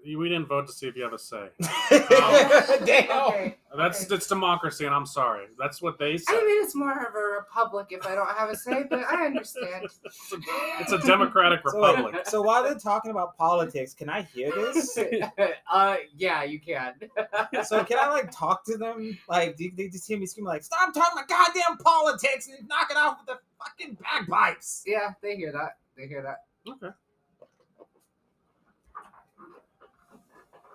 We 0.05 0.29
didn't 0.29 0.47
vote 0.47 0.66
to 0.66 0.73
see 0.73 0.89
if 0.89 0.97
you 0.97 1.05
have 1.05 1.12
a 1.12 1.19
say. 1.19 1.49
Damn. 1.91 2.83
Okay. 2.83 3.57
That's 3.77 4.05
Okay. 4.05 4.15
it's 4.16 4.27
democracy, 4.27 4.85
and 4.85 4.95
I'm 4.95 5.07
sorry. 5.07 5.47
That's 5.59 5.81
what 5.81 5.99
they 5.99 6.19
say. 6.19 6.24
I 6.37 6.45
mean, 6.45 6.65
it's 6.65 6.74
more 6.74 6.93
of 6.93 7.15
a 7.15 7.19
republic 7.19 7.89
if 7.91 8.07
I 8.07 8.15
don't 8.15 8.29
have 8.29 8.51
a 8.51 8.57
say, 8.57 8.85
but 8.91 9.01
I 9.01 9.27
understand. 9.27 9.85
it's, 10.05 10.33
a, 10.33 10.37
it's 10.81 10.93
a 10.93 10.99
democratic 10.99 11.65
republic. 11.65 12.27
so 12.27 12.43
while 12.43 12.62
they're 12.65 12.74
talking 12.74 13.11
about 13.11 13.37
politics, 13.37 13.95
can 13.95 14.11
I 14.11 14.23
hear 14.23 14.51
this? 14.51 14.99
uh, 15.73 15.97
yeah, 16.16 16.43
you 16.43 16.61
can. 16.61 16.95
So 17.65 17.85
can 17.85 17.99
I 17.99 18.09
like 18.09 18.31
talk 18.31 18.65
to 18.66 18.77
them? 18.77 19.19
Like, 19.29 19.57
do 19.57 19.70
they 19.74 19.89
just 19.89 20.07
hear 20.07 20.19
me 20.19 20.27
screaming 20.27 20.49
like, 20.49 20.65
"Stop 20.65 20.93
talking 20.93 21.12
about 21.12 21.29
goddamn 21.29 21.79
politics 21.79 22.49
and 22.49 22.69
knock 22.69 22.91
it 22.91 22.97
off 22.97 23.19
with 23.20 23.37
the 23.37 23.39
fucking 23.59 23.97
bagpipes"? 24.03 24.83
yeah, 24.87 25.12
they 25.23 25.37
hear 25.37 25.53
that. 25.53 25.79
They 25.97 26.07
hear 26.09 26.23
that. 26.23 26.45
Okay. 26.70 26.95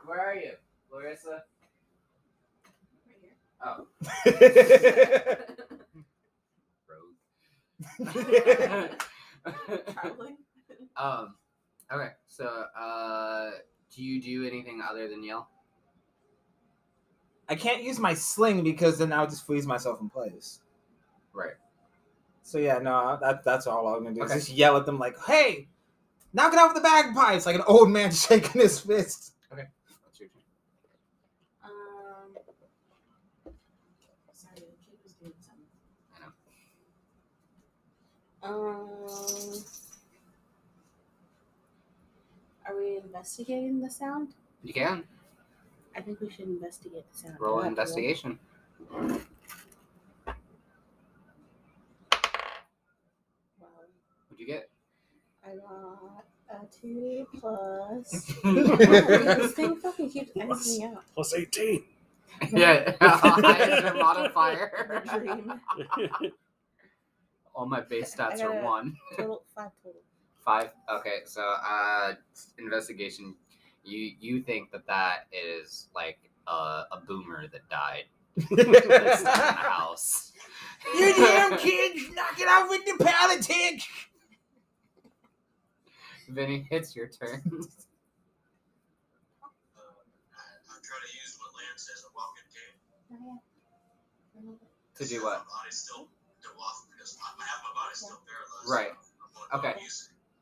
Where 0.08 0.22
are 0.22 0.36
you, 0.36 0.54
Larissa? 0.92 1.44
Oh, 3.64 3.88
Traveling. 9.94 10.38
um. 10.98 11.36
Okay, 11.92 12.10
so 12.28 12.46
uh, 12.80 13.52
do 13.96 14.04
you 14.04 14.22
do 14.22 14.46
anything 14.48 14.82
other 14.88 15.08
than 15.10 15.24
yell? 15.24 15.50
I 17.50 17.56
can't 17.56 17.84
use 17.84 18.00
my 18.00 18.14
sling 18.14 18.64
because 18.64 18.98
then 18.98 19.14
I'll 19.14 19.28
just 19.28 19.46
freeze 19.46 19.66
myself 19.68 20.02
in 20.02 20.10
place. 20.10 20.60
Right. 21.34 21.54
So 22.44 22.60
yeah, 22.60 22.80
no, 22.80 23.18
that 23.22 23.44
that's 23.44 23.68
all 23.68 23.88
I'm 23.88 24.04
gonna 24.04 24.16
do. 24.16 24.24
is 24.24 24.32
Just 24.34 24.50
yell 24.52 24.78
at 24.78 24.86
them 24.86 25.00
like, 25.00 25.16
"Hey, 25.26 25.68
knock 26.34 26.54
it 26.54 26.60
off 26.60 26.74
with 26.74 26.84
the 26.84 26.88
bagpipes!" 26.88 27.46
Like 27.46 27.56
an 27.58 27.64
old 27.68 27.90
man 27.90 28.12
shaking 28.14 28.62
his 28.62 28.80
fist. 28.80 29.34
What's 29.50 30.20
your 30.20 30.30
turn? 30.30 30.42
Um. 31.64 32.36
Sorry, 34.34 34.56
the 34.56 34.62
kid 34.86 34.98
was 35.04 35.14
doing 35.14 35.34
something. 35.40 35.66
I 36.16 36.20
know. 36.22 36.32
Um. 38.48 39.64
Are 42.66 42.78
we 42.78 42.98
investigating 42.98 43.82
the 43.82 43.90
sound? 43.90 44.34
You 44.64 44.74
can 44.74 45.04
I 45.96 46.02
think 46.02 46.22
we 46.22 46.30
should 46.30 46.46
investigate 46.48 47.06
the 47.12 47.18
sound. 47.18 47.36
roll 47.40 47.60
I'll 47.60 47.66
investigation. 47.66 48.40
Wow. 48.92 49.18
What'd 54.30 54.38
you 54.38 54.46
get? 54.46 54.70
I 55.46 55.56
got 55.56 56.26
a 56.50 56.66
two 56.72 57.28
plus. 57.40 58.38
Plus 58.42 58.78
this 58.78 59.54
thing 59.54 59.76
fucking 59.78 60.10
keeps 60.10 60.32
emptying 60.40 60.84
out. 60.84 61.04
Plus 61.16 61.34
18. 61.34 61.84
yeah, 62.52 62.94
highest 63.02 63.84
your 63.84 63.96
modifier. 63.96 65.04
Dream. 65.10 65.60
All 67.58 67.66
my 67.66 67.82
base 67.82 68.16
stats 68.16 68.42
are 68.44 68.64
one. 68.64 68.96
Total 69.18 69.42
five 69.56 69.72
total. 69.84 70.02
Five. 70.46 70.70
Okay, 71.00 71.22
so 71.26 71.42
uh, 71.42 72.14
investigation. 72.60 73.34
You 73.84 74.12
you 74.20 74.44
think 74.44 74.70
that 74.72 74.86
that 74.86 75.26
is 75.32 75.88
like 75.96 76.20
a, 76.46 76.52
a 76.92 77.02
boomer 77.08 77.48
that 77.48 77.68
died 77.68 78.04
that's 78.36 79.22
stuck 79.22 79.38
in 79.38 79.42
the 79.42 79.54
house. 79.54 80.34
you 81.00 81.16
damn 81.16 81.58
kids, 81.58 82.04
knock 82.14 82.40
it 82.40 82.48
off 82.48 82.70
with 82.70 82.86
the 82.86 83.04
politics. 83.04 83.88
Vinny, 86.30 86.68
it's 86.70 86.96
your 86.96 87.08
turn. 87.08 87.42
Uh, 87.42 87.42
I, 87.42 87.44
I'm 90.70 90.82
trying 90.84 91.02
to 91.02 91.14
use 91.18 91.40
what 91.40 91.50
Lance 91.58 91.90
says, 91.90 92.04
a 92.06 92.10
walking 92.14 92.46
cane. 92.54 92.78
to 94.96 95.06
do 95.06 95.24
what? 95.24 95.40
My 95.40 95.44
body's 95.64 95.78
still 95.78 96.08
to 96.44 96.50
walk 96.58 96.88
because 96.92 97.18
I 97.20 97.22
I 97.42 97.46
have 97.46 97.62
my 97.64 97.66
body 97.66 97.66
still 97.66 97.66
paralyzed. 97.66 97.76
Right. 98.68 98.90
I'm 99.52 99.62
going 99.62 99.74
to 99.74 99.80
Okay. 99.80 99.86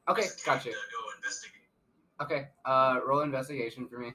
Okay, 0.08 0.22
this 0.22 0.36
cane 0.44 0.56
got 0.56 0.66
you. 0.66 0.72
To 0.72 0.78
go 0.78 1.16
investigate. 1.18 1.62
Okay, 2.22 2.48
uh, 2.66 3.00
roll 3.06 3.22
investigation 3.22 3.88
for 3.88 4.00
me. 4.00 4.14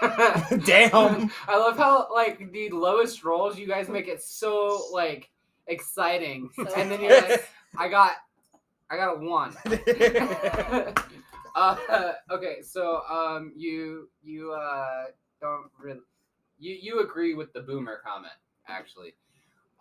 Damn. 0.64 1.30
I 1.48 1.56
love 1.58 1.76
how 1.76 2.08
like 2.12 2.52
the 2.52 2.70
lowest 2.70 3.24
rolls 3.24 3.58
you 3.58 3.66
guys 3.66 3.88
make 3.88 4.08
it 4.08 4.22
so 4.22 4.86
like 4.92 5.30
exciting, 5.66 6.50
and 6.76 6.90
then 6.90 7.00
you're 7.00 7.20
like, 7.20 7.48
I 7.78 7.88
got, 7.88 8.12
I 8.90 8.96
got 8.96 9.14
a 9.14 9.18
one. 9.18 9.54
uh, 11.54 12.12
okay, 12.30 12.62
so 12.62 13.02
um, 13.10 13.52
you 13.56 14.08
you 14.22 14.52
uh 14.52 15.04
don't 15.40 15.70
really 15.78 16.00
you 16.58 16.76
you 16.80 17.00
agree 17.00 17.34
with 17.34 17.52
the 17.52 17.60
boomer 17.60 18.00
comment 18.04 18.32
actually. 18.68 19.14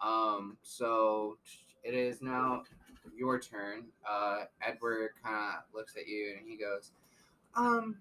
Um, 0.03 0.57
so 0.63 1.37
it 1.83 1.93
is 1.93 2.21
now 2.21 2.63
your 3.15 3.39
turn. 3.39 3.85
Uh, 4.09 4.45
Edward 4.61 5.11
kind 5.23 5.35
of 5.57 5.63
looks 5.73 5.95
at 5.95 6.07
you 6.07 6.35
and 6.37 6.47
he 6.49 6.57
goes, 6.57 6.91
um. 7.55 7.97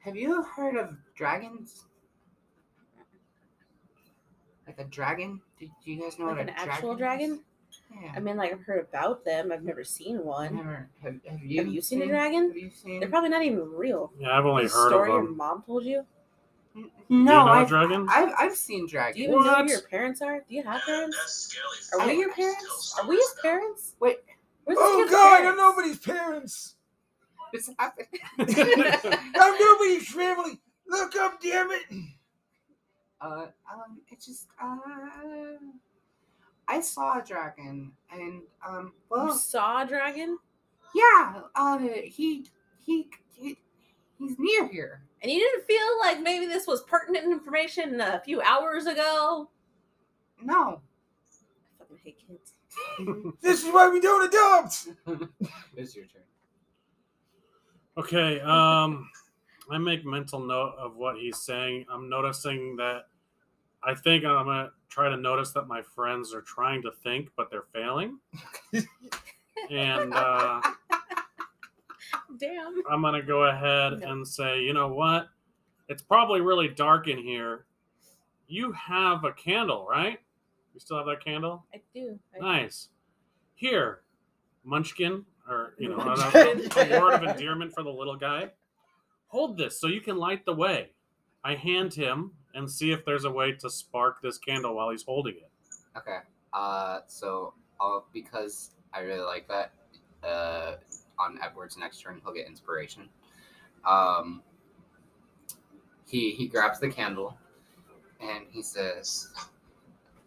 Have 0.00 0.14
you 0.14 0.44
heard 0.44 0.76
of 0.76 0.96
dragons? 1.16 1.86
Like 4.66 4.78
a 4.80 4.84
dragon? 4.84 5.40
Do, 5.60 5.66
do 5.84 5.92
you 5.92 6.00
guys 6.00 6.18
know 6.18 6.26
Like 6.26 6.36
what 6.38 6.42
an 6.42 6.48
a 6.50 6.52
actual 6.58 6.94
dragon? 6.96 7.28
dragon? 7.28 7.44
Yeah. 8.02 8.12
I 8.16 8.20
mean, 8.20 8.36
like 8.36 8.52
I've 8.52 8.62
heard 8.62 8.86
about 8.88 9.24
them. 9.24 9.52
I've 9.52 9.62
never 9.62 9.84
seen 9.84 10.24
one. 10.24 10.56
never. 10.56 10.88
Have, 11.02 11.14
have 11.28 11.42
you? 11.44 11.62
Have 11.64 11.72
you 11.72 11.80
seen 11.82 12.02
a 12.02 12.06
dragon? 12.06 12.48
Have 12.48 12.56
you 12.56 12.70
seen? 12.70 13.00
They're 13.00 13.08
probably 13.08 13.28
not 13.30 13.42
even 13.44 13.70
real. 13.70 14.12
Yeah, 14.18 14.36
I've 14.36 14.46
only 14.46 14.66
The 14.66 14.72
heard 14.72 14.88
story 14.88 15.10
of 15.12 15.22
your 15.24 15.32
mom 15.32 15.62
told 15.64 15.84
you. 15.84 16.04
Mm, 16.76 16.82
mm. 16.82 16.90
No, 17.08 17.16
you 17.18 17.24
know 17.24 17.46
I've, 17.46 17.68
dragons? 17.68 18.10
I've 18.12 18.32
I've 18.38 18.56
seen 18.56 18.86
dragons. 18.88 19.16
Do 19.16 19.22
you 19.22 19.28
dragons. 19.28 19.44
even 19.44 19.46
know 19.46 19.58
What? 19.58 19.66
who 19.66 19.72
your 19.72 19.82
parents 19.88 20.22
are? 20.22 20.38
Do 20.48 20.54
you 20.54 20.62
have 20.64 20.80
parents? 20.82 21.56
Are 21.98 22.06
we 22.06 22.12
I 22.12 22.16
your 22.16 22.32
parents? 22.34 22.96
Are 23.00 23.06
we 23.08 23.16
his 23.16 23.24
stories 23.26 23.38
about- 23.38 23.42
parents? 23.42 23.94
Wait, 24.00 24.16
Where's 24.64 24.78
oh 24.80 24.98
kid's 24.98 25.10
God, 25.12 25.44
I'm 25.46 25.56
nobody's 25.56 25.98
parents. 25.98 26.74
what's 27.50 27.70
happening? 27.78 28.08
I'm 28.38 29.58
nobody's 29.60 30.08
family. 30.08 30.60
Look 30.88 31.14
up, 31.16 31.40
damn 31.40 31.70
it. 31.70 31.82
Uh, 33.26 33.46
um, 33.72 34.00
it 34.08 34.20
just 34.24 34.46
uh, 34.62 34.76
I 36.68 36.80
saw 36.80 37.18
a 37.20 37.24
dragon, 37.24 37.90
and 38.12 38.42
um, 38.66 38.84
You 38.86 38.92
well, 39.10 39.34
saw 39.34 39.82
a 39.82 39.86
dragon, 39.86 40.38
yeah, 40.94 41.40
uh, 41.56 41.78
he 41.78 42.46
he, 42.84 43.08
he 43.34 43.58
he's 44.18 44.36
near 44.38 44.68
here. 44.68 45.02
and 45.22 45.32
you 45.32 45.40
didn't 45.40 45.66
feel 45.66 45.98
like 46.00 46.20
maybe 46.20 46.46
this 46.46 46.68
was 46.68 46.82
pertinent 46.84 47.24
information 47.24 48.00
a 48.00 48.20
few 48.24 48.40
hours 48.42 48.86
ago. 48.86 49.50
No, 50.40 50.80
I 50.80 51.78
fucking 51.80 51.98
hate 52.04 52.18
kids. 52.28 52.52
This 53.40 53.64
is 53.64 53.72
why 53.72 53.88
we 53.88 54.00
don't 54.00 54.28
adopt. 54.28 54.88
it's 55.76 55.96
your 55.96 56.04
turn. 56.06 56.22
Okay, 57.98 58.38
um, 58.40 59.08
I 59.70 59.78
make 59.78 60.04
mental 60.04 60.38
note 60.38 60.74
of 60.78 60.94
what 60.96 61.16
he's 61.16 61.38
saying. 61.38 61.86
I'm 61.90 62.08
noticing 62.08 62.76
that 62.76 63.06
I 63.86 63.94
think 63.94 64.24
I'm 64.24 64.44
gonna 64.46 64.70
try 64.88 65.08
to 65.08 65.16
notice 65.16 65.52
that 65.52 65.66
my 65.68 65.80
friends 65.82 66.34
are 66.34 66.40
trying 66.42 66.82
to 66.82 66.90
think, 67.04 67.30
but 67.36 67.50
they're 67.50 67.66
failing. 67.72 68.18
and 69.70 70.12
uh, 70.12 70.60
Damn. 72.38 72.82
I'm 72.90 73.02
gonna 73.02 73.22
go 73.22 73.44
ahead 73.44 74.00
No. 74.00 74.10
and 74.10 74.26
say, 74.26 74.60
you 74.60 74.72
know 74.74 74.88
what? 74.88 75.28
It's 75.88 76.02
probably 76.02 76.40
really 76.40 76.68
dark 76.68 77.08
in 77.08 77.18
here. 77.18 77.64
You 78.48 78.72
have 78.72 79.24
a 79.24 79.32
candle, 79.32 79.86
right? 79.88 80.18
You 80.74 80.80
still 80.80 80.96
have 80.98 81.06
that 81.06 81.24
candle? 81.24 81.64
I 81.74 81.80
do. 81.94 82.18
I 82.34 82.38
Nice. 82.40 82.88
Here, 83.54 84.02
Munchkin, 84.64 85.24
or 85.48 85.74
you 85.78 85.88
know, 85.88 85.96
Munchkin. 85.96 86.68
a 86.76 87.00
word 87.00 87.14
of 87.14 87.22
endearment 87.22 87.72
for 87.72 87.82
the 87.82 87.90
little 87.90 88.16
guy. 88.16 88.50
Hold 89.28 89.56
this 89.56 89.80
so 89.80 89.86
you 89.86 90.00
can 90.00 90.16
light 90.16 90.44
the 90.44 90.52
way. 90.54 90.90
I 91.44 91.54
hand 91.54 91.94
him 91.94 92.32
and 92.56 92.70
see 92.70 92.90
if 92.90 93.04
there's 93.04 93.24
a 93.24 93.30
way 93.30 93.52
to 93.52 93.70
spark 93.70 94.20
this 94.22 94.38
candle 94.38 94.74
while 94.74 94.90
he's 94.90 95.04
holding 95.04 95.34
it. 95.36 95.50
Okay. 95.96 96.18
Uh, 96.52 97.00
so 97.06 97.54
uh, 97.80 98.00
because 98.12 98.70
I 98.92 99.00
really 99.00 99.24
like 99.24 99.46
that, 99.48 99.72
uh, 100.26 100.76
on 101.18 101.38
Edward's 101.42 101.76
next 101.76 102.00
turn 102.00 102.20
he'll 102.24 102.34
get 102.34 102.46
inspiration. 102.46 103.08
Um, 103.84 104.42
he 106.08 106.30
he 106.32 106.46
grabs 106.46 106.80
the 106.80 106.88
candle, 106.88 107.36
and 108.20 108.44
he 108.50 108.62
says, 108.62 109.28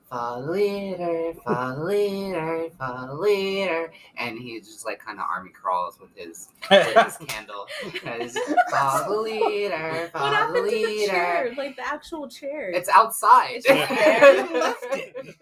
follow 0.10 0.52
leader, 0.52 1.34
follow 1.46 1.86
leader, 1.86 2.70
follow 2.78 3.16
leader, 3.22 3.92
and 4.18 4.38
he 4.40 4.60
just 4.60 4.86
like 4.86 5.00
kind 5.00 5.20
of 5.20 5.26
army 5.30 5.52
crawls 5.52 6.00
with 6.00 6.10
his 6.16 6.50
with 6.70 6.96
his 6.98 7.18
candle. 7.28 7.66
And 8.06 8.22
he's, 8.24 8.38
follow 8.72 9.10
the 9.16 9.22
leader, 9.22 9.92
What 9.92 10.12
follow 10.12 10.30
the 10.32 10.36
happened 10.36 10.56
to 10.70 10.76
the 10.76 10.86
leader. 10.86 11.12
chair? 11.12 11.54
Like 11.58 11.76
the 11.76 11.88
actual 11.88 12.28
chair? 12.28 12.70
It's 12.72 12.90
outside. 12.90 13.62
It's 13.64 13.68
just 13.68 13.90
there. 13.90 14.46
You 14.50 14.60
left 14.60 14.86
it. 14.92 15.36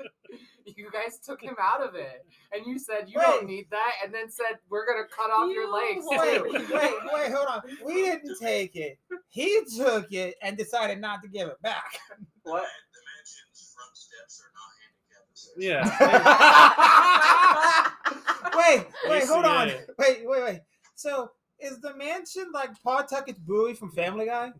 You 0.75 0.91
guys 0.91 1.17
took 1.25 1.41
him 1.41 1.55
out 1.59 1.81
of 1.81 1.95
it, 1.95 2.25
and 2.53 2.65
you 2.67 2.77
said 2.77 3.05
you 3.07 3.15
Wait. 3.17 3.23
don't 3.25 3.45
need 3.47 3.67
that, 3.71 3.93
and 4.03 4.13
then 4.13 4.29
said 4.29 4.59
we're 4.69 4.85
gonna 4.85 5.07
cut 5.07 5.31
off 5.31 5.49
your 5.51 5.63
You 5.63 5.73
legs. 5.73 6.05
wait. 6.09 6.43
Wait, 6.43 6.69
wait, 6.69 6.93
wait, 7.13 7.31
hold 7.31 7.47
on. 7.47 7.61
We 7.85 7.93
didn't 8.03 8.37
take 8.39 8.75
it. 8.75 8.99
He 9.29 9.61
took 9.77 10.11
it 10.11 10.35
and 10.43 10.55
decided 10.57 10.99
not 10.99 11.23
to 11.23 11.29
give 11.29 11.47
it 11.47 11.59
back. 11.63 11.97
What? 12.43 12.65
Yeah. 15.57 15.83
wait, 18.55 18.85
wait, 19.09 19.23
hold 19.27 19.45
on. 19.45 19.67
Wait, 19.97 20.21
wait, 20.25 20.43
wait. 20.43 20.59
So 20.95 21.31
is 21.59 21.79
the 21.79 21.95
mansion 21.95 22.51
like 22.53 22.71
Pawtucket's 22.83 23.39
Bowie 23.39 23.73
from 23.73 23.91
Family 23.91 24.25
Guy? 24.25 24.51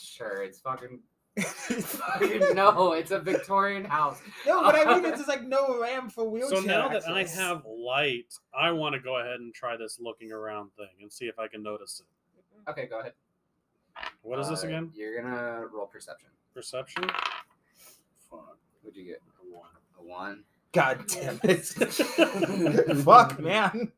Sure, 0.00 0.42
it's 0.42 0.60
fucking. 0.60 1.00
fucking 1.40 2.54
no, 2.54 2.92
it's 2.92 3.10
a 3.10 3.18
Victorian 3.18 3.84
house. 3.86 4.20
no, 4.46 4.62
but 4.62 4.74
I 4.74 4.94
mean 4.94 5.04
it's 5.06 5.16
just 5.18 5.28
like 5.28 5.42
no 5.42 5.80
ramp 5.80 6.12
for 6.12 6.28
wheelchair. 6.28 6.60
So 6.60 6.66
now 6.66 6.88
that 6.88 7.08
I 7.08 7.22
access. 7.22 7.38
have 7.38 7.62
light, 7.66 8.34
I 8.54 8.70
want 8.70 8.94
to 8.94 9.00
go 9.00 9.18
ahead 9.18 9.40
and 9.40 9.52
try 9.54 9.76
this 9.76 9.98
looking 10.00 10.30
around 10.30 10.70
thing 10.76 10.88
and 11.00 11.10
see 11.10 11.26
if 11.26 11.38
I 11.38 11.48
can 11.48 11.62
notice 11.62 12.00
it. 12.00 12.70
Okay, 12.70 12.86
go 12.86 13.00
ahead. 13.00 13.14
What 14.22 14.38
is 14.40 14.48
this 14.48 14.62
Uh, 14.62 14.66
again? 14.68 14.90
You're 14.94 15.20
gonna 15.22 15.66
roll 15.72 15.86
perception. 15.86 16.28
Perception? 16.54 17.04
Fuck. 18.30 18.58
What'd 18.82 18.96
you 18.96 19.06
get? 19.06 19.22
A 20.12 20.14
one. 20.18 20.44
God 20.72 21.04
damn 21.06 21.40
it. 21.42 21.64
Fuck 23.04 23.40
man. 23.40 23.92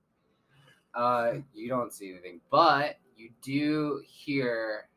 Uh, 0.95 1.33
you 1.53 1.69
don't 1.69 1.93
see 1.93 2.11
anything, 2.11 2.41
but 2.51 2.99
you 3.17 3.31
do 3.43 4.03
hear 4.07 4.89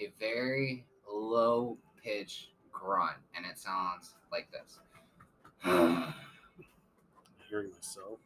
a 0.00 0.12
very 0.18 0.84
low 1.10 1.78
pitch 2.02 2.50
grunt, 2.72 3.16
and 3.34 3.44
it 3.46 3.58
sounds 3.58 4.14
like 4.30 4.48
this. 4.50 4.78
I'm 5.64 6.14
Hearing 7.48 7.70
myself. 7.72 8.18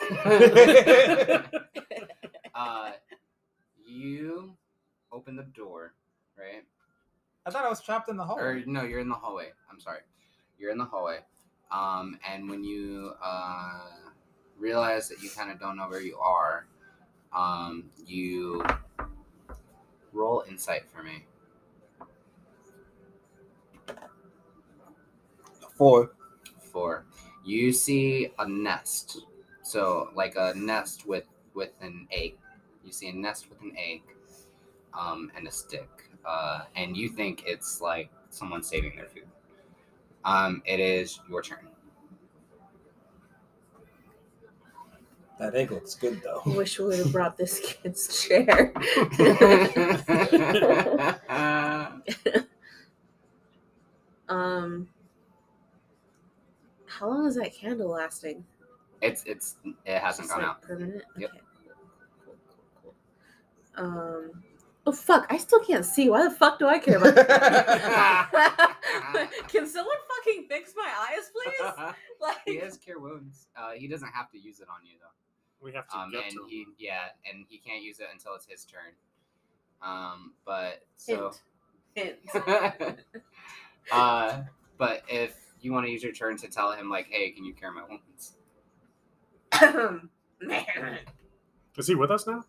uh, 2.54 2.90
you 3.84 4.56
open 5.10 5.36
the 5.36 5.42
door, 5.42 5.94
right? 6.38 6.64
I 7.46 7.50
thought 7.50 7.64
I 7.64 7.68
was 7.68 7.80
trapped 7.80 8.08
in 8.08 8.16
the 8.16 8.24
hole. 8.24 8.38
Or 8.38 8.62
no, 8.66 8.82
you're 8.82 9.00
in 9.00 9.08
the 9.08 9.14
hallway. 9.14 9.48
I'm 9.70 9.80
sorry. 9.80 10.00
You're 10.58 10.72
in 10.72 10.78
the 10.78 10.84
hallway. 10.84 11.20
Um, 11.70 12.18
and 12.28 12.48
when 12.48 12.64
you 12.64 13.12
uh, 13.22 13.80
realize 14.58 15.08
that 15.08 15.22
you 15.22 15.30
kind 15.30 15.50
of 15.50 15.60
don't 15.60 15.76
know 15.76 15.88
where 15.88 16.00
you 16.00 16.16
are, 16.18 16.66
um, 17.32 17.90
you 18.06 18.64
roll 20.12 20.44
insight 20.48 20.82
for 20.90 21.02
me. 21.02 21.24
Four. 25.76 26.10
Four. 26.72 27.04
You 27.44 27.72
see 27.72 28.30
a 28.38 28.48
nest. 28.48 29.20
So 29.62 30.10
like 30.14 30.34
a 30.36 30.54
nest 30.56 31.06
with 31.06 31.26
with 31.54 31.70
an 31.80 32.08
egg. 32.10 32.36
You 32.84 32.92
see 32.92 33.08
a 33.08 33.12
nest 33.12 33.48
with 33.50 33.60
an 33.60 33.74
egg, 33.76 34.02
um, 34.98 35.30
and 35.36 35.46
a 35.46 35.50
stick. 35.50 35.88
Uh, 36.24 36.62
and 36.74 36.96
you 36.96 37.08
think 37.08 37.44
it's 37.46 37.80
like 37.80 38.10
someone 38.30 38.62
saving 38.62 38.96
their 38.96 39.06
food. 39.06 39.26
Um, 40.24 40.62
it 40.66 40.80
is 40.80 41.20
your 41.28 41.42
turn. 41.42 41.68
That 45.38 45.54
egg 45.54 45.70
looks 45.70 45.94
good 45.94 46.20
though. 46.24 46.42
I 46.44 46.48
wish 46.48 46.78
we 46.80 46.86
would 46.86 46.98
have 46.98 47.12
brought 47.12 47.36
this 47.36 47.60
kid's 47.60 48.26
chair. 48.26 48.72
um, 54.28 54.88
how 56.86 57.08
long 57.08 57.26
is 57.28 57.36
that 57.36 57.54
candle 57.54 57.90
lasting? 57.90 58.44
it's 59.00 59.22
it's 59.24 59.56
it 59.84 59.98
hasn't 59.98 60.28
Just, 60.28 60.36
gone 60.36 60.42
like, 60.42 60.56
out. 60.56 60.62
Permanent. 60.62 61.02
Yep. 61.16 61.30
Okay. 61.30 61.40
Cool, 62.24 62.36
cool, 62.46 62.56
cool, 62.82 62.94
cool. 63.76 63.84
Um. 63.84 64.42
Oh 64.88 64.92
fuck! 64.92 65.26
I 65.28 65.36
still 65.36 65.60
can't 65.60 65.84
see. 65.84 66.08
Why 66.08 66.22
the 66.24 66.30
fuck 66.30 66.58
do 66.58 66.66
I 66.66 66.78
care 66.78 66.96
about? 66.96 67.14
Can 69.48 69.66
someone 69.66 69.96
fucking 70.16 70.46
fix 70.48 70.72
my 70.74 70.90
eyes, 71.10 71.30
please? 71.30 71.94
Like, 72.20 72.38
he 72.46 72.56
has 72.56 72.78
cure 72.78 72.98
wounds. 72.98 73.46
Uh, 73.54 73.72
he 73.72 73.86
doesn't 73.86 74.08
have 74.08 74.30
to 74.30 74.38
use 74.38 74.60
it 74.60 74.66
on 74.68 74.78
you 74.84 74.94
though. 74.98 75.12
We 75.64 75.72
have 75.74 75.86
to 75.90 75.98
Um, 75.98 76.10
get 76.10 76.22
and 76.24 76.32
to 76.32 76.46
he 76.48 76.64
yeah, 76.78 77.08
and 77.30 77.44
he 77.50 77.58
can't 77.58 77.82
use 77.82 78.00
it 78.00 78.06
until 78.10 78.34
it's 78.34 78.46
his 78.46 78.64
turn. 78.64 78.94
Um, 79.82 80.32
but 80.46 80.86
so 80.96 81.32
hint, 81.94 82.16
hint. 82.34 82.98
uh, 83.92 84.40
but 84.78 85.02
if 85.06 85.36
you 85.60 85.72
want 85.74 85.84
to 85.84 85.92
use 85.92 86.02
your 86.02 86.12
turn 86.12 86.38
to 86.38 86.48
tell 86.48 86.72
him 86.72 86.88
like, 86.88 87.08
hey, 87.10 87.30
can 87.30 87.44
you 87.44 87.52
cure 87.52 87.72
my 87.72 87.82
wounds? 87.88 88.36
Is 91.76 91.86
he 91.86 91.94
with 91.94 92.10
us 92.10 92.26
now? 92.26 92.42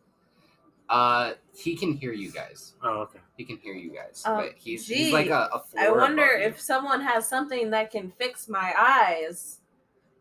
Uh, 0.90 1.34
he 1.56 1.76
can 1.76 1.94
hear 1.94 2.12
you 2.14 2.32
guys. 2.32 2.74
Oh, 2.84 3.02
okay. 3.02 3.20
He 3.38 3.46
can 3.46 3.58
hear 3.58 3.74
you 3.74 3.92
guys, 3.92 4.24
Oh, 4.26 4.38
but 4.38 4.54
he's 4.58 4.88
he's 4.88 5.14
like 5.14 5.28
gee. 5.28 5.32
a, 5.32 5.48
a 5.54 5.60
floor 5.60 5.84
I 5.86 5.92
wonder 5.92 6.24
above 6.26 6.40
you. 6.42 6.48
if 6.48 6.60
someone 6.60 7.02
has 7.02 7.28
something 7.28 7.70
that 7.70 7.92
can 7.92 8.12
fix 8.18 8.50
my 8.50 8.74
eyes, 8.78 9.60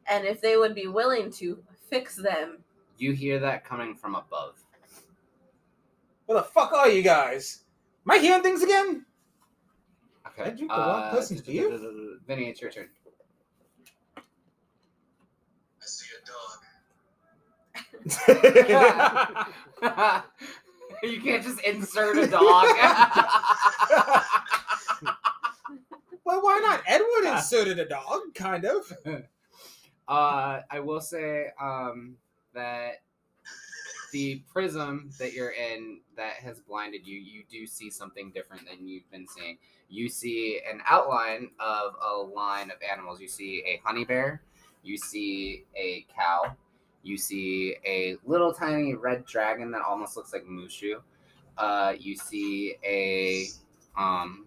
and 0.06 0.26
if 0.26 0.40
they 0.42 0.56
would 0.58 0.74
be 0.74 0.86
willing 0.86 1.30
to 1.32 1.62
fix 1.88 2.16
them. 2.16 2.58
you 2.98 3.12
hear 3.12 3.38
that 3.38 3.64
coming 3.64 3.94
from 3.94 4.14
above. 4.14 4.62
Where 6.26 6.36
the 6.38 6.44
fuck 6.44 6.72
are 6.74 6.88
you 6.90 7.00
guys? 7.02 7.64
Am 8.06 8.10
I 8.10 8.18
hearing 8.18 8.42
things 8.42 8.62
again? 8.62 9.06
Okay. 10.26 10.44
Did 10.44 10.52
I 10.52 10.56
drink 10.56 10.70
the 10.72 10.76
wrong 10.78 11.02
uh, 11.04 11.10
person's 11.10 11.40
beer? 11.40 11.70
Vinny, 12.26 12.50
it's 12.50 12.60
your 12.60 12.70
turn. 12.70 12.88
I 14.16 14.20
see 15.86 16.06
a 16.14 16.20
dog. 16.26 16.58
You 21.02 21.20
can't 21.20 21.42
just 21.42 21.60
insert 21.60 22.16
a 22.18 22.26
dog. 22.26 22.42
well, 26.24 26.42
why 26.42 26.60
not? 26.60 26.82
Edward 26.86 27.32
inserted 27.32 27.78
a 27.78 27.88
dog, 27.88 28.34
kind 28.34 28.64
of. 28.64 28.92
uh, 30.08 30.60
I 30.70 30.80
will 30.80 31.00
say 31.00 31.48
um, 31.60 32.16
that 32.54 33.02
the 34.12 34.42
prism 34.52 35.10
that 35.18 35.32
you're 35.32 35.52
in 35.52 36.00
that 36.16 36.34
has 36.34 36.60
blinded 36.60 37.06
you, 37.06 37.18
you 37.18 37.42
do 37.50 37.66
see 37.66 37.90
something 37.90 38.30
different 38.30 38.66
than 38.68 38.88
you've 38.88 39.10
been 39.10 39.26
seeing. 39.26 39.58
You 39.88 40.08
see 40.08 40.60
an 40.70 40.80
outline 40.88 41.50
of 41.60 41.94
a 42.02 42.16
line 42.16 42.70
of 42.70 42.76
animals. 42.90 43.20
You 43.20 43.28
see 43.28 43.62
a 43.66 43.80
honey 43.84 44.04
bear. 44.04 44.42
You 44.82 44.96
see 44.96 45.64
a 45.76 46.06
cow. 46.14 46.56
You 47.02 47.16
see 47.16 47.76
a 47.86 48.16
little 48.24 48.52
tiny 48.52 48.94
red 48.94 49.24
dragon 49.24 49.70
that 49.70 49.82
almost 49.82 50.16
looks 50.16 50.32
like 50.32 50.44
Mushu. 50.44 51.00
Uh, 51.56 51.94
you 51.98 52.16
see 52.16 52.76
a 52.84 53.46
um, 53.96 54.46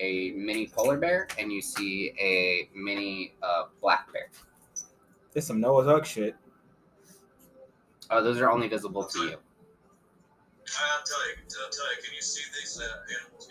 a 0.00 0.32
mini 0.32 0.66
polar 0.66 0.96
bear, 0.96 1.28
and 1.38 1.52
you 1.52 1.60
see 1.60 2.12
a 2.20 2.68
mini 2.74 3.34
uh, 3.42 3.64
black 3.80 4.12
bear. 4.12 4.28
There's 5.32 5.46
some 5.46 5.60
Noah's 5.60 5.86
Ark 5.86 6.04
shit. 6.04 6.34
Oh, 8.10 8.22
those 8.22 8.40
are 8.40 8.50
only 8.50 8.68
visible 8.68 9.04
to 9.04 9.18
you. 9.20 9.36
I'll 10.80 11.04
tell 11.04 11.28
you, 11.28 11.34
I'll 11.64 11.70
tell 11.70 11.90
you, 11.90 12.02
can 12.02 12.14
you 12.14 12.22
see 12.22 12.42
these 12.58 12.80
uh, 12.80 12.86
animals 13.20 13.48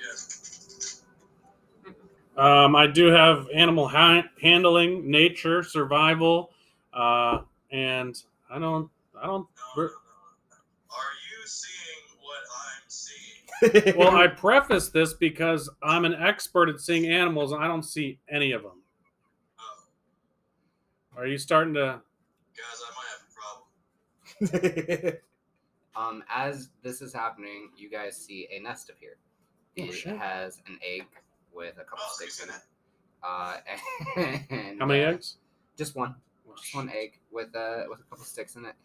yet? 2.36 2.44
Um, 2.44 2.76
I 2.76 2.88
do 2.88 3.08
have 3.08 3.48
animal 3.54 3.88
ha- 3.88 4.30
handling, 4.42 5.10
nature, 5.10 5.64
survival, 5.64 6.52
uh, 6.94 7.42
and 7.72 8.22
I 8.52 8.60
don't, 8.60 8.90
I 9.22 9.26
don't. 9.26 9.48
No, 9.76 9.84
no, 9.84 9.84
no. 9.84 9.90
Are 9.90 11.14
you 11.30 11.46
seeing 11.46 12.04
what 12.22 12.44
I'm 12.54 12.84
seeing? 12.88 13.96
Well, 13.98 14.16
I 14.16 14.28
preface 14.28 14.90
this 14.90 15.14
because 15.14 15.70
I'm 15.84 16.06
an 16.06 16.14
expert 16.14 16.70
at 16.70 16.80
seeing 16.80 17.08
animals, 17.08 17.52
and 17.52 17.64
I 17.64 17.68
don't 17.68 17.84
see 17.84 18.20
any 18.30 18.52
of 18.52 18.62
them. 18.64 18.84
Oh, 19.60 21.20
Are 21.22 21.28
you 21.28 21.38
starting 21.38 21.74
to? 21.76 22.02
guys, 22.56 22.82
I 22.86 22.92
might 22.96 23.10
have 24.50 25.02
a 25.02 25.02
problem. 25.02 25.14
Um, 25.96 26.24
as 26.30 26.70
this 26.84 27.02
is 27.02 27.12
happening, 27.12 27.72
you 27.76 27.90
guys 27.90 28.16
see 28.16 28.48
a 28.56 28.60
nest 28.62 28.92
appear. 28.92 29.18
Oh, 29.80 29.84
It 29.86 29.94
shit. 29.94 30.16
has 30.16 30.62
an 30.68 30.78
egg 30.88 31.08
with 31.52 31.74
a 31.80 31.84
couple 31.84 31.98
Oh, 32.04 32.14
sticks 32.14 32.44
in 32.44 32.50
it. 32.50 32.62
Uh, 33.24 33.58
and, 34.52 34.80
How 34.80 34.86
many 34.86 35.04
uh, 35.04 35.10
eggs? 35.14 35.38
Just 35.76 35.96
one. 35.96 36.14
Just 36.62 36.76
one 36.76 36.90
egg 36.90 37.20
with 37.32 37.54
a 37.56 37.86
with 37.90 38.00
a 38.00 38.04
couple 38.04 38.26
sticks 38.26 38.56
in 38.56 38.66
it. 38.66 38.76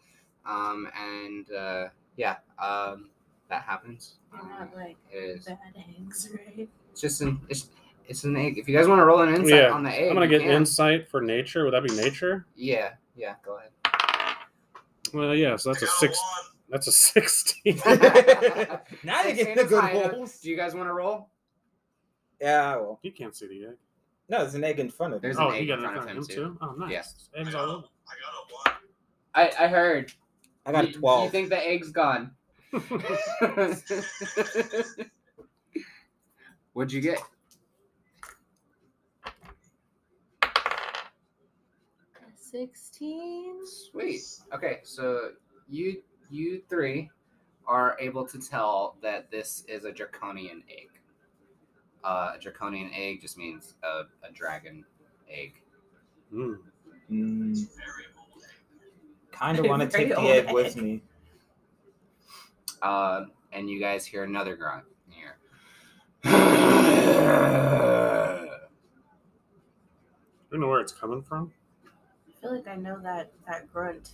Um, 0.45 0.87
and 0.99 1.51
uh, 1.51 1.87
yeah, 2.17 2.37
um, 2.59 3.09
that 3.49 3.63
happens. 3.63 4.15
They're 4.31 4.41
Um, 4.41 4.49
not 4.49 4.75
like 4.75 4.97
it 5.11 5.17
is. 5.17 5.45
bad 5.45 5.57
eggs, 5.75 6.29
right? 6.57 6.67
It's 6.91 7.01
just 7.01 7.21
an. 7.21 7.39
It's, 7.49 7.69
It's 8.07 8.25
an 8.25 8.35
egg. 8.35 8.57
If 8.57 8.67
you 8.67 8.75
guys 8.77 8.87
want 8.87 8.99
to 8.99 9.05
roll 9.05 9.21
an 9.21 9.29
insight 9.33 9.49
Yeah, 9.63 9.69
on 9.71 9.83
the 9.83 9.89
egg, 9.89 10.09
I'm 10.09 10.13
gonna 10.15 10.25
you 10.25 10.31
get 10.31 10.41
can. 10.41 10.51
insight 10.51 11.07
for 11.09 11.21
nature. 11.21 11.63
Would 11.63 11.73
that 11.73 11.83
be 11.83 11.95
nature? 11.95 12.45
Yeah, 12.55 12.91
yeah. 13.15 13.35
Go 13.45 13.57
ahead. 13.57 13.69
Well, 15.13 15.33
yeah. 15.35 15.55
So 15.55 15.71
that's 15.71 15.83
I 15.83 15.85
a 15.85 15.89
got 15.89 15.95
six. 15.99 16.17
one. 16.19 16.51
That's 16.69 16.87
a 16.87 16.91
sixteen. 16.91 17.79
now 17.85 19.21
you're 19.23 19.33
getting 19.35 19.55
the 19.55 19.63
good 19.63 19.81
high 19.81 20.07
rolls. 20.09 20.39
Do 20.39 20.49
you 20.49 20.57
guys 20.57 20.75
want 20.75 20.89
to 20.89 20.93
roll? 20.93 21.29
Yeah, 22.41 22.73
I 22.73 22.77
will. 22.77 22.99
you 23.03 23.11
can't 23.11 23.33
see 23.35 23.47
the 23.47 23.67
egg. 23.67 23.77
No, 24.33 24.39
there's 24.39 24.55
an 24.55 24.63
egg 24.63 24.79
in 24.79 24.89
front 24.89 25.13
of 25.13 25.21
There's 25.21 25.37
me. 25.37 25.43
an 25.43 25.51
oh, 25.51 25.53
egg 25.53 25.61
you 25.61 25.67
got 25.67 25.77
in 25.77 25.85
it 25.85 25.87
front 25.89 25.97
of 25.97 26.03
front 26.05 26.17
him, 26.17 26.23
of 26.23 26.29
him 26.29 26.35
too. 26.35 26.57
Oh, 26.59 26.71
nice. 26.79 26.91
Yeah. 26.91 27.03
Eggs 27.39 27.53
I 27.53 27.59
all 27.59 27.65
got, 27.67 27.75
over. 27.75 27.85
a, 27.85 27.89
I 28.09 28.13
got 28.23 28.33
a 28.33 28.71
one. 28.71 28.73
I 29.35 29.51
I 29.63 29.67
heard. 29.67 30.11
I 30.65 30.71
got 30.71 30.85
a 30.85 30.87
You- 30.87 30.93
12. 30.95 31.23
You 31.25 31.29
think 31.29 31.49
the 31.49 31.67
egg's 31.69 31.91
gone? 31.91 32.31
What'd 36.73 36.91
you 36.91 37.01
get? 37.01 37.21
Sixteen. 42.35 43.65
Sweet. 43.65 44.21
Okay, 44.53 44.79
so 44.83 45.31
you 45.69 46.01
you 46.29 46.61
three 46.69 47.09
are 47.67 47.95
able 47.99 48.25
to 48.25 48.39
tell 48.39 48.95
that 49.01 49.29
this 49.31 49.63
is 49.67 49.85
a 49.85 49.91
draconian 49.91 50.63
egg. 50.69 50.89
Uh, 52.03 52.33
a 52.35 52.39
draconian 52.39 52.91
egg 52.93 53.21
just 53.21 53.37
means 53.37 53.75
a, 53.83 54.03
a 54.27 54.31
dragon 54.33 54.83
egg. 55.29 55.53
Mm. 56.33 56.57
Mm, 57.11 57.67
kind 59.31 59.59
of 59.59 59.65
want 59.65 59.81
to 59.81 59.87
take 59.87 60.09
the 60.09 60.15
old 60.15 60.27
egg 60.27 60.51
with 60.51 60.75
me. 60.77 61.01
Uh, 62.81 63.25
and 63.51 63.69
you 63.69 63.79
guys 63.79 64.05
hear 64.05 64.23
another 64.23 64.55
grunt 64.55 64.85
here. 65.09 65.37
Do 66.23 66.29
you 70.51 70.59
know 70.59 70.67
where 70.67 70.81
it's 70.81 70.93
coming 70.93 71.21
from? 71.21 71.51
I 71.85 72.41
feel 72.41 72.55
like 72.55 72.67
I 72.67 72.75
know 72.75 72.99
that 73.01 73.31
that 73.47 73.71
grunt. 73.71 74.11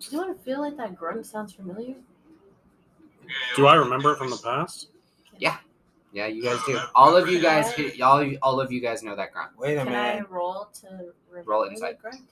Do 0.00 0.06
you 0.10 0.18
want 0.18 0.36
to 0.36 0.44
feel 0.44 0.60
like 0.60 0.76
that 0.76 0.96
grunt 0.96 1.24
sounds 1.26 1.52
familiar? 1.52 1.94
Do 3.56 3.66
I 3.66 3.74
remember 3.74 4.12
it 4.12 4.18
from 4.18 4.30
the 4.30 4.36
past? 4.42 4.88
Yeah, 5.38 5.56
yeah, 6.12 6.26
you 6.26 6.42
guys 6.42 6.58
do. 6.66 6.78
All 6.94 7.16
of 7.16 7.28
you 7.28 7.40
guys, 7.40 7.72
he- 7.74 8.00
all 8.02 8.24
all 8.42 8.60
of 8.60 8.70
you 8.72 8.80
guys 8.80 9.02
know 9.02 9.16
that 9.16 9.32
grunt. 9.32 9.52
Wait 9.58 9.76
a 9.76 9.84
Can 9.84 9.88
I 9.94 10.12
minute. 10.14 10.30
roll 10.30 10.68
to 10.80 10.86
remember 11.30 11.50
Roll 11.50 11.64
the 11.64 11.70
insight. 11.70 12.00
grunt? 12.00 12.22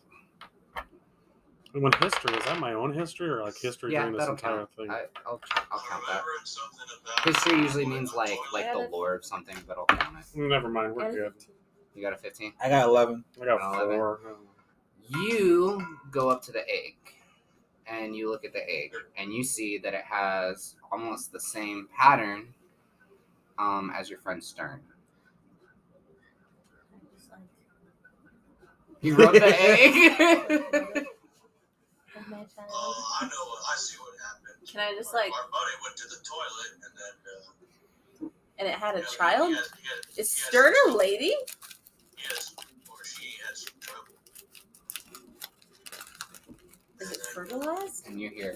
When 1.73 1.91
history 2.03 2.35
is 2.37 2.45
that 2.45 2.59
my 2.61 2.75
own 2.75 2.93
history 2.93 3.31
or 3.31 3.43
like 3.43 3.57
history 3.57 3.93
Yeah, 3.95 4.01
during 4.01 4.13
this 4.13 4.21
that'll 4.21 4.35
entire 4.35 4.57
count. 4.59 4.71
thing? 4.77 4.91
I, 4.91 5.05
I'll 5.25 5.41
I'll 5.71 5.81
count 5.89 6.03
that. 6.07 6.23
Remembering 6.23 6.45
something 6.45 6.87
about 7.03 7.25
History 7.25 7.59
usually 7.61 7.87
means 7.87 8.13
like 8.13 8.39
like 8.53 8.65
Yeah, 8.67 8.73
the 8.75 8.79
that's- 8.81 8.93
lore 8.93 9.15
of 9.15 9.25
something, 9.25 9.57
but 9.67 9.79
I'll 9.79 9.87
count 9.87 10.17
it. 10.19 10.27
Never 10.39 10.69
mind, 10.69 10.95
we're 10.95 11.11
good. 11.11 11.33
You 11.95 12.03
got 12.03 12.13
a 12.13 12.17
fifteen. 12.19 12.53
I 12.63 12.69
got 12.69 12.87
11. 12.89 13.25
I 13.41 13.45
got 13.47 13.61
Eleven. 13.75 13.97
four. 13.97 14.21
you 15.09 15.99
go 16.11 16.29
up 16.29 16.43
to 16.43 16.53
the 16.53 16.61
egg 16.69 16.97
and 17.87 18.15
you 18.17 18.31
look 18.31 18.45
at 18.45 18.53
the 18.53 18.63
egg 18.69 18.93
and 19.17 19.33
you 19.33 19.43
see 19.45 19.79
that 19.79 19.95
it 19.95 20.05
has 20.05 20.77
almost 20.91 21.33
the 21.33 21.41
same 21.41 21.89
pattern 21.97 22.49
um, 23.59 23.93
as 23.97 24.09
your 24.11 24.19
friend 24.21 24.43
Stern. 24.43 24.81
Just 27.15 27.31
like, 27.31 27.41
You 29.01 29.17
rub 29.17 29.33
the 29.35 29.47
egg. 29.47 29.93
"Oh, 32.15 32.21
my 32.29 32.37
child." 32.39 32.49
I 32.71 33.25
know. 33.27 33.45
I 33.71 33.77
see 33.77 33.97
what 33.99 34.15
happened. 34.23 34.69
Can 34.69 34.81
I 34.81 34.95
just 34.97 35.13
like, 35.13 35.33
Our 35.33 35.51
buddy 35.51 35.77
went 35.85 35.97
to 35.97 36.09
the 36.09 36.17
toilet 36.25 36.73
and 36.75 36.93
then. 36.97 38.29
Uh, 38.29 38.29
and 38.59 38.69
it 38.69 38.75
had 38.75 38.95
a 38.95 38.99
you 38.99 39.03
know, 39.05 39.11
he 39.11 39.17
child? 39.17 39.55
had- 39.55 39.65
he 39.81 39.89
had- 39.89 40.19
Is 40.19 40.35
he 40.35 40.41
Stern 40.43 40.73
a 40.89 40.91
lady? 40.97 41.35
Yes, 42.19 42.55
or 42.89 43.05
she 43.05 43.35
had 43.45 43.57
some 43.57 43.75
trouble. 43.81 44.15
Is 47.03 47.11
it 47.11 47.21
fertilized? 47.35 48.07
and 48.07 48.21
you 48.21 48.31
hear. 48.31 48.55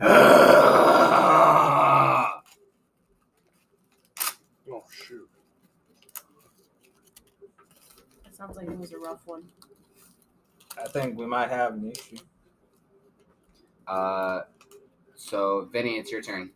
Oh 4.68 4.82
shoot! 4.90 5.28
It 8.26 8.34
sounds 8.36 8.56
like 8.56 8.66
it 8.66 8.76
was 8.76 8.92
a 8.92 8.98
rough 8.98 9.20
one. 9.26 9.44
I 10.76 10.88
think 10.88 11.16
we 11.16 11.24
might 11.24 11.50
have 11.50 11.74
an 11.74 11.92
issue. 11.92 12.16
Uh, 13.86 14.40
so 15.14 15.68
Vinny, 15.72 15.98
it's 15.98 16.10
your 16.10 16.20
turn. 16.20 16.50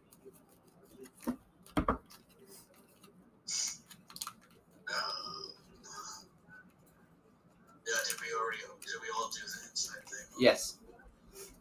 Yeah, 7.86 7.94
did 8.09 8.20
we 8.20 8.27
already? 8.39 8.59
Did 8.81 9.01
we 9.02 9.09
all 9.16 9.31
do 9.31 9.40
the 9.40 9.70
insight 9.70 10.05
thing? 10.09 10.27
Yes. 10.39 10.77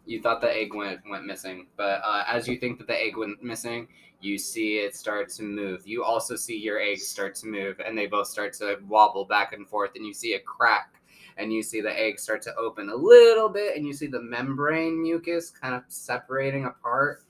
You 0.10 0.20
thought 0.20 0.42
the 0.42 0.52
egg 0.52 0.74
went 0.74 1.02
went 1.08 1.26
missing, 1.26 1.68
but 1.78 2.02
uh, 2.04 2.24
as 2.28 2.48
you 2.48 2.58
think 2.58 2.80
that 2.80 2.88
the 2.88 3.00
egg 3.00 3.16
went 3.16 3.44
missing, 3.44 3.88
you 4.20 4.40
see 4.40 4.78
it 4.78 4.96
start 4.96 5.30
to 5.34 5.44
move. 5.44 5.86
You 5.86 6.04
also 6.04 6.36
see 6.36 6.58
your 6.58 6.80
eggs 6.80 7.08
start 7.08 7.36
to 7.36 7.48
move, 7.48 7.80
and 7.80 7.96
they 7.96 8.08
both 8.08 8.28
start 8.28 8.54
to 8.54 8.80
wobble 8.88 9.26
back 9.26 9.54
and 9.54 9.68
forth. 9.70 9.92
And 9.96 10.04
you 10.04 10.16
see 10.16 10.34
a 10.34 10.40
crack, 10.40 10.96
and 11.38 11.54
you 11.54 11.62
see 11.62 11.80
the 11.80 11.96
egg 11.96 12.20
start 12.20 12.42
to 12.42 12.56
open 12.56 12.90
a 12.90 12.96
little 12.96 13.50
bit, 13.50 13.78
and 13.78 13.86
you 13.86 13.94
see 13.94 14.08
the 14.08 14.20
membrane 14.20 15.00
mucus 15.00 15.52
kind 15.52 15.76
of 15.76 15.84
separating 15.90 16.66
apart. 16.66 17.22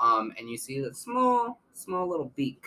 Um, 0.00 0.32
and 0.38 0.48
you 0.48 0.56
see 0.56 0.80
the 0.80 0.94
small, 0.94 1.60
small 1.72 2.08
little 2.08 2.32
beak 2.36 2.66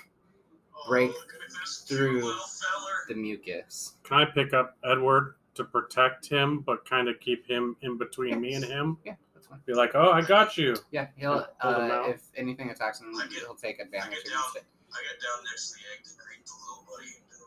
Break 0.89 1.11
oh, 1.11 1.14
look 1.14 1.34
at 1.34 1.61
this 1.61 1.85
through 1.88 2.22
feller. 2.22 3.06
the 3.07 3.15
mucus. 3.15 3.93
Can 4.03 4.18
I 4.18 4.26
pick 4.26 4.53
up 4.53 4.77
Edward 4.84 5.35
to 5.56 5.64
protect 5.64 6.27
him, 6.27 6.60
but 6.60 6.84
kind 6.89 7.07
of 7.07 7.19
keep 7.19 7.48
him 7.48 7.76
in 7.81 7.98
between 7.98 8.41
me 8.41 8.56
and 8.56 8.65
him? 8.65 8.98
Yeah, 9.06 9.15
that's 9.52 9.60
fine. 9.60 9.60
Be 9.65 9.73
like, 9.73 9.91
oh, 9.95 10.11
I 10.11 10.22
got 10.22 10.57
you. 10.57 10.76
Yeah, 10.91 11.07
he'll 11.15 11.45
Hold 11.60 11.76
him 11.84 11.91
uh, 11.91 12.07
if 12.07 12.22
anything 12.36 12.69
attacks 12.69 12.99
him, 13.02 13.14
get- 13.14 13.32
he'll 13.40 13.56
take 13.56 13.80
I 13.80 13.84
advantage 13.84 14.11
get 14.11 14.28
against 14.28 14.53
down. 14.56 14.64
it. 14.64 14.65
I 14.91 14.95
got 14.95 15.22
down 15.22 15.44
next 15.49 15.72
to 15.72 15.76
the 15.78 15.84
egg 15.94 16.03
to 16.03 16.10
greet 16.26 16.45
the 16.45 16.52
little 16.68 16.86
buddy 16.90 17.07
into, 17.15 17.45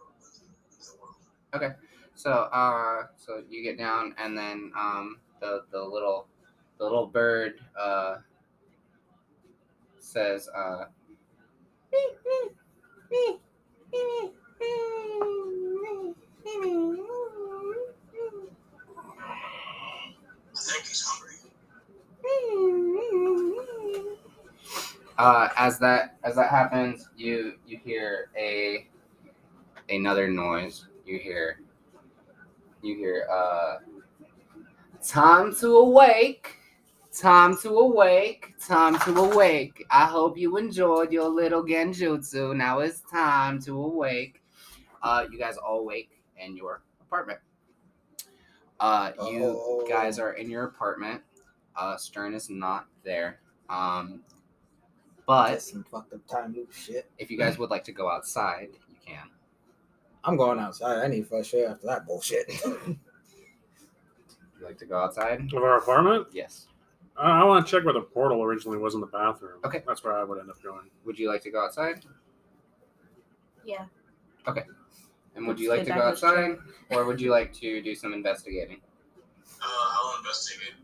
into 0.71 0.93
the 0.93 1.63
world. 1.67 1.75
So, 2.15 2.31
uh, 2.31 3.07
so 3.17 3.43
you 3.49 3.63
get 3.63 3.77
down, 3.77 4.15
and 4.19 4.37
then 4.39 4.71
um, 4.79 5.19
the 5.41 5.65
the 5.73 5.83
little 5.83 6.27
the 6.79 6.85
little 6.85 7.07
bird 7.07 7.61
uh 7.79 8.17
says 9.99 10.49
uh. 10.57 10.85
I 19.27 20.57
think 20.57 20.87
he's 20.87 21.03
hungry. 21.03 21.34
Uh, 25.17 25.49
as 25.57 25.79
that 25.79 26.17
as 26.25 26.35
that 26.35 26.51
happens, 26.51 27.09
you 27.17 27.55
you 27.67 27.79
hear 27.79 28.31
a 28.37 28.89
another 29.89 30.29
noise. 30.29 30.87
You 31.07 31.19
hear 31.19 31.61
you 32.83 32.97
hear 32.97 33.27
uh 33.31 33.77
time 35.03 35.55
to 35.57 35.77
awake. 35.77 36.59
Time 37.13 37.57
to 37.59 37.69
awake. 37.79 38.55
Time 38.59 38.99
to 39.01 39.15
awake. 39.17 39.85
I 39.91 40.07
hope 40.07 40.37
you 40.37 40.57
enjoyed 40.57 41.13
your 41.13 41.29
little 41.29 41.63
genjutsu. 41.65 42.57
Now 42.57 42.81
it's 42.81 43.01
time 43.03 43.61
to 43.63 43.81
awake. 43.81 44.43
Uh, 45.03 45.27
you 45.31 45.39
guys 45.39 45.57
all 45.57 45.85
wake 45.85 46.11
in 46.37 46.57
your 46.57 46.83
apartment. 47.03 47.39
Uh, 48.81 49.13
you 49.29 49.45
Oh. 49.45 49.87
guys 49.89 50.19
are 50.19 50.33
in 50.33 50.51
your 50.51 50.65
apartment. 50.65 51.23
Uh, 51.77 51.97
Stern 51.97 52.35
is 52.35 52.51
not 52.51 52.87
there. 53.05 53.41
Um, 53.69 54.23
but 55.27 55.51
That's 55.51 55.71
some 55.71 55.85
fucked 55.91 56.13
up 56.13 56.27
time 56.27 56.55
loop 56.55 56.73
shit. 56.73 57.11
if 57.19 57.31
you 57.31 57.39
guys 57.39 57.59
would 57.59 57.71
like 57.71 57.85
to 57.85 57.93
go 57.93 58.11
outside, 58.11 58.69
you 58.89 58.97
can. 59.05 59.31
I'm 60.23 60.37
going 60.37 60.59
outside. 60.59 61.03
I 61.03 61.09
need 61.09 61.27
fresh 61.27 61.53
air 61.55 61.69
after 61.71 61.87
that 61.87 62.07
bullshit. 62.07 62.47
Would 62.65 62.79
you 64.61 64.65
like 64.67 64.79
to 64.79 64.87
go 64.87 64.99
outside? 64.99 65.41
Of 65.53 65.63
our 65.63 65.79
apartment? 65.79 66.29
Yes. 66.33 66.67
Uh, 67.17 67.23
I 67.23 67.45
want 67.45 67.65
to 67.67 67.71
check 67.71 67.85
where 67.85 67.95
the 67.95 68.01
portal 68.01 68.43
originally 68.43 68.79
was 68.79 68.95
in 68.95 69.01
the 69.01 69.07
bathroom. 69.07 69.61
Okay. 69.65 69.83
That's 69.87 70.03
where 70.05 70.15
I 70.19 70.25
would 70.25 70.39
end 70.39 70.51
up 70.51 70.63
going. 70.63 70.91
Would 71.05 71.19
you 71.19 71.29
like 71.31 71.43
to 71.43 71.51
go 71.51 71.65
outside? 71.65 72.05
Yeah. 73.65 73.85
Okay. 74.47 74.65
And 75.37 75.47
would 75.47 75.55
Let's 75.55 75.63
you 75.63 75.71
like 75.71 75.79
get 75.81 75.85
to 75.87 75.91
back 75.91 76.01
go 76.01 76.09
outside, 76.09 76.59
or 76.91 77.05
would 77.07 77.21
you 77.21 77.31
like 77.31 77.53
to 77.55 77.83
do 77.83 77.95
some 77.95 78.13
investigating? 78.13 78.81
Uh, 79.61 79.65
I'll 79.67 80.19
investigate 80.19 80.75
the 80.77 80.84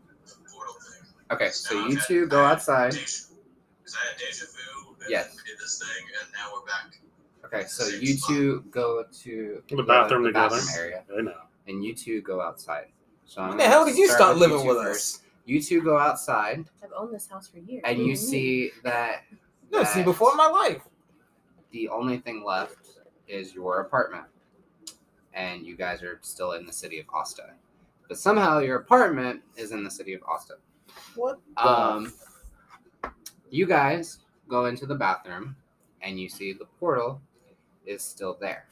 Okay, 1.31 1.49
so 1.49 1.75
Now 1.75 1.87
you 1.87 1.95
had- 1.97 2.05
two 2.07 2.27
go 2.27 2.43
outside. 2.43 2.91
deja- 2.91 3.27
Cause 3.83 3.95
I 4.01 4.07
had 4.09 4.17
deja 4.17 4.45
vu. 4.45 4.95
And 5.01 5.09
Yes. 5.09 5.35
We 5.35 5.49
did 5.49 5.59
this 5.59 5.79
thing, 5.79 6.05
and 6.21 6.31
now 6.33 6.51
we're 6.53 6.65
back. 6.65 6.99
Okay, 7.45 7.67
so 7.67 7.85
you 7.87 8.17
two 8.17 8.61
go 8.71 9.03
to 9.23 9.63
The 9.69 9.83
bathroom 9.83 10.23
the 10.23 10.29
together. 10.29 10.55
bathroom 10.57 10.75
area, 10.77 11.03
I 11.17 11.21
know. 11.21 11.41
and 11.67 11.83
you 11.83 11.93
two 11.95 12.21
go 12.21 12.39
outside. 12.41 12.87
So 13.25 13.41
I'm 13.41 13.49
when 13.49 13.57
the 13.57 13.63
hell 13.65 13.85
did 13.85 13.97
you 13.97 14.07
start 14.09 14.33
with 14.35 14.41
living 14.49 14.61
two 14.61 14.67
with 14.69 14.77
us? 14.77 15.19
You 15.45 15.61
two 15.61 15.81
go 15.81 15.97
outside, 15.97 16.65
I've 16.83 16.91
owned 16.95 17.13
this 17.13 17.27
house 17.27 17.47
for 17.47 17.57
years. 17.59 17.81
and 17.85 17.97
What 17.97 18.03
do 18.03 18.09
you 18.09 18.15
mm-hmm. 18.15 18.25
see 18.25 18.71
that. 18.83 19.23
No, 19.71 19.83
see, 19.83 20.03
before 20.03 20.35
my 20.35 20.47
life. 20.47 20.83
the 21.71 21.87
only 21.89 22.17
thing 22.19 22.43
left 22.43 22.75
is 23.27 23.53
your 23.53 23.79
apartment, 23.81 24.25
and 25.33 25.65
you 25.65 25.75
guys 25.75 26.03
are 26.03 26.19
still 26.21 26.51
in 26.53 26.65
the 26.65 26.73
city 26.73 26.99
of 26.99 27.05
Austin. 27.13 27.45
But 28.07 28.17
somehow 28.19 28.59
your 28.59 28.77
apartment 28.77 29.41
is 29.55 29.71
in 29.71 29.83
the 29.83 29.91
city 29.91 30.13
of 30.13 30.21
Asta. 30.27 30.55
What? 31.15 31.39
the 31.55 31.67
Um, 31.69 32.13
you 33.49 33.65
guys 33.65 34.19
go 34.47 34.65
into 34.65 34.85
the 34.85 34.95
bathroom, 34.95 35.55
and 36.01 36.19
you 36.19 36.29
see 36.29 36.53
the 36.53 36.65
portal 36.79 37.21
is 37.85 38.01
still 38.03 38.37
there. 38.39 38.65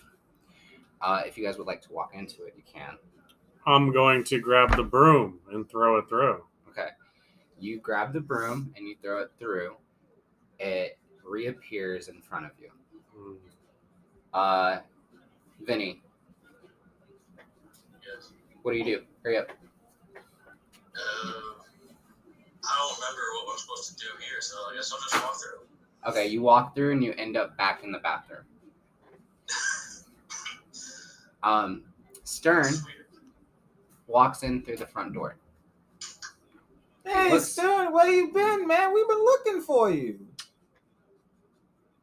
Uh, 1.01 1.21
if 1.25 1.37
you 1.37 1.45
guys 1.45 1.57
would 1.57 1.67
like 1.67 1.81
to 1.83 1.91
walk 1.93 2.13
into 2.13 2.43
it, 2.45 2.53
you 2.57 2.63
can. 2.71 2.97
I'm 3.65 3.91
going 3.91 4.23
to 4.25 4.39
grab 4.39 4.75
the 4.75 4.83
broom 4.83 5.39
and 5.51 5.69
throw 5.69 5.97
it 5.97 6.09
through. 6.09 6.43
Okay. 6.69 6.89
You 7.59 7.79
grab 7.79 8.13
the 8.13 8.19
broom 8.21 8.73
and 8.75 8.87
you 8.87 8.95
throw 9.01 9.19
it 9.21 9.31
through. 9.37 9.75
It 10.59 10.97
reappears 11.23 12.07
in 12.07 12.21
front 12.21 12.45
of 12.45 12.51
you. 12.59 12.69
Hmm. 13.15 13.33
Uh, 14.33 14.79
Vinny, 15.61 16.01
Yes. 18.05 18.31
what 18.61 18.71
do 18.71 18.77
you 18.77 18.85
do? 18.85 19.03
Hurry 19.23 19.37
up. 19.37 19.49
Uh, 20.95 21.58
I 22.71 22.77
don't 22.77 22.95
remember 22.99 23.21
what 23.45 23.53
I'm 23.53 23.57
supposed 23.57 23.89
to 23.89 23.95
do 23.95 24.07
here, 24.19 24.39
so 24.41 24.55
I 24.71 24.75
guess 24.75 24.91
I'll 24.93 24.99
just 24.99 25.15
walk 25.23 25.35
through. 25.41 26.11
Okay, 26.11 26.27
you 26.27 26.41
walk 26.41 26.75
through 26.75 26.91
and 26.93 27.03
you 27.03 27.13
end 27.17 27.35
up 27.35 27.57
back 27.57 27.83
in 27.83 27.91
the 27.91 27.99
bathroom. 27.99 28.43
Um, 31.41 31.83
Stern 32.25 32.73
walks 34.07 34.43
in 34.43 34.61
through 34.61 34.75
the 34.75 34.85
front 34.85 35.13
door. 35.13 35.37
Hey, 37.05 37.31
Look- 37.31 37.43
Stern, 37.43 37.93
where 37.93 38.09
you 38.11 38.33
been, 38.33 38.67
man? 38.67 38.93
We've 38.93 39.07
been 39.07 39.23
looking 39.23 39.61
for 39.61 39.89
you. 39.89 40.19